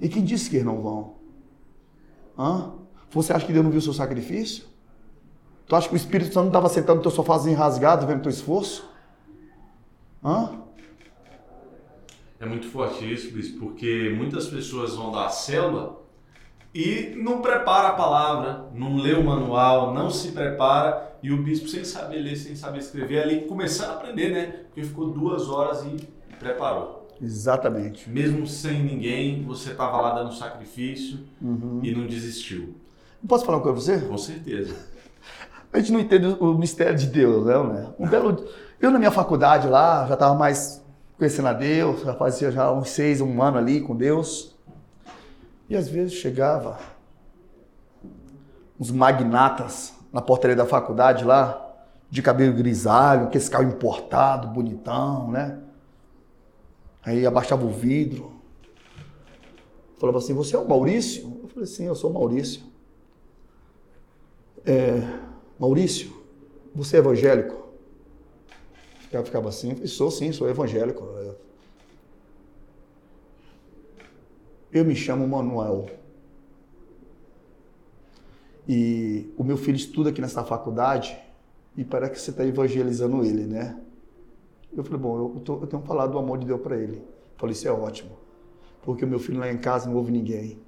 E 0.00 0.08
quem 0.08 0.24
disse 0.24 0.50
que 0.50 0.56
eles 0.56 0.66
não 0.66 0.82
vão? 0.82 1.21
Hã? 2.38 2.72
Você 3.10 3.32
acha 3.32 3.44
que 3.44 3.52
Deus 3.52 3.64
não 3.64 3.70
viu 3.70 3.78
o 3.78 3.82
seu 3.82 3.92
sacrifício? 3.92 4.64
Tu 5.66 5.76
acha 5.76 5.88
que 5.88 5.94
o 5.94 5.96
Espírito 5.96 6.32
Santo 6.32 6.44
não 6.44 6.48
estava 6.48 6.68
sentado 6.68 6.96
no 6.96 7.02
teu 7.02 7.10
sofazinho 7.10 7.56
rasgado, 7.56 8.06
vendo 8.06 8.22
teu 8.22 8.30
esforço? 8.30 8.88
Hã? 10.24 10.62
É 12.40 12.46
muito 12.46 12.68
forte 12.68 13.10
isso, 13.10 13.32
Bispo, 13.32 13.60
porque 13.60 14.12
muitas 14.16 14.48
pessoas 14.48 14.96
vão 14.96 15.12
dar 15.12 15.26
a 15.26 15.28
célula 15.28 16.02
e 16.74 17.14
não 17.16 17.40
prepara 17.40 17.88
a 17.88 17.92
palavra, 17.92 18.68
não 18.74 18.96
lê 18.96 19.12
o 19.12 19.22
manual, 19.22 19.92
não 19.92 20.10
se 20.10 20.32
prepara 20.32 21.16
e 21.22 21.30
o 21.30 21.42
bispo 21.42 21.68
sem 21.68 21.84
saber 21.84 22.18
ler, 22.18 22.36
sem 22.36 22.56
saber 22.56 22.78
escrever, 22.78 23.22
ali 23.22 23.42
começando 23.42 23.90
a 23.90 23.94
aprender, 23.94 24.30
né? 24.30 24.46
Porque 24.66 24.82
ficou 24.82 25.10
duas 25.10 25.48
horas 25.48 25.84
e 25.84 26.08
preparou. 26.38 27.01
Exatamente. 27.22 28.10
Mesmo 28.10 28.46
sem 28.46 28.82
ninguém, 28.82 29.44
você 29.44 29.70
estava 29.70 30.00
lá 30.00 30.14
dando 30.14 30.34
sacrifício 30.34 31.20
uhum. 31.40 31.80
e 31.82 31.94
não 31.94 32.06
desistiu. 32.06 32.74
Posso 33.26 33.44
falar 33.44 33.58
uma 33.58 33.62
coisa 33.62 33.78
com 33.78 33.98
você? 33.98 34.06
Com 34.06 34.18
certeza. 34.18 34.74
A 35.72 35.78
gente 35.78 35.92
não 35.92 36.00
entende 36.00 36.26
o 36.26 36.54
mistério 36.54 36.98
de 36.98 37.06
Deus, 37.06 37.46
né? 37.46 37.86
Um 37.98 38.08
belo... 38.08 38.44
Eu 38.80 38.90
na 38.90 38.98
minha 38.98 39.12
faculdade 39.12 39.68
lá, 39.68 40.04
já 40.08 40.14
estava 40.14 40.34
mais 40.34 40.82
conhecendo 41.16 41.46
a 41.46 41.52
Deus, 41.52 42.00
já 42.00 42.14
fazia 42.14 42.50
já 42.50 42.72
uns 42.72 42.90
seis, 42.90 43.20
um 43.20 43.40
ano 43.40 43.56
ali 43.56 43.80
com 43.80 43.94
Deus. 43.94 44.56
E 45.70 45.76
às 45.76 45.88
vezes 45.88 46.14
chegava 46.14 46.78
uns 48.78 48.90
magnatas 48.90 49.94
na 50.12 50.20
portaria 50.20 50.56
da 50.56 50.66
faculdade 50.66 51.24
lá, 51.24 51.72
de 52.10 52.20
cabelo 52.20 52.52
grisalho, 52.52 53.28
com 53.28 53.38
esse 53.38 53.48
carro 53.48 53.64
importado, 53.64 54.48
bonitão, 54.48 55.30
né? 55.30 55.58
Aí 57.04 57.26
abaixava 57.26 57.64
o 57.64 57.70
vidro, 57.70 58.32
falava 59.98 60.18
assim, 60.18 60.34
você 60.34 60.54
é 60.54 60.58
o 60.58 60.68
Maurício? 60.68 61.40
Eu 61.42 61.48
falei, 61.48 61.66
sim, 61.66 61.84
eu 61.84 61.94
sou 61.94 62.10
o 62.10 62.14
Maurício. 62.14 62.62
É, 64.64 65.00
Maurício, 65.58 66.12
você 66.74 66.96
é 66.96 66.98
evangélico? 67.00 67.72
Eu 69.10 69.24
ficava 69.24 69.48
assim, 69.48 69.84
sou 69.86 70.10
sim, 70.10 70.32
sou 70.32 70.48
evangélico. 70.48 71.04
Eu 74.72 74.84
me 74.84 74.96
chamo 74.96 75.28
Manuel. 75.28 75.86
E 78.66 79.30
o 79.36 79.44
meu 79.44 79.56
filho 79.56 79.76
estuda 79.76 80.10
aqui 80.10 80.20
nessa 80.20 80.44
faculdade 80.44 81.18
e 81.76 81.84
parece 81.84 82.12
que 82.12 82.20
você 82.20 82.30
está 82.30 82.44
evangelizando 82.44 83.24
ele, 83.24 83.44
né? 83.44 83.81
Eu 84.74 84.82
falei, 84.84 85.00
bom, 85.00 85.34
eu, 85.36 85.40
tô, 85.40 85.60
eu 85.60 85.66
tenho 85.66 85.82
falado 85.82 86.12
do 86.12 86.18
amor 86.18 86.38
de 86.38 86.46
Deus 86.46 86.60
para 86.60 86.76
ele. 86.76 86.96
Eu 86.96 87.38
falei, 87.38 87.52
isso 87.52 87.68
é 87.68 87.72
ótimo. 87.72 88.10
Porque 88.82 89.04
o 89.04 89.08
meu 89.08 89.18
filho 89.18 89.38
lá 89.38 89.50
em 89.50 89.58
casa 89.58 89.88
não 89.88 89.96
ouve 89.96 90.10
ninguém. 90.10 90.58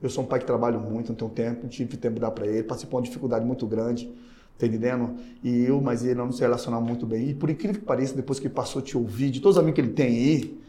Eu 0.00 0.10
sou 0.10 0.24
um 0.24 0.26
pai 0.26 0.38
que 0.38 0.46
trabalho 0.46 0.78
muito, 0.78 1.08
não 1.08 1.16
tenho 1.16 1.30
tempo, 1.30 1.62
não 1.62 1.68
tive 1.68 1.96
tempo 1.96 2.14
de 2.14 2.20
dar 2.20 2.30
para 2.30 2.46
ele, 2.46 2.62
passei 2.62 2.88
por 2.88 2.96
uma 2.96 3.02
dificuldade 3.02 3.44
muito 3.44 3.66
grande, 3.66 4.12
tá 4.58 4.66
entendendo? 4.66 5.16
E 5.42 5.64
eu, 5.64 5.80
mas 5.80 6.04
ele 6.04 6.14
não 6.14 6.30
se 6.30 6.40
relacionava 6.40 6.84
muito 6.84 7.06
bem. 7.06 7.30
E 7.30 7.34
por 7.34 7.48
incrível 7.48 7.80
que 7.80 7.86
pareça, 7.86 8.14
depois 8.14 8.38
que 8.38 8.48
passou 8.48 8.82
te 8.82 8.96
ouvir, 8.96 9.30
de 9.30 9.40
todos 9.40 9.56
os 9.56 9.62
amigos 9.62 9.74
que 9.76 9.80
ele 9.80 9.94
tem 9.94 10.06
aí, 10.06 10.60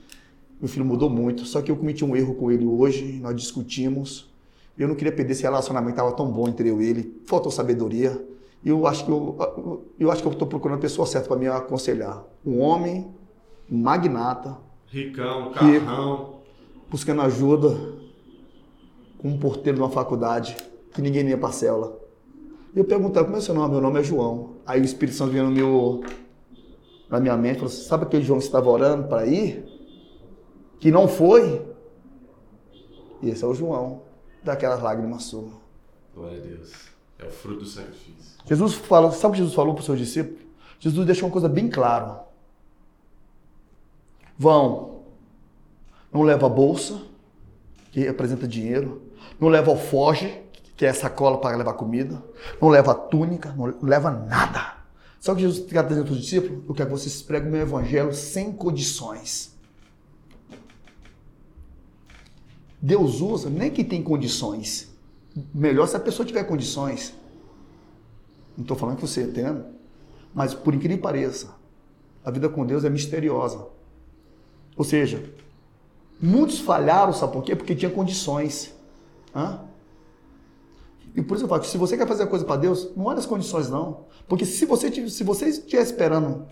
meu 0.60 0.68
filho 0.68 0.86
mudou 0.86 1.10
muito, 1.10 1.46
só 1.46 1.62
que 1.62 1.70
eu 1.70 1.76
cometi 1.76 2.04
um 2.04 2.16
erro 2.16 2.36
com 2.36 2.52
ele 2.52 2.66
hoje, 2.66 3.20
nós 3.22 3.36
discutimos. 3.36 4.30
Eu 4.78 4.88
não 4.88 4.96
queria 4.96 5.12
perder 5.12 5.34
esse 5.34 5.44
relacionamento, 5.44 5.92
estava 5.92 6.12
tão 6.14 6.32
bom 6.32 6.48
entre 6.48 6.70
eu 6.70 6.82
e 6.82 6.88
ele, 6.88 7.22
faltou 7.26 7.52
sabedoria. 7.52 8.20
E 8.64 8.70
eu 8.70 8.86
acho 8.88 9.06
que 9.06 9.12
eu, 9.12 9.86
eu 10.00 10.12
acho 10.12 10.22
que 10.22 10.28
eu 10.28 10.32
estou 10.32 10.48
procurando 10.48 10.78
a 10.78 10.82
pessoa 10.82 11.06
certa 11.06 11.28
para 11.28 11.38
me 11.38 11.48
aconselhar. 11.48 12.24
Um 12.46 12.60
homem, 12.60 13.14
um 13.72 13.78
magnata, 13.78 14.58
ricão, 14.88 15.52
carrão, 15.52 16.42
buscando 16.90 17.22
ajuda 17.22 17.70
com 19.20 19.30
um 19.30 19.38
porteiro 19.38 19.78
de 19.78 19.84
uma 19.84 19.90
faculdade 19.90 20.56
que 20.94 21.02
ninguém 21.02 21.24
nem 21.24 21.38
parcela. 21.38 21.98
E 22.76 22.80
eu 22.80 22.86
perguntava, 22.86 23.26
como 23.26 23.38
é 23.38 23.42
seu 23.42 23.56
nome? 23.56 23.74
Meu 23.74 23.82
nome 23.82 24.00
é 24.00 24.04
João. 24.04 24.58
Aí 24.66 24.82
o 24.82 24.86
Espírito 24.86 25.18
Santo 25.18 25.32
vinha 25.32 25.44
no 25.44 25.52
meu, 25.52 26.04
na 27.10 27.20
minha 27.20 27.38
mente 27.38 27.56
e 27.56 27.60
falou 27.60 27.74
assim, 27.74 27.84
sabe 27.84 28.04
aquele 28.04 28.24
João 28.24 28.40
que 28.40 28.46
estava 28.46 28.70
orando 28.70 29.08
para 29.08 29.26
ir? 29.26 29.78
que 30.80 30.92
não 30.92 31.08
foi, 31.08 31.66
esse 33.24 33.44
é 33.44 33.48
o 33.48 33.54
João, 33.54 34.04
daquelas 34.44 34.82
lágrimas 34.82 35.24
suas. 35.24 35.54
Glória 36.14 36.38
a 36.38 36.42
Deus. 36.42 36.97
É 37.20 37.26
o 37.26 37.32
fruto 37.32 37.62
do 37.62 37.66
sacrifício. 37.66 38.38
Jesus 38.46 38.74
falou, 38.76 39.12
sabe 39.12 39.28
o 39.28 39.32
que 39.32 39.38
Jesus 39.38 39.56
falou 39.56 39.74
para 39.74 39.82
os 39.82 39.86
seus 39.86 39.98
discípulos? 39.98 40.42
Jesus 40.80 41.06
deixou 41.06 41.28
uma 41.28 41.34
coisa 41.34 41.50
bem 41.50 41.70
clara. 41.70 42.26
Vão, 44.38 45.02
não 46.14 46.22
leva 46.22 46.46
a 46.46 46.50
bolsa, 46.50 47.02
que 47.92 48.02
representa 48.02 48.48
dinheiro, 48.48 49.02
não 49.40 49.50
leva 49.50 49.72
alfoge, 49.72 50.42
que 50.76 50.86
é 50.86 50.94
sacola 50.94 51.40
para 51.40 51.58
levar 51.58 51.74
comida, 51.74 52.24
não 52.62 52.70
leva 52.70 52.94
túnica, 52.94 53.52
não 53.54 53.74
leva 53.82 54.12
nada. 54.12 54.78
O 55.20 55.36
que 55.36 55.42
Jesus 55.42 55.66
está 55.66 55.82
dizendo 55.82 56.06
para 56.06 56.14
os 56.14 56.22
discípulos? 56.22 56.64
Eu 56.70 56.74
quero 56.74 56.90
que 56.90 56.96
vocês 56.98 57.22
preguem 57.22 57.50
o 57.50 57.52
meu 57.52 57.62
evangelho 57.62 58.14
sem 58.14 58.54
condições. 58.54 59.58
Deus 62.82 63.20
usa 63.20 63.50
nem 63.50 63.70
que 63.70 63.84
tem 63.84 64.02
condições. 64.02 64.96
Melhor 65.54 65.88
se 65.88 65.96
a 65.96 66.00
pessoa 66.00 66.26
tiver 66.26 66.44
condições. 66.44 67.14
Não 68.56 68.64
estou 68.64 68.76
falando 68.76 68.96
que 68.96 69.02
você 69.08 69.24
entenda, 69.24 69.70
mas 70.34 70.54
por 70.54 70.74
incrível 70.74 70.98
que 70.98 71.04
pareça, 71.04 71.56
a 72.26 72.32
vida 72.32 72.50
com 72.50 72.66
Deus 72.66 72.84
é 72.84 72.90
misteriosa. 72.90 73.68
Ou 74.76 74.84
seja, 74.84 75.24
muitos 76.20 76.60
falharam, 76.60 77.14
sabe 77.14 77.34
por 77.34 77.44
quê? 77.44 77.56
Porque 77.56 77.76
tinha 77.76 77.92
condições. 77.92 78.74
Hã? 79.36 79.62
E 81.16 81.22
por 81.22 81.36
isso 81.36 81.46
eu 81.46 81.50
falo 81.50 81.62
que 81.62 81.68
se 81.68 81.78
você 81.78 81.98
quer 81.98 82.08
fazer 82.08 82.24
a 82.24 82.28
coisa 82.28 82.46
para 82.46 82.58
Deus, 82.58 82.90
não 82.96 83.06
olha 83.06 83.20
as 83.20 83.26
condições 83.26 83.70
não. 83.70 84.06
Porque 84.28 84.46
se 84.46 84.66
você, 84.66 85.10
se 85.10 85.24
você 85.24 85.50
estiver 85.50 85.82
esperando 85.82 86.48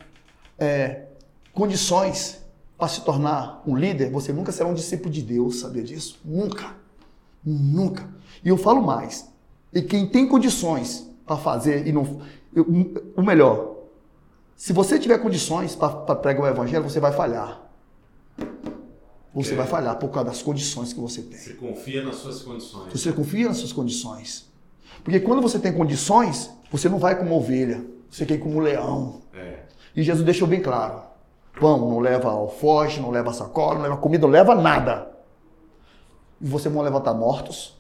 é, 0.58 1.08
condições 1.54 2.42
para 2.78 2.88
se 2.88 3.02
tornar 3.02 3.64
um 3.66 3.76
líder, 3.76 4.12
você 4.12 4.32
nunca 4.34 4.52
será 4.52 4.68
um 4.70 4.74
discípulo 4.74 5.10
de 5.10 5.22
Deus, 5.22 5.60
sabia 5.60 5.84
disso? 5.84 6.20
Nunca. 6.24 6.85
Nunca. 7.46 8.10
E 8.44 8.50
eu 8.50 8.58
falo 8.58 8.82
mais. 8.82 9.30
E 9.74 9.82
quem 9.82 10.08
tem 10.08 10.28
condições 10.28 11.10
para 11.26 11.38
fazer 11.38 11.88
e 11.88 11.92
não. 11.92 12.22
Eu, 12.54 12.66
o 13.16 13.22
melhor, 13.22 13.76
se 14.56 14.72
você 14.74 14.98
tiver 14.98 15.18
condições 15.18 15.76
para 15.76 16.16
pregar 16.16 16.44
o 16.44 16.48
evangelho, 16.48 16.84
você 16.84 17.00
vai 17.00 17.12
falhar. 17.12 17.62
Você 19.34 19.54
é. 19.54 19.56
vai 19.56 19.68
falhar 19.68 19.98
por 19.98 20.10
causa 20.10 20.30
das 20.30 20.42
condições 20.42 20.94
que 20.94 21.00
você 21.00 21.22
tem. 21.22 21.38
Você 21.38 21.54
confia 21.54 22.04
nas 22.04 22.16
suas 22.16 22.42
condições. 22.42 22.92
Você 22.92 23.12
confia 23.12 23.48
nas 23.48 23.58
suas 23.58 23.74
condições. 23.74 24.50
Porque 25.04 25.20
quando 25.20 25.42
você 25.42 25.60
tem 25.60 25.74
condições, 25.74 26.50
você 26.72 26.88
não 26.88 26.98
vai 26.98 27.18
como 27.18 27.36
ovelha, 27.36 27.86
você 28.10 28.26
quer 28.26 28.36
ir 28.36 28.40
como 28.40 28.60
leão. 28.60 29.22
É. 29.34 29.66
E 29.94 30.02
Jesus 30.02 30.24
deixou 30.24 30.48
bem 30.48 30.62
claro 30.62 31.16
pão, 31.60 31.90
não 31.90 32.00
leva 32.00 32.30
alfoge, 32.30 33.00
não 33.00 33.10
leva 33.10 33.34
sacola, 33.34 33.76
não 33.76 33.84
leva 33.84 33.98
comida, 33.98 34.26
não 34.26 34.32
leva 34.32 34.56
nada. 34.56 35.15
Vocês 36.40 36.74
vão 36.74 36.84
levantar 36.84 37.14
mortos, 37.14 37.80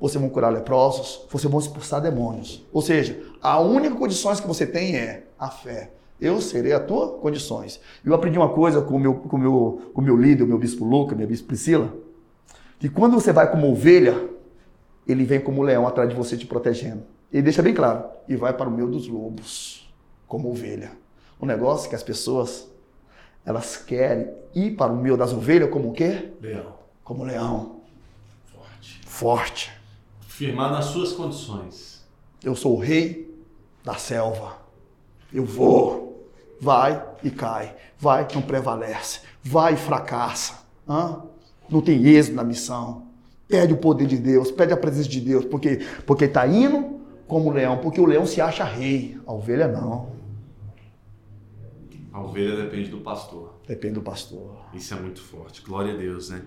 vocês 0.00 0.20
vão 0.20 0.30
curar 0.30 0.52
leprosos, 0.52 1.26
vocês 1.30 1.50
vão 1.50 1.60
expulsar 1.60 2.00
demônios. 2.00 2.64
Ou 2.72 2.82
seja, 2.82 3.22
a 3.40 3.60
única 3.60 3.94
condições 3.96 4.40
que 4.40 4.46
você 4.46 4.66
tem 4.66 4.96
é 4.96 5.26
a 5.38 5.48
fé. 5.48 5.90
Eu 6.20 6.40
serei 6.40 6.72
a 6.72 6.80
tua 6.80 7.18
condições. 7.18 7.80
Eu 8.04 8.14
aprendi 8.14 8.38
uma 8.38 8.48
coisa 8.48 8.80
com 8.80 8.96
o 8.96 9.00
meu, 9.00 9.14
com 9.14 9.36
o 9.36 9.38
meu, 9.38 9.90
com 9.92 10.00
o 10.00 10.04
meu 10.04 10.16
líder, 10.16 10.44
o 10.44 10.46
meu 10.46 10.58
bispo 10.58 10.84
Luca, 10.84 11.14
minha 11.14 11.26
bispo 11.26 11.48
Priscila, 11.48 11.92
que 12.78 12.88
quando 12.88 13.14
você 13.14 13.32
vai 13.32 13.50
como 13.50 13.70
ovelha, 13.70 14.28
ele 15.06 15.24
vem 15.24 15.40
como 15.40 15.62
leão 15.62 15.86
atrás 15.86 16.08
de 16.08 16.14
você 16.14 16.36
te 16.36 16.46
protegendo. 16.46 17.02
Ele 17.32 17.42
deixa 17.42 17.62
bem 17.62 17.74
claro, 17.74 18.04
e 18.28 18.36
vai 18.36 18.52
para 18.52 18.68
o 18.68 18.72
meio 18.72 18.88
dos 18.88 19.08
lobos, 19.08 19.92
como 20.26 20.50
ovelha. 20.50 20.92
Um 21.40 21.46
negócio 21.46 21.88
que 21.88 21.96
as 21.96 22.02
pessoas 22.02 22.68
elas 23.44 23.76
querem 23.76 24.30
ir 24.54 24.76
para 24.76 24.92
o 24.92 24.96
meio 24.96 25.16
das 25.16 25.32
ovelhas 25.32 25.70
como 25.70 25.90
o 25.90 25.92
quê? 25.92 26.32
Leão. 26.40 26.73
Como 27.04 27.22
leão. 27.22 27.82
Forte. 28.46 29.00
Forte. 29.06 29.72
Firmar 30.22 30.72
nas 30.72 30.86
suas 30.86 31.12
condições. 31.12 32.02
Eu 32.42 32.56
sou 32.56 32.74
o 32.74 32.80
rei 32.80 33.32
da 33.84 33.94
selva. 33.94 34.58
Eu 35.32 35.44
vou. 35.44 36.30
Vai 36.60 37.04
e 37.22 37.30
cai. 37.30 37.76
Vai 37.98 38.26
não 38.34 38.42
prevalece. 38.42 39.20
Vai 39.42 39.74
e 39.74 39.76
fracassa. 39.76 40.64
Hã? 40.88 41.22
Não 41.68 41.80
tem 41.80 42.06
êxito 42.06 42.34
na 42.34 42.42
missão. 42.42 43.06
Perde 43.46 43.74
o 43.74 43.76
poder 43.76 44.06
de 44.06 44.16
Deus, 44.16 44.50
perde 44.50 44.72
a 44.72 44.76
presença 44.76 45.08
de 45.08 45.20
Deus, 45.20 45.44
porque 45.44 45.80
porque 46.06 46.24
está 46.24 46.46
indo 46.46 46.98
como 47.28 47.50
o 47.50 47.52
leão, 47.52 47.78
porque 47.78 48.00
o 48.00 48.06
leão 48.06 48.26
se 48.26 48.40
acha 48.40 48.64
rei, 48.64 49.18
a 49.26 49.32
ovelha 49.32 49.68
não. 49.68 50.14
A 52.10 52.22
ovelha 52.22 52.56
depende 52.56 52.88
do 52.88 52.98
pastor. 52.98 53.54
Depende 53.66 53.94
do 53.94 54.02
pastor. 54.02 54.56
Isso 54.72 54.94
é 54.94 55.00
muito 55.00 55.20
forte. 55.20 55.62
Glória 55.62 55.92
a 55.92 55.96
Deus, 55.96 56.30
né? 56.30 56.42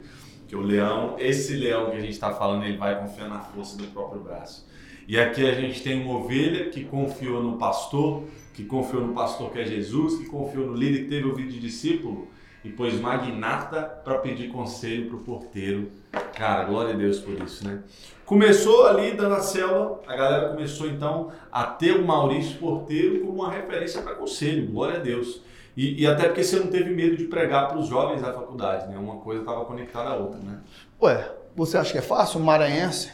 Que 0.48 0.56
o 0.56 0.62
leão, 0.62 1.16
esse 1.20 1.56
leão 1.56 1.92
que 1.92 1.98
a 1.98 2.00
gente 2.00 2.14
está 2.14 2.34
falando, 2.34 2.64
ele 2.64 2.78
vai 2.78 3.00
confiar 3.00 3.28
na 3.28 3.40
força 3.40 3.78
do 3.78 3.86
próprio 3.88 4.22
braço. 4.22 4.68
E 5.08 5.20
aqui 5.20 5.48
a 5.48 5.54
gente 5.54 5.82
tem 5.82 6.02
uma 6.02 6.18
ovelha 6.20 6.70
que 6.70 6.84
confiou 6.84 7.42
no 7.42 7.58
pastor, 7.58 8.24
que 8.54 8.66
confiou 8.66 9.06
no 9.06 9.14
pastor 9.14 9.52
que 9.52 9.60
é 9.60 9.66
Jesus, 9.66 10.18
que 10.18 10.26
confiou 10.26 10.68
no 10.68 10.74
líder 10.74 11.04
que 11.04 11.10
teve 11.10 11.28
ouvido 11.28 11.52
de 11.52 11.60
discípulo 11.60 12.28
e 12.64 12.70
pôs 12.70 13.00
magnata 13.00 13.82
para 13.82 14.18
pedir 14.18 14.50
conselho 14.50 15.08
para 15.08 15.16
o 15.16 15.20
porteiro. 15.20 15.92
Cara, 16.36 16.66
glória 16.66 16.94
a 16.94 16.98
Deus 16.98 17.20
por 17.20 17.42
isso, 17.42 17.66
né? 17.66 17.84
Começou 18.26 18.86
ali 18.86 19.12
dando 19.12 19.36
a 19.36 19.40
célula, 19.40 20.02
a 20.06 20.16
galera 20.16 20.50
começou 20.50 20.88
então 20.88 21.32
a 21.50 21.64
ter 21.64 21.94
o 21.94 22.06
Maurício 22.06 22.58
Porteiro 22.58 23.22
como 23.22 23.44
uma 23.44 23.52
referência 23.52 24.02
para 24.02 24.16
conselho, 24.16 24.68
glória 24.68 24.98
a 24.98 25.00
Deus. 25.00 25.42
E, 25.78 26.02
e, 26.02 26.08
até 26.08 26.24
porque 26.24 26.44
você 26.44 26.58
não 26.58 26.66
teve 26.66 26.90
medo 26.90 27.16
de 27.16 27.26
pregar 27.26 27.68
para 27.68 27.78
os 27.78 27.86
jovens 27.86 28.20
da 28.20 28.34
faculdade, 28.34 28.88
né? 28.88 28.98
Uma 28.98 29.18
coisa 29.18 29.42
estava 29.42 29.64
conectada 29.64 30.10
à 30.10 30.16
outra, 30.16 30.40
né? 30.40 30.58
Ué, 31.00 31.32
você 31.56 31.78
acha 31.78 31.92
que 31.92 32.00
é 32.00 32.02
fácil? 32.02 32.40
Um 32.40 32.44
maranhense? 32.44 33.12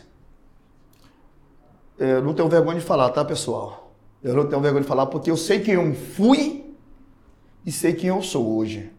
Eu 2.00 2.22
não 2.24 2.34
tenho 2.34 2.48
vergonha 2.48 2.80
de 2.80 2.86
falar, 2.86 3.10
tá, 3.10 3.26
pessoal? 3.26 3.94
Eu 4.24 4.34
não 4.34 4.48
tenho 4.48 4.62
vergonha 4.62 4.82
de 4.82 4.88
falar 4.88 5.08
porque 5.08 5.30
eu 5.30 5.36
sei 5.36 5.60
quem 5.60 5.74
eu 5.74 5.94
fui 5.94 6.74
e 7.66 7.72
sei 7.72 7.94
quem 7.94 8.08
eu 8.08 8.22
sou 8.22 8.56
hoje. 8.56 8.90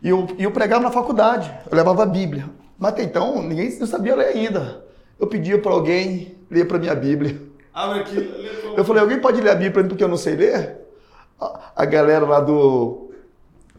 E 0.00 0.08
eu, 0.08 0.28
eu 0.38 0.52
pregava 0.52 0.84
na 0.84 0.90
faculdade, 0.92 1.52
eu 1.68 1.76
levava 1.76 2.04
a 2.04 2.06
Bíblia. 2.06 2.48
Mas 2.78 2.92
até 2.92 3.02
então, 3.02 3.42
ninguém 3.42 3.76
não 3.80 3.88
sabia 3.88 4.14
ler 4.14 4.28
ainda. 4.28 4.84
Eu 5.18 5.26
pedia 5.26 5.60
para 5.60 5.72
alguém 5.72 6.38
ler 6.48 6.68
para 6.68 6.78
minha 6.78 6.94
Bíblia. 6.94 7.42
Abre 7.74 8.00
aqui, 8.00 8.14
lê 8.14 8.50
Eu 8.76 8.84
falei, 8.84 9.02
alguém 9.02 9.20
pode 9.20 9.40
ler 9.40 9.50
a 9.50 9.54
Bíblia 9.54 9.72
para 9.72 9.82
mim 9.82 9.88
porque 9.88 10.04
eu 10.04 10.08
não 10.08 10.16
sei 10.16 10.36
ler? 10.36 10.81
A, 11.76 11.84
galera 11.84 12.24
lá 12.24 12.40
do, 12.40 13.10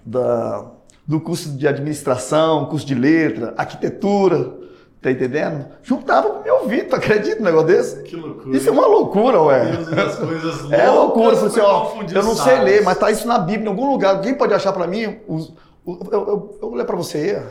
da, 0.05 0.65
do 1.05 1.19
curso 1.19 1.49
de 1.49 1.67
administração, 1.67 2.65
curso 2.65 2.85
de 2.85 2.95
letra, 2.95 3.53
arquitetura, 3.57 4.53
tá 5.01 5.11
entendendo? 5.11 5.67
Juntava 5.81 6.29
pro 6.29 6.43
meu 6.43 6.55
ouvido, 6.61 6.89
tu 6.89 6.95
acredita 6.95 7.41
um 7.41 7.45
negócio 7.45 7.67
desse? 7.67 8.03
Que 8.03 8.15
loucura. 8.15 8.55
Isso 8.55 8.69
é 8.69 8.71
uma 8.71 8.87
loucura, 8.87 9.41
ué. 9.41 9.65
Deus 9.65 9.87
é 10.71 10.89
loucura. 10.89 11.35
Assim, 11.35 11.59
ó, 11.59 11.93
eu 12.13 12.23
não 12.23 12.35
sei 12.35 12.59
ler, 12.59 12.83
mas 12.83 12.97
tá 12.97 13.11
isso 13.11 13.27
na 13.27 13.37
Bíblia, 13.37 13.65
em 13.65 13.69
algum 13.69 13.91
lugar. 13.91 14.15
Alguém 14.15 14.33
pode 14.33 14.53
achar 14.53 14.71
para 14.71 14.87
mim? 14.87 15.19
Os, 15.27 15.53
eu, 15.85 15.99
eu, 16.11 16.27
eu 16.27 16.57
vou 16.61 16.75
ler 16.75 16.85
para 16.85 16.95
você. 16.95 17.41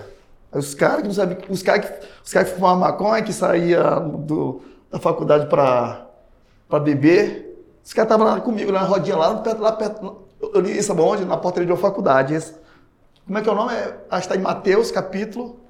Os 0.53 0.75
caras 0.75 1.03
que 1.03 1.09
não 1.09 1.15
sabiam, 1.15 1.41
os 1.49 1.63
caras 1.63 1.87
que, 1.87 2.07
os 2.25 2.33
cara 2.33 2.45
que 2.45 2.53
fumavam 2.53 2.81
maconha, 2.81 3.23
que 3.23 3.33
saía 3.33 3.83
do, 4.01 4.61
da 4.91 4.99
faculdade 4.99 5.47
para 5.47 6.07
beber, 6.83 7.52
os 7.85 7.93
caras 7.93 8.11
estavam 8.11 8.27
lá 8.27 8.41
comigo, 8.41 8.71
na 8.71 8.83
rodinha, 8.83 9.17
lá 9.17 9.35
perto, 9.37 9.61
lá 9.61 9.73
perto. 9.73 10.23
Eu 10.41 10.61
li 10.61 10.77
isso 10.77 10.93
onde? 10.93 11.25
Na 11.25 11.37
portaria 11.37 11.67
de 11.67 11.73
uma 11.73 11.79
faculdade. 11.79 12.35
Esse, 12.35 12.55
como 13.27 13.39
é 13.39 13.43
que 13.43 13.49
é 13.49 13.53
o 13.53 13.55
nome? 13.55 13.75
É, 13.75 14.05
acho 14.11 14.29
que 14.29 14.35
está 14.35 14.37
em 14.37 14.43
Mateus, 14.43 14.91
capítulo. 14.91 15.61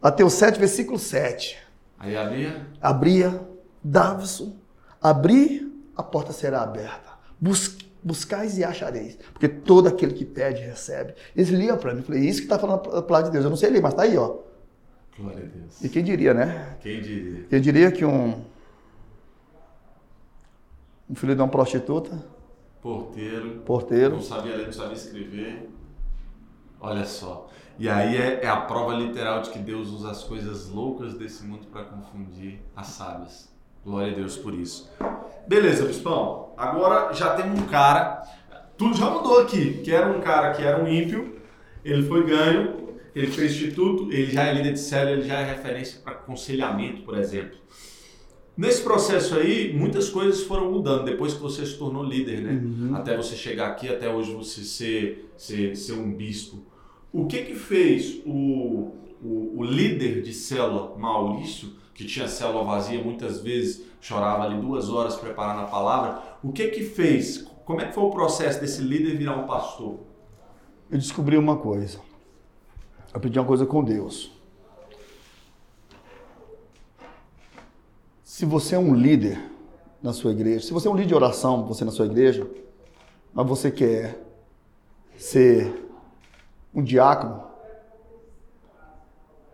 Mateus 0.00 0.32
7, 0.34 0.58
versículo 0.58 0.98
7. 0.98 1.58
Aí 1.98 2.16
abria? 2.16 2.66
Abria, 2.80 3.40
Davison, 3.82 4.56
abrir, 5.00 5.70
a 5.96 6.02
porta 6.02 6.32
será 6.32 6.62
aberta. 6.62 7.10
Busque 7.40 7.88
buscais 8.02 8.56
e 8.58 8.64
achareis. 8.64 9.18
Porque 9.32 9.48
todo 9.48 9.88
aquele 9.88 10.14
que 10.14 10.24
pede, 10.24 10.62
recebe. 10.62 11.14
Eles 11.34 11.48
liam 11.48 11.76
para 11.76 11.94
mim. 11.94 12.02
Falei, 12.02 12.22
isso 12.22 12.40
que 12.40 12.46
está 12.46 12.58
falando 12.58 12.96
a 12.96 13.02
palavra 13.02 13.28
de 13.28 13.32
Deus. 13.32 13.44
Eu 13.44 13.50
não 13.50 13.56
sei 13.56 13.70
ler, 13.70 13.82
mas 13.82 13.92
está 13.92 14.04
aí, 14.04 14.16
ó. 14.16 14.36
Glória 15.18 15.44
a 15.44 15.58
Deus. 15.58 15.82
E 15.82 15.88
quem 15.88 16.04
diria, 16.04 16.32
né? 16.32 16.76
Quem 16.80 17.00
diria? 17.00 17.44
Quem 17.50 17.60
diria 17.60 17.92
que 17.92 18.04
um, 18.04 18.40
um 21.08 21.14
filho 21.14 21.34
de 21.34 21.40
uma 21.40 21.48
prostituta, 21.48 22.24
porteiro, 22.82 23.60
porteiro, 23.64 24.16
não 24.16 24.22
sabia 24.22 24.56
ler, 24.56 24.66
não 24.66 24.72
sabia 24.72 24.94
escrever. 24.94 25.70
Olha 26.80 27.04
só. 27.04 27.48
E 27.78 27.88
aí 27.88 28.16
é, 28.16 28.40
é 28.44 28.48
a 28.48 28.56
prova 28.56 28.92
literal 28.92 29.40
de 29.42 29.50
que 29.50 29.58
Deus 29.58 29.88
usa 29.88 30.10
as 30.10 30.24
coisas 30.24 30.68
loucas 30.68 31.14
desse 31.14 31.44
mundo 31.44 31.66
para 31.68 31.84
confundir 31.84 32.60
as 32.74 32.88
sábias. 32.88 33.52
Glória 33.84 34.12
a 34.12 34.14
Deus 34.16 34.36
por 34.36 34.52
isso. 34.52 34.90
Beleza, 35.46 35.86
Bispão. 35.86 36.52
Agora 36.56 37.12
já 37.14 37.34
tem 37.34 37.50
um 37.50 37.66
cara. 37.66 38.22
Tudo 38.76 38.96
já 38.96 39.08
mudou 39.08 39.40
aqui. 39.40 39.80
Que 39.82 39.92
era 39.92 40.08
um 40.08 40.20
cara 40.20 40.52
que 40.52 40.62
era 40.62 40.82
um 40.82 40.86
ímpio. 40.86 41.40
Ele 41.84 42.02
foi 42.02 42.26
ganho. 42.26 42.98
Ele 43.14 43.28
foi 43.28 43.46
instituto. 43.46 44.10
Ele 44.12 44.30
já 44.30 44.42
é 44.44 44.54
líder 44.54 44.72
de 44.72 44.80
célula. 44.80 45.12
Ele 45.12 45.22
já 45.22 45.38
é 45.38 45.44
referência 45.44 46.00
para 46.02 46.12
aconselhamento, 46.12 47.02
por 47.02 47.16
exemplo. 47.16 47.58
Nesse 48.58 48.82
processo 48.82 49.36
aí, 49.36 49.72
muitas 49.72 50.08
coisas 50.08 50.42
foram 50.42 50.72
mudando 50.72 51.04
depois 51.04 51.32
que 51.32 51.40
você 51.40 51.64
se 51.64 51.78
tornou 51.78 52.02
líder, 52.02 52.40
né? 52.40 52.60
Uhum. 52.60 52.96
Até 52.96 53.16
você 53.16 53.36
chegar 53.36 53.68
aqui, 53.68 53.88
até 53.88 54.12
hoje 54.12 54.34
você 54.34 54.64
ser, 54.64 55.32
ser, 55.36 55.76
ser 55.76 55.92
um 55.92 56.12
bispo. 56.12 56.58
O 57.12 57.26
que 57.26 57.44
que 57.44 57.54
fez 57.54 58.20
o, 58.26 58.90
o, 59.22 59.60
o 59.60 59.62
líder 59.62 60.22
de 60.22 60.32
célula, 60.34 60.98
Maurício, 60.98 61.70
que 61.94 62.04
tinha 62.04 62.26
célula 62.26 62.64
vazia, 62.64 63.00
muitas 63.00 63.40
vezes 63.40 63.86
chorava 64.00 64.42
ali 64.42 64.60
duas 64.60 64.90
horas 64.90 65.14
preparando 65.14 65.60
a 65.60 65.66
palavra. 65.66 66.20
O 66.42 66.50
que 66.50 66.66
que 66.66 66.82
fez? 66.82 67.46
Como 67.64 67.80
é 67.80 67.86
que 67.86 67.94
foi 67.94 68.02
o 68.02 68.10
processo 68.10 68.60
desse 68.60 68.82
líder 68.82 69.16
virar 69.16 69.36
um 69.36 69.46
pastor? 69.46 70.00
Eu 70.90 70.98
descobri 70.98 71.36
uma 71.36 71.58
coisa. 71.58 71.98
Eu 73.12 73.18
aprendi 73.18 73.38
uma 73.38 73.46
coisa 73.46 73.64
com 73.64 73.84
Deus. 73.84 74.36
Se 78.28 78.44
você 78.44 78.74
é 78.74 78.78
um 78.78 78.94
líder 78.94 79.40
na 80.02 80.12
sua 80.12 80.32
igreja, 80.32 80.66
se 80.66 80.70
você 80.70 80.86
é 80.86 80.90
um 80.90 80.94
líder 80.94 81.08
de 81.08 81.14
oração, 81.14 81.64
você 81.64 81.82
na 81.82 81.90
sua 81.90 82.04
igreja, 82.04 82.46
mas 83.32 83.48
você 83.48 83.70
quer 83.70 84.22
ser 85.16 85.88
um 86.74 86.82
diácono, 86.82 87.42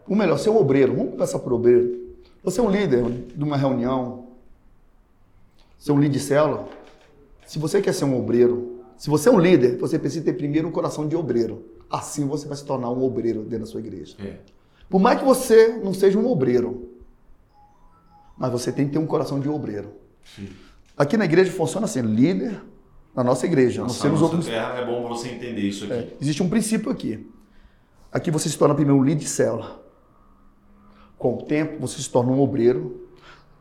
ou 0.08 0.16
melhor, 0.16 0.38
ser 0.40 0.50
um 0.50 0.56
obreiro, 0.56 0.92
vamos 0.92 1.12
começar 1.12 1.38
por 1.38 1.52
obreiro. 1.52 2.16
Você 2.42 2.58
é 2.58 2.62
um 2.64 2.68
líder 2.68 3.08
de 3.08 3.44
uma 3.44 3.56
reunião, 3.56 4.26
você 5.78 5.92
é 5.92 5.94
um 5.94 6.00
líder 6.00 6.14
de 6.14 6.20
célula. 6.20 6.68
Se 7.46 7.60
você 7.60 7.80
quer 7.80 7.94
ser 7.94 8.06
um 8.06 8.18
obreiro, 8.18 8.80
se 8.98 9.08
você 9.08 9.28
é 9.28 9.32
um 9.32 9.38
líder, 9.38 9.78
você 9.78 10.00
precisa 10.00 10.24
ter 10.24 10.32
primeiro 10.32 10.66
um 10.66 10.72
coração 10.72 11.06
de 11.06 11.14
obreiro. 11.14 11.64
Assim 11.88 12.26
você 12.26 12.48
vai 12.48 12.56
se 12.56 12.64
tornar 12.64 12.90
um 12.90 13.04
obreiro 13.04 13.42
dentro 13.42 13.66
da 13.66 13.66
sua 13.66 13.80
igreja. 13.80 14.16
É. 14.18 14.38
Por 14.90 15.00
mais 15.00 15.20
que 15.20 15.24
você 15.24 15.68
não 15.68 15.94
seja 15.94 16.18
um 16.18 16.28
obreiro, 16.28 16.93
mas 18.36 18.50
você 18.50 18.72
tem 18.72 18.86
que 18.86 18.92
ter 18.92 18.98
um 18.98 19.06
coração 19.06 19.40
de 19.40 19.48
obreiro. 19.48 19.92
Sim. 20.24 20.48
Aqui 20.96 21.16
na 21.16 21.24
igreja 21.24 21.50
funciona 21.52 21.86
assim, 21.86 22.00
líder 22.00 22.60
na 23.14 23.22
nossa 23.22 23.46
igreja. 23.46 23.82
Nossa, 23.82 24.08
não 24.08 24.20
outros... 24.20 24.48
é 24.48 24.84
bom 24.84 25.08
você 25.08 25.28
entender 25.28 25.62
isso 25.62 25.84
aqui. 25.84 25.94
É, 25.94 26.16
existe 26.20 26.42
um 26.42 26.48
princípio 26.48 26.90
aqui. 26.90 27.28
Aqui 28.12 28.30
você 28.30 28.48
se 28.48 28.56
torna 28.56 28.74
primeiro 28.74 29.00
um 29.00 29.04
líder 29.04 29.20
de 29.20 29.28
célula. 29.28 29.82
Com 31.18 31.34
o 31.34 31.42
tempo, 31.42 31.80
você 31.80 32.00
se 32.00 32.10
torna 32.10 32.32
um 32.32 32.40
obreiro. 32.40 33.08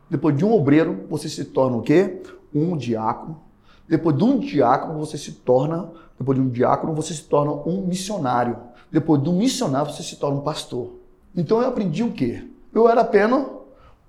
Depois 0.08 0.36
de 0.36 0.44
um 0.44 0.52
obreiro, 0.52 1.06
você 1.08 1.28
se 1.28 1.44
torna 1.46 1.76
o 1.76 1.82
quê? 1.82 2.22
Um 2.54 2.76
diácono. 2.76 3.42
Depois 3.88 4.16
de 4.16 4.24
um 4.24 4.38
diácono, 4.38 4.98
você 4.98 5.18
se 5.18 5.32
torna, 5.32 5.90
depois 6.18 6.38
de 6.38 6.44
um 6.44 6.48
diácono, 6.48 6.94
você 6.94 7.12
se 7.12 7.24
torna 7.24 7.52
um 7.52 7.86
missionário. 7.86 8.56
Depois 8.90 9.22
de 9.22 9.28
um 9.28 9.36
missionário, 9.36 9.92
você 9.92 10.02
se 10.02 10.16
torna 10.16 10.38
um 10.38 10.42
pastor. 10.42 11.00
Então 11.36 11.60
eu 11.60 11.68
aprendi 11.68 12.02
o 12.02 12.12
quê? 12.12 12.44
Eu 12.72 12.88
era 12.88 13.00
apenas 13.00 13.46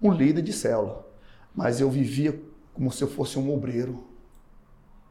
um 0.01 0.11
líder 0.11 0.41
de 0.41 0.53
célula, 0.53 1.07
mas 1.53 1.79
eu 1.81 1.89
vivia 1.89 2.39
como 2.73 2.91
se 2.91 3.03
eu 3.03 3.07
fosse 3.07 3.39
um 3.39 3.53
obreiro. 3.53 4.03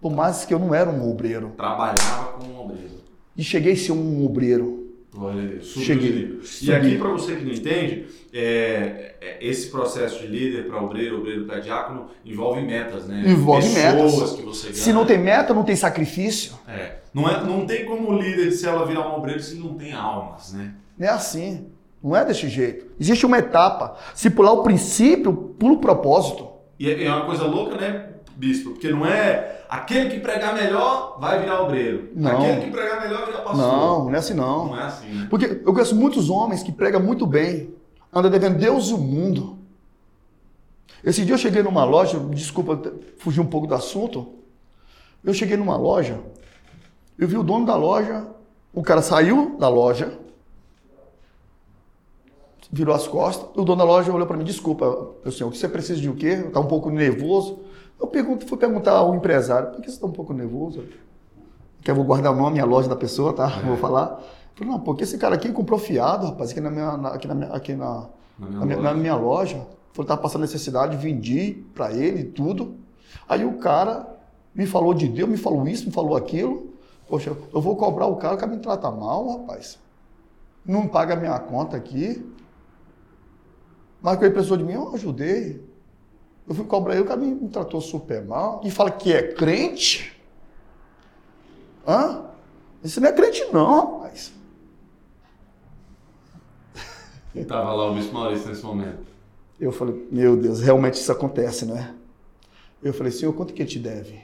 Por 0.00 0.12
mais 0.12 0.44
que 0.44 0.52
eu 0.52 0.58
não 0.58 0.74
era 0.74 0.90
um 0.90 1.10
obreiro. 1.10 1.52
Trabalhava 1.56 2.32
como 2.32 2.52
um 2.52 2.60
obreiro. 2.60 3.00
E 3.36 3.42
cheguei 3.42 3.72
a 3.72 3.76
ser 3.76 3.92
um 3.92 4.24
obreiro. 4.24 4.84
Glória 5.12 5.42
a 5.42 5.46
Deus. 5.46 5.66
Cheguei. 5.68 6.40
E 6.62 6.72
aqui, 6.74 6.98
para 6.98 7.08
você 7.08 7.36
que 7.36 7.44
não 7.44 7.52
entende, 7.52 8.06
é, 8.32 9.14
é, 9.20 9.38
esse 9.40 9.70
processo 9.70 10.20
de 10.20 10.26
líder 10.26 10.66
para 10.66 10.82
obreiro, 10.82 11.20
obreiro 11.20 11.44
para 11.44 11.60
diácono, 11.60 12.08
envolve 12.24 12.60
metas, 12.62 13.06
né? 13.06 13.22
Envolve 13.24 13.66
Pessoas 13.72 13.94
metas. 13.94 14.32
que 14.32 14.42
você 14.42 14.66
ganha. 14.68 14.78
Se 14.78 14.92
não 14.92 15.06
tem 15.06 15.18
meta, 15.18 15.54
não 15.54 15.62
tem 15.62 15.76
sacrifício. 15.76 16.54
É. 16.66 16.96
Não, 17.14 17.28
é, 17.28 17.44
não 17.44 17.64
tem 17.64 17.86
como 17.86 18.10
o 18.10 18.20
líder 18.20 18.48
de 18.48 18.56
célula 18.56 18.86
virar 18.86 19.08
um 19.08 19.16
obreiro 19.16 19.40
se 19.40 19.54
não 19.54 19.74
tem 19.74 19.92
almas, 19.92 20.52
né? 20.52 20.74
É 20.98 21.08
assim. 21.08 21.66
Não 22.04 22.14
é 22.14 22.22
desse 22.22 22.50
jeito. 22.50 22.86
Existe 23.00 23.24
uma 23.24 23.38
etapa. 23.38 23.96
Se 24.14 24.28
pular 24.28 24.52
o 24.52 24.62
princípio, 24.62 25.32
pula 25.32 25.72
o 25.72 25.78
propósito. 25.78 26.46
E 26.78 26.90
é, 26.90 27.04
é 27.04 27.10
uma 27.10 27.24
coisa 27.24 27.46
louca, 27.46 27.76
né? 27.76 28.10
bispo, 28.36 28.70
porque 28.70 28.90
não 28.90 29.06
é 29.06 29.64
aquele 29.68 30.10
que 30.10 30.18
pregar 30.18 30.54
melhor 30.54 31.18
vai 31.20 31.40
virar 31.40 31.62
obreiro. 31.62 32.10
Não. 32.14 32.32
Aquele 32.32 32.62
que 32.62 32.70
pregar 32.70 33.00
melhor 33.00 33.18
vai 33.20 33.26
virar 33.26 33.42
pastor. 33.42 33.56
Não, 33.56 34.04
não 34.06 34.14
é 34.14 34.18
assim 34.18 34.34
não. 34.34 34.66
Não 34.66 34.80
é 34.80 34.82
assim. 34.84 35.06
Né? 35.06 35.26
Porque 35.30 35.62
eu 35.64 35.72
conheço 35.72 35.94
muitos 35.94 36.28
homens 36.28 36.62
que 36.62 36.72
pregam 36.72 37.00
muito 37.00 37.26
bem, 37.26 37.72
andam 38.12 38.30
devendo 38.30 38.58
Deus 38.58 38.88
e 38.88 38.94
o 38.94 38.98
mundo. 38.98 39.58
Esse 41.02 41.24
dia 41.24 41.34
eu 41.34 41.38
cheguei 41.38 41.62
numa 41.62 41.84
loja, 41.84 42.18
desculpa 42.18 42.92
fugir 43.18 43.40
um 43.40 43.46
pouco 43.46 43.66
do 43.66 43.74
assunto. 43.74 44.34
Eu 45.22 45.32
cheguei 45.32 45.56
numa 45.56 45.76
loja, 45.76 46.20
eu 47.18 47.28
vi 47.28 47.36
o 47.36 47.42
dono 47.42 47.64
da 47.64 47.76
loja, 47.76 48.26
o 48.74 48.82
cara 48.82 49.00
saiu 49.00 49.56
da 49.58 49.68
loja, 49.68 50.18
virou 52.74 52.92
as 52.92 53.06
costas, 53.06 53.48
o 53.54 53.62
dono 53.64 53.78
da 53.78 53.84
loja 53.84 54.12
olhou 54.12 54.26
para 54.26 54.36
mim, 54.36 54.42
desculpa, 54.42 55.12
meu 55.22 55.30
senhor, 55.30 55.48
que 55.50 55.56
você 55.56 55.68
precisa 55.68 56.00
de 56.00 56.08
o 56.08 56.14
quê? 56.16 56.36
Tá 56.52 56.58
um 56.58 56.66
pouco 56.66 56.90
nervoso. 56.90 57.60
Eu 58.00 58.08
pergunto, 58.08 58.44
fui 58.46 58.58
perguntar 58.58 58.92
ao 58.92 59.14
empresário, 59.14 59.70
por 59.70 59.80
que 59.80 59.88
você 59.88 59.94
está 59.94 60.06
um 60.06 60.12
pouco 60.12 60.32
nervoso? 60.32 60.82
Que 61.82 61.90
eu 61.92 61.94
vou 61.94 62.04
guardar 62.04 62.32
o 62.32 62.36
nome 62.36 62.58
e 62.58 62.60
a 62.60 62.64
loja 62.64 62.88
da 62.88 62.96
pessoa, 62.96 63.32
tá? 63.32 63.60
É. 63.62 63.66
Vou 63.66 63.76
falar. 63.76 64.20
Eu 64.20 64.56
falei, 64.56 64.72
não, 64.72 64.80
porque 64.80 65.04
esse 65.04 65.16
cara 65.16 65.36
aqui 65.36 65.52
comprou 65.52 65.78
fiado, 65.78 66.26
rapaz, 66.26 66.50
aqui 66.50 66.60
na 66.60 66.70
minha, 66.70 66.96
na, 66.96 67.08
aqui 67.10 67.28
na, 67.28 67.34
minha, 67.36 67.50
aqui 67.52 67.74
na, 67.74 68.08
na, 68.36 68.46
minha, 68.48 68.58
na, 68.58 68.66
minha, 68.66 68.80
na 68.80 68.94
minha 68.94 69.14
loja. 69.14 69.56
Falei, 69.92 70.06
estava 70.06 70.20
passando 70.20 70.40
necessidade, 70.40 70.96
vendi 70.96 71.64
para 71.76 71.92
ele 71.92 72.24
tudo. 72.24 72.74
Aí 73.28 73.44
o 73.44 73.58
cara 73.58 74.04
me 74.52 74.66
falou 74.66 74.92
de 74.92 75.06
Deus, 75.06 75.30
me 75.30 75.36
falou 75.36 75.68
isso, 75.68 75.86
me 75.86 75.92
falou 75.92 76.16
aquilo. 76.16 76.74
Poxa, 77.08 77.36
eu 77.54 77.60
vou 77.60 77.76
cobrar 77.76 78.06
o 78.06 78.16
cara, 78.16 78.34
o 78.34 78.38
cara 78.38 78.50
me 78.50 78.58
trata 78.58 78.90
mal, 78.90 79.38
rapaz. 79.38 79.78
Não 80.66 80.88
paga 80.88 81.14
a 81.14 81.16
minha 81.16 81.38
conta 81.38 81.76
aqui. 81.76 82.34
Mas 84.04 84.18
que 84.18 84.24
ele 84.26 84.34
precisou 84.34 84.58
de 84.58 84.64
mim, 84.64 84.74
eu 84.74 84.94
ajudei. 84.94 85.64
Eu 86.46 86.54
fui 86.54 86.66
cobrar 86.66 86.92
ele, 86.92 87.04
o 87.04 87.06
cara 87.06 87.18
me, 87.18 87.34
me 87.34 87.48
tratou 87.48 87.80
super 87.80 88.22
mal. 88.22 88.60
E 88.62 88.70
fala 88.70 88.90
que 88.90 89.10
é 89.10 89.32
crente. 89.32 90.14
Hã? 91.88 92.26
Isso 92.82 93.00
não 93.00 93.08
é 93.08 93.12
crente 93.12 93.42
não, 93.50 93.94
rapaz. 93.94 94.30
Estava 97.34 97.72
lá 97.72 97.90
o 97.90 97.94
Bispo 97.94 98.12
Maurício 98.12 98.46
nesse 98.46 98.62
momento. 98.62 99.06
Eu 99.58 99.72
falei, 99.72 100.06
meu 100.12 100.36
Deus, 100.36 100.60
realmente 100.60 100.94
isso 101.00 101.10
acontece, 101.10 101.64
né? 101.64 101.94
Eu 102.82 102.92
falei, 102.92 103.10
senhor, 103.10 103.32
quanto 103.32 103.54
que 103.54 103.62
ele 103.62 103.70
te 103.70 103.78
deve? 103.78 104.20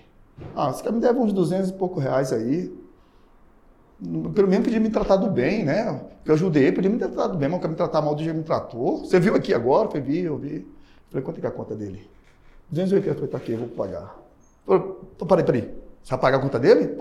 Ah, 0.55 0.69
esse 0.69 0.83
cara 0.83 0.95
me 0.95 1.01
deve 1.01 1.19
uns 1.19 1.33
200 1.33 1.71
e 1.71 1.73
pouco 1.73 1.99
reais 1.99 2.35
aí. 2.35 2.71
Pelo 4.35 4.49
menos 4.49 4.65
podia 4.65 4.81
me 4.81 4.89
tratar 4.89 5.17
do 5.17 5.31
bem, 5.31 5.63
né? 5.65 6.01
Eu 6.25 6.35
ajudei, 6.35 6.73
podia 6.73 6.91
me 6.91 6.99
tratar 6.99 7.27
do 7.27 7.37
bem, 7.37 7.49
mas 7.49 7.61
cara 7.61 7.71
me 7.71 7.77
tratar 7.77 8.01
mal 8.01 8.15
do 8.15 8.23
jeito 8.23 8.35
que 8.35 8.39
me 8.39 8.45
tratou. 8.45 8.99
Você 8.99 9.21
viu 9.21 9.35
aqui 9.35 9.53
agora? 9.53 9.91
Foi, 9.91 10.01
vi, 10.01 10.21
eu 10.21 10.39
vi. 10.39 10.67
Falei, 11.11 11.25
quanto 11.25 11.39
é 11.39 11.47
é 11.47 11.49
a 11.49 11.53
conta 11.53 11.75
dele? 11.75 12.09
280, 12.71 13.15
falei, 13.15 13.31
tá 13.31 13.37
aqui, 13.37 13.53
eu 13.53 13.59
vou 13.59 13.69
pagar. 13.69 14.17
Falei, 14.65 14.83
então, 15.15 15.29
peraí, 15.29 15.45
peraí. 15.45 15.75
Você 16.03 16.11
vai 16.11 16.19
pagar 16.19 16.39
a 16.39 16.41
conta 16.41 16.59
dele? 16.59 16.97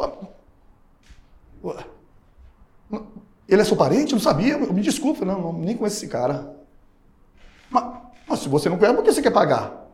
Ele 3.48 3.62
é 3.62 3.64
seu 3.64 3.78
parente? 3.78 4.12
Eu 4.12 4.18
não 4.18 4.24
sabia. 4.24 4.58
Me 4.58 4.82
desculpa, 4.82 5.24
não, 5.24 5.40
não, 5.42 5.54
nem 5.54 5.78
conheço 5.78 5.98
esse 5.98 6.08
cara. 6.08 6.56
Mas, 7.70 8.02
mas 8.28 8.40
se 8.40 8.50
você 8.50 8.68
não 8.68 8.78
conhece, 8.78 8.96
por 8.96 9.06
que 9.06 9.14
você 9.14 9.22
quer 9.22 9.32
pagar? 9.32 9.88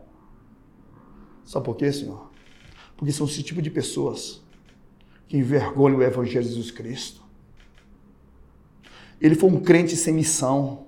Sabe 1.44 1.64
por 1.64 1.76
quê, 1.76 1.92
senhor? 1.92 2.30
Porque 2.96 3.12
são 3.12 3.26
esse 3.26 3.42
tipo 3.42 3.62
de 3.62 3.70
pessoas 3.70 4.42
que 5.28 5.36
envergonham 5.36 5.98
o 5.98 6.02
Evangelho 6.02 6.44
de 6.44 6.50
Jesus 6.50 6.70
Cristo. 6.70 7.22
Ele 9.20 9.34
foi 9.34 9.50
um 9.50 9.60
crente 9.60 9.96
sem 9.96 10.14
missão. 10.14 10.86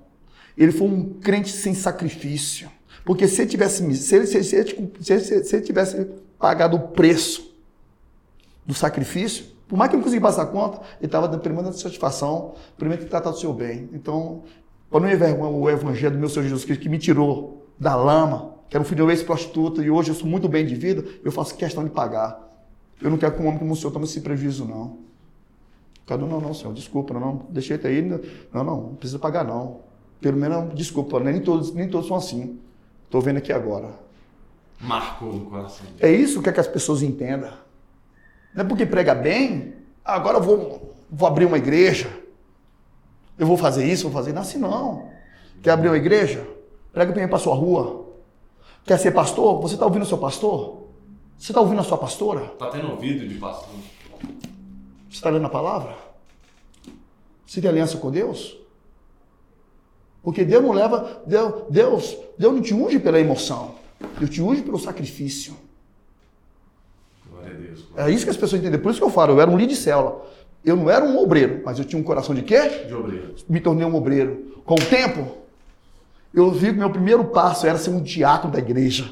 Ele 0.57 0.73
foi 0.73 0.87
um 0.87 1.15
crente 1.15 1.51
sem 1.51 1.75
sacrifício. 1.75 2.71
Porque 3.05 3.27
se 3.27 3.43
ele 3.43 3.51
tivesse, 3.51 3.97
se 3.97 4.15
ele, 4.15 4.27
se, 4.27 4.45
se, 4.45 5.45
se, 5.45 5.57
ele 5.57 5.65
tivesse 5.65 6.05
pagado 6.39 6.77
o 6.77 6.89
preço 6.89 7.55
do 8.67 8.75
sacrifício, 8.75 9.47
por 9.67 9.77
mais 9.77 9.89
que 9.89 9.97
eu 9.97 9.99
não 9.99 10.05
conseguisse 10.05 10.23
passar 10.23 10.43
a 10.43 10.47
conta, 10.47 10.81
ele 10.99 11.07
estava 11.07 11.27
dando 11.27 11.41
primeira 11.41 11.73
satisfação, 11.73 12.55
primeiro 12.77 13.03
que 13.03 13.09
tratar 13.09 13.31
do 13.31 13.39
seu 13.39 13.53
bem. 13.53 13.89
Então, 13.93 14.43
para 14.91 15.01
não 15.01 15.11
envergonhar 15.11 15.51
o 15.51 15.71
evangelho 15.71 16.15
do 16.15 16.19
meu 16.19 16.29
Senhor 16.29 16.43
Jesus 16.45 16.65
Cristo, 16.65 16.83
que 16.83 16.89
me 16.89 16.99
tirou 16.99 17.67
da 17.79 17.95
lama, 17.95 18.55
que 18.69 18.77
era 18.77 18.83
um 18.83 18.87
filho 18.87 19.11
ex-prostituta, 19.11 19.83
e 19.83 19.91
hoje 19.91 20.11
eu 20.11 20.15
sou 20.15 20.27
muito 20.27 20.49
bem 20.49 20.67
de 20.67 20.75
vida, 20.75 21.05
eu 21.25 21.33
faço 21.33 21.55
questão 21.55 21.85
de 21.85 21.91
pagar. 21.91 22.48
Eu 23.01 23.11
não 23.11 23.19
quero 23.19 23.35
que 23.35 23.43
um 23.43 23.47
homem 23.47 23.59
como 23.59 23.73
o 23.73 23.77
senhor 23.77 23.91
tome 23.91 24.05
esse 24.05 24.21
prejuízo, 24.21 24.65
não. 24.65 24.99
Cadu, 26.07 26.27
não, 26.27 26.41
não, 26.41 26.55
senhor, 26.55 26.73
desculpa, 26.73 27.13
não, 27.13 27.21
não, 27.21 27.47
deixei 27.51 27.77
até 27.77 27.89
aí, 27.89 28.01
não, 28.03 28.19
não, 28.53 28.65
não 28.65 28.95
precisa 28.95 29.19
pagar, 29.19 29.45
não. 29.45 29.81
Pelo 30.21 30.37
menos, 30.37 30.75
desculpa, 30.75 31.21
nem 31.21 31.41
todos, 31.41 31.73
nem 31.73 31.89
todos 31.89 32.09
são 32.09 32.17
assim. 32.17 32.59
Estou 33.05 33.21
vendo 33.21 33.37
aqui 33.37 33.53
agora. 33.53 33.91
Marcou 34.81 35.33
no 35.33 35.45
coração. 35.47 35.87
É 36.01 36.11
isso 36.11 36.43
que, 36.43 36.49
é 36.49 36.53
que 36.53 36.61
as 36.61 36.67
pessoas 36.67 37.03
entendam. 37.03 37.53
Não 38.55 38.65
é 38.65 38.67
porque 38.67 38.87
prega 38.87 39.15
bem, 39.15 39.75
agora 40.05 40.39
eu 40.39 40.43
vou, 40.43 40.95
vou 41.11 41.29
abrir 41.29 41.45
uma 41.45 41.59
igreja. 41.59 42.11
Eu 43.39 43.47
vou 43.47 43.57
fazer 43.57 43.85
isso, 43.87 44.05
vou 44.05 44.13
fazer 44.13 44.31
isso. 44.31 44.35
Não, 44.35 44.43
assim 44.43 44.59
não. 44.59 45.11
Quer 45.63 45.71
abrir 45.71 45.89
uma 45.89 45.97
igreja? 45.97 46.47
Prega 46.93 47.13
bem 47.13 47.29
para 47.29 47.39
sua 47.39 47.55
rua. 47.55 48.07
Quer 48.85 48.99
ser 48.99 49.13
pastor? 49.13 49.61
Você 49.61 49.75
está 49.75 49.85
ouvindo 49.85 50.03
o 50.03 50.07
seu 50.07 50.19
pastor? 50.19 50.88
Você 51.39 51.53
está 51.53 51.61
ouvindo 51.61 51.81
a 51.81 51.85
sua 51.85 51.97
pastora? 51.97 52.45
Está 52.47 52.69
tendo 52.69 52.91
ouvido 52.91 53.27
de 53.27 53.37
pastor. 53.37 53.71
Você 55.09 55.17
está 55.17 55.31
lendo 55.31 55.47
a 55.47 55.51
palavra? 55.51 55.97
Você 57.47 57.61
tem 57.61 57.71
aliança 57.71 57.97
com 57.97 58.11
Deus? 58.11 58.59
Porque 60.23 60.45
Deus 60.45 60.63
não 60.63 60.73
leva, 60.73 61.23
Deus, 61.25 61.63
Deus, 61.71 62.17
Deus 62.37 62.55
não 62.55 62.61
te 62.61 62.75
unge 62.75 62.99
pela 62.99 63.21
emoção. 63.21 63.77
Deus 64.19 64.31
te 64.31 64.43
unge 64.43 64.63
pelo 64.63 64.79
sacrifício. 64.79 65.57
Glória 67.31 67.55
a 67.55 67.57
Deus. 67.57 67.83
Glória 67.83 68.11
é 68.11 68.15
isso 68.15 68.25
que 68.25 68.31
as 68.31 68.37
pessoas 68.37 68.61
entendem. 68.61 68.81
Por 68.81 68.91
isso 68.91 69.01
que 69.01 69.07
eu 69.07 69.11
falo, 69.11 69.33
eu 69.33 69.41
era 69.41 69.51
um 69.51 69.57
líder 69.57 69.75
de 69.75 69.77
célula. 69.77 70.27
Eu 70.65 70.77
não 70.77 70.91
era 70.91 71.05
um 71.05 71.17
obreiro, 71.19 71.63
mas 71.65 71.79
eu 71.79 71.85
tinha 71.85 71.99
um 71.99 72.05
coração 72.05 72.35
de 72.35 72.43
quê? 72.43 72.85
De 72.87 72.95
obreiro. 72.95 73.35
Me 73.49 73.61
tornei 73.61 73.87
um 73.87 73.95
obreiro. 73.95 74.61
Com 74.65 74.75
o 74.75 74.85
tempo, 74.85 75.39
eu 76.35 76.51
vi 76.51 76.73
que 76.73 76.79
meu 76.79 76.91
primeiro 76.91 77.25
passo 77.27 77.67
era 77.67 77.79
ser 77.79 77.91
um 77.91 78.03
diácono 78.03 78.53
da 78.53 78.59
igreja. 78.59 79.09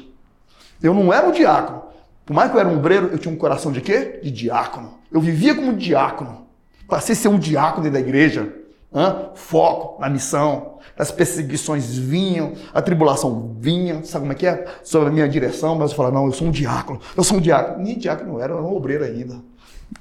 Eu 0.83 0.93
não 0.93 1.11
era 1.11 1.27
um 1.27 1.31
diácono, 1.31 1.83
por 2.27 2.33
mais 2.33 2.51
que 2.51 2.57
eu 2.57 2.59
era 2.59 2.67
um 2.67 2.75
obreiro, 2.77 3.07
eu 3.07 3.17
tinha 3.17 3.33
um 3.33 3.37
coração 3.37 3.71
de 3.71 3.79
quê? 3.79 4.19
De 4.21 4.29
diácono. 4.29 4.95
Eu 5.09 5.21
vivia 5.21 5.55
como 5.55 5.73
diácono. 5.73 6.45
Passei 6.85 7.13
a 7.13 7.15
ser 7.15 7.29
um 7.29 7.39
diácono 7.39 7.83
dentro 7.83 7.93
da 7.93 8.05
igreja. 8.05 8.53
Hã? 8.93 9.29
Foco 9.33 10.01
na 10.01 10.09
missão. 10.09 10.77
As 10.99 11.09
perseguições 11.09 11.97
vinham, 11.97 12.51
a 12.73 12.81
tribulação 12.81 13.55
vinha, 13.57 14.03
sabe 14.03 14.23
como 14.23 14.33
é 14.33 14.35
que 14.35 14.45
é? 14.45 14.65
Sobre 14.83 15.07
a 15.07 15.11
minha 15.11 15.29
direção, 15.29 15.75
mas 15.75 15.91
eu 15.91 15.97
falava, 15.97 16.15
não, 16.15 16.25
eu 16.25 16.33
sou 16.33 16.47
um 16.47 16.51
diácono. 16.51 16.99
Eu 17.15 17.23
sou 17.23 17.37
um 17.37 17.39
diácono. 17.39 17.81
Nem 17.81 17.97
diácono 17.97 18.41
era, 18.41 18.51
eu 18.51 18.57
era 18.57 18.67
um 18.67 18.75
obreiro 18.75 19.05
ainda. 19.05 19.39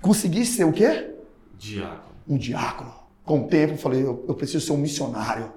Consegui 0.01 0.45
ser 0.45 0.65
o 0.65 0.73
quê? 0.73 1.15
Diácono. 1.57 2.01
Um 2.29 2.37
diácono. 2.37 2.93
Com 3.25 3.43
o 3.43 3.45
tempo, 3.47 3.75
eu 3.75 3.79
falei, 3.79 4.03
eu, 4.03 4.25
eu 4.27 4.35
preciso 4.35 4.67
ser 4.67 4.73
um 4.73 4.79
missionário. 4.79 5.53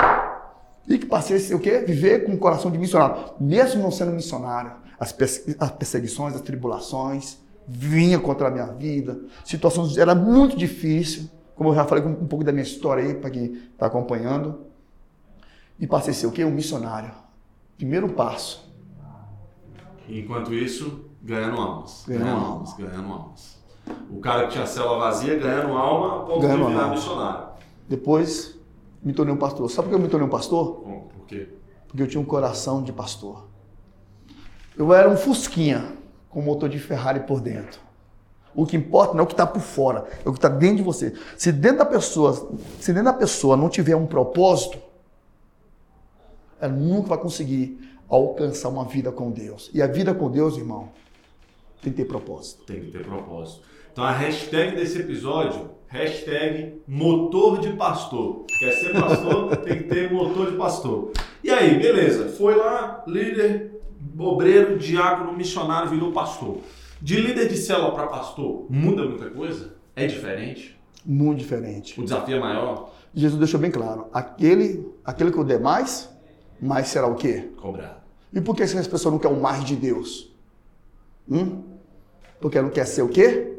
E 0.87 0.99
que 0.99 1.07
passei 1.07 1.37
a 1.37 1.39
ser 1.39 1.55
o 1.55 1.59
quê? 1.59 1.79
Viver 1.79 2.25
com 2.25 2.33
um 2.33 2.37
coração 2.37 2.69
de 2.69 2.77
missionário. 2.77 3.15
Mesmo 3.39 3.81
não 3.81 3.89
sendo 3.89 4.11
missionário 4.11 4.87
as 4.99 5.11
perseguições, 5.11 6.35
as 6.35 6.41
tribulações, 6.41 7.37
vinha 7.67 8.19
contra 8.19 8.47
a 8.47 8.51
minha 8.51 8.65
vida, 8.65 9.19
situações 9.45 9.97
era 9.97 10.15
muito 10.15 10.57
difícil, 10.57 11.29
como 11.55 11.69
eu 11.69 11.75
já 11.75 11.85
falei 11.85 12.03
um 12.03 12.27
pouco 12.27 12.43
da 12.43 12.51
minha 12.51 12.63
história 12.63 13.03
aí 13.03 13.13
para 13.13 13.29
quem 13.29 13.53
está 13.71 13.85
acompanhando, 13.85 14.61
e 15.79 15.87
passei 15.87 16.11
a 16.11 16.13
ser 16.15 16.27
o 16.27 16.31
quê? 16.31 16.43
Um 16.43 16.51
missionário. 16.51 17.11
Primeiro 17.77 18.09
passo. 18.09 18.69
Enquanto 20.09 20.53
isso, 20.53 21.05
ganhando 21.21 21.61
almas. 21.61 22.03
Ganhando, 22.07 22.23
ganhando 22.25 22.45
almas, 22.45 22.73
ganhando 22.73 23.13
almas. 23.13 23.59
O 24.09 24.19
cara 24.19 24.47
que 24.47 24.53
tinha 24.53 24.65
célula 24.65 24.99
vazia 24.99 25.37
ganhando 25.37 25.73
alma, 25.73 26.25
ponto 26.25 26.41
ganhando 26.41 26.67
virar 26.67 26.89
missionário. 26.89 27.49
Depois 27.87 28.59
me 29.01 29.13
tornei 29.13 29.33
um 29.33 29.37
pastor. 29.37 29.69
Sabe 29.69 29.87
por 29.87 29.89
que 29.89 29.95
eu 29.95 30.03
me 30.03 30.09
tornei 30.09 30.27
um 30.27 30.31
pastor? 30.31 30.81
Por 31.15 31.25
quê? 31.25 31.49
Porque 31.87 32.03
eu 32.03 32.07
tinha 32.07 32.19
um 32.19 32.25
coração 32.25 32.83
de 32.83 32.91
pastor. 32.91 33.48
Eu 34.79 34.93
era 34.93 35.09
um 35.09 35.17
Fusquinha 35.17 35.91
com 36.29 36.41
motor 36.41 36.69
de 36.69 36.79
Ferrari 36.79 37.19
por 37.19 37.41
dentro. 37.41 37.81
O 38.55 38.65
que 38.65 38.77
importa 38.77 39.11
não 39.13 39.19
é 39.19 39.23
o 39.23 39.27
que 39.27 39.33
está 39.33 39.45
por 39.45 39.61
fora, 39.61 40.07
é 40.25 40.29
o 40.29 40.31
que 40.31 40.37
está 40.37 40.47
dentro 40.47 40.77
de 40.77 40.83
você. 40.83 41.13
Se 41.37 41.51
dentro 41.51 41.79
da 41.79 41.85
pessoa, 41.85 42.49
se 42.79 42.93
dentro 42.93 43.11
da 43.11 43.13
pessoa 43.13 43.57
não 43.57 43.67
tiver 43.67 43.97
um 43.97 44.05
propósito, 44.05 44.79
ela 46.61 46.71
nunca 46.71 47.09
vai 47.09 47.17
conseguir 47.17 47.77
alcançar 48.07 48.69
uma 48.69 48.85
vida 48.85 49.11
com 49.11 49.29
Deus. 49.31 49.69
E 49.73 49.81
a 49.81 49.87
vida 49.87 50.13
com 50.13 50.31
Deus, 50.31 50.55
irmão, 50.55 50.87
tem 51.81 51.91
que 51.91 51.97
ter 51.97 52.05
propósito. 52.05 52.63
Tem 52.63 52.79
que 52.79 52.91
ter 52.91 53.03
propósito. 53.03 53.61
Então 53.91 54.05
a 54.05 54.11
hashtag 54.11 54.77
desse 54.77 54.97
episódio, 54.97 55.71
hashtag 55.87 56.81
motor 56.87 57.59
de 57.59 57.73
pastor. 57.73 58.45
Quer 58.57 58.71
ser 58.71 58.93
pastor, 58.93 59.57
tem 59.59 59.79
que 59.79 59.83
ter 59.89 60.09
motor 60.09 60.49
de 60.49 60.57
pastor. 60.57 61.11
E 61.43 61.49
aí, 61.49 61.77
beleza, 61.77 62.29
foi 62.29 62.55
lá, 62.55 63.03
líder, 63.05 63.68
obreiro, 64.27 64.77
diácono, 64.77 65.33
missionário, 65.33 65.89
virou 65.89 66.11
pastor. 66.11 66.59
De 67.01 67.19
líder 67.19 67.47
de 67.47 67.57
célula 67.57 67.93
para 67.93 68.07
pastor, 68.07 68.65
muda 68.69 69.03
muita 69.05 69.29
coisa? 69.29 69.75
É 69.95 70.05
diferente? 70.05 70.77
Muito 71.05 71.39
diferente. 71.39 71.99
O 71.99 72.03
desafio 72.03 72.37
é 72.37 72.39
maior? 72.39 72.91
Jesus 73.13 73.39
deixou 73.39 73.59
bem 73.59 73.71
claro: 73.71 74.07
aquele, 74.13 74.85
aquele 75.03 75.31
que 75.31 75.37
eu 75.37 75.43
der 75.43 75.59
mais, 75.59 76.09
mais 76.61 76.87
será 76.87 77.07
o 77.07 77.15
quê? 77.15 77.49
Cobrado. 77.57 77.99
E 78.33 78.41
por 78.41 78.55
que 78.55 78.63
as 78.63 78.87
pessoas 78.87 79.13
não 79.13 79.19
querem 79.19 79.37
o 79.37 79.41
mais 79.41 79.63
de 79.63 79.75
Deus? 79.75 80.31
Hum? 81.29 81.63
Porque 82.39 82.61
não 82.61 82.69
quer 82.69 82.85
ser 82.85 83.01
o 83.01 83.09
quê? 83.09 83.57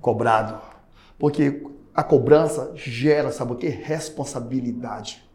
Cobrado. 0.00 0.60
Porque 1.18 1.62
a 1.94 2.02
cobrança 2.02 2.72
gera, 2.74 3.30
sabe 3.30 3.52
o 3.52 3.56
quê? 3.56 3.68
Responsabilidade 3.68 5.25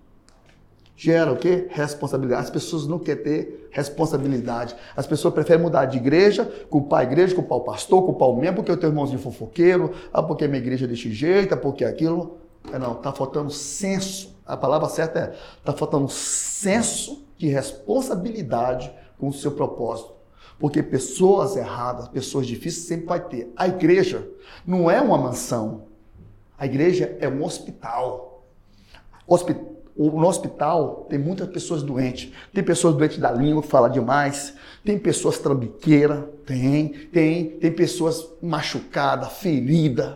gera 1.01 1.33
o 1.33 1.35
quê? 1.35 1.65
Responsabilidade. 1.71 2.43
As 2.43 2.49
pessoas 2.51 2.85
não 2.85 2.99
querem 2.99 3.23
ter 3.23 3.69
responsabilidade. 3.71 4.75
As 4.95 5.07
pessoas 5.07 5.33
preferem 5.33 5.63
mudar 5.63 5.85
de 5.85 5.97
igreja, 5.97 6.45
culpar 6.69 6.99
a 6.99 7.03
igreja, 7.03 7.33
culpar 7.33 7.57
o 7.57 7.61
pastor, 7.61 8.03
culpar 8.03 8.29
o 8.29 8.37
membro, 8.37 8.57
porque 8.57 8.71
eu 8.71 8.77
tenho 8.77 8.91
irmãozinho 8.91 9.17
fofoqueiro, 9.17 9.93
ah, 10.13 10.21
porque 10.21 10.47
minha 10.47 10.61
igreja 10.61 10.85
é 10.85 10.87
desse 10.87 11.11
jeito, 11.11 11.55
ah, 11.55 11.57
porque 11.57 11.83
aquilo. 11.83 12.37
É, 12.71 12.77
não, 12.77 12.93
está 12.93 13.11
faltando 13.11 13.49
senso. 13.49 14.35
A 14.45 14.55
palavra 14.55 14.87
certa 14.89 15.19
é: 15.19 15.33
está 15.57 15.73
faltando 15.73 16.07
senso 16.07 17.25
de 17.35 17.47
responsabilidade 17.47 18.93
com 19.17 19.29
o 19.29 19.33
seu 19.33 19.53
propósito. 19.53 20.13
Porque 20.59 20.83
pessoas 20.83 21.55
erradas, 21.55 22.09
pessoas 22.09 22.45
difíceis 22.45 22.85
sempre 22.85 23.07
vai 23.07 23.19
ter. 23.19 23.51
A 23.57 23.67
igreja 23.67 24.29
não 24.67 24.91
é 24.91 25.01
uma 25.01 25.17
mansão. 25.17 25.85
A 26.59 26.67
igreja 26.67 27.17
é 27.19 27.27
um 27.27 27.43
hospital. 27.43 28.45
Hospital 29.25 29.70
no 30.09 30.27
hospital 30.27 31.05
tem 31.09 31.19
muitas 31.19 31.47
pessoas 31.49 31.83
doentes. 31.83 32.31
Tem 32.53 32.63
pessoas 32.63 32.95
doentes 32.95 33.17
da 33.17 33.31
língua 33.31 33.61
que 33.61 33.67
fala 33.67 33.89
demais. 33.89 34.53
Tem 34.83 34.97
pessoas 34.97 35.37
trambiqueiras. 35.37 36.23
Tem, 36.45 36.89
tem. 37.11 37.45
Tem 37.49 37.71
pessoas 37.71 38.27
machucadas, 38.41 39.33
feridas. 39.33 40.15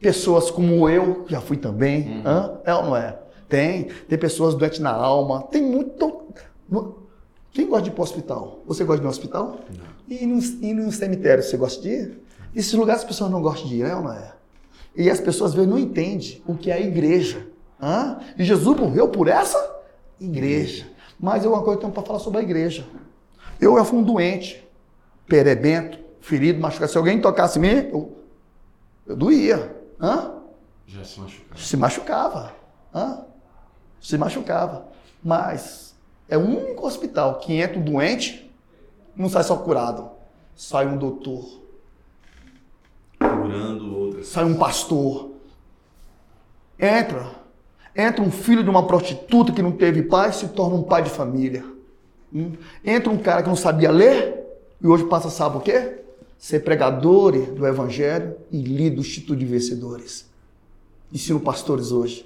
Pessoas 0.00 0.50
como 0.50 0.88
eu, 0.88 1.24
já 1.28 1.40
fui 1.40 1.56
também. 1.56 2.08
Uhum. 2.08 2.22
Hã? 2.24 2.60
É 2.64 2.74
ou 2.74 2.84
não 2.84 2.96
é? 2.96 3.18
Tem. 3.48 3.88
Tem 4.08 4.18
pessoas 4.18 4.54
doentes 4.54 4.80
na 4.80 4.90
alma. 4.90 5.42
Tem 5.42 5.62
muito. 5.62 6.22
Quem 7.52 7.66
gosta 7.66 7.82
de 7.82 7.90
ir 7.90 7.92
para 7.92 8.00
o 8.00 8.04
hospital? 8.04 8.62
Você 8.66 8.84
gosta 8.84 9.00
de 9.00 9.02
ir 9.02 9.04
no 9.04 9.10
hospital? 9.10 9.58
Não. 9.68 9.98
E 10.08 10.26
no, 10.26 10.38
e 10.38 10.74
no 10.74 10.92
cemitério, 10.92 11.42
você 11.42 11.56
gosta 11.56 11.82
de 11.82 11.88
ir? 11.88 12.22
Esses 12.54 12.72
lugares 12.72 13.02
as 13.02 13.08
pessoas 13.08 13.30
não 13.30 13.42
gostam 13.42 13.68
de 13.68 13.76
ir, 13.76 13.82
é 13.82 13.94
ou 13.94 14.02
não 14.02 14.12
é? 14.12 14.32
E 14.96 15.10
as 15.10 15.20
pessoas 15.20 15.50
às 15.50 15.54
vezes 15.54 15.70
não 15.70 15.78
entendem 15.78 16.42
o 16.46 16.54
que 16.54 16.70
é 16.70 16.74
a 16.74 16.80
igreja. 16.80 17.46
Hã? 17.80 18.18
E 18.36 18.44
Jesus 18.44 18.78
morreu 18.78 19.08
por 19.08 19.28
essa 19.28 19.58
igreja. 20.20 20.86
Mas 21.18 21.44
eu 21.44 21.52
uma 21.52 21.62
coisa 21.62 21.80
tenho 21.80 21.92
para 21.92 22.02
falar 22.02 22.18
sobre 22.18 22.40
a 22.40 22.42
igreja. 22.42 22.86
Eu 23.60 23.76
já 23.76 23.84
fui 23.84 23.98
um 23.98 24.02
doente, 24.02 24.66
perebento, 25.26 25.98
ferido, 26.20 26.60
machucado. 26.60 26.90
Se 26.90 26.98
alguém 26.98 27.20
tocasse 27.20 27.58
em 27.58 27.62
mim, 27.62 27.88
eu, 27.92 28.16
eu 29.06 29.16
doía. 29.16 29.76
Hã? 30.00 30.34
Já 30.86 31.04
se 31.04 31.20
machucava. 31.20 31.60
Se 31.60 31.76
machucava. 31.76 32.54
Hã? 32.94 33.24
Se 34.00 34.18
machucava. 34.18 34.88
Mas 35.22 35.94
é 36.28 36.36
o 36.36 36.40
único 36.40 36.86
hospital 36.86 37.38
que 37.38 37.54
entra 37.54 37.78
um 37.78 37.84
doente, 37.84 38.50
não 39.16 39.28
sai 39.28 39.42
só 39.42 39.56
curado. 39.56 40.10
Sai 40.54 40.86
um 40.86 40.96
doutor. 40.96 41.62
Curando 43.18 43.96
outras. 43.96 44.28
Sai 44.28 44.44
um 44.44 44.56
pastor. 44.56 45.30
Entra 46.78 47.37
Entra 47.98 48.22
um 48.22 48.30
filho 48.30 48.62
de 48.62 48.70
uma 48.70 48.86
prostituta 48.86 49.52
que 49.52 49.60
não 49.60 49.72
teve 49.72 50.04
pai, 50.04 50.32
se 50.32 50.46
torna 50.50 50.76
um 50.76 50.84
pai 50.84 51.02
de 51.02 51.10
família. 51.10 51.64
Hum? 52.32 52.52
Entra 52.84 53.10
um 53.10 53.18
cara 53.18 53.42
que 53.42 53.48
não 53.48 53.56
sabia 53.56 53.90
ler 53.90 54.38
e 54.80 54.86
hoje 54.86 55.02
passa, 55.06 55.28
sabe 55.28 55.56
o 55.56 55.60
quê? 55.60 56.02
Ser 56.38 56.60
pregador 56.60 57.32
do 57.32 57.66
evangelho 57.66 58.36
e 58.52 58.62
líder 58.62 58.90
do 58.90 59.00
Instituto 59.00 59.36
de 59.36 59.44
Vencedores. 59.44 60.30
Ensino 61.12 61.40
pastores 61.40 61.90
hoje. 61.90 62.24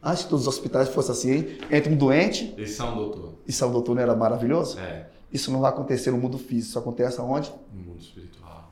Ah, 0.00 0.16
se 0.16 0.26
todos 0.26 0.46
os 0.46 0.48
hospitais 0.48 0.88
fossem 0.88 1.12
assim, 1.12 1.58
entra 1.70 1.92
um 1.92 1.96
doente. 1.96 2.54
E 2.56 2.66
São 2.66 2.94
Doutor. 2.94 3.34
E 3.46 3.52
São 3.52 3.70
Doutor 3.70 3.94
não 3.94 4.00
era 4.00 4.16
maravilhoso? 4.16 4.78
É. 4.78 5.06
Isso 5.30 5.50
não 5.50 5.60
vai 5.60 5.70
acontecer 5.70 6.10
no 6.10 6.16
mundo 6.16 6.38
físico, 6.38 6.70
isso 6.70 6.78
acontece 6.78 7.20
aonde? 7.20 7.52
No 7.74 7.82
mundo 7.82 8.00
espiritual. 8.00 8.65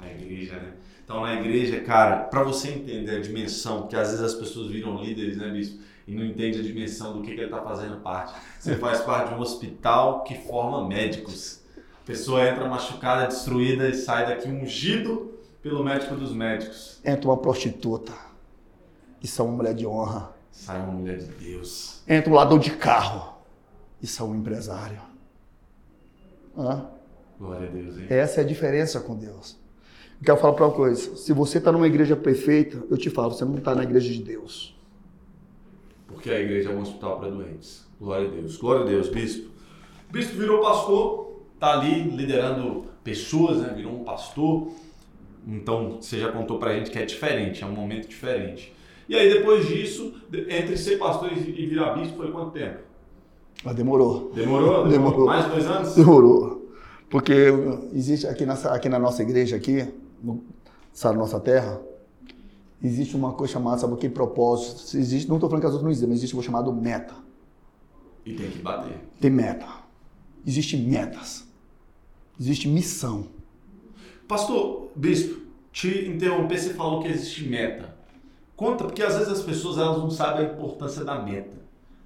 Na 0.00 0.10
igreja, 0.10 0.54
né? 0.56 0.72
Então, 1.04 1.22
na 1.22 1.34
igreja, 1.34 1.80
cara, 1.80 2.18
para 2.24 2.42
você 2.42 2.70
entender 2.70 3.16
a 3.16 3.20
dimensão, 3.20 3.82
porque 3.82 3.96
às 3.96 4.10
vezes 4.10 4.24
as 4.24 4.34
pessoas 4.34 4.70
viram 4.70 5.02
líderes, 5.02 5.36
né, 5.36 5.48
bispo? 5.50 5.82
E 6.06 6.14
não 6.14 6.24
entende 6.24 6.58
a 6.58 6.62
dimensão 6.62 7.12
do 7.12 7.22
que, 7.22 7.34
que 7.34 7.40
ele 7.40 7.44
está 7.44 7.60
fazendo 7.62 8.00
parte. 8.00 8.34
Você 8.58 8.76
faz 8.76 9.00
parte 9.00 9.28
de 9.28 9.34
um 9.34 9.40
hospital 9.40 10.24
que 10.24 10.34
forma 10.34 10.86
médicos. 10.88 11.60
A 12.02 12.06
pessoa 12.06 12.48
entra 12.48 12.68
machucada, 12.68 13.26
destruída 13.26 13.88
e 13.88 13.94
sai 13.94 14.26
daqui 14.26 14.48
ungido 14.48 15.38
pelo 15.62 15.84
médico 15.84 16.14
dos 16.16 16.32
médicos. 16.32 17.00
Entra 17.04 17.28
uma 17.28 17.36
prostituta. 17.36 18.12
Isso 19.22 19.40
é 19.40 19.44
uma 19.44 19.56
mulher 19.56 19.74
de 19.74 19.86
honra. 19.86 20.32
Sai 20.50 20.80
uma 20.80 20.92
mulher 20.92 21.18
de 21.18 21.26
Deus. 21.26 22.02
Entra 22.08 22.30
um 22.30 22.34
ladrão 22.34 22.58
de 22.58 22.70
carro. 22.70 23.34
Isso 24.02 24.22
é 24.22 24.26
um 24.26 24.34
empresário. 24.34 25.00
Hã? 26.56 26.86
Glória 27.38 27.68
a 27.68 27.70
Deus, 27.70 27.98
hein? 27.98 28.06
Essa 28.08 28.40
é 28.40 28.44
a 28.44 28.46
diferença 28.46 29.00
com 29.00 29.16
Deus. 29.16 29.58
Quero 30.22 30.36
falar 30.36 30.52
para 30.52 30.66
uma 30.66 30.74
coisa. 30.74 31.16
Se 31.16 31.32
você 31.32 31.58
está 31.58 31.72
numa 31.72 31.86
igreja 31.86 32.14
perfeita, 32.14 32.84
eu 32.90 32.98
te 32.98 33.08
falo, 33.08 33.32
você 33.32 33.44
não 33.44 33.56
está 33.56 33.74
na 33.74 33.82
igreja 33.82 34.12
de 34.12 34.22
Deus. 34.22 34.78
Porque 36.06 36.30
a 36.30 36.38
igreja 36.38 36.70
é 36.70 36.74
um 36.74 36.80
hospital 36.82 37.18
para 37.18 37.30
doentes. 37.30 37.86
Glória 37.98 38.28
a 38.28 38.30
Deus. 38.30 38.56
Glória 38.56 38.82
a 38.82 38.86
Deus, 38.86 39.08
bispo. 39.08 39.48
O 40.08 40.12
bispo 40.12 40.36
virou 40.36 40.60
pastor, 40.60 41.40
está 41.54 41.72
ali 41.72 42.02
liderando 42.10 42.84
pessoas, 43.02 43.58
né? 43.58 43.72
virou 43.74 43.92
um 43.92 44.04
pastor. 44.04 44.68
Então, 45.46 45.98
você 46.00 46.18
já 46.18 46.30
contou 46.30 46.58
para 46.58 46.72
a 46.72 46.74
gente 46.74 46.90
que 46.90 46.98
é 46.98 47.06
diferente, 47.06 47.64
é 47.64 47.66
um 47.66 47.72
momento 47.72 48.06
diferente. 48.06 48.74
E 49.08 49.16
aí, 49.16 49.32
depois 49.32 49.66
disso, 49.66 50.14
entre 50.48 50.76
ser 50.76 50.98
pastor 50.98 51.32
e 51.32 51.66
virar 51.66 51.94
bispo, 51.94 52.18
foi 52.18 52.30
quanto 52.30 52.50
tempo? 52.50 52.78
Mas 53.64 53.74
demorou. 53.74 54.30
Demorou? 54.34 54.86
Demorou. 54.88 55.26
Mais 55.26 55.46
dois 55.46 55.66
anos? 55.66 55.94
Demorou. 55.94 56.70
Porque 57.08 57.32
existe 57.92 58.26
aqui, 58.26 58.46
nessa, 58.46 58.72
aqui 58.72 58.88
na 58.88 58.98
nossa 58.98 59.22
igreja 59.22 59.56
aqui, 59.56 59.86
no, 60.22 60.42
sabe, 60.92 61.18
nossa 61.18 61.40
terra, 61.40 61.80
existe 62.82 63.16
uma 63.16 63.32
coisa 63.32 63.52
chamada, 63.52 63.78
sabe 63.78 63.94
o 63.94 63.96
que? 63.96 64.08
Propósito. 64.08 64.96
Existe, 64.96 65.28
não 65.28 65.36
estou 65.36 65.48
falando 65.48 65.62
que 65.62 65.66
as 65.66 65.72
outras 65.72 65.84
não 65.84 65.90
existem, 65.90 66.08
mas 66.08 66.18
existe 66.18 66.34
uma 66.34 66.42
coisa 66.42 66.50
chamada 66.50 66.72
meta. 66.72 67.14
E 68.24 68.34
tem 68.34 68.50
que 68.50 68.58
bater. 68.58 68.98
Tem 69.20 69.30
meta. 69.30 69.66
Existem 70.46 70.82
metas. 70.82 71.46
Existe 72.38 72.68
missão. 72.68 73.26
Pastor, 74.26 74.90
bispo, 74.94 75.40
te 75.72 76.08
interromper, 76.08 76.58
você 76.58 76.74
falou 76.74 77.02
que 77.02 77.08
existe 77.08 77.48
meta. 77.48 77.94
Conta, 78.56 78.84
porque 78.84 79.02
às 79.02 79.14
vezes 79.14 79.32
as 79.32 79.42
pessoas 79.42 79.78
elas 79.78 79.98
não 79.98 80.10
sabem 80.10 80.46
a 80.46 80.52
importância 80.52 81.04
da 81.04 81.20
meta. 81.20 81.58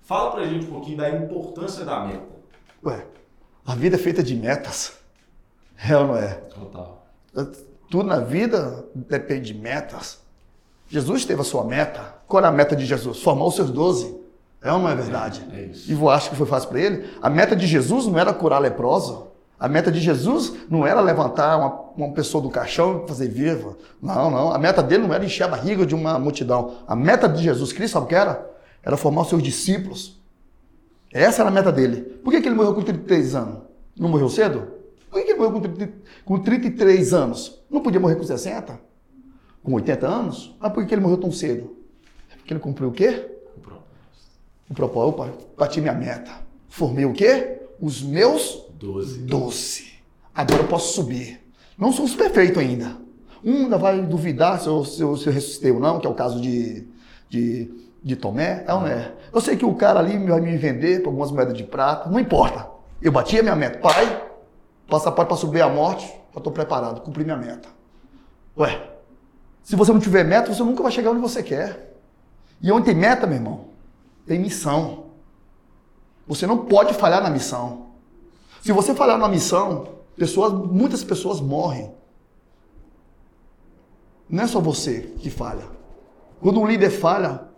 Fala 0.02 0.32
pra 0.32 0.44
gente 0.46 0.66
um 0.66 0.70
pouquinho 0.70 0.98
da 0.98 1.10
importância 1.10 1.84
da 1.84 2.04
meta. 2.06 2.28
Ué, 2.84 3.06
a 3.66 3.74
vida 3.74 3.96
é 3.96 3.98
feita 3.98 4.22
de 4.22 4.34
metas. 4.34 4.98
É 5.76 5.96
ou 5.96 6.06
não 6.06 6.16
é? 6.16 6.34
Total. 6.34 7.06
Tudo 7.90 8.08
na 8.08 8.20
vida 8.20 8.84
depende 8.94 9.52
de 9.52 9.58
metas. 9.58 10.20
Jesus 10.88 11.24
teve 11.24 11.40
a 11.40 11.44
sua 11.44 11.64
meta. 11.64 12.14
Qual 12.26 12.40
era 12.40 12.48
a 12.48 12.52
meta 12.52 12.76
de 12.76 12.84
Jesus? 12.84 13.22
Formar 13.22 13.46
os 13.46 13.56
seus 13.56 13.70
doze. 13.70 14.14
É 14.62 14.72
ou 14.72 14.78
não 14.78 14.88
é 14.88 14.94
verdade? 14.94 15.46
É, 15.52 15.56
é. 15.56 15.70
E 15.88 15.94
você 15.94 16.14
acha 16.14 16.30
que 16.30 16.36
foi 16.36 16.46
fácil 16.46 16.70
para 16.70 16.80
ele? 16.80 17.04
A 17.20 17.28
meta 17.28 17.54
de 17.54 17.66
Jesus 17.66 18.06
não 18.06 18.18
era 18.18 18.32
curar 18.32 18.58
leprosa. 18.58 19.24
A 19.58 19.68
meta 19.68 19.90
de 19.92 20.00
Jesus 20.00 20.52
não 20.68 20.86
era 20.86 21.00
levantar 21.00 21.56
uma, 21.56 21.80
uma 21.96 22.12
pessoa 22.14 22.42
do 22.42 22.50
caixão 22.50 23.04
e 23.04 23.08
fazer 23.08 23.28
viva. 23.28 23.76
Não, 24.02 24.30
não. 24.30 24.52
A 24.52 24.58
meta 24.58 24.82
dele 24.82 25.06
não 25.06 25.14
era 25.14 25.24
encher 25.24 25.44
a 25.44 25.48
barriga 25.48 25.86
de 25.86 25.94
uma 25.94 26.18
multidão. 26.18 26.78
A 26.86 26.96
meta 26.96 27.28
de 27.28 27.42
Jesus 27.42 27.72
Cristo, 27.72 27.94
sabe 27.94 28.06
o 28.06 28.08
que 28.08 28.14
era? 28.14 28.50
Era 28.82 28.96
formar 28.96 29.22
os 29.22 29.28
seus 29.28 29.42
discípulos. 29.42 30.20
Essa 31.12 31.42
era 31.42 31.50
a 31.50 31.52
meta 31.52 31.70
dele. 31.70 32.00
Por 32.24 32.32
que, 32.32 32.40
que 32.40 32.48
ele 32.48 32.56
morreu 32.56 32.74
com 32.74 32.82
33 32.82 33.34
anos? 33.36 33.58
Não 33.96 34.08
morreu 34.08 34.28
cedo? 34.28 34.68
Por 35.10 35.22
que 35.22 35.30
ele 35.30 35.38
morreu 35.38 35.52
com, 35.52 35.60
30, 35.60 35.92
com 36.24 36.38
33 36.40 37.14
anos? 37.14 37.62
Não 37.74 37.80
podia 37.80 37.98
morrer 37.98 38.14
com 38.14 38.22
60? 38.22 38.78
Com 39.60 39.72
80 39.72 40.06
anos? 40.06 40.54
Ah, 40.60 40.70
por 40.70 40.86
que 40.86 40.94
ele 40.94 41.00
morreu 41.00 41.16
tão 41.16 41.32
cedo? 41.32 41.76
É 42.32 42.36
porque 42.36 42.52
ele 42.52 42.60
cumpriu 42.60 42.90
o 42.90 42.92
quê? 42.92 43.28
O 43.56 43.60
propósito. 43.60 43.90
O 44.70 44.74
propósito. 44.74 45.08
Opa, 45.08 45.32
bati 45.58 45.80
minha 45.80 45.92
meta. 45.92 46.30
Formei 46.68 47.04
o 47.04 47.12
quê? 47.12 47.62
Os 47.80 48.00
meus 48.00 48.64
doze. 48.78 49.18
doze. 49.22 49.92
Agora 50.32 50.62
eu 50.62 50.68
posso 50.68 50.94
subir. 50.94 51.40
Não 51.76 51.92
sou 51.92 52.08
perfeito 52.10 52.60
ainda. 52.60 52.96
Um 53.44 53.64
ainda 53.64 53.76
vai 53.76 54.00
duvidar 54.02 54.60
se 54.60 54.68
eu, 54.68 54.84
se 54.84 55.02
eu, 55.02 55.16
se 55.16 55.26
eu 55.26 55.32
ressuscitei 55.32 55.72
ou 55.72 55.80
não, 55.80 55.98
que 55.98 56.06
é 56.06 56.10
o 56.10 56.14
caso 56.14 56.40
de, 56.40 56.86
de, 57.28 57.74
de 58.04 58.14
Tomé. 58.14 58.64
É 58.68 58.72
ou 58.72 58.82
não 58.82 58.86
é? 58.86 59.12
Eu 59.32 59.40
sei 59.40 59.56
que 59.56 59.64
o 59.64 59.74
cara 59.74 59.98
ali 59.98 60.16
vai 60.24 60.40
me 60.40 60.56
vender 60.56 61.02
por 61.02 61.08
algumas 61.08 61.32
moedas 61.32 61.54
de 61.54 61.64
prata. 61.64 62.08
Não 62.08 62.20
importa. 62.20 62.68
Eu 63.02 63.10
bati 63.10 63.36
a 63.36 63.42
minha 63.42 63.56
meta. 63.56 63.80
Pai, 63.80 64.22
passaporte 64.88 65.26
para 65.26 65.36
subir 65.36 65.60
a 65.60 65.68
morte, 65.68 66.22
eu 66.34 66.38
estou 66.38 66.52
preparado, 66.52 67.00
cumpri 67.00 67.24
minha 67.24 67.36
meta. 67.36 67.68
Ué, 68.56 68.90
se 69.62 69.76
você 69.76 69.92
não 69.92 70.00
tiver 70.00 70.24
meta, 70.24 70.52
você 70.52 70.62
nunca 70.62 70.82
vai 70.82 70.92
chegar 70.92 71.10
onde 71.10 71.20
você 71.20 71.42
quer. 71.42 71.94
E 72.60 72.70
onde 72.70 72.86
tem 72.86 72.94
meta, 72.94 73.26
meu 73.26 73.36
irmão, 73.36 73.66
tem 74.26 74.38
missão. 74.38 75.06
Você 76.26 76.46
não 76.46 76.66
pode 76.66 76.94
falhar 76.94 77.22
na 77.22 77.30
missão. 77.30 77.86
Se 78.62 78.72
você 78.72 78.94
falhar 78.94 79.18
na 79.18 79.28
missão, 79.28 79.88
pessoas, 80.16 80.52
muitas 80.52 81.04
pessoas 81.04 81.40
morrem. 81.40 81.94
Não 84.28 84.44
é 84.44 84.46
só 84.46 84.60
você 84.60 85.14
que 85.18 85.30
falha. 85.30 85.68
Quando 86.40 86.60
um 86.60 86.66
líder 86.66 86.90
falha, 86.90 87.48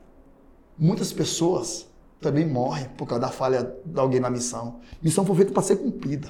muitas 0.77 1.12
pessoas 1.12 1.87
também 2.20 2.47
morre 2.47 2.89
por 2.97 3.07
causa 3.07 3.22
da 3.22 3.29
falha 3.29 3.77
de 3.85 3.99
alguém 3.99 4.20
na 4.20 4.31
missão. 4.31 4.81
Missão 5.03 5.24
foi 5.24 5.37
feita 5.37 5.53
para 5.53 5.62
ser 5.62 5.77
cumprida. 5.77 6.29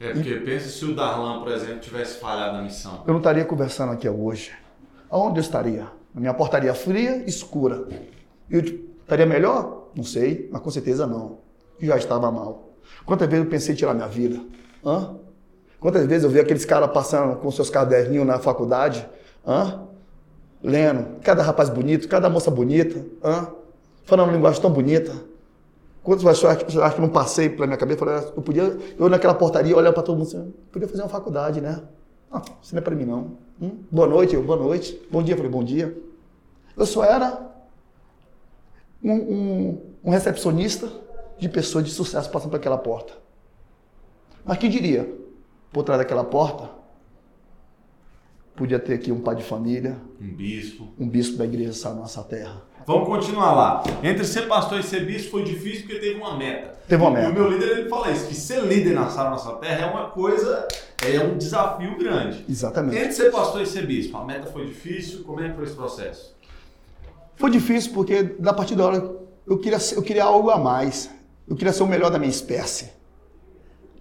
É, 0.00 0.14
porque 0.14 0.34
pensa 0.36 0.68
se 0.70 0.82
o 0.86 0.94
Darlan, 0.94 1.40
por 1.40 1.52
exemplo, 1.52 1.80
tivesse 1.80 2.18
falhado 2.18 2.56
na 2.56 2.62
missão. 2.62 3.04
Eu 3.06 3.12
não 3.12 3.20
estaria 3.20 3.44
conversando 3.44 3.92
aqui 3.92 4.08
hoje. 4.08 4.50
Aonde 5.10 5.38
eu 5.38 5.42
estaria? 5.42 5.82
Na 6.14 6.20
minha 6.20 6.32
portaria 6.32 6.72
fria, 6.72 7.22
escura. 7.26 7.86
Eu 8.48 8.60
estaria 8.60 9.26
melhor? 9.26 9.90
Não 9.94 10.02
sei, 10.02 10.48
mas 10.50 10.62
com 10.62 10.70
certeza 10.70 11.06
não. 11.06 11.38
Já 11.78 11.98
estava 11.98 12.30
mal. 12.30 12.70
Quantas 13.04 13.28
vezes 13.28 13.44
eu 13.44 13.50
pensei 13.50 13.74
em 13.74 13.76
tirar 13.76 13.92
minha 13.92 14.08
vida? 14.08 14.40
Hã? 14.84 15.16
Quantas 15.78 16.06
vezes 16.06 16.24
eu 16.24 16.30
vi 16.30 16.40
aqueles 16.40 16.64
caras 16.64 16.90
passando 16.90 17.36
com 17.36 17.50
seus 17.50 17.68
caderninhos 17.68 18.26
na 18.26 18.38
faculdade? 18.38 19.06
Hã? 19.46 19.82
Lendo. 20.62 21.20
Cada 21.20 21.42
rapaz 21.42 21.68
bonito, 21.68 22.08
cada 22.08 22.30
moça 22.30 22.50
bonita. 22.50 23.04
Hã? 23.22 23.48
falando 24.04 24.28
uma 24.28 24.34
linguagem 24.34 24.60
tão 24.60 24.70
bonita. 24.72 25.12
Quantos 26.02 26.24
você 26.24 26.46
acha, 26.46 26.64
você 26.64 26.80
acha 26.80 26.94
que 26.94 27.00
não 27.00 27.08
passei 27.08 27.48
pela 27.50 27.66
minha 27.66 27.76
cabeça? 27.76 28.02
Eu, 28.02 28.06
falei, 28.06 28.32
eu 28.36 28.42
podia, 28.42 28.78
eu 28.98 29.08
naquela 29.08 29.34
portaria, 29.34 29.76
olhar 29.76 29.92
para 29.92 30.02
todo 30.02 30.16
mundo 30.16 30.28
assim, 30.28 30.52
podia 30.72 30.88
fazer 30.88 31.02
uma 31.02 31.08
faculdade, 31.08 31.60
né? 31.60 31.82
Não, 32.30 32.42
isso 32.62 32.74
não 32.74 32.80
é 32.80 32.82
para 32.82 32.94
mim, 32.94 33.04
não. 33.04 33.36
Hum? 33.60 33.78
Boa 33.90 34.06
noite, 34.06 34.34
eu, 34.34 34.42
boa 34.42 34.58
noite. 34.58 35.00
Bom 35.10 35.22
dia, 35.22 35.34
eu 35.34 35.36
falei, 35.36 35.52
bom 35.52 35.62
dia. 35.62 35.96
Eu 36.76 36.86
só 36.86 37.04
era 37.04 37.50
um, 39.02 39.12
um, 39.12 39.80
um 40.04 40.10
recepcionista 40.10 40.90
de 41.38 41.48
pessoas 41.48 41.84
de 41.84 41.90
sucesso 41.90 42.30
passando 42.30 42.50
por 42.50 42.56
aquela 42.56 42.78
porta. 42.78 43.14
Mas 44.44 44.58
quem 44.58 44.70
diria, 44.70 45.12
por 45.72 45.82
trás 45.84 45.98
daquela 45.98 46.24
porta, 46.24 46.70
podia 48.56 48.78
ter 48.78 48.94
aqui 48.94 49.12
um 49.12 49.20
pai 49.20 49.36
de 49.36 49.42
família, 49.42 50.00
um 50.20 50.34
bispo, 50.34 50.88
um 50.98 51.08
bispo 51.08 51.36
da 51.36 51.44
igreja 51.44 51.82
da 51.82 51.94
nossa 51.94 52.22
terra. 52.22 52.62
Vamos 52.90 53.06
continuar 53.06 53.52
lá. 53.52 53.84
Entre 54.02 54.24
ser 54.24 54.48
pastor 54.48 54.80
e 54.80 54.82
ser 54.82 55.06
bispo 55.06 55.30
foi 55.30 55.44
difícil 55.44 55.82
porque 55.82 56.00
teve 56.00 56.18
uma 56.18 56.36
meta. 56.36 56.76
Teve 56.88 57.00
uma 57.00 57.12
meta. 57.12 57.28
E 57.28 57.30
o 57.30 57.34
meu 57.34 57.48
líder 57.48 57.78
ele 57.78 57.88
fala 57.88 58.10
isso, 58.10 58.26
que 58.26 58.34
ser 58.34 58.64
líder 58.64 58.94
na 58.94 59.08
sala 59.08 59.30
nossa 59.30 59.52
terra 59.58 59.86
é 59.86 59.88
uma 59.88 60.08
coisa, 60.08 60.66
é 61.06 61.20
um 61.20 61.38
desafio 61.38 61.96
grande. 61.96 62.44
Exatamente. 62.48 62.98
Entre 62.98 63.12
ser 63.12 63.30
pastor 63.30 63.62
e 63.62 63.66
ser 63.66 63.86
bispo, 63.86 64.16
a 64.16 64.24
meta 64.24 64.48
foi 64.48 64.66
difícil. 64.66 65.22
Como 65.22 65.38
é 65.40 65.50
que 65.50 65.54
foi 65.54 65.66
esse 65.66 65.74
processo? 65.76 66.34
Foi 67.36 67.48
difícil 67.48 67.92
porque 67.92 68.24
da 68.24 68.52
partir 68.52 68.74
da 68.74 68.84
hora 68.84 69.14
eu 69.46 69.58
queria, 69.58 69.78
eu 69.94 70.02
queria 70.02 70.24
algo 70.24 70.50
a 70.50 70.58
mais. 70.58 71.08
Eu 71.46 71.54
queria 71.54 71.72
ser 71.72 71.84
o 71.84 71.86
melhor 71.86 72.10
da 72.10 72.18
minha 72.18 72.28
espécie. 72.28 72.90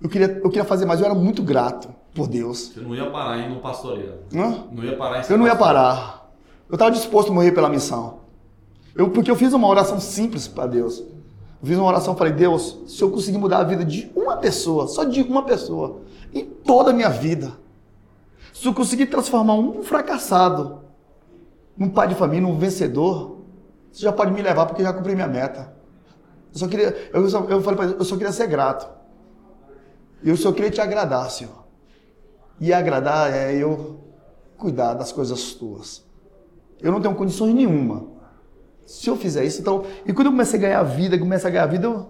Eu 0.02 0.10
queria, 0.10 0.42
eu 0.44 0.50
queria 0.50 0.66
fazer 0.66 0.88
mais. 0.88 1.00
Eu 1.00 1.06
era 1.06 1.14
muito 1.14 1.44
grato 1.44 1.94
por 2.16 2.28
Deus. 2.28 2.72
Você 2.74 2.80
não 2.80 2.96
ia 2.96 3.08
parar 3.08 3.38
em 3.38 3.54
no 3.54 3.60
pastoreio? 3.60 4.16
Hã? 4.34 4.66
Não 4.72 4.84
ia 4.84 4.98
parar 4.98 5.20
em 5.20 5.32
Eu 5.32 5.38
não 5.38 5.46
ia 5.46 5.56
parar. 5.56 6.34
Eu 6.68 6.74
estava 6.74 6.90
disposto 6.90 7.32
a 7.32 7.36
morrer 7.36 7.52
pela 7.52 7.70
missão. 7.70 8.28
Eu, 8.96 9.10
porque 9.10 9.30
eu 9.30 9.36
fiz 9.36 9.54
uma 9.54 9.68
oração 9.68 10.00
simples 10.00 10.48
para 10.48 10.68
Deus. 10.68 11.00
Eu 11.00 11.68
fiz 11.68 11.78
uma 11.78 11.88
oração, 11.88 12.16
falei, 12.16 12.34
Deus, 12.34 12.80
se 12.88 13.02
eu 13.02 13.12
conseguir 13.12 13.38
mudar 13.38 13.60
a 13.60 13.64
vida 13.64 13.84
de 13.84 14.12
uma 14.16 14.38
pessoa, 14.38 14.88
só 14.88 15.04
de 15.04 15.22
uma 15.22 15.44
pessoa, 15.44 16.02
em 16.34 16.46
toda 16.46 16.92
a 16.92 16.94
minha 16.94 17.10
vida, 17.10 17.54
se 18.54 18.68
eu 18.68 18.74
conseguir 18.74 19.08
transformar 19.08 19.56
um 19.56 19.84
fracassado 19.84 20.82
num 21.78 21.90
pai 21.90 22.08
de 22.08 22.16
família, 22.16 22.48
num 22.48 22.58
vencedor, 22.58 23.40
você 23.92 24.04
já 24.04 24.12
pode 24.12 24.32
me 24.32 24.42
levar 24.42 24.66
porque 24.66 24.82
eu 24.82 24.86
já 24.86 24.94
cumpri 24.94 25.16
minha 25.16 25.28
meta. 25.28 25.74
Eu 26.54 26.60
só 26.60 26.68
queria, 26.68 27.10
eu, 27.14 27.30
só, 27.30 27.44
eu 27.46 27.62
falei 27.62 27.96
eu 27.98 28.04
só 28.04 28.18
queria 28.18 28.32
ser 28.32 28.48
grato. 28.48 28.90
Eu 30.24 30.36
só 30.36 30.52
queria 30.52 30.70
te 30.70 30.82
agradar, 30.82 31.30
Senhor. 31.32 31.66
E 32.60 32.74
agradar 32.74 33.32
é 33.32 33.56
eu 33.56 34.02
cuidar 34.58 34.94
das 34.94 35.12
coisas 35.12 35.54
tuas. 35.54 36.06
Eu 36.82 36.92
não 36.92 37.02
tenho 37.02 37.16
condições 37.16 37.54
nenhuma. 37.54 38.19
Se 38.90 39.08
eu 39.08 39.16
fizer 39.16 39.46
isso, 39.46 39.62
então. 39.62 39.86
E 40.04 40.12
quando 40.12 40.26
eu 40.26 40.32
comecei 40.32 40.58
a 40.58 40.62
ganhar 40.64 40.82
vida, 40.82 41.16
comecei 41.20 41.48
a 41.48 41.54
ganhar 41.54 41.68
vida, 41.68 41.86
eu. 41.86 42.10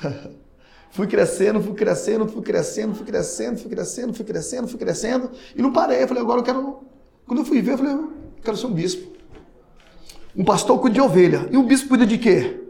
fui 0.92 1.06
crescendo, 1.06 1.60
fui 1.60 1.74
crescendo, 1.74 2.26
fui 2.26 2.42
crescendo, 2.42 2.94
fui 2.94 3.04
crescendo, 3.04 3.58
fui 3.58 3.68
crescendo, 3.70 4.14
fui 4.14 4.24
crescendo, 4.24 4.66
fui 4.66 4.78
crescendo. 4.78 5.30
E 5.54 5.60
não 5.60 5.70
parei. 5.70 6.02
Eu 6.02 6.08
falei, 6.08 6.22
agora 6.22 6.40
eu 6.40 6.42
quero. 6.42 6.78
Quando 7.26 7.40
eu 7.40 7.44
fui 7.44 7.60
ver, 7.60 7.72
eu 7.72 7.78
falei, 7.78 7.92
eu 7.92 8.12
quero 8.42 8.56
ser 8.56 8.66
um 8.66 8.72
bispo. 8.72 9.12
Um 10.34 10.42
pastor 10.42 10.80
cuida 10.80 10.94
de 10.94 11.00
ovelha. 11.02 11.46
E 11.50 11.56
um 11.58 11.66
bispo 11.66 11.90
cuida 11.90 12.06
de 12.06 12.16
quê? 12.16 12.64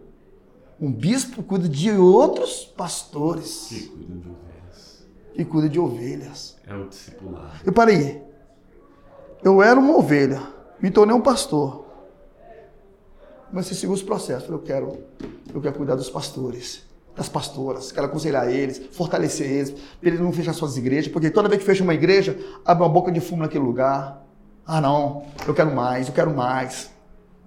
Um 0.80 0.90
bispo 0.90 1.40
cuida 1.44 1.68
de 1.68 1.92
outros 1.92 2.64
pastores. 2.64 3.68
Que 3.68 3.84
cuida 3.84 4.18
de 4.18 4.28
ovelhas. 4.28 5.06
Que 5.34 5.44
cuida 5.44 5.68
de 5.68 5.78
ovelhas. 5.78 6.56
É 6.66 6.74
o 6.74 6.88
discipular. 6.88 7.60
Eu 7.64 7.72
parei. 7.72 8.24
Eu 9.44 9.62
era 9.62 9.78
uma 9.78 9.96
ovelha. 9.96 10.42
Me 10.82 10.90
tornei 10.90 11.14
um 11.14 11.20
pastor. 11.20 11.89
Comecei 13.50 13.76
a 13.76 13.80
seguir 13.80 13.92
os 13.92 14.02
processos. 14.02 14.48
Eu 14.48 14.60
quero, 14.60 14.98
eu 15.52 15.60
quero 15.60 15.74
cuidar 15.74 15.96
dos 15.96 16.08
pastores, 16.08 16.84
das 17.16 17.28
pastoras, 17.28 17.90
quero 17.90 18.06
aconselhar 18.06 18.48
eles, 18.48 18.80
fortalecer 18.92 19.50
eles, 19.50 19.70
para 19.70 20.08
eles 20.08 20.20
não 20.20 20.32
fechar 20.32 20.52
suas 20.52 20.76
igrejas, 20.76 21.12
porque 21.12 21.30
toda 21.30 21.48
vez 21.48 21.60
que 21.60 21.66
fecha 21.66 21.82
uma 21.82 21.92
igreja, 21.92 22.38
abre 22.64 22.84
uma 22.84 22.88
boca 22.88 23.10
de 23.10 23.20
fumo 23.20 23.42
naquele 23.42 23.64
lugar. 23.64 24.24
Ah, 24.64 24.80
não, 24.80 25.26
eu 25.46 25.52
quero 25.52 25.74
mais, 25.74 26.06
eu 26.06 26.14
quero 26.14 26.34
mais. 26.34 26.90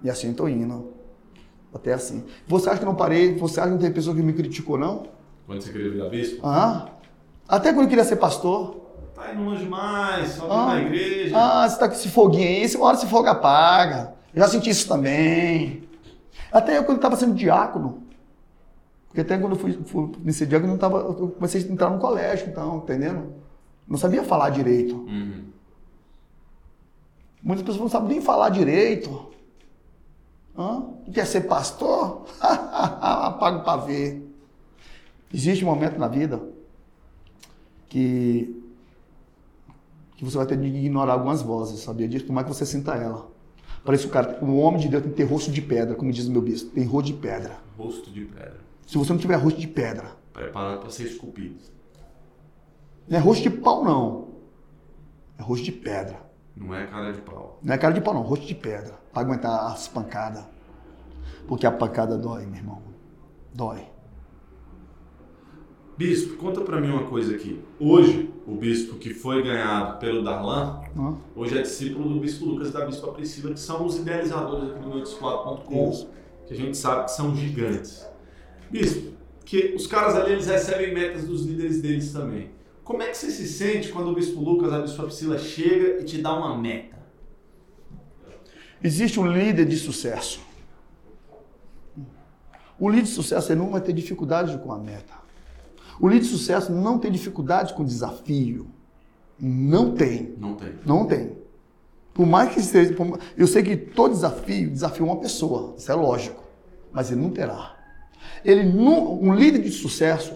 E 0.02 0.10
assim 0.10 0.30
estou 0.30 0.46
indo. 0.46 0.92
Até 1.74 1.94
assim. 1.94 2.22
Você 2.46 2.68
acha 2.68 2.78
que 2.78 2.84
não 2.84 2.94
parei? 2.94 3.34
Você 3.36 3.58
acha 3.58 3.68
que 3.68 3.74
não 3.74 3.80
tem 3.80 3.90
pessoa 3.90 4.14
que 4.14 4.22
me 4.22 4.34
criticou, 4.34 4.76
não? 4.76 5.08
Quando 5.46 5.62
você 5.62 5.72
queria 5.72 5.90
virar 5.90 6.10
bispo? 6.10 6.46
Ah, 6.46 6.88
até 7.48 7.72
quando 7.72 7.84
eu 7.84 7.88
queria 7.88 8.04
ser 8.04 8.16
pastor. 8.16 8.82
Tá 9.14 9.32
indo 9.32 9.42
longe 9.42 9.64
demais, 9.64 10.32
só 10.32 10.50
ah, 10.50 10.66
na 10.66 10.82
igreja. 10.82 11.34
Ah, 11.36 11.68
você 11.68 11.78
tá 11.78 11.88
com 11.88 11.94
esse 11.94 12.08
foguinho 12.10 12.46
aí, 12.46 12.68
se 12.68 12.76
uma 12.76 12.86
hora 12.86 12.96
esse 12.96 13.06
fogo 13.06 13.26
apaga. 13.26 14.12
Eu 14.34 14.42
já 14.42 14.48
senti 14.48 14.68
isso 14.68 14.86
também. 14.86 15.88
Até 16.54 16.78
eu 16.78 16.84
quando 16.84 16.98
estava 16.98 17.16
sendo 17.16 17.34
diácono. 17.34 18.04
Porque 19.08 19.22
até 19.22 19.36
quando 19.36 19.54
eu 19.54 19.58
fui, 19.58 19.72
fui 19.84 20.12
nesse 20.20 20.46
diácono, 20.46 20.70
eu, 20.70 20.72
não 20.74 20.78
tava, 20.78 20.98
eu 20.98 21.30
comecei 21.30 21.60
a 21.60 21.72
entrar 21.72 21.90
no 21.90 21.98
colégio, 21.98 22.48
então, 22.48 22.78
entendendo? 22.78 23.34
Não 23.88 23.98
sabia 23.98 24.22
falar 24.22 24.50
direito. 24.50 24.94
Uhum. 24.94 25.46
Muitas 27.42 27.64
pessoas 27.64 27.82
não 27.82 27.88
sabem 27.88 28.08
nem 28.08 28.20
falar 28.20 28.50
direito. 28.50 29.30
Hã? 30.56 30.84
Quer 31.12 31.26
ser 31.26 31.42
pastor? 31.42 32.24
Apaga 32.40 33.58
para 33.58 33.82
ver. 33.82 34.24
Existe 35.32 35.64
um 35.64 35.68
momento 35.68 35.98
na 35.98 36.06
vida 36.06 36.40
que, 37.88 38.62
que 40.16 40.24
você 40.24 40.36
vai 40.36 40.46
ter 40.46 40.56
de 40.56 40.68
ignorar 40.68 41.14
algumas 41.14 41.42
vozes, 41.42 41.80
sabia 41.80 42.06
disso? 42.06 42.26
Como 42.26 42.38
é 42.38 42.44
que 42.44 42.48
você 42.48 42.64
sinta 42.64 42.94
ela? 42.94 43.33
Parece 43.84 44.06
o 44.06 44.08
cara, 44.08 44.38
o 44.42 44.56
homem 44.56 44.80
de 44.80 44.88
Deus 44.88 45.02
tem 45.02 45.12
que 45.12 45.16
ter 45.18 45.24
rosto 45.24 45.50
de 45.50 45.60
pedra, 45.60 45.94
como 45.94 46.10
diz 46.10 46.26
o 46.26 46.32
meu 46.32 46.40
bispo. 46.40 46.70
Tem 46.70 46.84
rosto 46.84 47.06
de 47.06 47.12
pedra. 47.12 47.58
Rosto 47.76 48.10
de 48.10 48.24
pedra. 48.24 48.60
Se 48.86 48.96
você 48.96 49.12
não 49.12 49.20
tiver 49.20 49.36
rosto 49.36 49.60
de 49.60 49.68
pedra. 49.68 50.12
Preparado 50.32 50.80
para 50.80 50.90
ser 50.90 51.04
esculpido. 51.04 51.56
Não 53.06 53.18
é 53.18 53.20
rosto 53.20 53.42
de 53.42 53.50
pau, 53.50 53.84
não. 53.84 54.28
É 55.38 55.42
rosto 55.42 55.64
de 55.64 55.72
pedra. 55.72 56.18
Não 56.56 56.74
é 56.74 56.86
cara 56.86 57.12
de 57.12 57.20
pau. 57.20 57.58
Não 57.62 57.74
é 57.74 57.78
cara 57.78 57.92
de 57.92 58.00
pau, 58.00 58.14
não. 58.14 58.22
Rosto 58.22 58.46
de 58.46 58.54
pedra. 58.54 58.94
Para 59.12 59.22
aguentar 59.22 59.72
as 59.72 59.86
pancadas. 59.86 60.44
Porque 61.46 61.66
a 61.66 61.70
pancada 61.70 62.16
dói, 62.16 62.46
meu 62.46 62.56
irmão. 62.56 62.82
Dói. 63.52 63.84
Bispo, 65.96 66.36
conta 66.36 66.60
para 66.60 66.80
mim 66.80 66.88
uma 66.90 67.04
coisa 67.04 67.34
aqui. 67.34 67.60
Hoje, 67.78 68.28
o 68.46 68.56
bispo 68.56 68.96
que 68.96 69.14
foi 69.14 69.42
ganhado 69.42 69.98
pelo 70.00 70.24
Darlan, 70.24 70.80
Hã? 70.96 71.16
hoje 71.36 71.56
é 71.56 71.62
discípulo 71.62 72.08
do 72.08 72.18
bispo 72.20 72.44
Lucas 72.44 72.68
e 72.70 72.72
da 72.72 72.84
bispa 72.84 73.12
Priscila, 73.12 73.52
que 73.54 73.60
são 73.60 73.86
os 73.86 73.96
idealizadores 73.98 74.70
aqui 74.70 74.80
do 74.82 74.88
noitesquadro.com, 74.88 76.08
que 76.46 76.52
a 76.52 76.56
gente 76.56 76.76
sabe 76.76 77.04
que 77.04 77.12
são 77.12 77.34
gigantes. 77.36 78.04
Bispo, 78.70 79.12
que 79.44 79.72
os 79.76 79.86
caras 79.86 80.16
ali 80.16 80.32
eles 80.32 80.46
recebem 80.46 80.92
metas 80.92 81.24
dos 81.24 81.44
líderes 81.46 81.80
deles 81.80 82.12
também. 82.12 82.50
Como 82.82 83.00
é 83.00 83.06
que 83.08 83.16
você 83.16 83.30
se 83.30 83.46
sente 83.46 83.90
quando 83.92 84.08
o 84.10 84.14
bispo 84.14 84.40
Lucas 84.40 84.72
a 84.72 84.80
bispa 84.80 85.04
Priscila 85.04 85.38
chega 85.38 86.00
e 86.00 86.04
te 86.04 86.20
dá 86.20 86.36
uma 86.36 86.58
meta? 86.58 86.98
Existe 88.82 89.20
um 89.20 89.26
líder 89.30 89.64
de 89.64 89.76
sucesso. 89.76 90.40
O 92.78 92.90
líder 92.90 93.02
de 93.04 93.08
sucesso 93.10 93.52
ele 93.52 93.60
não 93.60 93.70
vai 93.70 93.80
ter 93.80 93.92
dificuldade 93.92 94.58
com 94.58 94.72
a 94.72 94.78
meta. 94.78 95.23
O 96.00 96.08
líder 96.08 96.22
de 96.22 96.30
sucesso 96.30 96.72
não 96.72 96.98
tem 96.98 97.10
dificuldade 97.10 97.74
com 97.74 97.84
desafio. 97.84 98.66
Não 99.38 99.94
tem. 99.94 100.34
Não 100.38 100.54
tem. 100.54 100.74
Não 100.84 101.06
tem. 101.06 101.36
Por 102.12 102.26
mais 102.26 102.52
que 102.52 102.62
seja. 102.62 102.94
Eu 103.36 103.46
sei 103.46 103.62
que 103.62 103.76
todo 103.76 104.12
desafio 104.12 104.70
desafia 104.70 105.04
uma 105.04 105.16
pessoa. 105.16 105.74
Isso 105.76 105.90
é 105.90 105.94
lógico. 105.94 106.42
Mas 106.92 107.10
ele 107.10 107.20
não 107.20 107.30
terá. 107.30 107.76
Ele 108.44 108.62
um 108.78 109.34
líder 109.34 109.62
de 109.62 109.70
sucesso, 109.70 110.34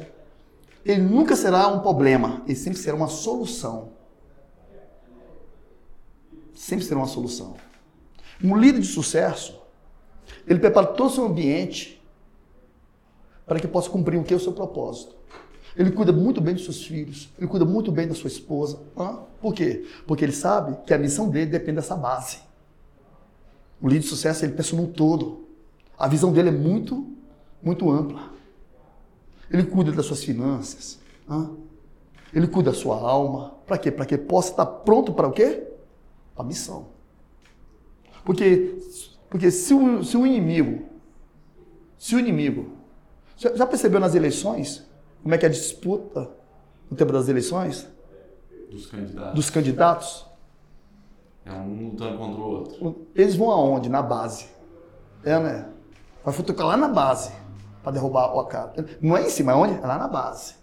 ele 0.85 1.03
nunca 1.03 1.37
será 1.37 1.69
um 1.69 1.81
problema. 1.81 2.43
Ele 2.47 2.57
sempre 2.57 2.79
será 2.79 2.97
uma 2.97 3.09
solução. 3.09 3.93
Sempre 6.55 6.85
será 6.85 6.99
uma 6.99 7.07
solução. 7.07 7.55
Um 8.43 8.57
líder 8.57 8.81
de 8.81 8.87
sucesso, 8.87 9.61
ele 10.47 10.59
prepara 10.59 10.87
todo 10.87 11.09
o 11.09 11.13
seu 11.13 11.27
ambiente 11.27 12.03
para 13.47 13.59
que 13.61 13.69
possa 13.69 13.89
cumprir 13.89 14.19
o 14.19 14.25
que 14.25 14.35
é 14.35 14.37
o 14.37 14.41
seu 14.41 14.53
propósito. 14.53 15.17
Ele 15.79 15.93
cuida 15.93 16.12
muito 16.12 16.41
bem 16.41 16.55
dos 16.55 16.64
seus 16.64 16.85
filhos, 16.85 17.31
ele 17.39 17.47
cuida 17.47 17.64
muito 17.64 17.93
bem 17.93 18.09
da 18.09 18.14
sua 18.14 18.26
esposa. 18.26 18.81
Hã? 18.97 19.20
Por 19.41 19.55
quê? 19.55 19.87
Porque 20.09 20.24
ele 20.24 20.33
sabe 20.33 20.76
que 20.85 20.93
a 20.93 20.99
missão 20.99 21.31
dele 21.31 21.47
depende 21.47 21.76
dessa 21.76 21.95
base. 21.95 22.41
O 23.81 23.87
líder 23.87 24.01
de 24.01 24.09
sucesso, 24.09 24.45
ele 24.45 24.55
pensa 24.55 24.74
no 24.74 24.89
todo. 24.89 25.47
A 25.97 26.09
visão 26.09 26.33
dele 26.33 26.49
é 26.49 26.53
muito, 26.53 27.07
muito 27.62 27.89
ampla. 27.89 28.33
Ele 29.49 29.62
cuida 29.62 29.93
das 29.93 30.05
suas 30.05 30.24
finanças. 30.24 30.99
Hã? 31.31 31.53
Ele 32.35 32.49
cuida 32.49 32.72
da 32.72 32.76
sua 32.76 32.97
alma. 32.97 33.55
Para 33.64 33.79
quê? 33.79 33.93
Para 33.93 34.05
que 34.05 34.18
possa 34.18 34.51
estar 34.51 34.66
pronto 34.66 35.12
para 35.12 35.29
o 35.29 35.33
quê? 35.33 35.62
Para 36.35 36.45
a 36.45 36.49
missão. 36.49 36.89
Porque, 38.24 38.83
porque 39.31 39.49
se, 39.53 39.72
o, 39.72 40.03
se 40.03 40.16
o 40.16 40.26
inimigo, 40.26 40.87
se 41.97 42.16
o 42.16 42.18
inimigo, 42.18 42.72
já 43.37 43.64
percebeu 43.64 44.01
nas 44.01 44.16
eleições 44.16 44.88
como 45.23 45.35
é 45.35 45.39
que 45.39 45.47
é 45.47 45.49
a 45.49 45.53
disputa 45.53 46.31
no 46.91 46.97
tempo 46.97 47.12
das 47.12 47.29
eleições? 47.29 47.87
Dos 48.71 48.87
candidatos. 48.87 49.35
Dos 49.35 49.51
candidatos. 49.51 50.27
É 51.45 51.53
um 51.53 51.91
lutando 51.91 52.19
contra 52.19 52.41
o 52.41 52.45
outro. 52.45 53.07
Eles 53.14 53.35
vão 53.35 53.51
aonde? 53.51 53.89
Na 53.89 54.03
base. 54.03 54.47
É, 55.25 55.39
né? 55.39 55.69
Vai 56.25 56.35
futucar 56.35 56.66
lá 56.66 56.77
na 56.77 56.89
base. 56.89 57.33
para 57.83 57.93
derrubar 57.93 58.35
o 58.37 58.45
cara. 58.45 58.73
Não 59.01 59.16
é 59.16 59.27
em 59.27 59.31
cima, 59.31 59.53
é 59.53 59.55
onde? 59.55 59.75
É 59.75 59.87
lá 59.87 59.99
na 59.99 60.09
base. 60.09 60.55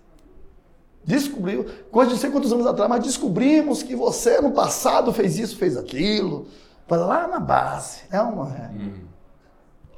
Descobriu, 1.04 1.66
coisa 1.92 2.12
de 2.12 2.18
sei 2.18 2.32
quantos 2.32 2.52
anos 2.52 2.66
atrás, 2.66 2.90
mas 2.90 3.04
descobrimos 3.04 3.84
que 3.84 3.96
você 3.96 4.42
no 4.42 4.52
passado 4.52 5.14
fez 5.14 5.38
isso, 5.38 5.56
fez 5.58 5.78
aquilo. 5.78 6.48
Vai 6.88 7.00
lá 7.00 7.28
na 7.28 7.40
base. 7.40 8.02
É 8.12 8.20
uma. 8.22 8.56
É. 8.56 8.70
Uhum. 8.70 9.06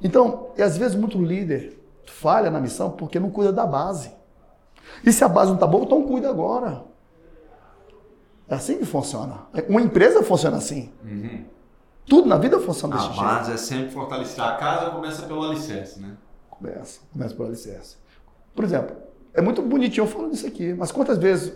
Então, 0.02 0.50
e 0.56 0.62
às 0.62 0.76
vezes 0.76 0.94
muito 0.94 1.22
líder 1.22 1.78
falha 2.06 2.50
na 2.50 2.60
missão 2.60 2.90
porque 2.90 3.18
não 3.18 3.30
cuida 3.30 3.52
da 3.52 3.66
base. 3.66 4.10
E 5.04 5.12
se 5.12 5.24
a 5.24 5.28
base 5.28 5.48
não 5.48 5.54
está 5.54 5.66
boa, 5.66 5.84
então 5.84 6.02
cuida 6.02 6.28
agora. 6.28 6.84
É 8.48 8.54
assim 8.54 8.78
que 8.78 8.86
funciona. 8.86 9.46
Uma 9.68 9.82
empresa 9.82 10.22
funciona 10.22 10.56
assim. 10.56 10.90
Uhum. 11.04 11.44
Tudo 12.06 12.26
na 12.26 12.38
vida 12.38 12.58
funciona 12.58 12.96
desse 12.96 13.08
jeito. 13.08 13.20
A 13.20 13.24
base 13.24 13.52
é 13.52 13.56
sempre 13.56 13.90
fortalecer. 13.90 14.42
A 14.42 14.56
casa 14.56 14.90
começa 14.90 15.22
pelo 15.26 15.44
alicerce, 15.44 16.00
né? 16.00 16.16
Começa, 16.48 17.00
começa 17.12 17.34
pelo 17.34 17.48
alicerce. 17.48 17.96
Por 18.54 18.64
exemplo, 18.64 18.96
é 19.34 19.42
muito 19.42 19.60
bonitinho 19.60 20.04
eu 20.04 20.08
falando 20.08 20.32
isso 20.32 20.46
aqui, 20.46 20.72
mas 20.72 20.90
quantas 20.90 21.18
vezes 21.18 21.52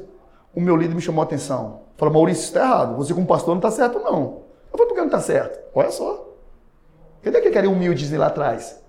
o 0.54 0.60
meu 0.60 0.76
líder 0.76 0.94
me 0.94 1.00
chamou 1.00 1.22
a 1.22 1.24
atenção? 1.24 1.80
Falou, 1.96 2.12
Maurício, 2.12 2.42
isso 2.42 2.50
está 2.50 2.60
errado. 2.60 2.96
Você 2.96 3.14
como 3.14 3.26
pastor 3.26 3.54
não 3.54 3.58
está 3.58 3.70
certo, 3.70 3.98
não. 3.98 4.42
Eu 4.70 4.78
falei, 4.78 4.86
por 4.86 4.94
que 4.94 5.00
não 5.00 5.06
está 5.06 5.20
certo? 5.20 5.58
Olha 5.74 5.90
só. 5.90 6.28
Cadê 7.22 7.40
que 7.40 7.50
queria 7.50 7.70
humildes 7.70 8.10
lá 8.12 8.26
atrás? 8.26 8.81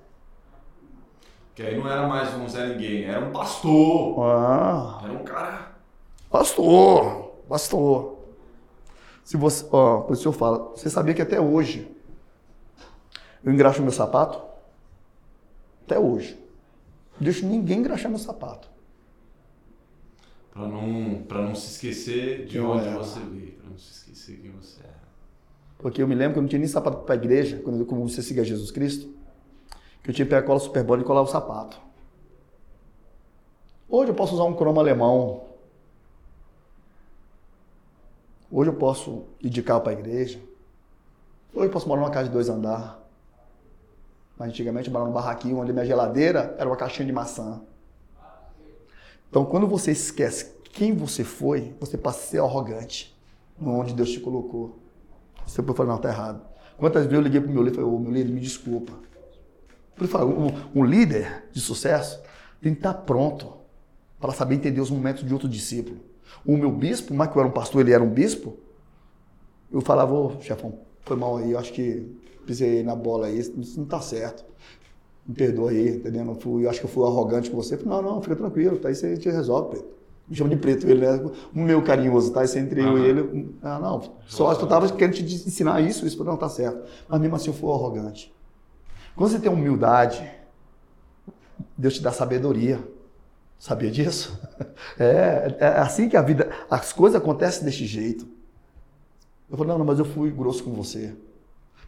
Que 1.55 1.61
aí 1.61 1.77
não 1.77 1.87
era 1.87 2.07
mais 2.07 2.33
um 2.33 2.47
Zé 2.47 2.69
Ninguém, 2.69 3.03
era 3.03 3.23
um 3.23 3.31
pastor. 3.31 4.19
Ah. 4.23 5.01
Era 5.03 5.13
um 5.13 5.23
cara. 5.23 5.75
Pastor, 6.29 7.31
pastor. 7.47 8.17
Se 9.23 9.37
você, 9.37 9.63
ó, 9.71 10.11
isso 10.11 10.27
eu 10.27 10.33
falo, 10.33 10.71
você 10.75 10.89
sabia 10.89 11.13
que 11.13 11.21
até 11.21 11.39
hoje 11.39 11.87
eu 13.43 13.53
engraxo 13.53 13.83
meu 13.83 13.91
sapato? 13.91 14.41
Até 15.85 15.99
hoje. 15.99 16.39
Não 17.13 17.25
deixo 17.25 17.45
ninguém 17.45 17.79
engraxar 17.79 18.09
meu 18.09 18.19
sapato. 18.19 18.67
Para 20.51 20.67
não, 20.67 21.23
pra 21.23 21.41
não 21.41 21.53
se 21.53 21.73
esquecer 21.73 22.47
de 22.47 22.57
eu 22.57 22.71
onde 22.71 22.87
era. 22.87 22.97
você 22.97 23.19
veio, 23.19 23.53
para 23.53 23.69
não 23.69 23.77
se 23.77 23.91
esquecer 23.91 24.39
quem 24.41 24.51
você 24.51 24.79
era. 24.81 25.03
Porque 25.77 26.01
eu 26.01 26.07
me 26.07 26.15
lembro 26.15 26.33
que 26.33 26.39
eu 26.39 26.41
não 26.41 26.49
tinha 26.49 26.59
nem 26.59 26.67
sapato 26.67 26.97
para 27.03 27.13
a 27.13 27.17
igreja, 27.17 27.59
quando 27.63 27.79
eu 27.79 27.85
comecei 27.85 28.21
a 28.21 28.23
seguir 28.23 28.43
Jesus 28.43 28.71
Cristo, 28.71 29.12
que 30.03 30.11
eu 30.11 30.25
pegar 30.25 30.39
a 30.39 30.43
cola 30.43 30.59
super 30.59 30.83
bola 30.83 31.01
e 31.01 31.05
colar 31.05 31.21
o 31.21 31.27
sapato. 31.27 31.79
Hoje 33.89 34.11
eu 34.11 34.15
posso 34.15 34.35
usar 34.35 34.43
um 34.43 34.53
cromo 34.53 34.79
alemão, 34.79 35.43
Hoje 38.55 38.69
eu 38.69 38.75
posso 38.75 39.23
ir 39.41 39.49
de 39.49 39.63
carro 39.63 39.81
para 39.81 39.93
a 39.93 39.99
igreja. 39.99 40.39
Hoje 41.51 41.65
eu 41.65 41.71
posso 41.71 41.87
morar 41.87 42.01
numa 42.01 42.11
casa 42.11 42.27
de 42.27 42.33
dois 42.33 42.49
andar. 42.49 43.03
Mas 44.37 44.49
antigamente 44.49 44.89
eu 44.89 44.93
morava 44.93 45.09
num 45.09 45.15
barraquinho 45.15 45.57
onde 45.57 45.73
minha 45.73 45.83
geladeira 45.83 46.53
era 46.59 46.69
uma 46.69 46.75
caixinha 46.75 47.07
de 47.07 47.11
maçã. 47.11 47.63
Então 49.27 49.43
quando 49.43 49.65
você 49.65 49.91
esquece 49.91 50.53
quem 50.71 50.95
você 50.95 51.23
foi, 51.23 51.73
você 51.79 51.97
passa 51.97 52.19
a 52.19 52.21
ser 52.21 52.41
arrogante 52.41 53.17
onde 53.59 53.95
Deus 53.95 54.11
te 54.11 54.19
colocou. 54.19 54.77
Você 55.47 55.63
pode 55.63 55.75
falar, 55.75 55.93
não, 55.93 55.97
tá 55.97 56.09
errado. 56.09 56.39
Quantas 56.77 57.05
vezes 57.05 57.17
eu 57.17 57.23
liguei 57.23 57.41
pro 57.41 57.49
meu 57.49 57.63
líder 57.63 57.77
e 57.77 57.81
falei, 57.81 57.89
ô, 57.89 57.97
meu 57.97 58.11
líder, 58.11 58.31
me 58.31 58.39
desculpa. 58.39 58.93
Por 59.95 60.07
falar, 60.07 60.25
um, 60.25 60.51
um 60.75 60.83
líder 60.83 61.45
de 61.51 61.59
sucesso 61.59 62.21
tem 62.61 62.73
que 62.73 62.79
estar 62.79 62.93
pronto 62.93 63.53
para 64.19 64.31
saber 64.31 64.55
entender 64.55 64.81
os 64.81 64.89
momentos 64.89 65.25
de 65.25 65.33
outro 65.33 65.47
discípulo. 65.47 65.97
O 66.45 66.57
meu 66.57 66.71
bispo, 66.71 67.13
mas 67.13 67.29
que 67.29 67.37
eu 67.37 67.41
era 67.41 67.49
um 67.49 67.53
pastor, 67.53 67.81
ele 67.81 67.91
era 67.91 68.03
um 68.03 68.09
bispo, 68.09 68.57
eu 69.71 69.81
falava, 69.81 70.13
ô 70.13 70.41
chefão, 70.41 70.79
foi 71.01 71.17
mal 71.17 71.37
aí, 71.37 71.51
eu 71.51 71.59
acho 71.59 71.73
que 71.73 72.09
pisei 72.45 72.83
na 72.83 72.95
bola 72.95 73.27
aí, 73.27 73.39
isso 73.39 73.77
não 73.77 73.85
tá 73.85 73.99
certo. 73.99 74.43
Me 75.25 75.33
perdoa 75.33 75.71
aí, 75.71 75.97
entendeu? 75.97 76.25
Eu, 76.25 76.35
fui, 76.35 76.65
eu 76.65 76.69
acho 76.69 76.79
que 76.79 76.85
eu 76.85 76.89
fui 76.89 77.05
arrogante 77.05 77.49
com 77.49 77.55
você. 77.55 77.77
Falei, 77.77 78.01
não, 78.01 78.01
não, 78.01 78.21
fica 78.21 78.35
tranquilo, 78.35 78.77
tá 78.77 78.89
aí 78.89 78.95
você 78.95 79.17
te 79.17 79.29
resolve, 79.29 79.69
Preto. 79.71 80.03
Me 80.27 80.35
chama 80.35 80.49
de 80.49 80.55
preto 80.55 80.87
ele, 80.89 81.05
né? 81.05 81.21
O 81.53 81.59
meu 81.59 81.81
carinhoso, 81.81 82.31
tá? 82.31 82.43
Isso 82.45 82.57
entre 82.57 82.81
eu 82.81 82.97
e 82.97 83.05
ele. 83.05 83.55
Ah, 83.61 83.77
não, 83.77 84.13
só 84.25 84.53
eu 84.53 84.67
tava 84.67 84.89
querendo 84.89 85.15
te 85.15 85.23
ensinar 85.23 85.81
isso, 85.81 86.07
isso 86.07 86.23
não 86.23 86.37
tá 86.37 86.47
certo. 86.47 86.81
Mas 87.09 87.19
mesmo 87.19 87.35
assim 87.35 87.49
eu 87.49 87.53
fui 87.53 87.69
arrogante. 87.69 88.33
Quando 89.15 89.31
você 89.31 89.39
tem 89.39 89.51
humildade, 89.51 90.29
Deus 91.77 91.95
te 91.95 92.01
dá 92.01 92.11
sabedoria. 92.11 92.83
Sabia 93.59 93.91
disso? 93.91 94.39
É, 94.99 95.55
é 95.59 95.67
assim 95.79 96.09
que 96.09 96.17
a 96.17 96.21
vida, 96.21 96.51
as 96.69 96.91
coisas 96.91 97.19
acontecem 97.19 97.63
desse 97.63 97.85
jeito. 97.85 98.27
Eu 99.49 99.57
falei, 99.57 99.71
não, 99.71 99.79
não, 99.79 99.85
mas 99.85 99.97
eu 99.97 100.05
fui 100.05 100.29
grosso 100.29 100.63
com 100.63 100.71
você. 100.73 101.15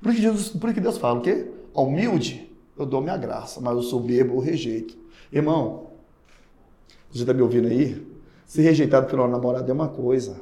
Por 0.01 0.13
que, 0.13 0.21
Jesus, 0.21 0.49
por 0.49 0.73
que 0.73 0.79
Deus 0.79 0.97
fala 0.97 1.19
o 1.19 1.21
quê? 1.21 1.51
Humilde, 1.73 2.51
eu 2.77 2.85
dou 2.85 3.01
minha 3.01 3.17
graça, 3.17 3.59
mas 3.59 3.75
o 3.75 3.81
soberbo 3.81 4.35
eu 4.35 4.39
rejeito. 4.39 4.97
Irmão, 5.31 5.87
você 7.11 7.21
está 7.23 7.33
me 7.33 7.41
ouvindo 7.41 7.67
aí? 7.67 8.05
Ser 8.45 8.61
rejeitado 8.61 9.07
pelo 9.07 9.27
namorado 9.27 9.69
é 9.69 9.73
uma 9.73 9.89
coisa. 9.89 10.39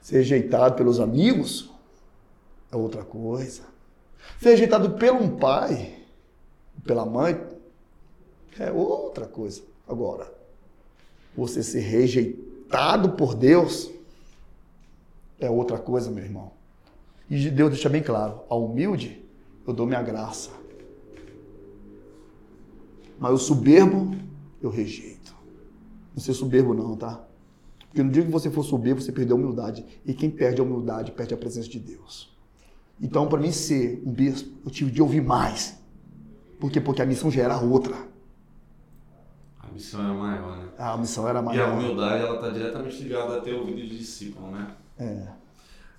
Ser 0.00 0.18
rejeitado 0.18 0.74
pelos 0.76 1.00
amigos 1.00 1.70
é 2.70 2.76
outra 2.76 3.04
coisa. 3.04 3.62
Ser 4.40 4.50
rejeitado 4.50 4.90
pelo 4.92 5.18
um 5.18 5.36
pai, 5.36 5.94
pela 6.84 7.04
mãe, 7.04 7.40
é 8.58 8.70
outra 8.70 9.26
coisa. 9.26 9.62
Agora, 9.88 10.32
você 11.36 11.62
ser 11.62 11.80
rejeitado 11.80 13.10
por 13.12 13.34
Deus 13.34 13.90
é 15.38 15.50
outra 15.50 15.78
coisa, 15.78 16.10
meu 16.10 16.24
irmão. 16.24 16.52
E 17.28 17.50
Deus 17.50 17.70
deixa 17.70 17.88
bem 17.88 18.02
claro: 18.02 18.40
ao 18.48 18.64
humilde 18.64 19.22
eu 19.66 19.72
dou 19.72 19.86
minha 19.86 20.02
graça, 20.02 20.50
mas 23.18 23.32
o 23.32 23.38
soberbo 23.38 24.16
eu 24.62 24.70
rejeito. 24.70 25.34
Não 26.14 26.22
ser 26.22 26.32
soberbo, 26.32 26.72
não, 26.72 26.96
tá? 26.96 27.26
Porque 27.88 28.02
no 28.02 28.10
dia 28.10 28.24
que 28.24 28.30
você 28.30 28.50
for 28.50 28.62
soberbo, 28.62 29.00
você 29.00 29.12
perdeu 29.12 29.36
a 29.36 29.40
humildade. 29.40 29.84
E 30.04 30.12
quem 30.14 30.30
perde 30.30 30.60
a 30.60 30.64
humildade 30.64 31.12
perde 31.12 31.34
a 31.34 31.36
presença 31.36 31.68
de 31.68 31.78
Deus. 31.78 32.35
Então, 33.00 33.26
para 33.26 33.38
mim 33.38 33.52
ser 33.52 34.02
um 34.06 34.12
bispo, 34.12 34.48
eu 34.64 34.70
tive 34.70 34.90
de 34.90 35.02
ouvir 35.02 35.20
mais. 35.20 35.78
Por 36.58 36.70
quê? 36.70 36.80
Porque 36.80 37.02
a 37.02 37.06
missão 37.06 37.30
já 37.30 37.42
era 37.42 37.58
outra 37.58 37.96
missão 39.76 40.02
era 40.02 40.14
maior, 40.14 40.56
né? 40.56 40.68
A 40.78 40.96
missão 40.96 41.28
era 41.28 41.42
maior. 41.42 41.68
E 41.68 41.70
a 41.70 41.72
humildade, 41.72 42.24
ela 42.24 42.36
está 42.36 42.48
diretamente 42.48 43.02
ligada 43.02 43.36
a 43.36 43.40
ter 43.40 43.52
ouvido 43.52 43.76
de 43.76 43.98
discípulo, 43.98 44.50
né? 44.50 44.68
É. 44.98 45.26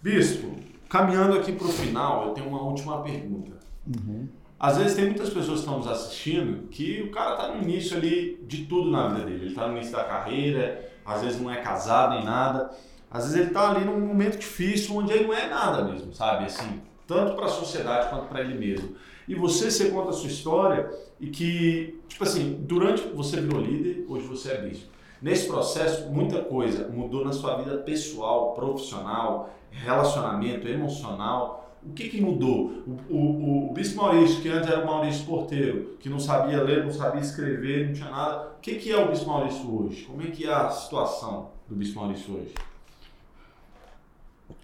Bispo, 0.01 0.55
caminhando 0.89 1.37
aqui 1.37 1.51
para 1.51 1.67
o 1.67 1.71
final, 1.71 2.27
eu 2.27 2.33
tenho 2.33 2.47
uma 2.47 2.61
última 2.61 3.01
pergunta. 3.03 3.53
Uhum. 3.85 4.27
Às 4.59 4.77
vezes 4.77 4.95
tem 4.95 5.05
muitas 5.05 5.29
pessoas 5.29 5.59
que 5.59 5.65
estão 5.65 5.77
nos 5.77 5.87
assistindo 5.87 6.67
que 6.69 7.03
o 7.03 7.11
cara 7.11 7.35
está 7.35 7.55
no 7.55 7.61
início 7.61 7.95
ali 7.95 8.43
de 8.47 8.65
tudo 8.65 8.89
na 8.89 9.07
vida 9.09 9.25
dele. 9.25 9.41
Ele 9.41 9.49
está 9.49 9.67
no 9.67 9.77
início 9.77 9.95
da 9.95 10.03
carreira, 10.03 10.91
às 11.05 11.21
vezes 11.21 11.39
não 11.39 11.51
é 11.51 11.57
casado 11.57 12.15
nem 12.15 12.25
nada. 12.25 12.71
Às 13.09 13.25
vezes 13.25 13.37
ele 13.37 13.47
está 13.47 13.69
ali 13.69 13.85
num 13.85 13.99
momento 13.99 14.39
difícil 14.39 14.95
onde 14.95 15.13
ele 15.13 15.27
não 15.27 15.33
é 15.33 15.47
nada 15.47 15.83
mesmo, 15.83 16.11
sabe? 16.13 16.45
Assim, 16.45 16.81
tanto 17.07 17.35
para 17.35 17.45
a 17.45 17.49
sociedade 17.49 18.09
quanto 18.09 18.27
para 18.27 18.41
ele 18.41 18.53
mesmo. 18.53 18.95
E 19.27 19.33
você, 19.33 19.71
você 19.71 19.89
conta 19.89 20.09
a 20.09 20.13
sua 20.13 20.27
história 20.27 20.91
e 21.19 21.27
que, 21.27 21.99
tipo 22.07 22.23
assim, 22.23 22.57
durante 22.61 23.01
você 23.07 23.41
virou 23.41 23.61
líder, 23.61 24.05
hoje 24.07 24.27
você 24.27 24.51
é 24.51 24.61
bispo. 24.61 24.97
Nesse 25.21 25.47
processo, 25.47 26.09
muita 26.09 26.43
coisa 26.43 26.87
mudou 26.89 27.25
na 27.25 27.33
sua 27.33 27.57
vida 27.57 27.77
pessoal, 27.77 28.53
profissional, 28.53 29.49
relacionamento, 29.71 30.67
emocional. 30.67 31.75
O 31.83 31.93
que, 31.93 32.09
que 32.09 32.21
mudou? 32.21 32.83
O, 33.09 33.15
o, 33.15 33.69
o 33.69 33.73
Bispo 33.73 34.01
Maurício, 34.01 34.41
que 34.41 34.49
antes 34.49 34.69
era 34.69 34.83
o 34.83 34.85
Maurício 34.85 35.25
Porteiro, 35.25 35.95
que 35.99 36.09
não 36.09 36.19
sabia 36.19 36.61
ler, 36.61 36.83
não 36.83 36.91
sabia 36.91 37.21
escrever, 37.21 37.87
não 37.87 37.93
tinha 37.93 38.09
nada. 38.09 38.51
O 38.57 38.61
que, 38.61 38.75
que 38.75 38.91
é 38.91 38.97
o 38.97 39.09
Bispo 39.09 39.27
Maurício 39.27 39.75
hoje? 39.75 40.03
Como 40.03 40.21
é 40.21 40.27
que 40.27 40.45
é 40.45 40.53
a 40.53 40.69
situação 40.69 41.51
do 41.67 41.75
Bispo 41.75 41.99
Maurício 41.99 42.35
hoje? 42.35 42.53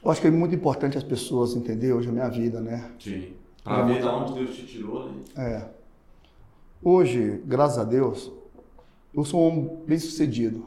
Eu 0.04 0.12
acho 0.12 0.20
que 0.20 0.28
é 0.28 0.32
muito 0.32 0.54
importante 0.54 0.98
as 0.98 1.04
pessoas 1.04 1.56
entenderem 1.56 1.96
hoje 1.96 2.10
a 2.10 2.12
minha 2.12 2.28
vida, 2.28 2.60
né? 2.60 2.92
Sim. 3.00 3.34
Para 3.64 3.84
ver 3.84 4.02
de 4.02 4.08
onde 4.08 4.34
Deus 4.34 4.56
te 4.56 4.66
tirou, 4.66 5.10
né? 5.10 5.14
É. 5.38 5.66
Hoje, 6.84 7.42
graças 7.46 7.78
a 7.78 7.86
Deus, 7.86 8.30
eu 9.14 9.24
sou 9.24 9.42
um 9.42 9.48
homem 9.48 9.78
bem 9.88 9.98
sucedido. 9.98 10.66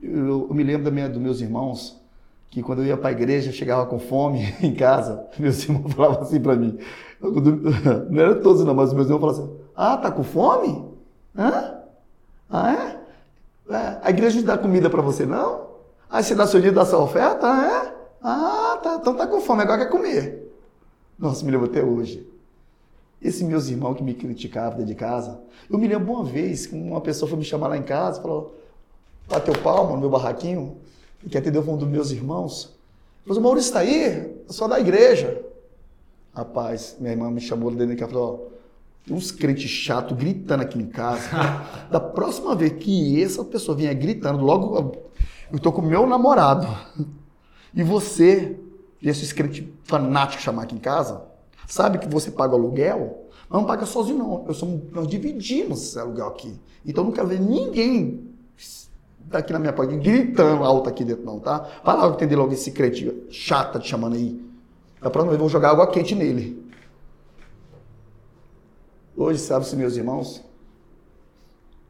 Eu, 0.00 0.46
eu 0.48 0.54
me 0.54 0.62
lembro 0.62 0.84
da 0.84 0.90
minha, 0.92 1.08
dos 1.08 1.20
meus 1.20 1.40
irmãos, 1.40 2.00
que 2.48 2.62
quando 2.62 2.82
eu 2.82 2.86
ia 2.86 2.96
para 2.96 3.08
a 3.08 3.12
igreja, 3.12 3.50
chegava 3.50 3.84
com 3.86 3.98
fome 3.98 4.54
em 4.62 4.72
casa, 4.72 5.26
meus 5.36 5.64
irmãos 5.64 5.90
falavam 5.94 6.22
assim 6.22 6.40
para 6.40 6.54
mim. 6.54 6.78
Não 8.08 8.22
era 8.22 8.36
todos 8.36 8.64
não, 8.64 8.74
mas 8.74 8.92
meus 8.92 9.08
irmãos 9.08 9.20
falavam 9.20 9.44
assim, 9.44 9.64
ah, 9.74 9.96
tá 9.96 10.12
com 10.12 10.22
fome? 10.22 10.84
Hã? 11.36 11.80
Ah, 12.48 12.72
é? 12.72 13.74
é 13.74 14.00
a 14.02 14.10
igreja 14.10 14.38
não 14.38 14.46
dá 14.46 14.58
comida 14.58 14.88
para 14.88 15.02
você, 15.02 15.24
não? 15.26 15.73
Aí 16.10 16.22
você 16.22 16.34
dá 16.34 16.46
seu 16.46 16.60
dia, 16.60 16.72
dá 16.72 16.84
sua 16.84 17.02
oferta? 17.02 17.46
Ah, 17.46 17.88
é? 17.90 17.94
Ah, 18.22 18.80
tá, 18.82 18.98
então 19.00 19.14
tá 19.14 19.26
com 19.26 19.40
fome, 19.40 19.62
agora 19.62 19.84
quer 19.84 19.90
comer. 19.90 20.50
Nossa, 21.18 21.44
me 21.44 21.50
lembro 21.50 21.66
até 21.66 21.82
hoje. 21.82 22.26
Esses 23.20 23.42
meus 23.42 23.68
irmãos 23.68 23.94
que 23.94 24.02
me 24.02 24.14
criticavam 24.14 24.78
dentro 24.78 24.86
de 24.86 24.94
casa, 24.94 25.40
eu 25.70 25.78
me 25.78 25.88
lembro 25.88 26.12
uma 26.12 26.24
vez 26.24 26.66
que 26.66 26.74
uma 26.74 27.00
pessoa 27.00 27.28
foi 27.28 27.38
me 27.38 27.44
chamar 27.44 27.68
lá 27.68 27.76
em 27.76 27.82
casa, 27.82 28.20
falou, 28.20 28.54
bateu 29.28 29.54
palma 29.62 29.92
no 29.92 30.00
meu 30.00 30.10
barraquinho, 30.10 30.76
que 31.28 31.38
atendeu 31.38 31.62
um 31.62 31.76
dos 31.76 31.88
meus 31.88 32.10
irmãos. 32.10 32.74
Falou, 33.26 33.40
o 33.40 33.42
Maurício 33.42 33.68
está 33.68 33.80
aí? 33.80 34.34
Eu 34.46 34.52
sou 34.52 34.68
da 34.68 34.78
igreja. 34.78 35.42
Rapaz, 36.34 36.96
minha 36.98 37.12
irmã 37.12 37.30
me 37.30 37.40
chamou 37.40 37.70
dentro 37.70 37.88
de 37.88 37.96
casa 37.96 38.10
e 38.10 38.14
falou, 38.14 38.52
Tem 39.06 39.16
uns 39.16 39.30
crentes 39.30 39.70
chatos 39.70 40.16
gritando 40.16 40.62
aqui 40.62 40.78
em 40.78 40.86
casa. 40.86 41.28
da 41.90 42.00
próxima 42.00 42.54
vez 42.54 42.72
que 42.72 43.22
essa 43.22 43.44
pessoa 43.44 43.76
vier 43.76 43.94
gritando, 43.94 44.44
logo 44.44 45.04
eu 45.54 45.60
tô 45.60 45.70
com 45.70 45.80
o 45.80 45.86
meu 45.86 46.04
namorado. 46.04 46.66
E 47.72 47.82
você, 47.84 48.58
esses 49.00 49.32
crentes 49.32 49.64
fanáticos 49.84 50.42
chamar 50.42 50.64
aqui 50.64 50.74
em 50.74 50.80
casa, 50.80 51.22
sabe 51.68 51.98
que 51.98 52.08
você 52.08 52.32
paga 52.32 52.54
aluguel? 52.54 53.28
Mas 53.48 53.60
não 53.60 53.66
paga 53.66 53.86
sozinho, 53.86 54.18
não. 54.18 54.44
Eu 54.48 54.54
sou, 54.54 54.82
nós 54.90 55.06
dividimos 55.06 55.80
esse 55.80 55.98
aluguel 55.98 56.26
aqui. 56.26 56.58
Então 56.84 57.04
eu 57.04 57.06
não 57.06 57.14
quero 57.14 57.28
ver 57.28 57.40
ninguém 57.40 58.34
daqui 59.20 59.52
na 59.52 59.60
minha 59.60 59.72
porta 59.72 59.94
gritando 59.96 60.64
alto 60.64 60.88
aqui 60.88 61.04
dentro, 61.04 61.24
não, 61.24 61.38
tá? 61.38 61.68
Vai 61.84 61.96
lá 61.96 62.08
entender 62.08 62.34
logo 62.34 62.52
esse 62.52 62.72
crente 62.72 63.24
chata 63.30 63.78
te 63.78 63.88
chamando 63.88 64.16
aí. 64.16 64.44
Da 65.00 65.08
próxima 65.08 65.30
vez 65.30 65.34
eu 65.34 65.40
vou 65.40 65.48
jogar 65.48 65.70
água 65.70 65.86
quente 65.86 66.16
nele. 66.16 66.68
Hoje, 69.16 69.38
sabe-se, 69.38 69.76
meus 69.76 69.96
irmãos, 69.96 70.42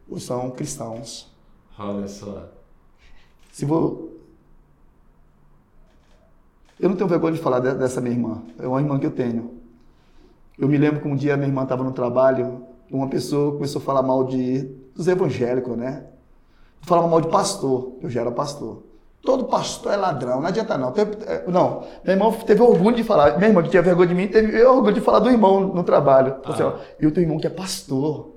hoje 0.07 0.27
são 0.27 0.51
cristãos. 0.51 1.35
Olha 1.79 2.07
só. 2.07 2.51
Se 3.55 3.65
vou... 3.65 4.11
Eu 6.81 6.89
não 6.89 6.97
tenho 6.97 7.09
vergonha 7.09 7.35
de 7.35 7.41
falar 7.41 7.61
dessa 7.61 8.01
minha 8.01 8.15
irmã. 8.15 8.43
É 8.59 8.67
uma 8.67 8.81
irmã 8.81 8.99
que 8.99 9.07
eu 9.07 9.13
tenho. 9.13 9.55
Eu 10.59 10.67
me 10.67 10.77
lembro 10.77 11.01
que 11.01 11.07
um 11.07 11.15
dia 11.15 11.37
minha 11.37 11.49
irmã 11.49 11.63
estava 11.63 11.85
no 11.85 11.93
trabalho 11.93 12.67
uma 12.91 13.09
pessoa 13.09 13.53
começou 13.53 13.81
a 13.81 13.85
falar 13.85 14.03
mal 14.03 14.25
de, 14.25 14.63
dos 14.95 15.09
evangélicos, 15.09 15.77
né? 15.77 16.05
Falava 16.83 17.09
mal 17.09 17.21
de 17.21 17.29
pastor. 17.29 17.93
Eu 18.03 18.11
já 18.11 18.21
era 18.23 18.31
pastor. 18.31 18.83
Todo 19.23 19.45
pastor 19.45 19.93
é 19.93 19.97
ladrão, 19.97 20.41
não 20.41 20.49
adianta 20.49 20.77
não. 20.77 20.93
É, 21.27 21.45
não, 21.49 21.85
meu 22.05 22.13
irmão 22.13 22.33
teve 22.33 22.61
orgulho 22.61 22.95
de 22.95 23.03
falar. 23.03 23.39
Minha 23.39 23.49
irmã 23.49 23.63
que 23.63 23.71
tinha 23.71 23.83
vergonha 23.83 24.09
de 24.09 24.15
mim 24.15 24.29
teve 24.29 24.63
orgulho 24.65 24.95
de 24.95 25.01
falar 25.01 25.21
do 25.21 25.31
irmão 25.31 25.61
no 25.61 25.83
trabalho. 25.83 26.37
Ah. 26.45 26.53
Assim, 26.53 26.63
ó, 26.63 26.75
eu 27.01 27.11
tenho 27.11 27.27
um 27.27 27.31
irmão 27.31 27.41
que 27.41 27.47
é 27.47 27.51
pastor. 27.51 28.33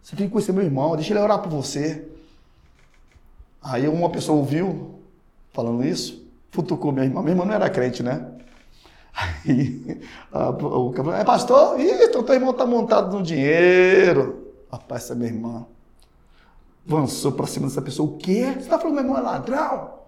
Você 0.00 0.14
tem 0.14 0.26
que 0.26 0.32
conhecer 0.32 0.52
meu 0.52 0.62
irmão, 0.62 0.94
deixa 0.94 1.12
ele 1.12 1.20
orar 1.20 1.40
por 1.40 1.50
você. 1.50 2.06
Aí 3.62 3.88
uma 3.88 4.10
pessoa 4.10 4.38
ouviu 4.38 5.00
falando 5.52 5.84
isso, 5.84 6.26
futucou 6.50 6.92
minha 6.92 7.04
irmã. 7.04 7.20
Minha 7.20 7.32
irmã 7.32 7.44
não 7.44 7.54
era 7.54 7.68
crente, 7.68 8.02
né? 8.02 8.26
Aí 9.14 10.00
a, 10.32 10.50
o 10.50 10.92
cabelo, 10.92 11.16
é 11.16 11.24
pastor? 11.24 11.80
Ih, 11.80 12.04
então 12.04 12.22
teu 12.22 12.34
irmão 12.34 12.52
tá 12.52 12.64
montado 12.64 13.16
no 13.16 13.22
dinheiro. 13.22 14.52
Rapaz, 14.70 15.04
essa 15.04 15.14
minha 15.14 15.30
irmã 15.30 15.66
avançou 16.86 17.32
para 17.32 17.46
cima 17.46 17.66
dessa 17.66 17.82
pessoa. 17.82 18.08
O 18.08 18.16
quê? 18.16 18.54
Você 18.58 18.68
tá 18.68 18.78
falando 18.78 18.96
que 18.96 19.02
meu 19.02 19.10
irmão 19.10 19.18
é 19.18 19.20
ladrão? 19.20 19.98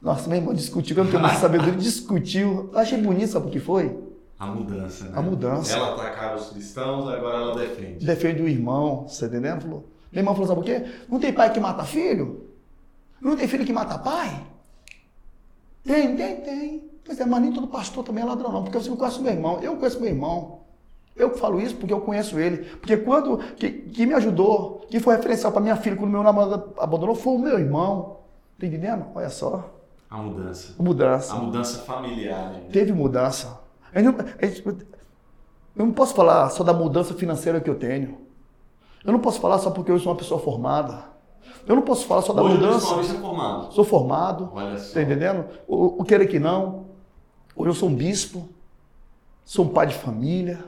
Nossa, 0.00 0.28
meu 0.28 0.38
irmão 0.38 0.54
discutiu, 0.54 0.96
eu 0.96 1.04
não 1.04 1.10
tenho 1.10 1.22
mais 1.22 1.38
sabedoria, 1.38 1.74
discutiu. 1.76 2.70
Eu 2.72 2.78
achei 2.78 3.00
bonito, 3.00 3.32
sabe 3.32 3.48
o 3.48 3.50
que 3.50 3.60
foi? 3.60 3.98
A 4.38 4.46
mudança, 4.46 5.04
né? 5.04 5.12
A 5.14 5.20
mudança. 5.20 5.76
Ela 5.76 5.94
atacava 5.94 6.36
os 6.36 6.48
cristãos, 6.50 7.06
agora 7.08 7.36
ela 7.36 7.54
defende. 7.58 8.04
Defende 8.04 8.42
o 8.42 8.48
irmão, 8.48 9.06
você 9.06 9.26
entendendo? 9.26 9.62
Falou. 9.62 9.84
Meu 10.10 10.20
irmão 10.20 10.34
falou, 10.34 10.48
sabe 10.48 10.60
o 10.60 10.64
quê? 10.64 10.84
Não 11.08 11.20
tem 11.20 11.32
pai 11.32 11.52
que 11.52 11.60
mata 11.60 11.84
filho? 11.84 12.49
Não 13.20 13.36
tem 13.36 13.46
filho 13.46 13.64
que 13.64 13.72
mata 13.72 13.98
pai? 13.98 14.42
Tem, 15.84 16.16
tem, 16.16 16.40
tem. 16.40 16.90
Pois 17.04 17.18
é, 17.18 17.26
mas 17.26 17.42
nem 17.42 17.52
todo 17.52 17.66
pastor 17.66 18.04
também 18.04 18.22
é 18.22 18.26
ladrão, 18.26 18.52
não, 18.52 18.62
porque 18.62 18.78
você 18.78 18.88
não 18.88 18.96
conhece 18.96 19.20
meu 19.20 19.32
irmão. 19.32 19.58
Eu 19.60 19.76
conheço 19.76 20.00
meu 20.00 20.08
irmão. 20.08 20.60
Eu 21.16 21.36
falo 21.36 21.60
isso 21.60 21.76
porque 21.76 21.92
eu 21.92 22.00
conheço 22.00 22.38
ele. 22.38 22.58
Porque 22.76 22.96
quando 22.96 23.38
que, 23.54 23.70
que 23.70 24.06
me 24.06 24.14
ajudou, 24.14 24.86
que 24.88 25.00
foi 25.00 25.16
referencial 25.16 25.52
para 25.52 25.60
minha 25.60 25.76
filha 25.76 25.96
quando 25.96 26.10
meu 26.10 26.22
namorado 26.22 26.72
abandonou, 26.78 27.14
foi 27.14 27.34
o 27.34 27.38
meu 27.38 27.58
irmão. 27.58 28.18
Tá 28.58 28.66
entendendo? 28.66 29.06
Olha 29.14 29.28
só. 29.28 29.70
A 30.08 30.18
mudança. 30.18 30.74
A 30.78 30.82
mudança. 30.82 31.32
A 31.34 31.36
mudança 31.36 31.78
familiar. 31.82 32.54
Gente. 32.54 32.72
Teve 32.72 32.92
mudança. 32.92 33.60
Eu 33.92 34.04
não, 34.04 34.14
eu 35.76 35.86
não 35.86 35.92
posso 35.92 36.14
falar 36.14 36.48
só 36.50 36.62
da 36.62 36.72
mudança 36.72 37.12
financeira 37.14 37.60
que 37.60 37.68
eu 37.68 37.74
tenho. 37.74 38.18
Eu 39.04 39.12
não 39.12 39.20
posso 39.20 39.40
falar 39.40 39.58
só 39.58 39.70
porque 39.70 39.90
eu 39.90 39.98
sou 39.98 40.12
uma 40.12 40.18
pessoa 40.18 40.40
formada. 40.40 41.09
Eu 41.66 41.76
não 41.76 41.82
posso 41.82 42.06
falar 42.06 42.22
só 42.22 42.32
da 42.32 42.42
Hoje 42.42 42.54
mudança. 42.54 42.94
Hoje 42.94 43.14
formado. 43.14 43.72
Sou 43.72 43.84
formado. 43.84 44.50
Olha 44.52 44.78
só. 44.78 44.94
Tá 44.94 45.02
entendendo? 45.02 45.44
O, 45.66 46.02
o 46.02 46.04
querer 46.04 46.26
que 46.26 46.38
não. 46.38 46.86
Hoje 47.54 47.70
eu 47.70 47.74
sou 47.74 47.88
um 47.88 47.94
bispo. 47.94 48.48
Sou 49.44 49.64
um 49.64 49.68
pai 49.68 49.86
de 49.86 49.94
família. 49.94 50.64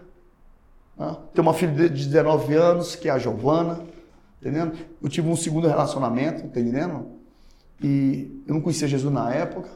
Né? 0.97 1.16
Tenho 1.35 1.47
uma 1.47 1.55
filha 1.55 1.89
de 1.89 2.07
19 2.07 2.55
anos, 2.55 2.95
que 2.97 3.09
é 3.09 3.12
a 3.12 3.18
Giovana. 3.18 3.81
Entendendo? 4.41 4.77
Eu 5.01 5.09
tive 5.09 5.29
um 5.29 5.37
segundo 5.37 5.68
relacionamento, 5.68 6.43
tá 6.43 6.61
entendendo? 6.61 7.07
E 7.81 8.43
eu 8.47 8.55
não 8.55 8.61
conhecia 8.61 8.89
Jesus 8.89 9.12
na 9.12 9.33
época. 9.33 9.68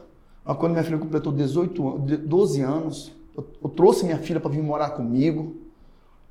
Mas 0.43 0.57
quando 0.57 0.73
minha 0.73 0.83
filha 0.83 0.97
completou 0.97 1.31
18, 1.31 1.99
12 2.25 2.61
anos, 2.61 3.11
eu, 3.35 3.45
eu 3.63 3.69
trouxe 3.69 4.05
minha 4.05 4.17
filha 4.17 4.39
para 4.39 4.49
vir 4.49 4.61
morar 4.61 4.91
comigo. 4.91 5.55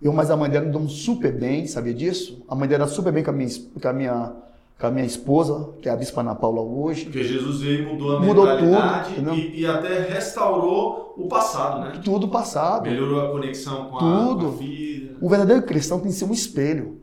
Eu, 0.01 0.13
mas 0.13 0.31
a 0.31 0.37
mãe 0.37 0.51
dela 0.51 0.67
me 0.67 0.73
deu 0.73 0.89
super 0.89 1.33
bem, 1.33 1.67
sabia 1.67 1.95
disso? 1.95 2.45
A 2.49 2.55
mãe 2.55 2.69
dela 2.69 2.87
super 2.87 3.13
bem 3.13 3.25
com 3.25 3.31
a 3.31 3.33
minha, 3.33 3.49
com 3.81 3.89
a 3.89 3.93
minha, 3.93 4.33
com 4.79 4.87
a 4.87 4.91
minha 4.91 5.07
esposa, 5.07 5.73
que 5.81 5.89
é 5.89 5.93
a 5.93 5.97
Bispa 5.97 6.21
Ana 6.21 6.35
Paula 6.35 6.61
hoje. 6.61 7.05
Porque 7.05 7.25
Jesus 7.25 7.61
veio 7.61 7.89
e 7.89 7.93
mudou 7.93 8.17
a 8.17 8.21
Mudou 8.21 8.47
mentalidade 8.47 9.15
tudo, 9.15 9.35
e, 9.35 9.61
e, 9.61 9.67
até 9.67 10.01
restaurou 10.01 11.15
o 11.17 11.27
passado, 11.29 11.81
né? 11.81 12.01
Tudo 12.05 12.29
passado. 12.29 12.83
Melhorou 12.83 13.21
a 13.21 13.31
conexão 13.31 13.89
com 13.89 13.97
a, 13.97 14.01
tudo. 14.01 14.47
Com 14.47 14.53
a 14.53 14.57
vida. 14.57 15.17
O 15.21 15.29
verdadeiro 15.29 15.63
cristão 15.63 15.99
tem 15.99 16.11
que 16.11 16.17
ser 16.17 16.27
um 16.27 16.33
espelho. 16.33 17.01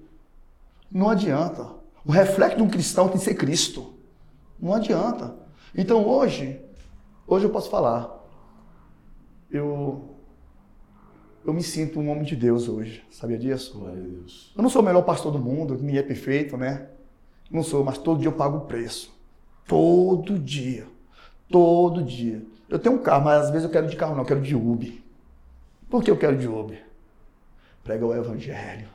Não 0.92 1.10
adianta. 1.10 1.68
O 2.06 2.12
reflexo 2.12 2.58
de 2.58 2.64
um 2.64 2.70
cristão 2.70 3.08
tem 3.08 3.18
que 3.18 3.24
ser 3.24 3.34
Cristo. 3.34 3.94
Não 4.60 4.74
adianta. 4.74 5.36
Então 5.76 6.08
hoje, 6.08 6.62
hoje 7.26 7.46
eu 7.46 7.50
posso 7.50 7.72
falar. 7.72 8.24
Eu 9.50 10.10
eu 11.46 11.54
me 11.54 11.64
sinto 11.64 12.00
um 12.00 12.10
homem 12.10 12.24
de 12.24 12.36
Deus 12.36 12.70
hoje. 12.70 13.04
Sabia 13.10 13.38
disso? 13.38 13.78
Glória 13.78 14.00
a 14.00 14.08
Deus. 14.08 14.54
Eu 14.56 14.62
não 14.62 14.70
sou 14.70 14.82
o 14.82 14.86
melhor 14.86 15.02
pastor 15.02 15.32
do 15.32 15.40
mundo, 15.40 15.76
ninguém 15.76 15.98
é 15.98 16.04
perfeito, 16.04 16.56
né? 16.56 16.88
Não 17.50 17.64
sou, 17.64 17.84
mas 17.84 17.98
todo 17.98 18.20
dia 18.20 18.28
eu 18.28 18.34
pago 18.34 18.58
o 18.58 18.62
preço. 18.62 19.14
Todo 19.68 20.38
dia. 20.40 20.88
Todo 21.50 22.04
dia. 22.04 22.42
Eu 22.70 22.80
tenho 22.80 22.96
um 22.96 23.00
carro, 23.00 23.26
mas 23.26 23.46
às 23.46 23.50
vezes 23.52 23.66
eu 23.66 23.72
quero 23.72 23.88
de 23.88 23.96
carro 23.96 24.14
não, 24.14 24.22
eu 24.22 24.28
quero 24.28 24.42
de 24.42 24.56
Uber. 24.56 24.94
Por 25.90 26.04
que 26.04 26.10
eu 26.10 26.18
quero 26.18 26.38
de 26.38 26.48
Uber? 26.48 26.84
Prega 27.84 28.06
o 28.06 28.16
evangelho. 28.16 28.88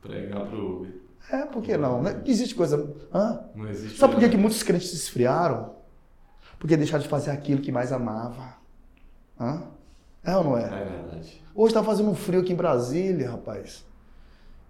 Pregar 0.00 0.46
pro 0.46 0.76
Uber. 0.76 0.94
É, 1.30 1.44
por 1.44 1.62
que 1.62 1.76
não? 1.76 2.02
Não 2.02 2.22
existe 2.24 2.54
coisa. 2.54 2.94
Hã? 3.12 3.40
Não 3.54 3.68
existe. 3.68 3.98
Sabe 3.98 4.14
por 4.14 4.20
que, 4.20 4.28
que 4.28 4.36
muitos 4.36 4.62
crentes 4.62 4.90
se 4.90 4.96
esfriaram? 4.96 5.74
Porque 6.58 6.76
deixaram 6.76 7.02
de 7.02 7.08
fazer 7.08 7.30
aquilo 7.30 7.60
que 7.60 7.70
mais 7.70 7.92
amava. 7.92 8.54
Hã? 9.38 9.62
É 10.24 10.36
ou 10.36 10.44
não 10.44 10.58
é? 10.58 10.64
É 10.64 10.84
verdade. 10.84 11.42
Hoje 11.54 11.70
está 11.70 11.82
fazendo 11.82 12.10
um 12.10 12.14
frio 12.14 12.40
aqui 12.40 12.52
em 12.52 12.56
Brasília, 12.56 13.30
rapaz. 13.30 13.84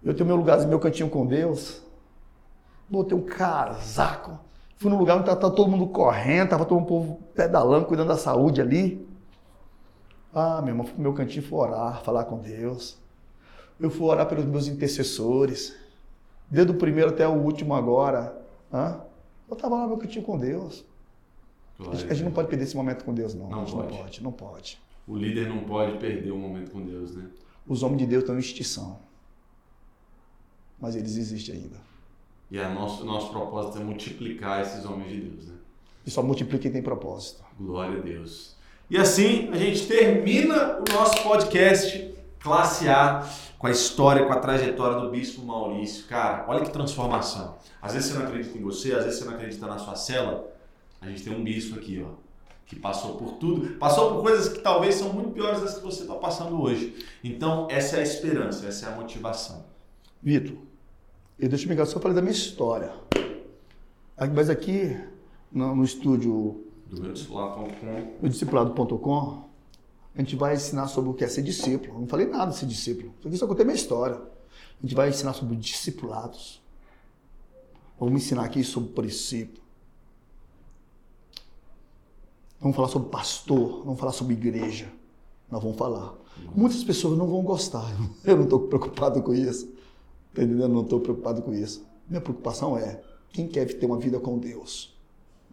Eu 0.03 0.13
tenho 0.13 0.27
meu 0.27 0.35
lugarzinho, 0.35 0.69
meu 0.69 0.79
cantinho 0.79 1.09
com 1.09 1.25
Deus. 1.25 1.81
Botei 2.89 3.17
um 3.17 3.21
casaco. 3.21 4.39
Fui 4.77 4.89
num 4.89 4.97
lugar 4.97 5.15
onde 5.15 5.29
estava 5.29 5.53
todo 5.53 5.69
mundo 5.69 5.87
correndo, 5.87 6.49
tava 6.49 6.65
todo 6.65 6.81
o 6.81 6.85
povo 6.85 7.19
pedalando, 7.35 7.85
cuidando 7.85 8.07
da 8.07 8.17
saúde 8.17 8.61
ali. 8.61 9.07
Ah, 10.33 10.61
meu 10.61 10.69
irmão, 10.69 10.85
fui 10.85 10.93
pro 10.93 11.03
meu 11.03 11.13
cantinho 11.13 11.45
fui 11.45 11.59
orar, 11.59 12.01
falar 12.01 12.25
com 12.25 12.37
Deus. 12.39 12.97
Eu 13.79 13.89
fui 13.89 14.07
orar 14.07 14.27
pelos 14.27 14.45
meus 14.45 14.67
intercessores. 14.67 15.75
Desde 16.49 16.71
o 16.71 16.75
primeiro 16.75 17.09
até 17.09 17.27
o 17.27 17.33
último 17.33 17.73
agora. 17.73 18.41
Hã? 18.71 19.01
Eu 19.47 19.55
estava 19.55 19.75
lá 19.75 19.81
no 19.83 19.89
meu 19.89 19.97
cantinho 19.97 20.23
com 20.23 20.37
Deus. 20.37 20.85
Glória 21.77 22.05
A 22.09 22.13
gente 22.13 22.23
não 22.23 22.31
pode 22.31 22.47
perder 22.49 22.65
esse 22.65 22.75
momento 22.75 23.05
com 23.05 23.13
Deus, 23.13 23.33
não. 23.33 23.49
Não 23.49 23.61
a 23.61 23.65
gente 23.65 23.75
pode. 23.75 23.91
não 23.91 23.97
pode, 23.97 24.23
não 24.23 24.31
pode. 24.31 24.81
O 25.07 25.15
líder 25.15 25.49
não 25.49 25.63
pode 25.63 25.97
perder 25.97 26.31
o 26.31 26.37
momento 26.37 26.71
com 26.71 26.81
Deus, 26.81 27.15
né? 27.15 27.27
Os 27.67 27.83
homens 27.83 27.99
de 27.99 28.07
Deus 28.07 28.23
estão 28.23 28.35
em 28.35 28.39
extinção. 28.39 28.99
Mas 30.79 30.95
eles 30.95 31.17
existem 31.17 31.55
ainda. 31.55 31.88
E 32.51 32.59
a 32.59 32.69
nosso, 32.69 33.05
nosso 33.05 33.29
propósito 33.29 33.77
é 33.77 33.83
multiplicar 33.83 34.61
esses 34.61 34.83
homens 34.85 35.11
de 35.11 35.21
Deus, 35.21 35.47
né? 35.47 35.53
E 36.05 36.09
só 36.09 36.23
multiplica 36.23 36.63
quem 36.63 36.71
tem 36.71 36.81
propósito. 36.81 37.43
Glória 37.59 37.99
a 37.99 38.01
Deus. 38.01 38.55
E 38.89 38.97
assim 38.97 39.49
a 39.51 39.57
gente 39.57 39.85
termina 39.85 40.79
o 40.79 40.93
nosso 40.93 41.21
podcast 41.21 42.15
Classe 42.39 42.87
A 42.89 43.27
com 43.59 43.67
a 43.67 43.71
história, 43.71 44.25
com 44.25 44.33
a 44.33 44.39
trajetória 44.39 44.99
do 44.99 45.11
Bispo 45.11 45.43
Maurício. 45.43 46.05
Cara, 46.07 46.45
olha 46.47 46.63
que 46.63 46.71
transformação. 46.71 47.57
Às 47.81 47.93
vezes 47.93 48.09
você 48.09 48.17
não 48.17 48.25
acredita 48.25 48.57
em 48.57 48.61
você, 48.61 48.93
às 48.93 49.03
vezes 49.03 49.19
você 49.19 49.25
não 49.25 49.33
acredita 49.35 49.67
na 49.67 49.77
sua 49.77 49.95
cela. 49.95 50.49
A 51.01 51.07
gente 51.07 51.23
tem 51.23 51.35
um 51.35 51.43
bispo 51.43 51.75
aqui, 51.75 52.03
ó, 52.03 52.13
que 52.65 52.75
passou 52.75 53.15
por 53.15 53.33
tudo, 53.33 53.75
passou 53.77 54.15
por 54.15 54.23
coisas 54.23 54.49
que 54.49 54.59
talvez 54.59 54.95
são 54.95 55.13
muito 55.13 55.31
piores 55.31 55.61
das 55.61 55.75
que 55.75 55.83
você 55.83 56.01
está 56.01 56.15
passando 56.15 56.61
hoje. 56.61 57.05
Então, 57.23 57.67
essa 57.69 57.97
é 57.97 57.99
a 57.99 58.03
esperança, 58.03 58.65
essa 58.65 58.87
é 58.87 58.93
a 58.93 58.95
motivação. 58.95 59.65
Vitor, 60.21 60.57
eu 61.39 61.47
deixo 61.47 61.67
me 61.67 61.73
enganar, 61.73 61.89
só 61.89 61.99
falei 61.99 62.15
da 62.15 62.21
minha 62.21 62.33
história. 62.33 62.93
Mas 64.33 64.49
aqui, 64.49 64.99
no, 65.51 65.75
no 65.75 65.83
estúdio 65.83 66.65
Do 68.21 68.27
discipulado.com, 68.27 69.49
a 70.13 70.19
gente 70.19 70.35
vai 70.35 70.55
ensinar 70.55 70.87
sobre 70.87 71.09
o 71.09 71.13
que 71.13 71.23
é 71.23 71.27
ser 71.27 71.41
discípulo. 71.41 71.93
Eu 71.95 72.01
não 72.01 72.07
falei 72.07 72.27
nada 72.27 72.51
de 72.51 72.57
ser 72.57 72.65
discípulo. 72.65 73.13
Isso 73.19 73.27
aqui 73.27 73.37
só 73.37 73.47
contei 73.47 73.63
minha 73.63 73.75
história. 73.75 74.15
A 74.17 74.81
gente 74.81 74.93
vai 74.93 75.09
ensinar 75.09 75.33
sobre 75.33 75.55
discipulados. 75.55 76.61
Vamos 77.97 78.21
ensinar 78.21 78.43
aqui 78.43 78.63
sobre 78.63 78.89
princípio. 78.89 79.61
Vamos 82.59 82.75
falar 82.75 82.89
sobre 82.89 83.09
pastor, 83.09 83.83
vamos 83.85 83.99
falar 83.99 84.11
sobre 84.11 84.33
igreja. 84.33 84.91
Nós 85.49 85.63
vamos 85.63 85.77
falar. 85.77 86.13
Muitas 86.53 86.83
pessoas 86.83 87.17
não 87.17 87.27
vão 87.27 87.41
gostar. 87.41 87.85
Eu 88.25 88.35
não 88.35 88.43
estou 88.43 88.59
preocupado 88.67 89.21
com 89.23 89.33
isso. 89.33 89.78
Tá 90.33 90.43
entendendo? 90.43 90.63
Eu 90.63 90.69
não 90.69 90.81
estou 90.81 90.99
preocupado 90.99 91.41
com 91.41 91.53
isso. 91.53 91.85
Minha 92.07 92.21
preocupação 92.21 92.77
é 92.77 93.01
quem 93.31 93.47
quer 93.47 93.65
ter 93.65 93.85
uma 93.85 93.97
vida 93.97 94.19
com 94.19 94.37
Deus. 94.37 94.95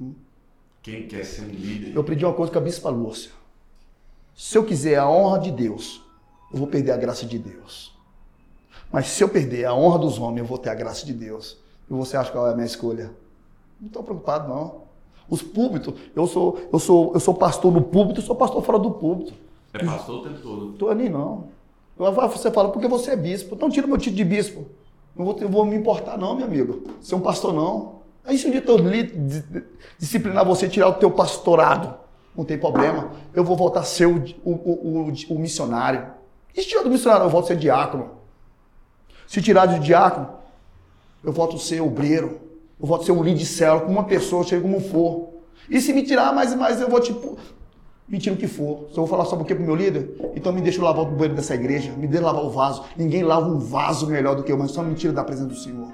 Hum? 0.00 0.14
Quem 0.82 1.06
quer 1.06 1.24
ser 1.24 1.42
um 1.42 1.48
líder? 1.48 1.94
Eu 1.94 2.00
aprendi 2.00 2.24
uma 2.24 2.34
coisa 2.34 2.52
com 2.52 2.58
a 2.58 2.62
Bispa 2.62 2.90
Lúcia. 2.90 3.30
Se 4.34 4.56
eu 4.56 4.64
quiser 4.64 4.98
a 4.98 5.08
honra 5.08 5.38
de 5.38 5.50
Deus, 5.50 6.02
eu 6.52 6.58
vou 6.58 6.68
perder 6.68 6.92
a 6.92 6.96
graça 6.96 7.26
de 7.26 7.38
Deus. 7.38 7.96
Mas 8.92 9.08
se 9.08 9.24
eu 9.24 9.28
perder 9.28 9.64
a 9.64 9.74
honra 9.74 9.98
dos 9.98 10.18
homens, 10.18 10.40
eu 10.40 10.46
vou 10.46 10.58
ter 10.58 10.70
a 10.70 10.74
graça 10.74 11.04
de 11.04 11.12
Deus. 11.12 11.58
E 11.90 11.92
você 11.92 12.16
acha 12.16 12.30
qual 12.30 12.46
é 12.46 12.52
a 12.52 12.54
minha 12.54 12.66
escolha? 12.66 13.12
Não 13.80 13.88
estou 13.88 14.02
preocupado, 14.02 14.48
não. 14.48 14.82
Os 15.28 15.42
púlpitos, 15.42 15.94
eu 16.14 16.26
sou, 16.26 16.68
eu 16.72 16.78
sou, 16.78 17.12
eu 17.14 17.20
sou 17.20 17.34
pastor 17.34 17.72
no 17.72 17.82
púlpito, 17.82 18.20
eu 18.20 18.24
sou 18.24 18.36
pastor 18.36 18.62
fora 18.62 18.78
do 18.78 18.92
púlpito. 18.92 19.34
É 19.72 19.84
pastor 19.84 20.20
o 20.20 20.22
tempo 20.22 20.40
todo? 20.40 20.72
Estou 20.72 20.88
ali, 20.88 21.08
não. 21.08 21.48
Você 21.96 22.50
fala, 22.50 22.70
porque 22.70 22.86
você 22.86 23.12
é 23.12 23.16
bispo. 23.16 23.54
Então 23.54 23.70
tira 23.70 23.86
o 23.86 23.88
meu 23.88 23.98
título 23.98 24.16
de 24.16 24.24
bispo. 24.24 24.66
Não 25.14 25.24
vou, 25.24 25.36
vou 25.48 25.64
me 25.64 25.76
importar, 25.76 26.18
não, 26.18 26.36
meu 26.36 26.46
amigo. 26.46 26.84
Ser 27.00 27.14
um 27.14 27.20
pastor, 27.20 27.54
não. 27.54 27.96
Aí 28.24 28.36
se 28.36 28.46
um 28.46 28.50
dia 28.50 28.62
eu 28.66 28.76
disciplinar 29.98 30.44
você, 30.44 30.68
tirar 30.68 30.88
o 30.88 30.94
teu 30.94 31.10
pastorado, 31.10 31.94
não 32.36 32.44
tem 32.44 32.58
problema. 32.58 33.12
Eu 33.32 33.44
vou 33.44 33.56
voltar 33.56 33.80
a 33.80 33.84
ser 33.84 34.06
o, 34.06 34.22
o, 34.44 34.50
o, 34.50 35.12
o 35.30 35.38
missionário. 35.38 36.06
E 36.54 36.60
se 36.60 36.68
tirar 36.68 36.82
do 36.82 36.90
missionário, 36.90 37.24
eu 37.24 37.30
volto 37.30 37.46
a 37.46 37.48
ser 37.48 37.56
diácono. 37.56 38.10
Se 39.26 39.40
tirar 39.40 39.66
de 39.66 39.78
diácono, 39.78 40.28
eu 41.24 41.32
volto 41.32 41.56
a 41.56 41.58
ser 41.58 41.80
obreiro. 41.80 42.40
Eu 42.78 42.86
volto 42.86 43.02
a 43.02 43.04
ser 43.06 43.12
um 43.12 43.22
líder 43.22 43.38
de 43.38 43.46
célula, 43.46 43.86
uma 43.86 44.04
pessoa, 44.04 44.44
seja 44.44 44.60
como 44.60 44.80
for. 44.80 45.30
E 45.70 45.80
se 45.80 45.92
me 45.92 46.02
tirar 46.02 46.32
mais, 46.32 46.52
eu 46.80 46.88
vou 46.90 47.00
tipo. 47.00 47.38
Mentira 48.08 48.34
o 48.34 48.38
que 48.38 48.46
for. 48.46 48.88
Se 48.92 48.98
eu 48.98 49.04
vou 49.04 49.06
falar 49.06 49.24
só 49.24 49.36
porque 49.36 49.54
pro 49.54 49.64
meu 49.64 49.74
líder, 49.74 50.32
então 50.36 50.52
me 50.52 50.60
deixa 50.60 50.80
lavar 50.80 51.04
o 51.04 51.10
banheiro 51.10 51.34
dessa 51.34 51.54
igreja, 51.54 51.90
me 51.92 52.06
deixa 52.06 52.24
lavar 52.24 52.44
o 52.44 52.50
vaso. 52.50 52.84
Ninguém 52.96 53.24
lava 53.24 53.46
um 53.46 53.58
vaso 53.58 54.06
melhor 54.06 54.36
do 54.36 54.44
que 54.44 54.52
eu, 54.52 54.56
mas 54.56 54.70
só 54.70 54.82
mentira 54.82 55.12
da 55.12 55.24
presença 55.24 55.48
do 55.48 55.56
Senhor. 55.56 55.92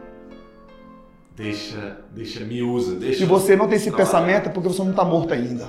Deixa, 1.34 2.04
deixa, 2.10 2.44
me 2.44 2.62
usa, 2.62 2.94
deixa. 2.96 3.20
Se 3.20 3.24
você 3.24 3.56
não 3.56 3.66
tem 3.66 3.76
esse 3.76 3.90
trabalhar. 3.90 4.06
pensamento, 4.06 4.48
é 4.48 4.52
porque 4.52 4.68
você 4.68 4.82
não 4.82 4.90
está 4.90 5.04
morto 5.04 5.32
ainda. 5.32 5.66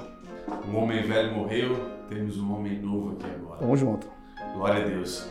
Um 0.70 0.76
homem 0.78 1.02
velho 1.04 1.34
morreu, 1.34 1.78
temos 2.10 2.38
um 2.38 2.54
homem 2.54 2.82
novo 2.82 3.12
aqui 3.14 3.26
agora. 3.34 3.60
Tamo 3.60 3.78
junto. 3.78 4.08
Glória 4.56 4.84
a 4.84 4.88
Deus. 4.88 5.30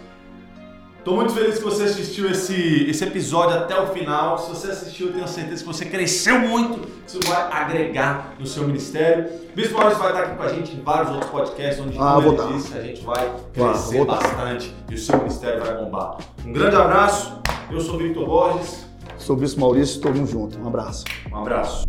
Estou 1.02 1.16
muito 1.16 1.32
feliz 1.32 1.58
que 1.58 1.64
você 1.64 1.82
assistiu 1.82 2.30
esse, 2.30 2.88
esse 2.88 3.02
episódio 3.02 3.58
até 3.58 3.76
o 3.76 3.88
final. 3.88 4.38
Se 4.38 4.48
você 4.48 4.70
assistiu, 4.70 5.08
eu 5.08 5.12
tenho 5.12 5.26
certeza 5.26 5.60
que 5.60 5.66
você 5.66 5.84
cresceu 5.84 6.38
muito, 6.38 6.88
isso 7.04 7.18
vai 7.26 7.42
agregar 7.50 8.36
no 8.38 8.46
seu 8.46 8.64
ministério. 8.64 9.28
Bispo 9.52 9.74
Maurício 9.74 9.98
vai 9.98 10.10
estar 10.10 10.22
aqui 10.22 10.36
com 10.36 10.42
a 10.44 10.48
gente 10.50 10.76
em 10.76 10.80
vários 10.80 11.10
outros 11.10 11.28
podcasts, 11.28 11.84
onde, 11.84 11.98
ah, 11.98 12.12
como 12.14 12.40
ele 12.40 12.54
disse, 12.54 12.78
a 12.78 12.80
gente 12.82 13.04
vai 13.04 13.34
crescer 13.52 14.00
ah, 14.02 14.04
bastante 14.04 14.72
e 14.88 14.94
o 14.94 14.98
seu 14.98 15.18
ministério 15.18 15.64
vai 15.64 15.76
bombar. 15.76 16.18
Um 16.46 16.52
grande 16.52 16.76
abraço. 16.76 17.36
Eu 17.68 17.80
sou 17.80 17.98
Victor 17.98 18.24
Borges. 18.24 18.86
Sou 19.18 19.34
o 19.34 19.38
Bispo 19.40 19.60
Maurício, 19.60 19.96
estou 19.96 20.14
junto. 20.24 20.56
Um 20.56 20.68
abraço. 20.68 21.04
Um 21.32 21.36
abraço. 21.36 21.84